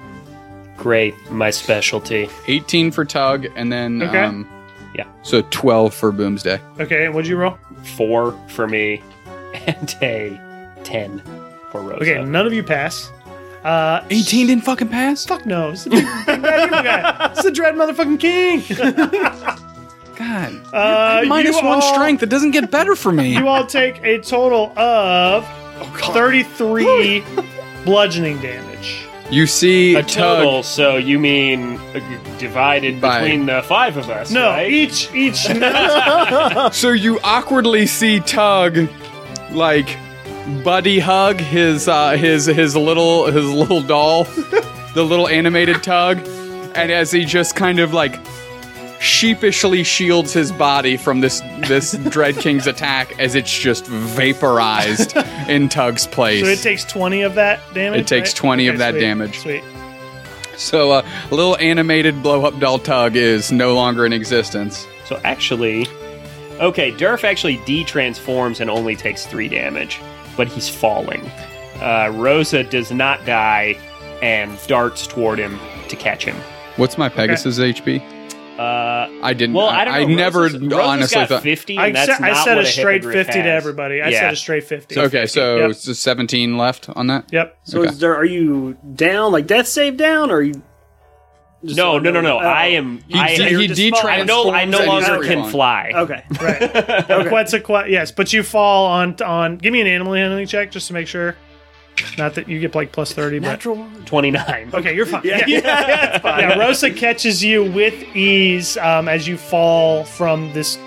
Great, 0.78 1.14
my 1.32 1.52
specialty. 1.52 2.28
18 2.48 2.92
for 2.92 3.06
Tug, 3.06 3.46
and 3.56 3.72
then 3.72 4.02
Okay. 4.04 4.24
um, 4.24 4.48
Yeah. 4.96 5.06
so 5.22 5.42
12 5.52 5.94
for 5.94 6.12
Boomsday. 6.12 6.60
Okay, 6.80 7.08
what'd 7.08 7.28
you 7.30 7.38
roll? 7.38 7.58
Four 7.96 8.36
for 8.50 8.68
me, 8.68 9.02
and 9.68 9.96
a 10.02 10.38
ten 10.84 11.22
for 11.72 11.82
Rosa. 11.82 12.02
Okay, 12.02 12.24
none 12.24 12.46
of 12.46 12.54
you 12.54 12.64
pass. 12.64 13.12
Uh, 13.64 14.04
18 14.10 14.48
didn't 14.48 14.64
fucking 14.64 14.88
pass. 14.88 15.24
fuck 15.26 15.46
no. 15.46 15.70
It's 15.70 15.84
the 15.84 15.92
big, 15.92 16.06
big 16.26 16.42
bad 16.42 16.68
evil 16.68 16.82
guy. 16.84 17.30
It's 17.32 17.44
the 17.44 17.52
dread 17.52 17.76
motherfucking 17.76 18.20
king. 18.20 18.64
God, 20.16 20.74
Uh, 20.74 21.24
one 21.28 21.48
all- 21.64 21.82
strength. 21.82 22.24
It 22.24 22.30
doesn't 22.30 22.52
get 22.52 22.70
better 22.72 22.96
for 22.96 23.12
me. 23.12 23.34
You 23.38 23.48
all 23.48 23.66
take 23.66 24.04
a 24.04 24.20
total 24.20 24.78
of 24.80 25.48
33 26.00 27.24
bludgeoning 27.86 28.40
damage. 28.42 29.06
You 29.30 29.48
see 29.48 29.96
a 29.96 30.04
total. 30.04 30.58
Tug. 30.58 30.66
So 30.66 30.98
you 30.98 31.18
mean 31.18 31.78
uh, 31.96 32.00
divided 32.38 33.00
By- 33.00 33.22
between 33.22 33.46
the 33.46 33.62
five 33.64 33.96
of 33.98 34.10
us? 34.10 34.30
No, 34.32 34.50
right? 34.50 34.70
each 34.72 35.14
each 35.14 35.46
So 36.76 36.90
you 36.92 37.20
awkwardly 37.24 37.86
see 37.88 38.20
Tug, 38.20 38.90
like, 39.52 39.88
buddy 40.64 41.00
hug 41.00 41.40
his 41.40 41.88
uh, 41.88 42.12
his 42.12 42.46
his 42.46 42.76
little 42.76 43.26
his 43.28 43.50
little 43.50 43.82
doll, 43.82 44.24
the 44.94 45.04
little 45.04 45.28
animated 45.28 45.84
Tug, 45.84 46.18
and 46.76 46.92
as 46.92 47.12
he 47.12 47.26
just 47.26 47.56
kind 47.56 47.80
of 47.80 47.94
like 47.94 48.20
sheepishly 49.02 49.84
shields 49.84 50.32
his 50.32 50.52
body 50.52 50.96
from 50.96 51.22
this 51.22 51.42
this 51.68 51.94
Dread 52.10 52.38
King's 52.38 52.68
attack 52.68 53.18
as 53.20 53.36
it's 53.36 53.52
just 53.52 53.86
vaporized 53.88 55.16
in 55.50 55.70
Tug's 55.70 56.08
place. 56.08 56.44
So 56.44 56.48
it 56.48 56.60
takes 56.60 56.86
20 56.86 57.22
of 57.24 57.36
that 57.36 57.60
damage. 57.74 58.02
It 58.02 58.08
takes 58.08 58.30
right? 58.32 58.38
20 58.38 58.68
of 58.68 58.78
that 58.78 58.92
sweet, 58.92 59.00
damage. 59.00 59.40
Sweet. 59.40 59.64
So 60.58 60.92
uh, 60.92 61.08
a 61.32 61.36
little 61.36 61.58
animated 61.58 62.22
blow 62.22 62.46
up 62.46 62.60
doll 62.60 62.78
Tug 62.78 63.16
is 63.16 63.52
no 63.52 63.74
longer 63.74 64.06
in 64.06 64.14
existence. 64.14 64.88
So 65.06 65.20
actually, 65.24 65.88
okay, 66.60 66.92
Durf 66.92 67.24
actually 67.24 67.58
de-transforms 67.66 68.62
and 68.62 68.70
only 68.70 68.96
takes 68.96 69.26
three 69.26 69.50
damage, 69.50 70.00
but 70.38 70.48
he's 70.48 70.70
falling. 70.70 71.22
Uh, 71.82 72.12
Rosa 72.16 72.64
does 72.64 72.92
not 72.92 73.26
die 73.26 73.78
and 74.22 74.58
darts 74.68 75.08
toward 75.08 75.40
him 75.40 75.60
to 75.90 75.96
catch 75.96 76.24
him. 76.26 76.36
What's 76.78 76.98
my 76.98 77.10
Pegasus 77.10 77.58
HP? 77.60 78.02
Uh, 78.60 79.10
I 79.24 79.34
didn't. 79.34 79.56
well, 79.56 79.68
I 79.70 79.86
don't 79.86 79.94
know. 79.94 80.00
I 80.00 80.16
never 80.16 80.42
Rosa's- 80.42 80.62
Rosa's 80.62 80.80
honestly 80.80 81.16
got 81.22 81.30
thought. 81.30 81.44
50, 81.44 81.78
I 81.80 81.88
and 81.88 81.96
that's 81.96 82.12
said, 82.18 82.22
I 82.24 82.30
not 82.32 82.46
said 82.46 82.58
a 82.60 82.66
straight 82.66 83.02
hippogriff 83.02 83.28
50 83.28 83.42
to 83.42 83.50
everybody. 83.50 84.02
I 84.02 84.10
Yeah. 84.10 84.20
said 84.20 84.34
a 84.34 84.36
straight 84.36 84.64
50. 84.66 85.00
Okay, 85.00 85.26
so 85.26 85.58
Yep. 85.58 85.70
it's 85.72 86.00
17 86.00 86.58
left 86.58 86.88
on 86.90 87.08
that. 87.08 87.26
Yep. 87.32 87.58
So 87.64 87.80
Okay. 87.82 87.90
is 87.90 88.00
there? 88.00 88.16
Are 88.16 88.26
you 88.26 88.78
down? 88.96 89.32
Like 89.32 89.48
death 89.48 89.68
save 89.68 89.98
down, 89.98 90.30
or 90.30 90.36
are 90.36 90.42
you? 90.44 90.62
Just 91.64 91.78
No, 91.78 91.94
so 91.94 91.98
I 91.98 92.00
no, 92.00 92.12
no, 92.12 92.22
no. 92.22 92.38
Oh. 92.38 92.40
I 92.40 92.66
am. 92.68 93.00
He, 93.08 93.20
I, 93.20 93.36
de- 93.36 93.68
he 93.68 93.68
you're 93.68 93.94
I 94.04 94.24
no, 94.24 94.52
I 94.52 94.66
no 94.66 94.84
longer 94.84 95.18
he's 95.18 95.28
can 95.28 95.50
fly. 95.50 95.92
Okay. 95.94 96.24
Right. 96.42 97.28
Quetzalcoatl, 97.30 97.90
yes, 97.90 98.12
but 98.12 98.34
you 98.34 98.42
fall 98.42 98.88
on 98.88 99.16
on. 99.22 99.58
Give 99.58 99.72
me 99.72 99.82
an 99.82 99.88
animal 99.88 100.14
handling 100.14 100.48
check 100.48 100.72
just 100.72 100.88
to 100.88 100.94
make 100.94 101.08
sure. 101.08 101.36
Not 102.18 102.34
that 102.36 102.48
you 102.48 102.60
get 102.60 102.74
like 102.74 102.92
plus 102.92 103.14
30, 103.14 103.40
but. 103.40 103.48
Natural 103.48 103.76
one. 103.76 104.06
Twenty-nine. 104.06 104.72
Okay, 104.74 104.96
you're 104.96 105.06
fine. 105.06 105.22
Yeah, 105.26 105.44
yeah, 105.46 105.60
that's 105.60 106.24
fine. 106.24 106.40
Yeah, 106.40 106.58
Rosa 106.58 106.90
catches 106.90 107.44
you 107.44 107.70
with 107.72 107.94
ease 108.16 108.78
um, 108.78 109.08
as 109.08 109.28
you 109.28 109.38
fall 109.38 110.04
from 110.06 110.52
this 110.54 110.78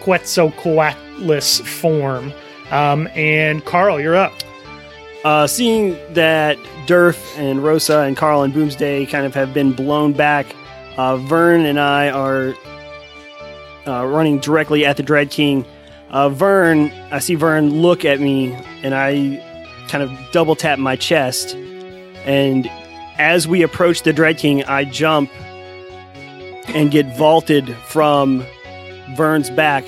Quetzalcoatlus 0.00 1.64
form. 1.66 2.32
Um, 2.70 3.06
and 3.14 3.64
Carl, 3.64 4.00
you're 4.00 4.16
up. 4.16 4.32
Uh, 5.24 5.46
seeing 5.46 5.96
that 6.14 6.58
Durf 6.86 7.38
and 7.38 7.62
Rosa 7.62 8.00
and 8.00 8.16
Carl 8.16 8.42
and 8.42 8.52
Boomsday 8.52 9.06
kind 9.06 9.26
of 9.26 9.34
have 9.34 9.54
been 9.54 9.72
blown 9.72 10.12
back, 10.12 10.54
uh, 10.96 11.16
Vern 11.16 11.64
and 11.64 11.78
I 11.78 12.10
are 12.10 12.54
uh, 13.86 14.06
running 14.06 14.38
directly 14.38 14.84
at 14.84 14.96
the 14.96 15.02
Dread 15.02 15.30
King. 15.30 15.64
Uh, 16.10 16.28
Vern, 16.28 16.90
I 17.10 17.18
see 17.20 17.34
Vern 17.34 17.82
look 17.82 18.04
at 18.04 18.20
me, 18.20 18.52
and 18.82 18.94
I 18.94 19.42
kind 19.88 20.02
of 20.02 20.10
double 20.32 20.54
tap 20.54 20.78
my 20.78 20.96
chest. 20.96 21.54
And 22.24 22.70
as 23.18 23.48
we 23.48 23.62
approach 23.62 24.02
the 24.02 24.12
Dread 24.12 24.38
King, 24.38 24.64
I 24.64 24.84
jump 24.84 25.30
and 26.68 26.90
get 26.90 27.16
vaulted 27.16 27.74
from 27.86 28.44
Vern's 29.16 29.50
back 29.50 29.84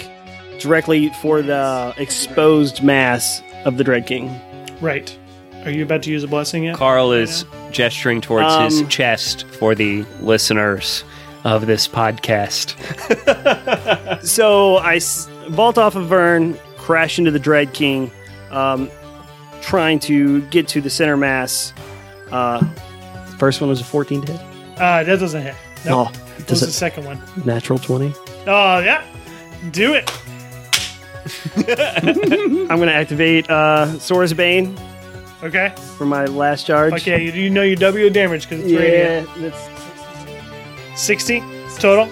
directly 0.59 1.11
for 1.21 1.43
the 1.43 1.95
exposed 1.99 2.83
mass 2.83 3.43
of 3.65 3.77
the 3.77 3.85
Dread 3.85 4.07
King. 4.07 4.41
Right. 4.81 5.17
Are 5.65 5.71
you 5.71 5.83
about 5.83 6.03
to 6.03 6.11
use 6.11 6.23
a 6.23 6.29
blessing 6.29 6.65
yet? 6.65 6.77
Carl 6.77 7.13
is 7.13 7.45
gesturing 7.71 8.21
towards 8.21 8.55
his 8.57 8.81
Um, 8.83 8.89
chest 8.89 9.47
for 9.59 9.75
the 9.75 10.05
listeners. 10.21 11.05
of 11.45 11.67
this 11.67 11.87
podcast. 11.87 12.75
So 14.25 14.77
I 14.77 14.97
s- 14.97 15.29
vault 15.51 15.77
off 15.77 15.95
of 15.97 16.07
Vern, 16.07 16.59
crash 16.79 17.19
into 17.19 17.31
the 17.31 17.39
Dread 17.39 17.75
King, 17.75 18.11
um, 18.51 18.91
trying 19.61 19.99
to 20.01 20.41
get 20.49 20.67
to 20.69 20.81
the 20.81 20.89
center 20.89 21.19
mass. 21.19 21.75
Uh, 22.33 22.65
first 23.39 23.61
one 23.61 23.69
was 23.69 23.81
a 23.83 23.85
14 23.85 24.23
to 24.23 24.33
hit. 24.33 24.41
Uh, 24.81 25.05
that 25.05 25.21
doesn't 25.21 25.43
hit. 25.43 25.55
No, 25.85 26.01
Oh, 26.01 26.05
that 26.13 26.37
was 26.39 26.45
does 26.47 26.61
the 26.63 26.67
it 26.69 26.73
second 26.73 27.05
one. 27.05 27.21
natural 27.45 27.79
20? 27.79 28.15
Oh 28.47 28.79
yeah, 28.79 29.05
do 29.71 29.93
it. 29.93 30.11
I'm 32.71 32.79
going 32.79 32.89
to 32.89 32.95
activate 32.95 33.51
uh, 33.51 33.99
Sora's 33.99 34.33
Bane 34.33 34.75
Okay. 35.45 35.73
for 35.99 36.07
my 36.07 36.25
last 36.25 36.67
charge. 36.67 36.95
Okay, 36.95 37.23
you, 37.25 37.33
you 37.33 37.51
know 37.51 37.63
your 37.63 37.77
W 37.77 38.09
damage 38.11 38.49
because 38.49 38.65
it's 38.65 38.73
radiant. 38.73 39.29
Yeah, 39.37 39.51
that's 39.51 41.01
60 41.03 41.41
total? 41.79 42.09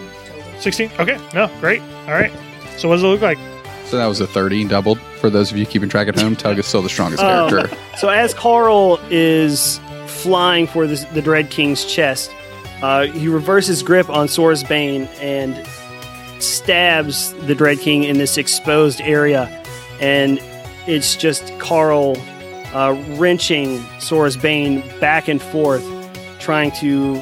16? 0.60 0.90
Okay, 0.98 1.18
no, 1.34 1.50
great. 1.60 1.80
All 2.06 2.12
right. 2.14 2.32
So 2.76 2.88
what 2.88 2.96
does 2.96 3.04
it 3.04 3.08
look 3.08 3.20
like? 3.22 3.38
So 3.86 3.96
that 3.96 4.06
was 4.06 4.20
a 4.20 4.26
30 4.26 4.68
doubled. 4.68 4.98
For 5.20 5.30
those 5.30 5.50
of 5.50 5.56
you 5.56 5.66
keeping 5.66 5.88
track 5.88 6.08
at 6.08 6.18
home, 6.18 6.34
Tug 6.36 6.58
is 6.58 6.66
still 6.66 6.82
the 6.82 6.88
strongest 6.88 7.22
Um, 7.22 7.48
character. 7.48 7.76
So 7.98 8.08
as 8.08 8.32
Carl 8.34 8.98
is 9.10 9.80
flying 10.06 10.66
for 10.66 10.86
this, 10.86 11.04
the 11.06 11.22
Dread 11.22 11.50
King's 11.50 11.84
chest, 11.84 12.30
uh, 12.82 13.06
he 13.06 13.28
reverses 13.28 13.82
grip 13.82 14.08
on 14.10 14.28
Sora's 14.28 14.64
Bane 14.64 15.04
and 15.20 15.54
stabs 16.40 17.32
the 17.46 17.54
Dread 17.54 17.78
King 17.78 18.04
in 18.04 18.18
this 18.18 18.36
exposed 18.36 19.00
area, 19.00 19.46
and 20.00 20.40
it's 20.86 21.14
just 21.14 21.56
Carl 21.58 22.16
uh, 22.72 22.94
wrenching 23.18 23.82
Sora's 23.98 24.36
Bane 24.36 24.82
back 25.00 25.28
and 25.28 25.40
forth, 25.40 25.84
trying 26.40 26.70
to 26.72 27.20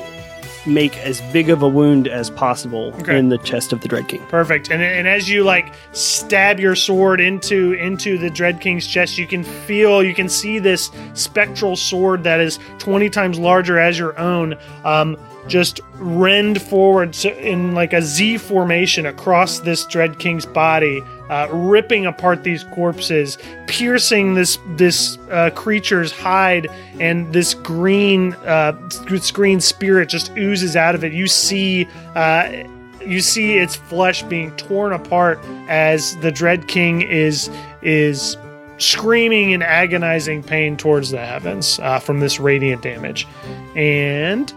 make 0.66 0.96
as 0.98 1.22
big 1.32 1.48
of 1.48 1.62
a 1.62 1.68
wound 1.68 2.06
as 2.06 2.28
possible 2.28 2.92
Okay. 3.00 3.18
in 3.18 3.30
the 3.30 3.38
chest 3.38 3.72
of 3.72 3.80
the 3.80 3.88
Dread 3.88 4.08
King. 4.08 4.20
Perfect. 4.26 4.70
And, 4.70 4.82
and 4.82 5.08
as 5.08 5.26
you 5.28 5.42
like 5.42 5.72
stab 5.92 6.60
your 6.60 6.76
sword 6.76 7.18
into 7.18 7.72
into 7.72 8.18
the 8.18 8.28
Dread 8.28 8.60
King's 8.60 8.86
chest, 8.86 9.16
you 9.16 9.26
can 9.26 9.42
feel, 9.42 10.02
you 10.02 10.14
can 10.14 10.28
see 10.28 10.58
this 10.58 10.90
spectral 11.14 11.76
sword 11.76 12.24
that 12.24 12.40
is 12.40 12.58
20 12.78 13.08
times 13.08 13.38
larger 13.38 13.78
as 13.78 13.98
your 13.98 14.16
own, 14.18 14.54
um, 14.84 15.16
just 15.48 15.80
rend 15.94 16.60
forward 16.60 17.16
in 17.24 17.74
like 17.74 17.94
a 17.94 18.02
Z 18.02 18.36
formation 18.36 19.06
across 19.06 19.60
this 19.60 19.86
Dread 19.86 20.18
King's 20.18 20.44
body, 20.44 21.00
uh, 21.30 21.48
ripping 21.50 22.06
apart 22.06 22.42
these 22.42 22.64
corpses, 22.64 23.38
piercing 23.68 24.34
this 24.34 24.58
this 24.76 25.16
uh, 25.30 25.50
creature's 25.54 26.10
hide, 26.10 26.66
and 26.98 27.32
this 27.32 27.54
green 27.54 28.34
uh, 28.44 28.72
this 29.08 29.30
green 29.30 29.60
spirit 29.60 30.08
just 30.08 30.36
oozes 30.36 30.76
out 30.76 30.94
of 30.94 31.04
it. 31.04 31.12
You 31.12 31.26
see. 31.26 31.88
Uh, 32.14 32.66
you 33.02 33.22
see 33.22 33.56
its 33.56 33.76
flesh 33.76 34.22
being 34.24 34.54
torn 34.56 34.92
apart 34.92 35.38
as 35.70 36.16
the 36.16 36.30
dread 36.30 36.68
king 36.68 37.00
is 37.00 37.48
is 37.80 38.36
screaming 38.76 39.52
in 39.52 39.62
agonizing 39.62 40.42
pain 40.42 40.76
towards 40.76 41.08
the 41.10 41.18
heavens 41.18 41.78
uh, 41.78 41.98
from 41.98 42.20
this 42.20 42.38
radiant 42.38 42.82
damage 42.82 43.26
and 43.74 44.52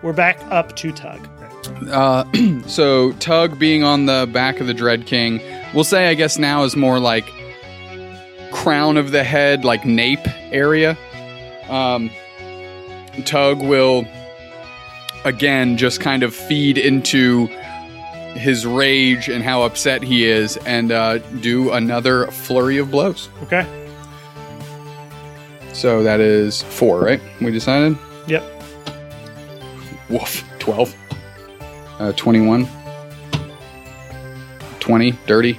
we're 0.00 0.14
back 0.14 0.40
up 0.50 0.74
to 0.76 0.92
tug 0.92 1.28
Uh, 1.90 2.24
so 2.66 3.12
Tug 3.12 3.58
being 3.58 3.82
on 3.82 4.06
the 4.06 4.28
back 4.32 4.60
of 4.60 4.66
the 4.66 4.74
Dread 4.74 5.06
King, 5.06 5.40
we'll 5.74 5.84
say 5.84 6.08
I 6.08 6.14
guess 6.14 6.38
now 6.38 6.64
is 6.64 6.76
more 6.76 6.98
like 6.98 7.28
crown 8.52 8.96
of 8.96 9.10
the 9.10 9.24
head, 9.24 9.64
like 9.64 9.84
nape 9.84 10.26
area. 10.52 10.96
Um, 11.68 12.10
Tug 13.24 13.60
will 13.60 14.06
again 15.24 15.76
just 15.76 16.00
kind 16.00 16.22
of 16.22 16.34
feed 16.34 16.78
into 16.78 17.46
his 18.34 18.64
rage 18.64 19.28
and 19.28 19.42
how 19.42 19.62
upset 19.62 20.02
he 20.02 20.24
is, 20.24 20.56
and 20.58 20.92
uh, 20.92 21.18
do 21.18 21.72
another 21.72 22.26
flurry 22.28 22.78
of 22.78 22.90
blows. 22.90 23.28
okay 23.42 23.66
So 25.72 26.02
that 26.04 26.20
is 26.20 26.62
four, 26.62 27.00
right? 27.00 27.20
We 27.40 27.50
decided. 27.50 27.98
yep 28.26 28.42
Woof. 30.08 30.44
12. 30.58 30.94
Uh, 32.00 32.12
21. 32.12 32.66
20. 34.80 35.18
Dirty. 35.26 35.58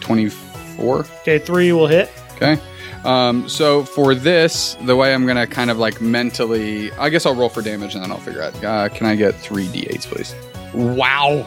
24. 0.00 0.98
okay 1.00 1.38
three 1.38 1.72
will 1.72 1.86
hit 1.86 2.10
Okay. 2.36 2.58
Um, 3.04 3.48
so 3.48 3.84
for 3.84 4.14
this, 4.14 4.76
the 4.82 4.96
way 4.96 5.12
I'm 5.12 5.24
going 5.24 5.36
to 5.36 5.46
kind 5.46 5.70
of 5.70 5.78
like 5.78 6.00
mentally, 6.00 6.90
I 6.92 7.10
guess 7.10 7.26
I'll 7.26 7.34
roll 7.34 7.48
for 7.48 7.60
damage 7.60 7.94
and 7.94 8.02
then 8.02 8.10
I'll 8.10 8.18
figure 8.18 8.42
out. 8.42 8.64
Uh, 8.64 8.88
can 8.88 9.06
I 9.06 9.14
get 9.14 9.34
three 9.34 9.66
d8s, 9.66 10.06
please? 10.06 10.34
Wow. 10.72 11.42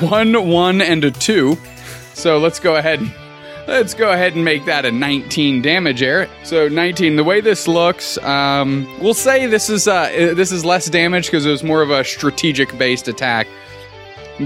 one, 0.08 0.48
one, 0.48 0.80
and 0.80 1.04
a 1.04 1.10
two. 1.10 1.56
So 2.14 2.38
let's 2.38 2.60
go 2.60 2.76
ahead. 2.76 3.00
Let's 3.66 3.94
go 3.94 4.12
ahead 4.12 4.34
and 4.34 4.44
make 4.44 4.66
that 4.66 4.84
a 4.84 4.92
19 4.92 5.62
damage, 5.62 6.02
Eric. 6.02 6.28
So 6.42 6.68
19. 6.68 7.16
The 7.16 7.24
way 7.24 7.40
this 7.40 7.66
looks, 7.66 8.18
um, 8.18 8.86
we'll 9.00 9.14
say 9.14 9.46
this 9.46 9.70
is 9.70 9.88
uh, 9.88 9.94
uh, 9.94 10.34
this 10.34 10.52
is 10.52 10.66
less 10.66 10.86
damage 10.86 11.26
because 11.26 11.46
it 11.46 11.50
was 11.50 11.64
more 11.64 11.80
of 11.80 11.90
a 11.90 12.04
strategic 12.04 12.76
based 12.76 13.08
attack. 13.08 13.46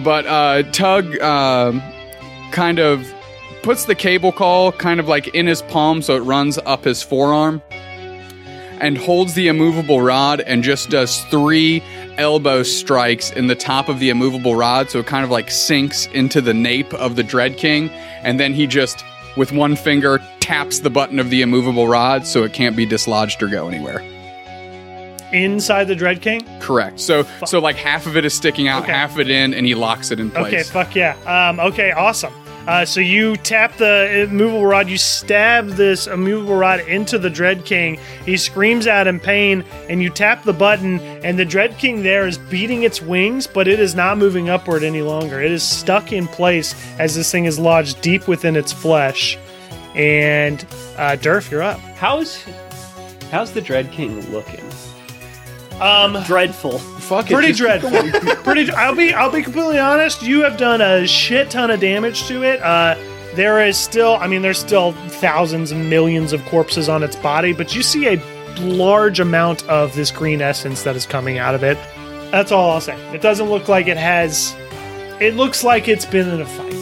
But 0.04 0.26
uh, 0.26 0.62
Tug 0.70 1.18
um, 1.20 1.82
kind 2.52 2.78
of 2.78 3.12
puts 3.62 3.86
the 3.86 3.94
cable 3.94 4.30
call 4.30 4.70
kind 4.70 5.00
of 5.00 5.08
like 5.08 5.28
in 5.34 5.46
his 5.46 5.62
palm 5.62 6.00
so 6.00 6.16
it 6.16 6.20
runs 6.20 6.58
up 6.58 6.84
his 6.84 7.02
forearm 7.02 7.60
and 8.80 8.96
holds 8.96 9.34
the 9.34 9.48
immovable 9.48 10.00
rod 10.00 10.40
and 10.42 10.62
just 10.62 10.90
does 10.90 11.24
three 11.24 11.82
elbow 12.18 12.62
strikes 12.62 13.30
in 13.30 13.46
the 13.46 13.54
top 13.54 13.88
of 13.88 13.98
the 14.00 14.10
immovable 14.10 14.56
rod 14.56 14.90
so 14.90 14.98
it 14.98 15.06
kind 15.06 15.24
of 15.24 15.30
like 15.30 15.50
sinks 15.50 16.06
into 16.08 16.40
the 16.40 16.52
nape 16.52 16.92
of 16.94 17.16
the 17.16 17.22
dread 17.22 17.56
king 17.56 17.88
and 18.22 18.38
then 18.40 18.52
he 18.52 18.66
just 18.66 19.04
with 19.36 19.52
one 19.52 19.76
finger 19.76 20.20
taps 20.40 20.80
the 20.80 20.90
button 20.90 21.18
of 21.18 21.30
the 21.30 21.42
immovable 21.42 21.86
rod 21.88 22.26
so 22.26 22.42
it 22.42 22.52
can't 22.52 22.74
be 22.76 22.84
dislodged 22.84 23.40
or 23.42 23.46
go 23.48 23.68
anywhere 23.68 24.00
inside 25.32 25.84
the 25.84 25.94
dread 25.94 26.20
king 26.22 26.40
correct 26.58 26.98
so 26.98 27.22
so 27.46 27.58
like 27.58 27.76
half 27.76 28.06
of 28.06 28.16
it 28.16 28.24
is 28.24 28.32
sticking 28.34 28.66
out 28.66 28.82
Okay. 28.82 28.92
half 28.92 29.12
of 29.12 29.20
it 29.20 29.30
in 29.30 29.52
and 29.54 29.66
he 29.66 29.74
locks 29.74 30.10
it 30.10 30.18
in 30.18 30.30
place 30.30 30.52
Okay, 30.54 30.62
fuck 30.62 30.94
yeah. 30.96 31.14
Um, 31.50 31.60
okay, 31.60 31.92
awesome. 31.92 32.32
Uh, 32.68 32.84
so 32.84 33.00
you 33.00 33.34
tap 33.38 33.74
the 33.78 34.24
immovable 34.24 34.66
rod, 34.66 34.90
you 34.90 34.98
stab 34.98 35.68
this 35.68 36.06
immovable 36.06 36.54
rod 36.54 36.80
into 36.80 37.18
the 37.18 37.30
Dread 37.30 37.64
King. 37.64 37.98
He 38.26 38.36
screams 38.36 38.86
out 38.86 39.06
in 39.06 39.18
pain, 39.18 39.64
and 39.88 40.02
you 40.02 40.10
tap 40.10 40.44
the 40.44 40.52
button, 40.52 41.00
and 41.24 41.38
the 41.38 41.46
Dread 41.46 41.78
King 41.78 42.02
there 42.02 42.26
is 42.26 42.36
beating 42.36 42.82
its 42.82 43.00
wings, 43.00 43.46
but 43.46 43.68
it 43.68 43.80
is 43.80 43.94
not 43.94 44.18
moving 44.18 44.50
upward 44.50 44.82
any 44.84 45.00
longer. 45.00 45.40
It 45.40 45.50
is 45.50 45.62
stuck 45.62 46.12
in 46.12 46.28
place 46.28 46.74
as 46.98 47.14
this 47.14 47.32
thing 47.32 47.46
is 47.46 47.58
lodged 47.58 48.02
deep 48.02 48.28
within 48.28 48.54
its 48.54 48.70
flesh. 48.70 49.38
And 49.94 50.62
uh, 50.98 51.16
Durf, 51.18 51.50
you're 51.50 51.62
up. 51.62 51.80
How's 51.96 52.44
how's 53.30 53.50
the 53.50 53.62
Dread 53.62 53.90
King 53.92 54.30
looking? 54.30 54.62
Um, 55.80 56.22
Dreadful. 56.24 56.82
Fuck 57.08 57.30
it, 57.30 57.34
pretty 57.34 57.52
just 57.52 57.60
dreadful. 57.60 57.90
pretty. 58.44 58.70
I'll 58.72 58.94
be. 58.94 59.12
I'll 59.14 59.30
be 59.32 59.42
completely 59.42 59.78
honest. 59.78 60.22
You 60.22 60.42
have 60.42 60.56
done 60.56 60.80
a 60.80 61.06
shit 61.06 61.50
ton 61.50 61.70
of 61.70 61.80
damage 61.80 62.26
to 62.28 62.42
it. 62.42 62.60
Uh, 62.62 62.96
there 63.34 63.64
is 63.66 63.76
still. 63.76 64.16
I 64.20 64.26
mean, 64.26 64.42
there's 64.42 64.58
still 64.58 64.92
thousands 64.92 65.72
and 65.72 65.88
millions 65.88 66.32
of 66.32 66.44
corpses 66.46 66.88
on 66.88 67.02
its 67.02 67.16
body, 67.16 67.52
but 67.52 67.74
you 67.74 67.82
see 67.82 68.06
a 68.08 68.22
large 68.60 69.20
amount 69.20 69.66
of 69.68 69.94
this 69.94 70.10
green 70.10 70.40
essence 70.42 70.82
that 70.82 70.96
is 70.96 71.06
coming 71.06 71.38
out 71.38 71.54
of 71.54 71.62
it. 71.62 71.78
That's 72.30 72.52
all 72.52 72.70
I'll 72.70 72.80
say. 72.80 72.96
It 73.14 73.22
doesn't 73.22 73.48
look 73.48 73.68
like 73.68 73.86
it 73.86 73.96
has. 73.96 74.54
It 75.20 75.34
looks 75.34 75.64
like 75.64 75.88
it's 75.88 76.04
been 76.04 76.28
in 76.28 76.40
a 76.40 76.46
fight. 76.46 76.74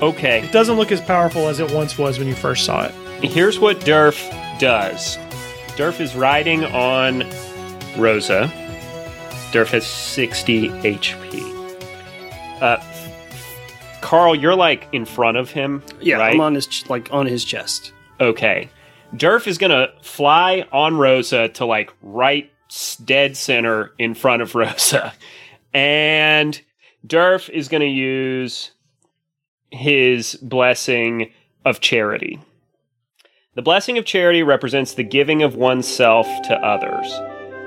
Okay, 0.00 0.42
It 0.44 0.52
doesn't 0.52 0.76
look 0.76 0.92
as 0.92 1.00
powerful 1.00 1.48
as 1.48 1.58
it 1.58 1.72
once 1.72 1.98
was 1.98 2.18
when 2.20 2.28
you 2.28 2.34
first 2.34 2.64
saw 2.64 2.84
it. 2.86 2.94
here's 3.24 3.58
what 3.58 3.80
Durf 3.80 4.30
does. 4.60 5.16
Durf 5.76 5.98
is 6.00 6.14
riding 6.14 6.64
on 6.66 7.24
Rosa. 7.96 8.46
Durf 9.52 9.68
has 9.68 9.86
60 9.86 10.68
HP. 10.68 11.42
Uh, 12.60 12.82
Carl, 14.00 14.34
you're 14.34 14.54
like 14.54 14.88
in 14.92 15.04
front 15.04 15.36
of 15.36 15.50
him. 15.50 15.82
Yeah, 16.00 16.16
right? 16.16 16.34
I'm 16.34 16.40
on 16.40 16.54
his 16.54 16.66
ch- 16.66 16.88
like 16.88 17.12
on 17.12 17.26
his 17.26 17.44
chest. 17.44 17.92
Okay. 18.20 18.68
Durf 19.14 19.46
is 19.46 19.58
gonna 19.58 19.88
fly 20.02 20.66
on 20.72 20.96
Rosa 20.98 21.48
to 21.50 21.64
like 21.64 21.92
right 22.02 22.50
dead 23.04 23.36
center 23.36 23.92
in 23.98 24.14
front 24.14 24.42
of 24.42 24.54
Rosa. 24.54 25.14
And 25.72 26.60
Durf 27.06 27.48
is 27.48 27.68
gonna 27.68 27.84
use 27.86 28.72
his 29.70 30.34
blessing 30.36 31.32
of 31.64 31.80
charity. 31.80 32.38
The 33.54 33.62
blessing 33.62 33.98
of 33.98 34.04
charity 34.04 34.42
represents 34.42 34.94
the 34.94 35.02
giving 35.04 35.42
of 35.42 35.54
oneself 35.56 36.26
to 36.44 36.54
others. 36.54 37.10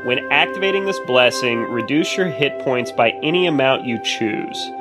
When 0.04 0.32
activating 0.32 0.86
this 0.86 1.00
blessing, 1.06 1.62
reduce 1.64 2.18
your 2.18 2.28
hit 2.28 2.58
points 2.60 2.92
by 2.92 3.12
any 3.22 3.46
amount 3.46 3.86
you 3.86 4.00
choose. 4.04 4.72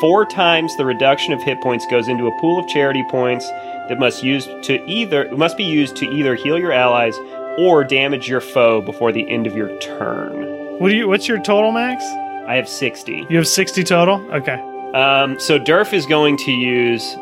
Four 0.00 0.24
times 0.24 0.74
the 0.78 0.86
reduction 0.86 1.34
of 1.34 1.42
hit 1.42 1.60
points 1.60 1.84
goes 1.90 2.08
into 2.08 2.26
a 2.26 2.40
pool 2.40 2.58
of 2.58 2.66
charity 2.68 3.04
points 3.10 3.46
that 3.88 3.98
must 3.98 4.22
use 4.22 4.46
to 4.62 4.82
either 4.88 5.30
must 5.36 5.58
be 5.58 5.64
used 5.64 5.96
to 5.96 6.06
either 6.06 6.34
heal 6.34 6.58
your 6.58 6.72
allies 6.72 7.14
or 7.58 7.84
damage 7.84 8.28
your 8.28 8.40
foe 8.40 8.80
before 8.80 9.12
the 9.12 9.28
end 9.28 9.46
of 9.46 9.54
your 9.54 9.76
turn. 9.78 10.78
What 10.78 10.88
do 10.88 10.96
you? 10.96 11.06
What's 11.06 11.28
your 11.28 11.42
total, 11.42 11.70
Max? 11.70 12.02
I 12.48 12.54
have 12.56 12.68
60. 12.68 13.26
You 13.28 13.36
have 13.36 13.46
sixty 13.46 13.84
total. 13.84 14.26
Okay. 14.32 14.58
Um, 14.94 15.38
so 15.38 15.58
Durf 15.58 15.92
is 15.92 16.06
going 16.06 16.38
to 16.38 16.50
use 16.50 17.14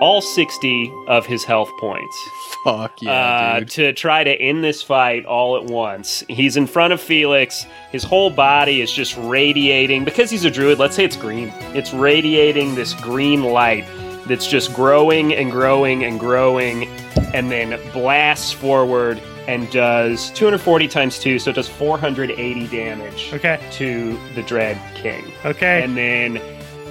all 0.00 0.20
60 0.20 0.92
of 1.08 1.26
his 1.26 1.42
health 1.44 1.70
points 1.78 2.16
Fuck 2.64 3.02
yeah, 3.02 3.10
uh, 3.12 3.58
dude. 3.60 3.70
to 3.70 3.92
try 3.92 4.22
to 4.24 4.30
end 4.32 4.62
this 4.64 4.82
fight 4.82 5.24
all 5.26 5.56
at 5.56 5.64
once. 5.64 6.24
He's 6.28 6.56
in 6.56 6.66
front 6.66 6.92
of 6.92 7.00
Felix. 7.00 7.66
His 7.92 8.02
whole 8.02 8.30
body 8.30 8.80
is 8.80 8.90
just 8.92 9.16
radiating 9.16 10.04
because 10.04 10.28
he's 10.30 10.44
a 10.44 10.50
druid. 10.50 10.78
Let's 10.78 10.96
say 10.96 11.04
it's 11.04 11.16
green. 11.16 11.52
It's 11.74 11.92
radiating 11.94 12.74
this 12.74 12.94
green 12.94 13.44
light 13.44 13.84
that's 14.26 14.46
just 14.48 14.74
growing 14.74 15.32
and 15.34 15.50
growing 15.52 16.04
and 16.04 16.18
growing, 16.18 16.88
and 17.32 17.50
then 17.50 17.78
blasts 17.92 18.52
forward 18.52 19.20
and 19.46 19.70
does 19.70 20.30
240 20.32 20.88
times 20.88 21.18
two, 21.20 21.38
so 21.38 21.50
it 21.50 21.54
does 21.54 21.68
480 21.68 22.66
damage 22.66 23.30
Okay. 23.32 23.58
to 23.72 24.18
the 24.34 24.42
Dread 24.42 24.78
King. 24.96 25.24
Okay. 25.44 25.82
And 25.82 25.96
then 25.96 26.40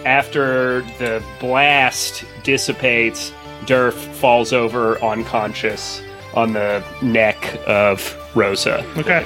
after 0.07 0.81
the 0.99 1.21
blast 1.39 2.23
dissipates, 2.43 3.33
Durf 3.65 3.93
falls 3.93 4.53
over 4.53 4.97
unconscious 5.03 6.01
on 6.33 6.53
the 6.53 6.81
neck 7.01 7.59
of 7.67 8.15
Rosa. 8.33 8.85
Okay. 8.97 9.25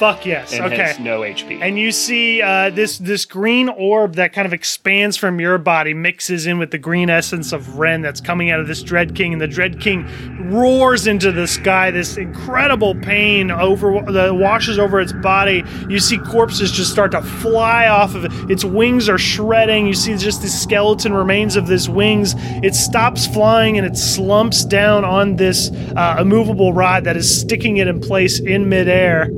Fuck 0.00 0.24
yes. 0.24 0.54
And 0.54 0.64
okay. 0.64 0.76
has 0.78 0.98
no 0.98 1.20
HP. 1.20 1.60
and 1.60 1.78
you 1.78 1.92
see 1.92 2.40
uh, 2.40 2.70
this 2.70 2.96
this 2.96 3.26
green 3.26 3.68
orb 3.68 4.14
that 4.14 4.32
kind 4.32 4.46
of 4.46 4.54
expands 4.54 5.18
from 5.18 5.38
your 5.38 5.58
body 5.58 5.92
mixes 5.92 6.46
in 6.46 6.58
with 6.58 6.70
the 6.70 6.78
green 6.78 7.10
essence 7.10 7.52
of 7.52 7.78
Ren 7.78 8.00
that's 8.00 8.18
coming 8.18 8.48
out 8.50 8.60
of 8.60 8.66
this 8.66 8.82
Dread 8.82 9.14
King, 9.14 9.34
and 9.34 9.42
the 9.42 9.46
Dread 9.46 9.78
King 9.78 10.08
roars 10.50 11.06
into 11.06 11.30
the 11.32 11.46
sky. 11.46 11.90
This 11.90 12.16
incredible 12.16 12.94
pain 12.94 13.50
over 13.50 14.00
that 14.10 14.34
washes 14.36 14.78
over 14.78 15.00
its 15.00 15.12
body. 15.12 15.64
You 15.90 15.98
see 15.98 16.16
corpses 16.16 16.72
just 16.72 16.90
start 16.90 17.10
to 17.10 17.20
fly 17.20 17.86
off 17.86 18.14
of 18.14 18.24
it. 18.24 18.32
Its 18.50 18.64
wings 18.64 19.06
are 19.06 19.18
shredding. 19.18 19.86
You 19.86 19.92
see 19.92 20.16
just 20.16 20.40
the 20.40 20.48
skeleton 20.48 21.12
remains 21.12 21.56
of 21.56 21.66
this 21.66 21.90
wings. 21.90 22.32
It 22.64 22.74
stops 22.74 23.26
flying 23.26 23.76
and 23.76 23.86
it 23.86 23.98
slumps 23.98 24.64
down 24.64 25.04
on 25.04 25.36
this 25.36 25.70
uh, 25.94 26.16
immovable 26.18 26.72
rod 26.72 27.04
that 27.04 27.18
is 27.18 27.38
sticking 27.38 27.76
it 27.76 27.86
in 27.86 28.00
place 28.00 28.40
in 28.40 28.66
midair 28.66 29.28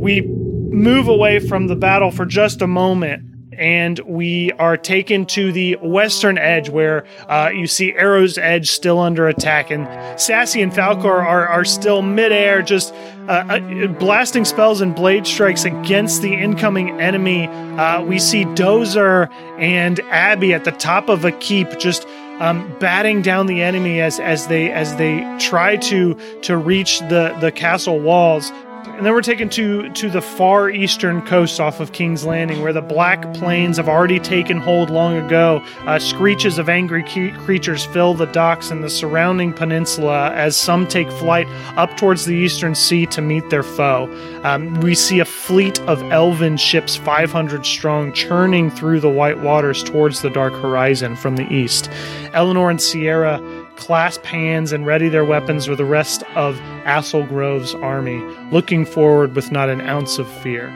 we 0.00 0.22
move 0.22 1.08
away 1.08 1.38
from 1.38 1.66
the 1.66 1.76
battle 1.76 2.10
for 2.10 2.24
just 2.24 2.62
a 2.62 2.66
moment 2.66 3.22
and 3.60 3.98
we 4.00 4.50
are 4.52 4.78
taken 4.78 5.26
to 5.26 5.52
the 5.52 5.76
western 5.82 6.38
edge 6.38 6.70
where 6.70 7.04
uh, 7.28 7.50
you 7.52 7.66
see 7.66 7.92
Arrow's 7.92 8.38
Edge 8.38 8.70
still 8.70 8.98
under 8.98 9.28
attack, 9.28 9.70
and 9.70 9.86
Sassy 10.18 10.62
and 10.62 10.72
Falcor 10.72 11.04
are, 11.04 11.46
are 11.46 11.66
still 11.66 12.00
midair, 12.00 12.62
just 12.62 12.94
uh, 13.28 13.44
uh, 13.50 13.86
blasting 13.98 14.46
spells 14.46 14.80
and 14.80 14.96
blade 14.96 15.26
strikes 15.26 15.66
against 15.66 16.22
the 16.22 16.32
incoming 16.32 16.98
enemy. 17.00 17.48
Uh, 17.48 18.02
we 18.02 18.18
see 18.18 18.46
Dozer 18.46 19.30
and 19.58 20.00
Abby 20.08 20.54
at 20.54 20.64
the 20.64 20.72
top 20.72 21.10
of 21.10 21.26
a 21.26 21.32
keep, 21.32 21.78
just 21.78 22.06
um, 22.40 22.74
batting 22.78 23.20
down 23.20 23.44
the 23.46 23.60
enemy 23.60 24.00
as 24.00 24.18
as 24.18 24.46
they 24.46 24.72
as 24.72 24.96
they 24.96 25.20
try 25.38 25.76
to 25.76 26.14
to 26.40 26.56
reach 26.56 27.00
the 27.00 27.36
the 27.40 27.52
castle 27.52 28.00
walls. 28.00 28.50
And 28.86 29.06
then 29.06 29.14
we're 29.14 29.22
taken 29.22 29.48
to 29.50 29.88
to 29.90 30.10
the 30.10 30.20
far 30.20 30.68
eastern 30.68 31.22
coast 31.22 31.58
off 31.58 31.80
of 31.80 31.92
King's 31.92 32.24
Landing, 32.24 32.60
where 32.62 32.72
the 32.72 32.82
Black 32.82 33.32
Plains 33.34 33.78
have 33.78 33.88
already 33.88 34.18
taken 34.18 34.58
hold 34.58 34.90
long 34.90 35.16
ago. 35.16 35.64
Uh, 35.86 35.98
screeches 35.98 36.58
of 36.58 36.68
angry 36.68 37.02
ke- 37.02 37.34
creatures 37.38 37.84
fill 37.86 38.14
the 38.14 38.26
docks 38.26 38.70
and 38.70 38.84
the 38.84 38.90
surrounding 38.90 39.52
peninsula 39.52 40.32
as 40.32 40.56
some 40.56 40.86
take 40.86 41.10
flight 41.12 41.46
up 41.76 41.96
towards 41.96 42.26
the 42.26 42.34
eastern 42.34 42.74
sea 42.74 43.06
to 43.06 43.20
meet 43.22 43.48
their 43.50 43.62
foe. 43.62 44.08
Um, 44.44 44.80
we 44.80 44.94
see 44.94 45.20
a 45.20 45.24
fleet 45.24 45.80
of 45.82 46.02
elven 46.12 46.56
ships, 46.56 46.96
500 46.96 47.64
strong, 47.64 48.12
churning 48.12 48.70
through 48.70 49.00
the 49.00 49.08
white 49.08 49.40
waters 49.40 49.82
towards 49.82 50.22
the 50.22 50.30
dark 50.30 50.52
horizon 50.54 51.16
from 51.16 51.36
the 51.36 51.50
east. 51.52 51.90
Eleanor 52.32 52.70
and 52.70 52.80
Sierra 52.80 53.40
clasp 53.80 54.24
hands 54.24 54.72
and 54.72 54.86
ready 54.86 55.08
their 55.08 55.24
weapons 55.24 55.66
with 55.66 55.78
the 55.78 55.84
rest 55.84 56.22
of 56.36 56.54
Assel 56.84 57.26
Grove's 57.26 57.74
army, 57.76 58.18
looking 58.52 58.84
forward 58.84 59.34
with 59.34 59.50
not 59.50 59.70
an 59.70 59.80
ounce 59.80 60.18
of 60.18 60.30
fear. 60.42 60.68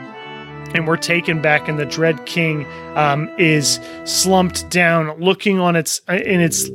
And 0.73 0.87
we're 0.87 0.97
taken 0.97 1.41
back, 1.41 1.69
and 1.69 1.79
the 1.79 1.85
Dread 1.85 2.25
King 2.25 2.65
um, 2.95 3.29
is 3.37 3.79
slumped 4.03 4.69
down, 4.69 5.17
looking 5.21 5.59
on 5.59 5.75
its 5.75 6.01
in 6.09 6.41
its 6.41 6.67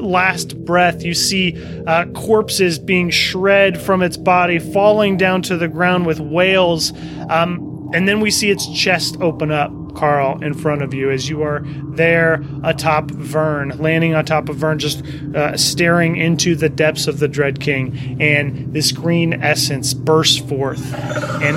last 0.00 0.64
breath. 0.64 1.04
You 1.04 1.14
see 1.14 1.54
uh, 1.86 2.06
corpses 2.06 2.78
being 2.78 3.10
shred 3.10 3.80
from 3.80 4.02
its 4.02 4.16
body, 4.16 4.58
falling 4.58 5.18
down 5.18 5.42
to 5.42 5.56
the 5.56 5.68
ground 5.68 6.06
with 6.06 6.18
wails. 6.18 6.92
Um, 7.28 7.77
and 7.92 8.06
then 8.06 8.20
we 8.20 8.30
see 8.30 8.50
its 8.50 8.66
chest 8.68 9.16
open 9.20 9.50
up, 9.50 9.72
Carl, 9.94 10.42
in 10.42 10.52
front 10.52 10.82
of 10.82 10.92
you 10.92 11.10
as 11.10 11.28
you 11.28 11.42
are 11.42 11.62
there 11.64 12.44
atop 12.62 13.10
Vern, 13.10 13.70
landing 13.78 14.14
on 14.14 14.24
top 14.24 14.48
of 14.48 14.56
Vern, 14.56 14.78
just 14.78 15.04
uh, 15.34 15.56
staring 15.56 16.16
into 16.16 16.54
the 16.54 16.68
depths 16.68 17.06
of 17.06 17.18
the 17.18 17.28
Dread 17.28 17.60
King. 17.60 18.20
And 18.20 18.72
this 18.74 18.92
green 18.92 19.42
essence 19.42 19.94
bursts 19.94 20.38
forth. 20.38 20.94
And 21.42 21.56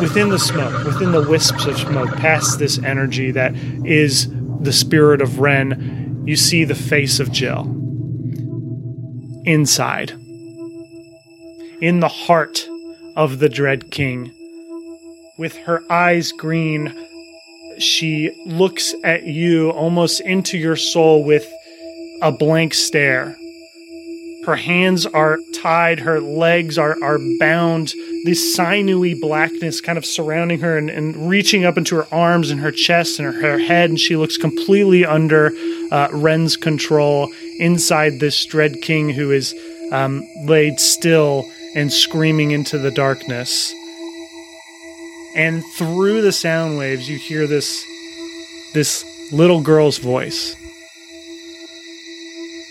within 0.00 0.30
the 0.30 0.38
smoke, 0.38 0.84
within 0.84 1.12
the 1.12 1.28
wisps 1.28 1.66
of 1.66 1.78
smoke, 1.78 2.16
past 2.16 2.58
this 2.58 2.78
energy 2.78 3.30
that 3.32 3.54
is 3.84 4.28
the 4.60 4.72
spirit 4.72 5.20
of 5.20 5.40
Ren, 5.40 6.22
you 6.26 6.36
see 6.36 6.64
the 6.64 6.74
face 6.74 7.20
of 7.20 7.30
Jill. 7.30 7.72
Inside, 9.44 10.10
in 11.80 12.00
the 12.00 12.08
heart 12.08 12.66
of 13.14 13.38
the 13.38 13.48
Dread 13.48 13.92
King, 13.92 14.32
with 15.36 15.56
her 15.56 15.82
eyes 15.90 16.32
green, 16.32 16.94
she 17.78 18.30
looks 18.46 18.94
at 19.04 19.24
you 19.24 19.70
almost 19.70 20.20
into 20.20 20.56
your 20.58 20.76
soul 20.76 21.24
with 21.24 21.46
a 22.22 22.32
blank 22.32 22.74
stare. 22.74 23.36
Her 24.46 24.56
hands 24.56 25.06
are 25.06 25.38
tied, 25.52 25.98
her 26.00 26.20
legs 26.20 26.78
are, 26.78 26.96
are 27.02 27.18
bound, 27.40 27.92
this 28.24 28.54
sinewy 28.54 29.14
blackness 29.14 29.80
kind 29.80 29.98
of 29.98 30.06
surrounding 30.06 30.60
her 30.60 30.78
and, 30.78 30.88
and 30.88 31.28
reaching 31.28 31.64
up 31.64 31.76
into 31.76 31.96
her 31.96 32.06
arms 32.14 32.50
and 32.50 32.60
her 32.60 32.70
chest 32.70 33.18
and 33.18 33.26
her, 33.26 33.40
her 33.40 33.58
head, 33.58 33.90
and 33.90 33.98
she 33.98 34.16
looks 34.16 34.36
completely 34.36 35.04
under 35.04 35.50
uh, 35.90 36.08
Ren's 36.12 36.56
control 36.56 37.32
inside 37.58 38.20
this 38.20 38.44
Dread 38.46 38.80
King 38.82 39.10
who 39.10 39.32
is 39.32 39.52
um, 39.90 40.24
laid 40.44 40.78
still 40.78 41.44
and 41.74 41.92
screaming 41.92 42.52
into 42.52 42.78
the 42.78 42.92
darkness. 42.92 43.74
And 45.36 45.62
through 45.74 46.22
the 46.22 46.32
sound 46.32 46.78
waves, 46.78 47.08
you 47.08 47.18
hear 47.18 47.46
this 47.46 47.84
this 48.74 49.04
little 49.32 49.60
girl's 49.60 49.98
voice. 49.98 50.56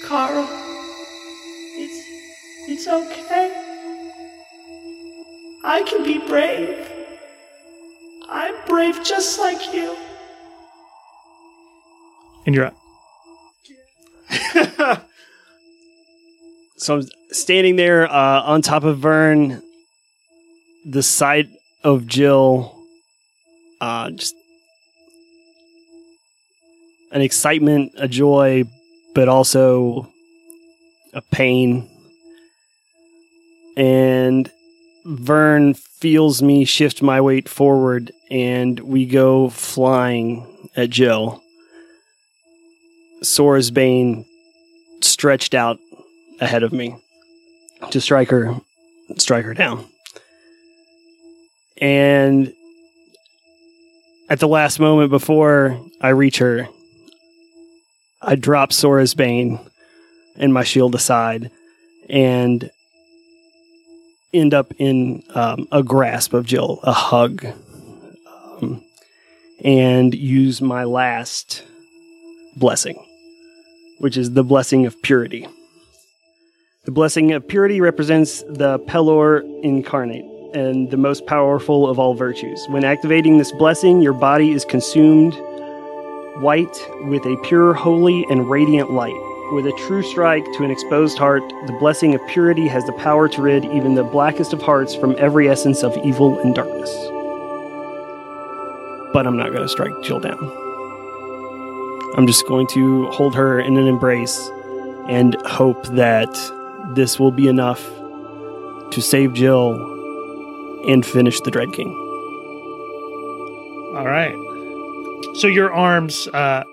Carl, 0.04 0.48
it's 1.78 2.04
it's 2.68 2.88
okay. 2.88 3.52
I 5.64 5.84
can 5.84 6.04
be 6.04 6.18
brave. 6.28 6.90
I'm 8.28 8.56
brave 8.66 9.02
just 9.04 9.40
like 9.40 9.74
you. 9.74 9.96
And 12.46 12.54
you're 12.54 12.66
up. 12.66 12.76
So 16.78 16.98
I'm 16.98 17.08
standing 17.32 17.78
there 17.78 18.06
uh, 18.06 18.42
on 18.44 18.62
top 18.62 18.84
of 18.84 19.00
Vern, 19.00 19.64
the 20.86 21.02
sight 21.02 21.48
of 21.86 22.08
Jill, 22.08 22.76
uh, 23.80 24.10
just 24.10 24.36
an 27.12 27.22
excitement, 27.22 27.94
a 27.98 28.08
joy, 28.08 28.64
but 29.14 29.30
also 29.30 30.12
a 31.14 31.22
pain. 31.22 31.88
And 33.78 34.52
Vern 35.06 35.76
feels 35.76 36.42
me 36.42 36.66
shift 36.66 37.04
my 37.04 37.22
weight 37.22 37.48
forward, 37.48 38.12
and 38.32 38.80
we 38.80 39.06
go 39.06 39.50
flying 39.50 40.70
at 40.76 40.90
Jill. 40.90 41.44
Sora's 43.22 43.70
Bane 43.70 44.26
stretched 45.02 45.54
out 45.54 45.78
ahead 46.42 46.64
of 46.64 46.74
me 46.74 46.96
to 47.92 48.02
strike 48.02 48.30
her 48.30 48.60
strike 49.18 49.46
her 49.46 49.54
down. 49.54 49.86
And 51.78 52.54
at 54.30 54.40
the 54.40 54.48
last 54.48 54.80
moment 54.80 55.10
before 55.12 55.80
I 56.02 56.10
reach 56.10 56.38
her, 56.40 56.68
I 58.22 58.36
drop 58.36 58.74
Sora's 58.74 59.14
Bane 59.14 59.60
and 60.36 60.54
my 60.54 60.64
shield 60.64 60.96
aside 60.96 61.52
and 62.10 62.70
end 64.34 64.54
up 64.54 64.74
in 64.78 65.24
um, 65.34 65.68
a 65.72 65.84
grasp 65.84 66.34
of 66.34 66.46
Jill, 66.46 66.80
a 66.84 66.92
hug, 66.92 67.46
um, 68.26 68.84
and 69.64 70.14
use 70.14 70.62
my 70.62 70.84
last 70.84 71.64
blessing, 72.56 73.04
which 74.00 74.18
is 74.18 74.34
the 74.34 74.44
blessing 74.44 74.86
of 74.86 75.02
purity. 75.02 75.48
The 76.86 76.92
blessing 76.92 77.32
of 77.32 77.48
purity 77.48 77.82
represents 77.82 78.44
the 78.44 78.80
Pelor 78.80 79.42
incarnate, 79.64 80.26
and 80.56 80.90
the 80.90 80.98
most 80.98 81.26
powerful 81.26 81.88
of 81.88 82.00
all 82.00 82.14
virtues. 82.14 82.66
When 82.70 82.86
activating 82.86 83.38
this 83.38 83.52
blessing, 83.52 84.02
your 84.02 84.14
body 84.14 84.52
is 84.52 84.64
consumed 84.64 85.34
white 86.38 86.76
with 87.04 87.26
a 87.26 87.38
pure, 87.44 87.74
holy, 87.74 88.26
and 88.30 88.50
radiant 88.50 88.92
light. 88.92 89.14
With 89.54 89.68
a 89.68 89.74
true 89.86 90.02
strike 90.02 90.44
to 90.54 90.64
an 90.64 90.72
exposed 90.72 91.18
heart, 91.18 91.44
the 91.68 91.78
blessing 91.80 92.16
of 92.16 92.22
purity 92.28 92.68
has 92.68 92.86
the 92.86 92.94
power 92.94 93.30
to 93.30 93.42
rid 93.42 93.66
even 93.66 93.96
the 93.96 94.04
blackest 94.04 94.54
of 94.54 94.62
hearts 94.62 94.96
from 94.96 95.16
every 95.20 95.48
essence 95.48 95.84
of 95.84 95.96
evil 96.04 96.40
and 96.40 96.56
darkness. 96.56 96.90
But 99.14 99.28
I'm 99.28 99.38
not 99.38 99.52
going 99.52 99.62
to 99.62 99.70
strike 99.70 99.94
Jill 100.04 100.20
down. 100.20 100.40
I'm 102.18 102.26
just 102.26 102.48
going 102.48 102.68
to 102.68 103.08
hold 103.12 103.36
her 103.36 103.60
in 103.60 103.78
an 103.78 103.88
embrace 103.88 104.50
and 105.08 105.36
hope 105.46 105.86
that 105.88 106.34
this 106.96 107.20
will 107.20 107.32
be 107.32 107.48
enough 107.48 107.86
to 108.92 109.02
save 109.02 109.34
Jill 109.34 109.95
and 110.88 111.06
finish 111.06 111.40
the 111.42 111.52
Dread 111.52 111.72
King. 111.74 111.90
All 113.96 114.06
right. 114.06 114.36
So 115.36 115.48
your 115.48 115.74
arms 115.74 116.28
uh, 116.28 116.64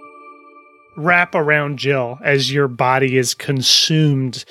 wrap 0.96 1.34
around 1.34 1.78
Jill 1.78 2.18
as 2.22 2.52
your 2.52 2.68
body 2.68 3.16
is 3.16 3.34
consumed 3.34 4.44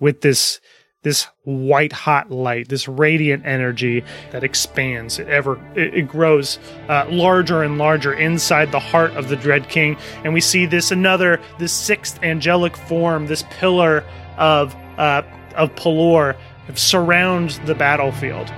with 0.00 0.20
this 0.20 0.60
this 1.02 1.28
white 1.44 1.92
hot 1.92 2.32
light, 2.32 2.68
this 2.68 2.88
radiant 2.88 3.46
energy 3.46 4.02
that 4.32 4.42
expands. 4.42 5.20
It 5.20 5.28
ever 5.28 5.56
it, 5.76 5.94
it 5.94 6.08
grows 6.08 6.58
uh, 6.88 7.06
larger 7.08 7.62
and 7.62 7.78
larger 7.78 8.12
inside 8.12 8.72
the 8.72 8.80
heart 8.80 9.12
of 9.12 9.28
the 9.28 9.36
Dread 9.36 9.68
King, 9.68 9.96
and 10.24 10.34
we 10.34 10.40
see 10.40 10.66
this 10.66 10.90
another 10.90 11.40
this 11.60 11.72
sixth 11.72 12.20
angelic 12.24 12.76
form, 12.76 13.28
this 13.28 13.44
pillar 13.50 14.04
of 14.36 14.74
uh, 14.98 15.22
of 15.54 15.72
Pelor, 15.76 16.36
surround 16.74 17.50
the 17.66 17.74
battlefield. 17.76 18.52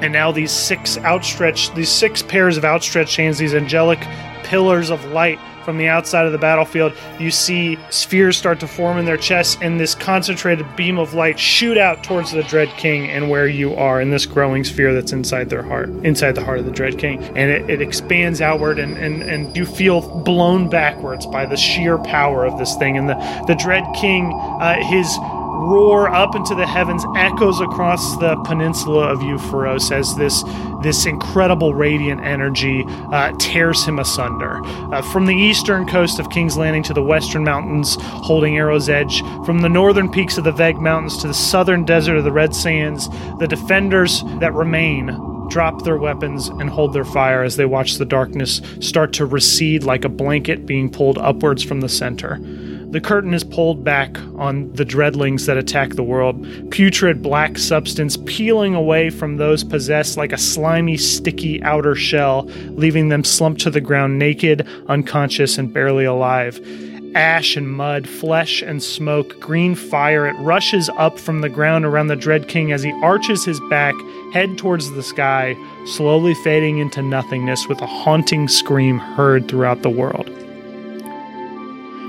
And 0.00 0.12
now 0.12 0.32
these 0.32 0.50
six 0.50 0.98
outstretched, 0.98 1.74
these 1.74 1.88
six 1.88 2.22
pairs 2.22 2.56
of 2.56 2.64
outstretched 2.64 3.16
hands, 3.16 3.38
these 3.38 3.54
angelic 3.54 4.00
pillars 4.42 4.90
of 4.90 5.04
light 5.06 5.38
from 5.64 5.78
the 5.78 5.88
outside 5.88 6.26
of 6.26 6.32
the 6.32 6.38
battlefield. 6.38 6.92
You 7.18 7.30
see 7.30 7.78
spheres 7.90 8.36
start 8.36 8.60
to 8.60 8.68
form 8.68 8.98
in 8.98 9.06
their 9.06 9.16
chests, 9.16 9.56
and 9.60 9.80
this 9.80 9.94
concentrated 9.94 10.76
beam 10.76 10.98
of 10.98 11.14
light 11.14 11.38
shoot 11.38 11.78
out 11.78 12.04
towards 12.04 12.32
the 12.32 12.42
Dread 12.42 12.68
King 12.76 13.08
and 13.08 13.30
where 13.30 13.48
you 13.48 13.74
are 13.74 14.00
in 14.00 14.10
this 14.10 14.26
growing 14.26 14.62
sphere 14.62 14.92
that's 14.94 15.12
inside 15.12 15.48
their 15.48 15.62
heart, 15.62 15.88
inside 16.04 16.32
the 16.32 16.44
heart 16.44 16.58
of 16.58 16.66
the 16.66 16.70
Dread 16.70 16.98
King. 16.98 17.22
And 17.36 17.50
it, 17.50 17.70
it 17.70 17.80
expands 17.80 18.40
outward, 18.40 18.78
and, 18.78 18.96
and, 18.98 19.22
and 19.22 19.56
you 19.56 19.64
feel 19.64 20.02
blown 20.20 20.68
backwards 20.68 21.26
by 21.26 21.46
the 21.46 21.56
sheer 21.56 21.98
power 21.98 22.44
of 22.44 22.58
this 22.58 22.76
thing. 22.76 22.98
And 22.98 23.08
the, 23.08 23.44
the 23.46 23.54
Dread 23.54 23.84
King, 23.94 24.32
uh, 24.34 24.82
his 24.82 25.16
roar 25.54 26.08
up 26.08 26.34
into 26.34 26.54
the 26.54 26.66
heavens 26.66 27.04
echoes 27.16 27.60
across 27.60 28.16
the 28.18 28.36
peninsula 28.44 29.08
of 29.08 29.20
Euphoros 29.20 29.90
as 29.92 30.14
this 30.16 30.42
this 30.82 31.06
incredible 31.06 31.72
radiant 31.72 32.20
energy 32.20 32.84
uh, 32.86 33.32
tears 33.38 33.84
him 33.86 33.98
asunder. 33.98 34.60
Uh, 34.92 35.00
from 35.00 35.24
the 35.24 35.34
eastern 35.34 35.86
coast 35.86 36.18
of 36.18 36.28
King's 36.28 36.58
Landing 36.58 36.82
to 36.82 36.92
the 36.92 37.02
western 37.02 37.42
mountains 37.42 37.96
holding 38.00 38.58
Arrow's 38.58 38.90
Edge, 38.90 39.20
from 39.46 39.60
the 39.60 39.68
northern 39.68 40.10
peaks 40.10 40.36
of 40.36 40.44
the 40.44 40.52
Veg 40.52 40.76
Mountains 40.76 41.16
to 41.22 41.26
the 41.26 41.34
southern 41.34 41.84
desert 41.84 42.18
of 42.18 42.24
the 42.24 42.32
Red 42.32 42.54
Sands, 42.54 43.08
the 43.38 43.48
defenders 43.48 44.22
that 44.40 44.52
remain 44.52 45.18
drop 45.48 45.82
their 45.84 45.96
weapons 45.96 46.48
and 46.48 46.68
hold 46.68 46.92
their 46.92 47.04
fire 47.04 47.42
as 47.42 47.56
they 47.56 47.64
watch 47.64 47.94
the 47.94 48.04
darkness 48.04 48.60
start 48.80 49.12
to 49.12 49.26
recede 49.26 49.84
like 49.84 50.04
a 50.04 50.08
blanket 50.08 50.66
being 50.66 50.90
pulled 50.90 51.18
upwards 51.18 51.62
from 51.62 51.80
the 51.80 51.88
center. 51.88 52.38
The 52.94 53.00
curtain 53.00 53.34
is 53.34 53.42
pulled 53.42 53.82
back 53.82 54.16
on 54.36 54.72
the 54.74 54.84
dreadlings 54.84 55.46
that 55.46 55.56
attack 55.56 55.94
the 55.94 56.04
world, 56.04 56.46
putrid 56.70 57.22
black 57.22 57.58
substance 57.58 58.16
peeling 58.18 58.76
away 58.76 59.10
from 59.10 59.36
those 59.36 59.64
possessed 59.64 60.16
like 60.16 60.32
a 60.32 60.38
slimy, 60.38 60.96
sticky 60.96 61.60
outer 61.64 61.96
shell, 61.96 62.42
leaving 62.68 63.08
them 63.08 63.24
slumped 63.24 63.62
to 63.62 63.70
the 63.70 63.80
ground 63.80 64.20
naked, 64.20 64.64
unconscious, 64.86 65.58
and 65.58 65.74
barely 65.74 66.04
alive. 66.04 66.60
Ash 67.16 67.56
and 67.56 67.68
mud, 67.68 68.08
flesh 68.08 68.62
and 68.62 68.80
smoke, 68.80 69.40
green 69.40 69.74
fire, 69.74 70.28
it 70.28 70.36
rushes 70.38 70.88
up 70.90 71.18
from 71.18 71.40
the 71.40 71.48
ground 71.48 71.84
around 71.84 72.06
the 72.06 72.14
Dread 72.14 72.46
King 72.46 72.70
as 72.70 72.84
he 72.84 72.92
arches 73.02 73.44
his 73.44 73.58
back, 73.68 73.96
head 74.32 74.56
towards 74.56 74.92
the 74.92 75.02
sky, 75.02 75.56
slowly 75.84 76.34
fading 76.44 76.78
into 76.78 77.02
nothingness 77.02 77.66
with 77.66 77.80
a 77.80 77.86
haunting 77.86 78.46
scream 78.46 79.00
heard 79.00 79.48
throughout 79.48 79.82
the 79.82 79.90
world. 79.90 80.30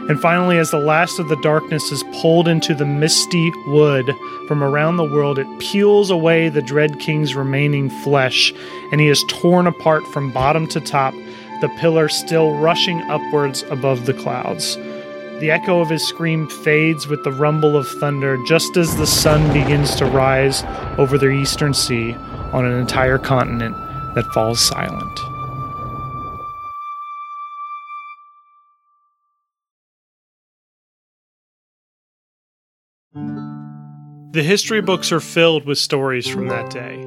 And 0.07 0.21
finally, 0.21 0.59
as 0.59 0.69
the 0.69 0.77
last 0.77 1.17
of 1.17 1.29
the 1.29 1.35
darkness 1.37 1.91
is 1.91 2.03
pulled 2.21 2.47
into 2.47 2.75
the 2.75 2.85
misty 2.85 3.51
wood 3.65 4.13
from 4.47 4.63
around 4.63 4.97
the 4.97 5.03
world, 5.03 5.39
it 5.39 5.59
peels 5.59 6.11
away 6.11 6.47
the 6.47 6.61
Dread 6.61 6.99
King's 6.99 7.33
remaining 7.33 7.89
flesh, 7.89 8.53
and 8.91 9.01
he 9.01 9.07
is 9.07 9.25
torn 9.27 9.65
apart 9.65 10.05
from 10.13 10.31
bottom 10.31 10.67
to 10.67 10.79
top, 10.79 11.15
the 11.61 11.69
pillar 11.79 12.07
still 12.07 12.53
rushing 12.53 13.01
upwards 13.09 13.63
above 13.71 14.05
the 14.05 14.13
clouds. 14.13 14.75
The 15.39 15.49
echo 15.49 15.81
of 15.81 15.89
his 15.89 16.07
scream 16.07 16.47
fades 16.47 17.07
with 17.07 17.23
the 17.23 17.31
rumble 17.31 17.75
of 17.75 17.87
thunder 17.87 18.37
just 18.45 18.77
as 18.77 18.95
the 18.95 19.07
sun 19.07 19.51
begins 19.51 19.95
to 19.95 20.05
rise 20.05 20.63
over 20.99 21.17
the 21.17 21.31
eastern 21.31 21.73
sea 21.73 22.13
on 22.53 22.63
an 22.63 22.73
entire 22.73 23.17
continent 23.17 23.75
that 24.13 24.31
falls 24.33 24.59
silent. 24.59 25.34
The 34.35 34.43
history 34.43 34.81
books 34.81 35.13
are 35.13 35.21
filled 35.21 35.65
with 35.65 35.77
stories 35.77 36.27
from 36.27 36.49
that 36.49 36.69
day. 36.69 36.97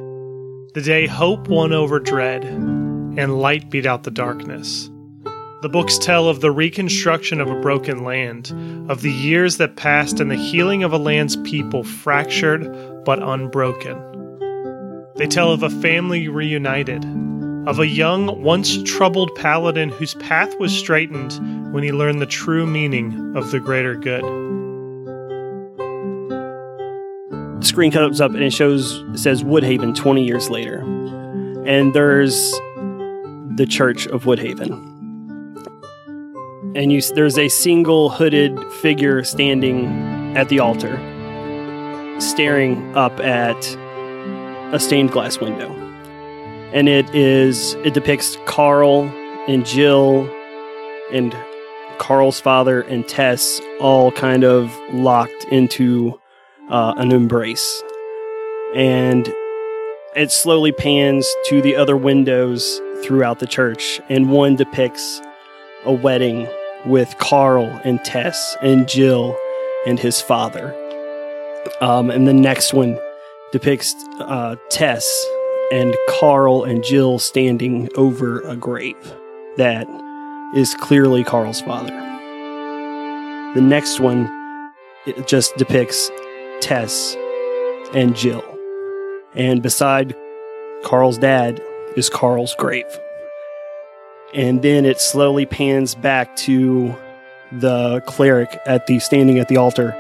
The 0.73 0.81
day 0.83 1.07
hope 1.07 1.47
won 1.47 1.75
over 1.75 2.01
dread 2.01 2.43
and 2.43 3.39
light 3.39 3.69
beat 3.69 3.85
out 3.85 4.05
the 4.05 4.11
darkness. 4.11 4.89
The 5.61 5.69
books 5.69 5.99
tell 5.99 6.31
of 6.31 6.41
the 6.41 6.51
reconstruction 6.51 7.43
of 7.43 7.51
a 7.51 7.61
broken 7.61 8.03
land, 8.03 8.51
of 8.91 9.03
the 9.03 9.13
years 9.13 9.59
that 9.59 9.77
passed 9.77 10.21
and 10.21 10.31
the 10.31 10.37
healing 10.37 10.83
of 10.83 10.95
a 10.95 10.97
land's 10.97 11.37
people 11.37 11.85
fractured 11.85 13.05
but 13.05 13.23
unbroken. 13.23 13.99
They 15.17 15.27
tell 15.27 15.53
of 15.53 15.63
a 15.63 15.69
family 15.69 16.29
reunited, 16.29 17.05
of 17.69 17.79
a 17.79 17.87
young, 17.87 18.43
once 18.43 18.83
troubled 18.85 19.35
paladin 19.35 19.91
whose 19.91 20.15
path 20.15 20.59
was 20.59 20.73
straightened 20.73 21.75
when 21.75 21.83
he 21.83 21.93
learned 21.93 22.23
the 22.23 22.27
true 22.27 22.67
meaning 22.67 23.37
of 23.37 23.51
the 23.51 23.61
greater 23.61 23.97
good. 23.97 24.25
Screen 27.61 27.91
comes 27.91 28.21
up 28.21 28.33
and 28.33 28.43
it 28.43 28.53
shows 28.53 29.01
it 29.13 29.19
says 29.19 29.43
Woodhaven 29.43 29.95
20 29.95 30.25
years 30.25 30.49
later. 30.49 30.79
And 31.67 31.93
there's 31.93 32.53
the 33.57 33.67
Church 33.69 34.07
of 34.07 34.25
Woodhaven. 34.25 34.87
And 36.77 36.93
you 36.93 37.03
there's 37.03 37.39
a 37.39 37.49
single 37.49 38.11
hooded 38.11 38.57
figure 38.75 39.25
standing 39.25 40.37
at 40.37 40.49
the 40.49 40.61
altar 40.61 40.97
staring 42.21 42.97
up 42.97 43.19
at 43.21 43.57
a 44.75 44.79
stained 44.79 45.11
glass 45.11 45.39
window. 45.39 45.71
And 46.73 46.89
it 46.89 47.13
is 47.15 47.75
it 47.85 47.95
depicts 47.95 48.37
Carl 48.47 49.05
and 49.49 49.67
Jill 49.67 50.29
and 51.13 51.35
Carl's 51.99 52.41
father 52.41 52.83
and 52.83 53.07
Tess 53.09 53.61
all 53.81 54.13
kind 54.13 54.45
of 54.45 54.73
locked 54.93 55.45
into 55.51 56.21
uh, 56.71 56.95
an 56.97 57.13
embrace. 57.13 57.83
And 58.75 59.27
it 60.15 60.31
slowly 60.31 60.73
pans 60.73 61.29
to 61.47 61.63
the 61.63 61.77
other 61.77 61.97
windows 61.97 62.81
throughout 63.05 63.39
the 63.39 63.47
church, 63.47 64.01
and 64.09 64.31
one 64.31 64.57
depicts 64.57 65.21
a 65.85 65.93
wedding 65.93 66.49
with 66.87 67.15
Carl 67.19 67.67
and 67.85 68.03
Tess 68.05 68.57
and 68.63 68.89
Jill 68.89 69.37
and 69.87 69.99
his 69.99 70.21
father. 70.21 70.75
Um, 71.81 72.11
and 72.11 72.27
the 72.27 72.33
next 72.35 72.73
one 72.73 72.99
depicts 73.53 73.95
uh, 74.21 74.57
Tess 74.71 75.27
and 75.73 75.95
Carl 76.09 76.65
and 76.65 76.83
Jill 76.83 77.19
standing 77.19 77.89
over 77.95 78.41
a 78.41 78.57
grave 78.57 79.15
that 79.57 79.87
is 80.55 80.75
clearly 80.75 81.25
Carl's 81.25 81.61
father. 81.61 81.95
The 83.55 83.61
next 83.61 84.01
one 84.01 84.35
it 85.07 85.27
just 85.27 85.57
depicts 85.57 86.11
Tess 86.61 87.17
and 87.93 88.15
Jill. 88.17 88.45
And 89.35 89.63
beside 89.63 90.15
Carl's 90.85 91.19
dad 91.19 91.61
is 91.97 92.09
Carl's 92.09 92.55
grave. 92.57 93.01
And 94.35 94.63
then 94.63 94.85
it 94.85 95.01
slowly 95.01 95.47
pans 95.47 95.95
back 95.95 96.37
to 96.37 96.95
the 97.53 98.01
cleric 98.07 98.61
at 98.67 98.87
the 98.87 98.99
standing 98.99 99.39
at 99.39 99.49
the 99.49 99.57
altar, 99.57 99.95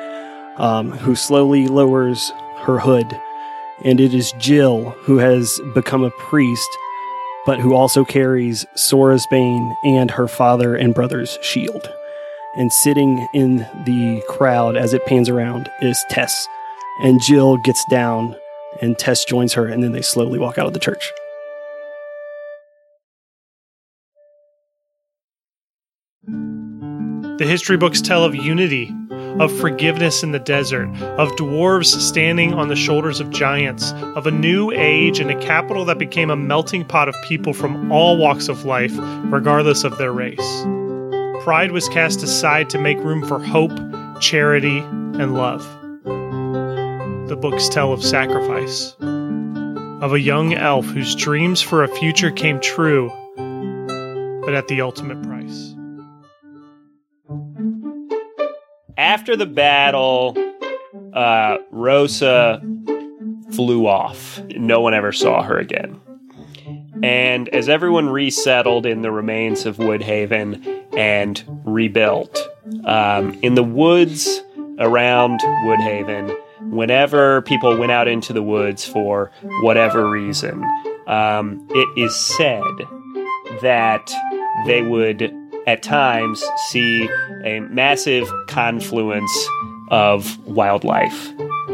um, 0.58 0.90
who 0.90 1.14
slowly 1.14 1.66
lowers 1.66 2.30
her 2.58 2.78
hood. 2.78 3.06
And 3.84 4.00
it 4.00 4.12
is 4.12 4.32
Jill 4.32 4.90
who 4.90 5.18
has 5.18 5.60
become 5.74 6.04
a 6.04 6.10
priest, 6.10 6.68
but 7.46 7.58
who 7.58 7.74
also 7.74 8.04
carries 8.04 8.66
Sora's 8.74 9.26
Bane 9.30 9.76
and 9.84 10.10
her 10.10 10.28
father 10.28 10.74
and 10.74 10.94
brother's 10.94 11.38
shield. 11.40 11.88
And 12.58 12.72
sitting 12.72 13.26
in 13.32 13.58
the 13.86 14.20
crowd 14.28 14.76
as 14.76 14.92
it 14.92 15.06
pans 15.06 15.28
around 15.28 15.70
is 15.80 16.04
Tess. 16.10 16.48
And 17.02 17.22
Jill 17.22 17.56
gets 17.58 17.84
down 17.88 18.34
and 18.82 18.98
Tess 18.98 19.24
joins 19.24 19.52
her, 19.54 19.66
and 19.66 19.82
then 19.82 19.92
they 19.92 20.02
slowly 20.02 20.38
walk 20.38 20.58
out 20.58 20.66
of 20.66 20.72
the 20.72 20.80
church. 20.80 21.12
The 26.26 27.46
history 27.46 27.76
books 27.76 28.00
tell 28.00 28.24
of 28.24 28.34
unity, 28.34 28.92
of 29.38 29.56
forgiveness 29.56 30.24
in 30.24 30.32
the 30.32 30.40
desert, 30.40 30.88
of 31.18 31.30
dwarves 31.36 31.86
standing 31.86 32.54
on 32.54 32.66
the 32.66 32.74
shoulders 32.74 33.20
of 33.20 33.30
giants, 33.30 33.92
of 34.16 34.26
a 34.26 34.32
new 34.32 34.72
age 34.72 35.20
and 35.20 35.30
a 35.30 35.40
capital 35.40 35.84
that 35.84 35.98
became 35.98 36.30
a 36.30 36.36
melting 36.36 36.84
pot 36.84 37.08
of 37.08 37.14
people 37.22 37.52
from 37.52 37.92
all 37.92 38.16
walks 38.16 38.48
of 38.48 38.64
life, 38.64 38.92
regardless 39.26 39.84
of 39.84 39.96
their 39.98 40.12
race. 40.12 40.66
Pride 41.42 41.72
was 41.72 41.88
cast 41.88 42.22
aside 42.22 42.68
to 42.70 42.78
make 42.78 42.98
room 42.98 43.26
for 43.26 43.38
hope, 43.38 43.72
charity, 44.20 44.78
and 44.78 45.34
love. 45.34 45.62
The 47.28 47.36
books 47.36 47.68
tell 47.68 47.92
of 47.92 48.04
sacrifice, 48.04 48.94
of 49.00 50.12
a 50.12 50.20
young 50.20 50.54
elf 50.54 50.86
whose 50.86 51.14
dreams 51.14 51.62
for 51.62 51.84
a 51.84 51.88
future 51.88 52.30
came 52.30 52.60
true, 52.60 53.08
but 54.44 54.54
at 54.54 54.68
the 54.68 54.80
ultimate 54.80 55.22
price. 55.22 55.74
After 58.96 59.36
the 59.36 59.46
battle, 59.46 60.36
uh, 61.14 61.58
Rosa 61.70 62.60
flew 63.52 63.86
off. 63.86 64.40
No 64.56 64.80
one 64.80 64.94
ever 64.94 65.12
saw 65.12 65.42
her 65.42 65.58
again. 65.58 66.00
And 67.02 67.48
as 67.50 67.68
everyone 67.68 68.08
resettled 68.08 68.86
in 68.86 69.02
the 69.02 69.10
remains 69.10 69.66
of 69.66 69.76
Woodhaven 69.76 70.84
and 70.96 71.42
rebuilt, 71.64 72.38
um, 72.84 73.38
in 73.42 73.54
the 73.54 73.62
woods 73.62 74.42
around 74.78 75.40
Woodhaven, 75.40 76.36
whenever 76.70 77.42
people 77.42 77.76
went 77.76 77.92
out 77.92 78.08
into 78.08 78.32
the 78.32 78.42
woods 78.42 78.84
for 78.84 79.30
whatever 79.62 80.08
reason, 80.10 80.64
um, 81.06 81.66
it 81.70 81.98
is 81.98 82.14
said 82.14 82.62
that 83.62 84.12
they 84.66 84.82
would 84.82 85.32
at 85.66 85.82
times 85.82 86.44
see 86.70 87.08
a 87.44 87.60
massive 87.60 88.30
confluence 88.46 89.48
of 89.90 90.38
wildlife. 90.46 91.32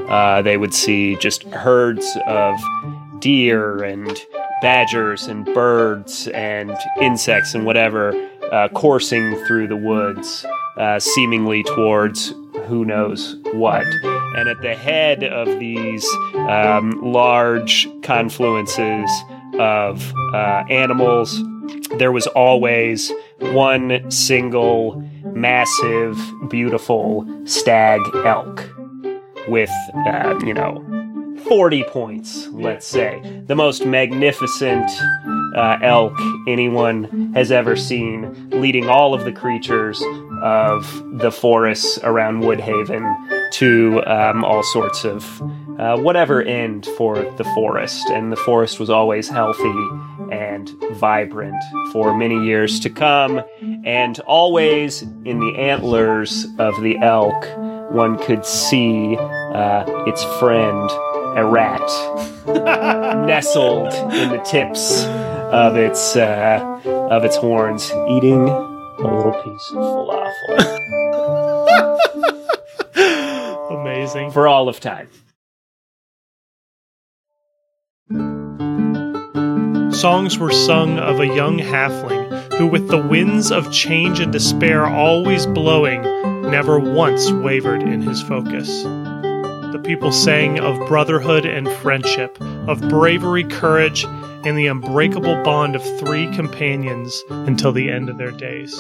Uh, 0.09 0.43
they 0.43 0.57
would 0.57 0.75
see 0.75 1.17
just 1.17 1.45
herds 1.45 2.17
of 2.27 2.61
deer 3.21 3.83
and 3.83 4.21
badgers 4.65 5.27
and 5.27 5.45
birds 5.45 6.27
and 6.29 6.75
insects 6.99 7.55
and 7.55 7.67
whatever 7.67 8.15
uh, 8.51 8.67
coursing 8.69 9.37
through 9.45 9.69
the 9.69 9.77
woods, 9.77 10.47
uh, 10.79 10.99
seemingly 10.99 11.63
towards 11.65 12.33
who 12.67 12.83
knows 12.83 13.37
what. 13.53 13.85
And 14.37 14.49
at 14.49 14.63
the 14.63 14.75
head 14.75 15.23
of 15.23 15.59
these 15.59 16.09
um, 16.49 16.99
large 17.03 17.87
confluences 18.01 19.11
of 19.61 20.15
uh, 20.33 20.65
animals, 20.71 21.39
there 21.99 22.11
was 22.11 22.27
always 22.29 23.13
one 23.41 24.11
single, 24.11 24.99
massive, 25.25 26.19
beautiful 26.49 27.29
stag 27.45 28.01
elk 28.25 28.67
with, 29.47 29.71
uh, 30.07 30.39
you 30.43 30.55
know, 30.55 31.04
40 31.49 31.85
points, 31.85 32.49
let's 32.49 32.87
say. 32.87 33.43
The 33.47 33.55
most 33.55 33.85
magnificent 33.85 34.91
uh, 35.55 35.79
elk 35.83 36.19
anyone 36.49 37.33
has 37.35 37.53
ever 37.53 37.77
seen, 37.77 38.51
leading 38.51 38.89
all 38.89 39.15
of 39.15 39.25
the 39.25 39.33
creatures 39.33 40.03
of 40.43 41.19
the 41.19 41.31
forests 41.31 41.99
around 42.03 42.43
Woodhaven 42.43 43.51
to 43.53 44.03
um, 44.07 44.45
all 44.45 44.63
sorts 44.63 45.05
of 45.05 45.43
uh, 45.79 45.97
whatever 45.99 46.43
end 46.43 46.87
for 46.97 47.17
the 47.37 47.45
forest. 47.55 48.09
And 48.11 48.33
the 48.33 48.37
forest 48.37 48.81
was 48.81 48.91
always 48.91 49.29
healthy 49.29 49.89
and 50.31 50.71
vibrant 50.93 51.63
for 51.93 52.17
many 52.17 52.45
years 52.45 52.81
to 52.81 52.91
come. 52.91 53.43
And 53.85 54.19
always 54.21 55.03
in 55.03 55.41
the 55.41 55.57
antlers 55.57 56.47
of 56.59 56.81
the 56.83 56.99
elk, 56.99 57.45
one 57.93 58.19
could 58.19 58.45
see 58.45 59.17
uh, 59.17 59.85
its 60.07 60.25
friend, 60.41 60.91
a 61.37 61.45
rat, 61.45 61.81
nestled 63.27 63.93
in 64.13 64.31
the 64.31 64.43
tips 64.45 65.05
of 65.05 65.77
its 65.77 66.17
uh, 66.17 66.81
of 67.11 67.25
its 67.25 67.37
horns, 67.37 67.91
eating 68.09 68.49
a 68.49 69.03
little 69.03 69.33
piece 69.43 69.71
of 69.71 69.77
falafel 69.77 70.91
Amazing. 73.81 74.31
for 74.31 74.47
all 74.47 74.69
of 74.69 74.81
time. 74.81 75.09
Songs 79.93 80.39
were 80.39 80.53
sung 80.53 80.99
of 80.99 81.21
a 81.21 81.27
young 81.27 81.59
halfling 81.59 82.53
who, 82.55 82.67
with 82.67 82.89
the 82.89 82.99
winds 82.99 83.51
of 83.51 83.73
change 83.73 84.21
and 84.21 84.33
despair 84.33 84.87
always 84.87 85.47
blowing, 85.47 86.03
never 86.51 86.79
once 86.79 87.31
wavered 87.31 87.83
in 87.83 88.03
his 88.03 88.21
focus. 88.23 88.85
The 89.75 89.81
people 89.81 90.13
sang 90.13 90.61
of 90.61 90.87
brotherhood 90.87 91.45
and 91.45 91.69
friendship, 91.69 92.41
of 92.41 92.81
bravery, 92.89 93.43
courage, 93.43 94.05
and 94.05 94.57
the 94.57 94.69
unbreakable 94.69 95.43
bond 95.43 95.75
of 95.75 95.83
three 95.99 96.33
companions 96.33 97.21
until 97.29 97.73
the 97.73 97.91
end 97.91 98.09
of 98.09 98.17
their 98.17 98.31
days. 98.31 98.73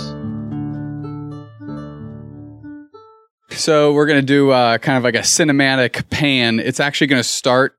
So 3.50 3.92
we're 3.92 4.06
gonna 4.06 4.22
do 4.22 4.52
uh, 4.52 4.78
kind 4.78 4.96
of 4.96 5.02
like 5.02 5.16
a 5.16 5.26
cinematic 5.26 6.08
pan. 6.10 6.60
It's 6.60 6.78
actually 6.78 7.08
gonna 7.08 7.24
start. 7.24 7.76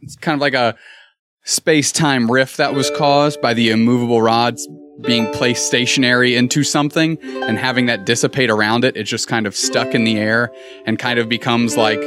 It's 0.00 0.16
kind 0.16 0.34
of 0.34 0.40
like 0.40 0.54
a 0.54 0.76
space-time 1.44 2.30
rift 2.30 2.56
that 2.56 2.72
was 2.72 2.90
caused 2.90 3.42
by 3.42 3.52
the 3.52 3.68
immovable 3.68 4.22
rods 4.22 4.66
being 5.02 5.30
placed 5.32 5.66
stationary 5.66 6.34
into 6.34 6.64
something 6.64 7.18
and 7.22 7.58
having 7.58 7.84
that 7.84 8.06
dissipate 8.06 8.48
around 8.48 8.82
it. 8.82 8.96
It 8.96 9.02
just 9.02 9.28
kind 9.28 9.46
of 9.46 9.54
stuck 9.54 9.94
in 9.94 10.04
the 10.04 10.16
air 10.16 10.50
and 10.86 10.98
kind 10.98 11.18
of 11.18 11.28
becomes 11.28 11.76
like 11.76 12.00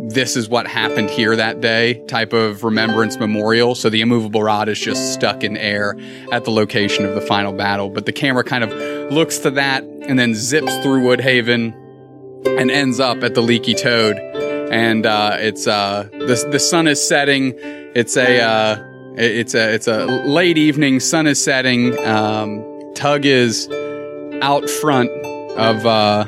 this 0.00 0.36
is 0.36 0.48
what 0.48 0.66
happened 0.66 1.10
here 1.10 1.34
that 1.34 1.60
day 1.60 2.04
type 2.06 2.32
of 2.32 2.64
remembrance 2.64 3.18
memorial. 3.18 3.74
So 3.74 3.90
the 3.90 4.00
immovable 4.00 4.42
rod 4.42 4.68
is 4.68 4.78
just 4.78 5.12
stuck 5.12 5.42
in 5.42 5.56
air 5.56 5.96
at 6.32 6.44
the 6.44 6.50
location 6.50 7.04
of 7.04 7.14
the 7.14 7.20
final 7.20 7.52
battle. 7.52 7.90
But 7.90 8.06
the 8.06 8.12
camera 8.12 8.44
kind 8.44 8.64
of 8.64 8.70
looks 9.12 9.38
to 9.38 9.50
that 9.52 9.82
and 9.82 10.18
then 10.18 10.34
zips 10.34 10.76
through 10.78 11.02
Woodhaven 11.02 11.74
and 12.46 12.70
ends 12.70 13.00
up 13.00 13.22
at 13.22 13.34
the 13.34 13.42
Leaky 13.42 13.74
Toad. 13.74 14.18
And 14.70 15.06
uh, 15.06 15.36
it's 15.38 15.66
uh, 15.66 16.08
the 16.12 16.48
the 16.50 16.58
sun 16.58 16.86
is 16.86 17.06
setting. 17.06 17.54
It's 17.56 18.16
a 18.16 18.40
uh, 18.40 18.76
it's 19.16 19.54
a 19.54 19.74
it's 19.74 19.88
a 19.88 20.04
late 20.04 20.58
evening. 20.58 21.00
Sun 21.00 21.26
is 21.26 21.42
setting. 21.42 21.98
Um, 22.06 22.64
Tug 22.94 23.24
is 23.24 23.68
out 24.42 24.68
front 24.68 25.10
of 25.56 25.86
uh, 25.86 26.26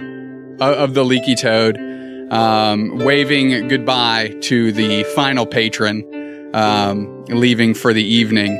of 0.60 0.94
the 0.94 1.04
Leaky 1.04 1.34
Toad, 1.34 1.76
um, 2.30 2.98
waving 2.98 3.68
goodbye 3.68 4.34
to 4.42 4.72
the 4.72 5.04
final 5.14 5.46
patron, 5.46 6.54
um, 6.54 7.24
leaving 7.26 7.74
for 7.74 7.92
the 7.92 8.04
evening. 8.04 8.56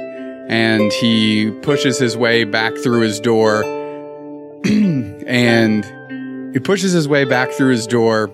And 0.49 0.93
he 0.93 1.51
pushes 1.63 1.99
his 1.99 2.17
way 2.17 2.45
back 2.45 2.77
through 2.77 3.01
his 3.03 3.21
door, 3.21 3.63
and 4.65 5.85
he 6.53 6.59
pushes 6.59 6.93
his 6.93 7.07
way 7.07 7.25
back 7.25 7.53
through 7.53 7.71
his 7.71 7.87
door 7.87 8.31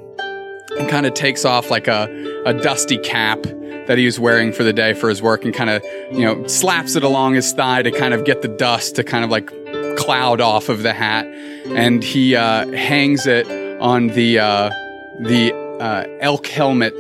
and 0.79 0.89
kind 0.89 1.05
of 1.05 1.13
takes 1.13 1.45
off 1.45 1.71
like 1.71 1.89
a, 1.89 2.09
a 2.47 2.55
dusty 2.55 2.97
cap 2.99 3.43
that 3.43 3.99
he 3.99 4.07
was 4.07 4.19
wearing 4.19 4.53
for 4.53 4.65
the 4.65 4.73
day 4.73 4.95
for 4.95 5.09
his 5.09 5.21
work 5.21 5.45
and 5.45 5.55
kind 5.55 5.71
of, 5.71 5.83
you 6.11 6.23
know, 6.23 6.47
slaps 6.47 6.97
it 6.97 7.05
along 7.05 7.35
his 7.35 7.53
thigh 7.53 7.83
to 7.83 7.91
kind 7.91 8.15
of 8.15 8.25
get 8.25 8.43
the 8.43 8.49
dust 8.49 8.97
to 8.97 9.05
kind 9.05 9.25
of 9.25 9.31
like 9.31 9.47
cloud 9.97 10.41
off 10.41 10.69
of 10.69 10.83
the 10.83 10.93
hat. 10.93 11.27
And 11.67 12.03
he 12.03 12.35
uh, 12.35 12.67
hangs 12.73 13.27
it 13.27 13.47
on 13.81 14.09
the, 14.09 14.39
uh, 14.39 14.71
the 15.21 15.53
uh, 15.81 16.05
elk 16.21 16.47
helmet 16.47 16.95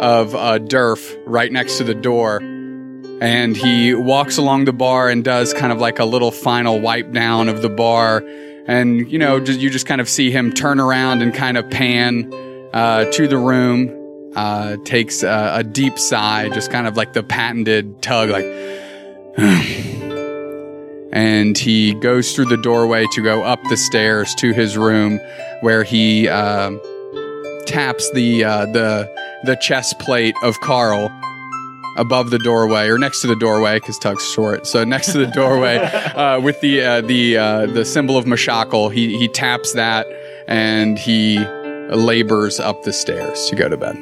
of 0.00 0.34
uh, 0.34 0.58
Durf 0.58 1.16
right 1.26 1.50
next 1.50 1.78
to 1.78 1.84
the 1.84 1.94
door. 1.94 2.40
And 3.20 3.56
he 3.56 3.94
walks 3.94 4.36
along 4.36 4.64
the 4.64 4.72
bar 4.72 5.08
and 5.08 5.22
does 5.22 5.54
kind 5.54 5.72
of 5.72 5.78
like 5.78 5.98
a 6.00 6.04
little 6.04 6.32
final 6.32 6.80
wipe 6.80 7.12
down 7.12 7.48
of 7.48 7.62
the 7.62 7.68
bar. 7.68 8.24
And, 8.66 9.10
you 9.10 9.18
know, 9.18 9.38
just, 9.40 9.60
you 9.60 9.70
just 9.70 9.86
kind 9.86 10.00
of 10.00 10.08
see 10.08 10.30
him 10.30 10.52
turn 10.52 10.80
around 10.80 11.22
and 11.22 11.32
kind 11.32 11.56
of 11.56 11.70
pan 11.70 12.32
uh, 12.72 13.04
to 13.12 13.28
the 13.28 13.38
room, 13.38 14.32
uh, 14.34 14.76
takes 14.84 15.22
a, 15.22 15.52
a 15.58 15.64
deep 15.64 15.98
sigh, 15.98 16.48
just 16.48 16.70
kind 16.70 16.86
of 16.86 16.96
like 16.96 17.12
the 17.12 17.22
patented 17.22 18.02
tug, 18.02 18.30
like, 18.30 18.44
and 21.12 21.56
he 21.56 21.94
goes 21.94 22.34
through 22.34 22.46
the 22.46 22.56
doorway 22.56 23.06
to 23.12 23.22
go 23.22 23.42
up 23.42 23.60
the 23.68 23.76
stairs 23.76 24.34
to 24.36 24.52
his 24.52 24.76
room, 24.76 25.20
where 25.60 25.84
he 25.84 26.28
um 26.28 26.80
taps 27.66 28.10
the 28.12 28.44
uh, 28.44 28.66
the 28.66 29.10
the 29.44 29.56
chest 29.56 29.98
plate 29.98 30.34
of 30.42 30.58
Carl 30.60 31.10
above 31.96 32.30
the 32.30 32.38
doorway 32.38 32.88
or 32.88 32.98
next 32.98 33.20
to 33.20 33.26
the 33.26 33.36
doorway 33.36 33.74
because 33.74 33.98
Tug's 33.98 34.26
short. 34.30 34.66
So 34.66 34.84
next 34.84 35.12
to 35.12 35.18
the 35.18 35.26
doorway 35.26 35.76
uh, 36.16 36.40
with 36.40 36.60
the 36.60 36.82
uh, 36.82 37.00
the 37.02 37.36
uh, 37.36 37.66
the 37.66 37.84
symbol 37.84 38.16
of 38.16 38.24
Mishakal, 38.24 38.92
he 38.92 39.18
he 39.18 39.28
taps 39.28 39.72
that 39.72 40.06
and 40.48 40.98
he 40.98 41.38
labors 41.90 42.58
up 42.60 42.82
the 42.82 42.92
stairs 42.92 43.46
to 43.50 43.56
go 43.56 43.68
to 43.68 43.76
bed. 43.76 43.96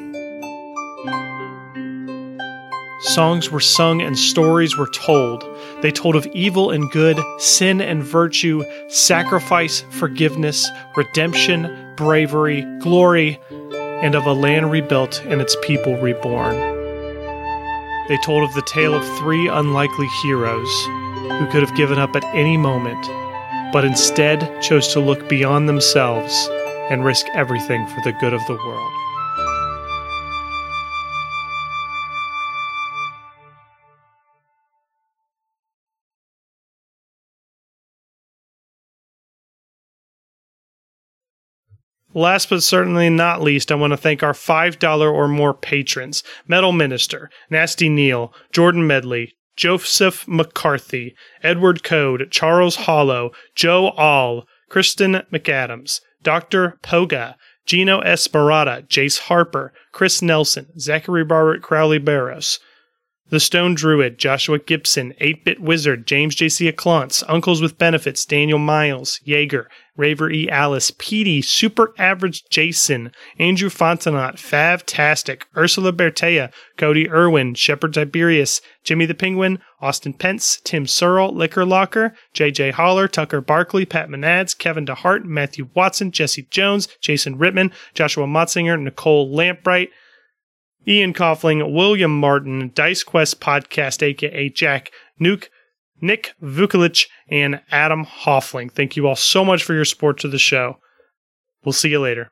Songs 3.01 3.49
were 3.49 3.59
sung 3.59 4.01
and 4.01 4.17
stories 4.17 4.77
were 4.77 4.89
told. 4.93 5.43
They 5.81 5.91
told 5.91 6.15
of 6.15 6.27
evil 6.27 6.69
and 6.69 6.89
good, 6.91 7.19
sin 7.39 7.81
and 7.81 8.03
virtue, 8.03 8.63
sacrifice, 8.89 9.81
forgiveness, 9.89 10.69
redemption, 10.95 11.90
bravery, 12.01 12.63
glory, 12.79 13.39
and 14.01 14.15
of 14.15 14.25
a 14.25 14.33
land 14.33 14.71
rebuilt 14.71 15.21
and 15.25 15.39
its 15.39 15.55
people 15.61 15.95
reborn. 15.97 16.55
They 18.09 18.17
told 18.23 18.43
of 18.43 18.55
the 18.55 18.63
tale 18.63 18.95
of 18.95 19.17
three 19.19 19.47
unlikely 19.47 20.07
heroes 20.23 20.85
who 21.37 21.45
could 21.51 21.61
have 21.61 21.77
given 21.77 21.99
up 21.99 22.15
at 22.15 22.25
any 22.33 22.57
moment, 22.57 23.05
but 23.71 23.85
instead 23.85 24.63
chose 24.63 24.87
to 24.93 24.99
look 24.99 25.29
beyond 25.29 25.69
themselves 25.69 26.49
and 26.89 27.05
risk 27.05 27.27
everything 27.35 27.85
for 27.85 28.01
the 28.01 28.13
good 28.13 28.33
of 28.33 28.43
the 28.47 28.55
world. 28.55 29.00
Last 42.13 42.49
but 42.49 42.61
certainly 42.61 43.09
not 43.09 43.41
least, 43.41 43.71
I 43.71 43.75
want 43.75 43.91
to 43.91 43.97
thank 43.97 44.21
our 44.21 44.33
$5 44.33 45.01
or 45.01 45.27
more 45.27 45.53
patrons 45.53 46.23
Metal 46.47 46.71
Minister, 46.71 47.29
Nasty 47.49 47.87
Neil, 47.87 48.33
Jordan 48.51 48.85
Medley, 48.85 49.33
Joseph 49.55 50.27
McCarthy, 50.27 51.15
Edward 51.43 51.83
Code, 51.83 52.27
Charles 52.31 52.75
Hollow, 52.75 53.31
Joe 53.55 53.89
All, 53.91 54.45
Kristen 54.69 55.21
McAdams, 55.31 56.01
Dr. 56.21 56.77
Poga, 56.81 57.35
Gino 57.65 58.01
Esmerada, 58.01 58.83
Jace 58.87 59.19
Harper, 59.19 59.73
Chris 59.91 60.21
Nelson, 60.21 60.67
Zachary 60.79 61.23
Robert 61.23 61.61
Crowley 61.61 61.99
Barros, 61.99 62.59
The 63.31 63.39
Stone 63.39 63.75
Druid, 63.75 64.17
Joshua 64.17 64.59
Gibson, 64.59 65.13
8 65.21 65.45
Bit 65.45 65.61
Wizard, 65.61 66.05
James 66.05 66.35
J.C. 66.35 66.69
Aclance, 66.69 67.23
Uncles 67.29 67.61
with 67.61 67.77
Benefits, 67.77 68.25
Daniel 68.25 68.59
Miles, 68.59 69.21
Jaeger, 69.23 69.69
Raver 69.95 70.29
E. 70.29 70.49
Alice, 70.49 70.91
Petey, 70.97 71.41
Super 71.41 71.93
Average 71.97 72.43
Jason, 72.49 73.13
Andrew 73.39 73.69
Fontenot, 73.69 74.33
Fav 74.33 74.83
Tastic, 74.83 75.43
Ursula 75.55 75.93
Bertea, 75.93 76.51
Cody 76.75 77.09
Irwin, 77.09 77.53
Shepard 77.53 77.93
Tiberius, 77.93 78.59
Jimmy 78.83 79.05
the 79.05 79.15
Penguin, 79.15 79.59
Austin 79.79 80.11
Pence, 80.11 80.59
Tim 80.65 80.85
Searle, 80.85 81.33
Liquor 81.33 81.63
Locker, 81.63 82.13
JJ 82.33 82.73
Holler, 82.73 83.07
Tucker 83.07 83.39
Barkley, 83.39 83.85
Pat 83.85 84.09
Manads, 84.09 84.53
Kevin 84.53 84.85
DeHart, 84.85 85.23
Matthew 85.23 85.69
Watson, 85.73 86.11
Jesse 86.11 86.47
Jones, 86.51 86.89
Jason 86.99 87.37
Rittman, 87.37 87.71
Joshua 87.93 88.27
Motzinger, 88.27 88.77
Nicole 88.77 89.33
Lampright, 89.33 89.87
Ian 90.87 91.13
Coughling, 91.13 91.73
William 91.73 92.19
Martin, 92.19 92.71
Dice 92.73 93.03
Quest 93.03 93.39
Podcast, 93.39 94.01
aka 94.01 94.49
Jack, 94.49 94.91
Nuke, 95.19 95.47
Nick 96.01 96.33
Vukalich, 96.41 97.05
and 97.29 97.61
Adam 97.71 98.05
Hoffling. 98.05 98.71
Thank 98.71 98.95
you 98.95 99.07
all 99.07 99.15
so 99.15 99.45
much 99.45 99.63
for 99.63 99.73
your 99.73 99.85
support 99.85 100.17
to 100.19 100.27
the 100.27 100.39
show. 100.39 100.77
We'll 101.63 101.73
see 101.73 101.89
you 101.89 101.99
later. 101.99 102.31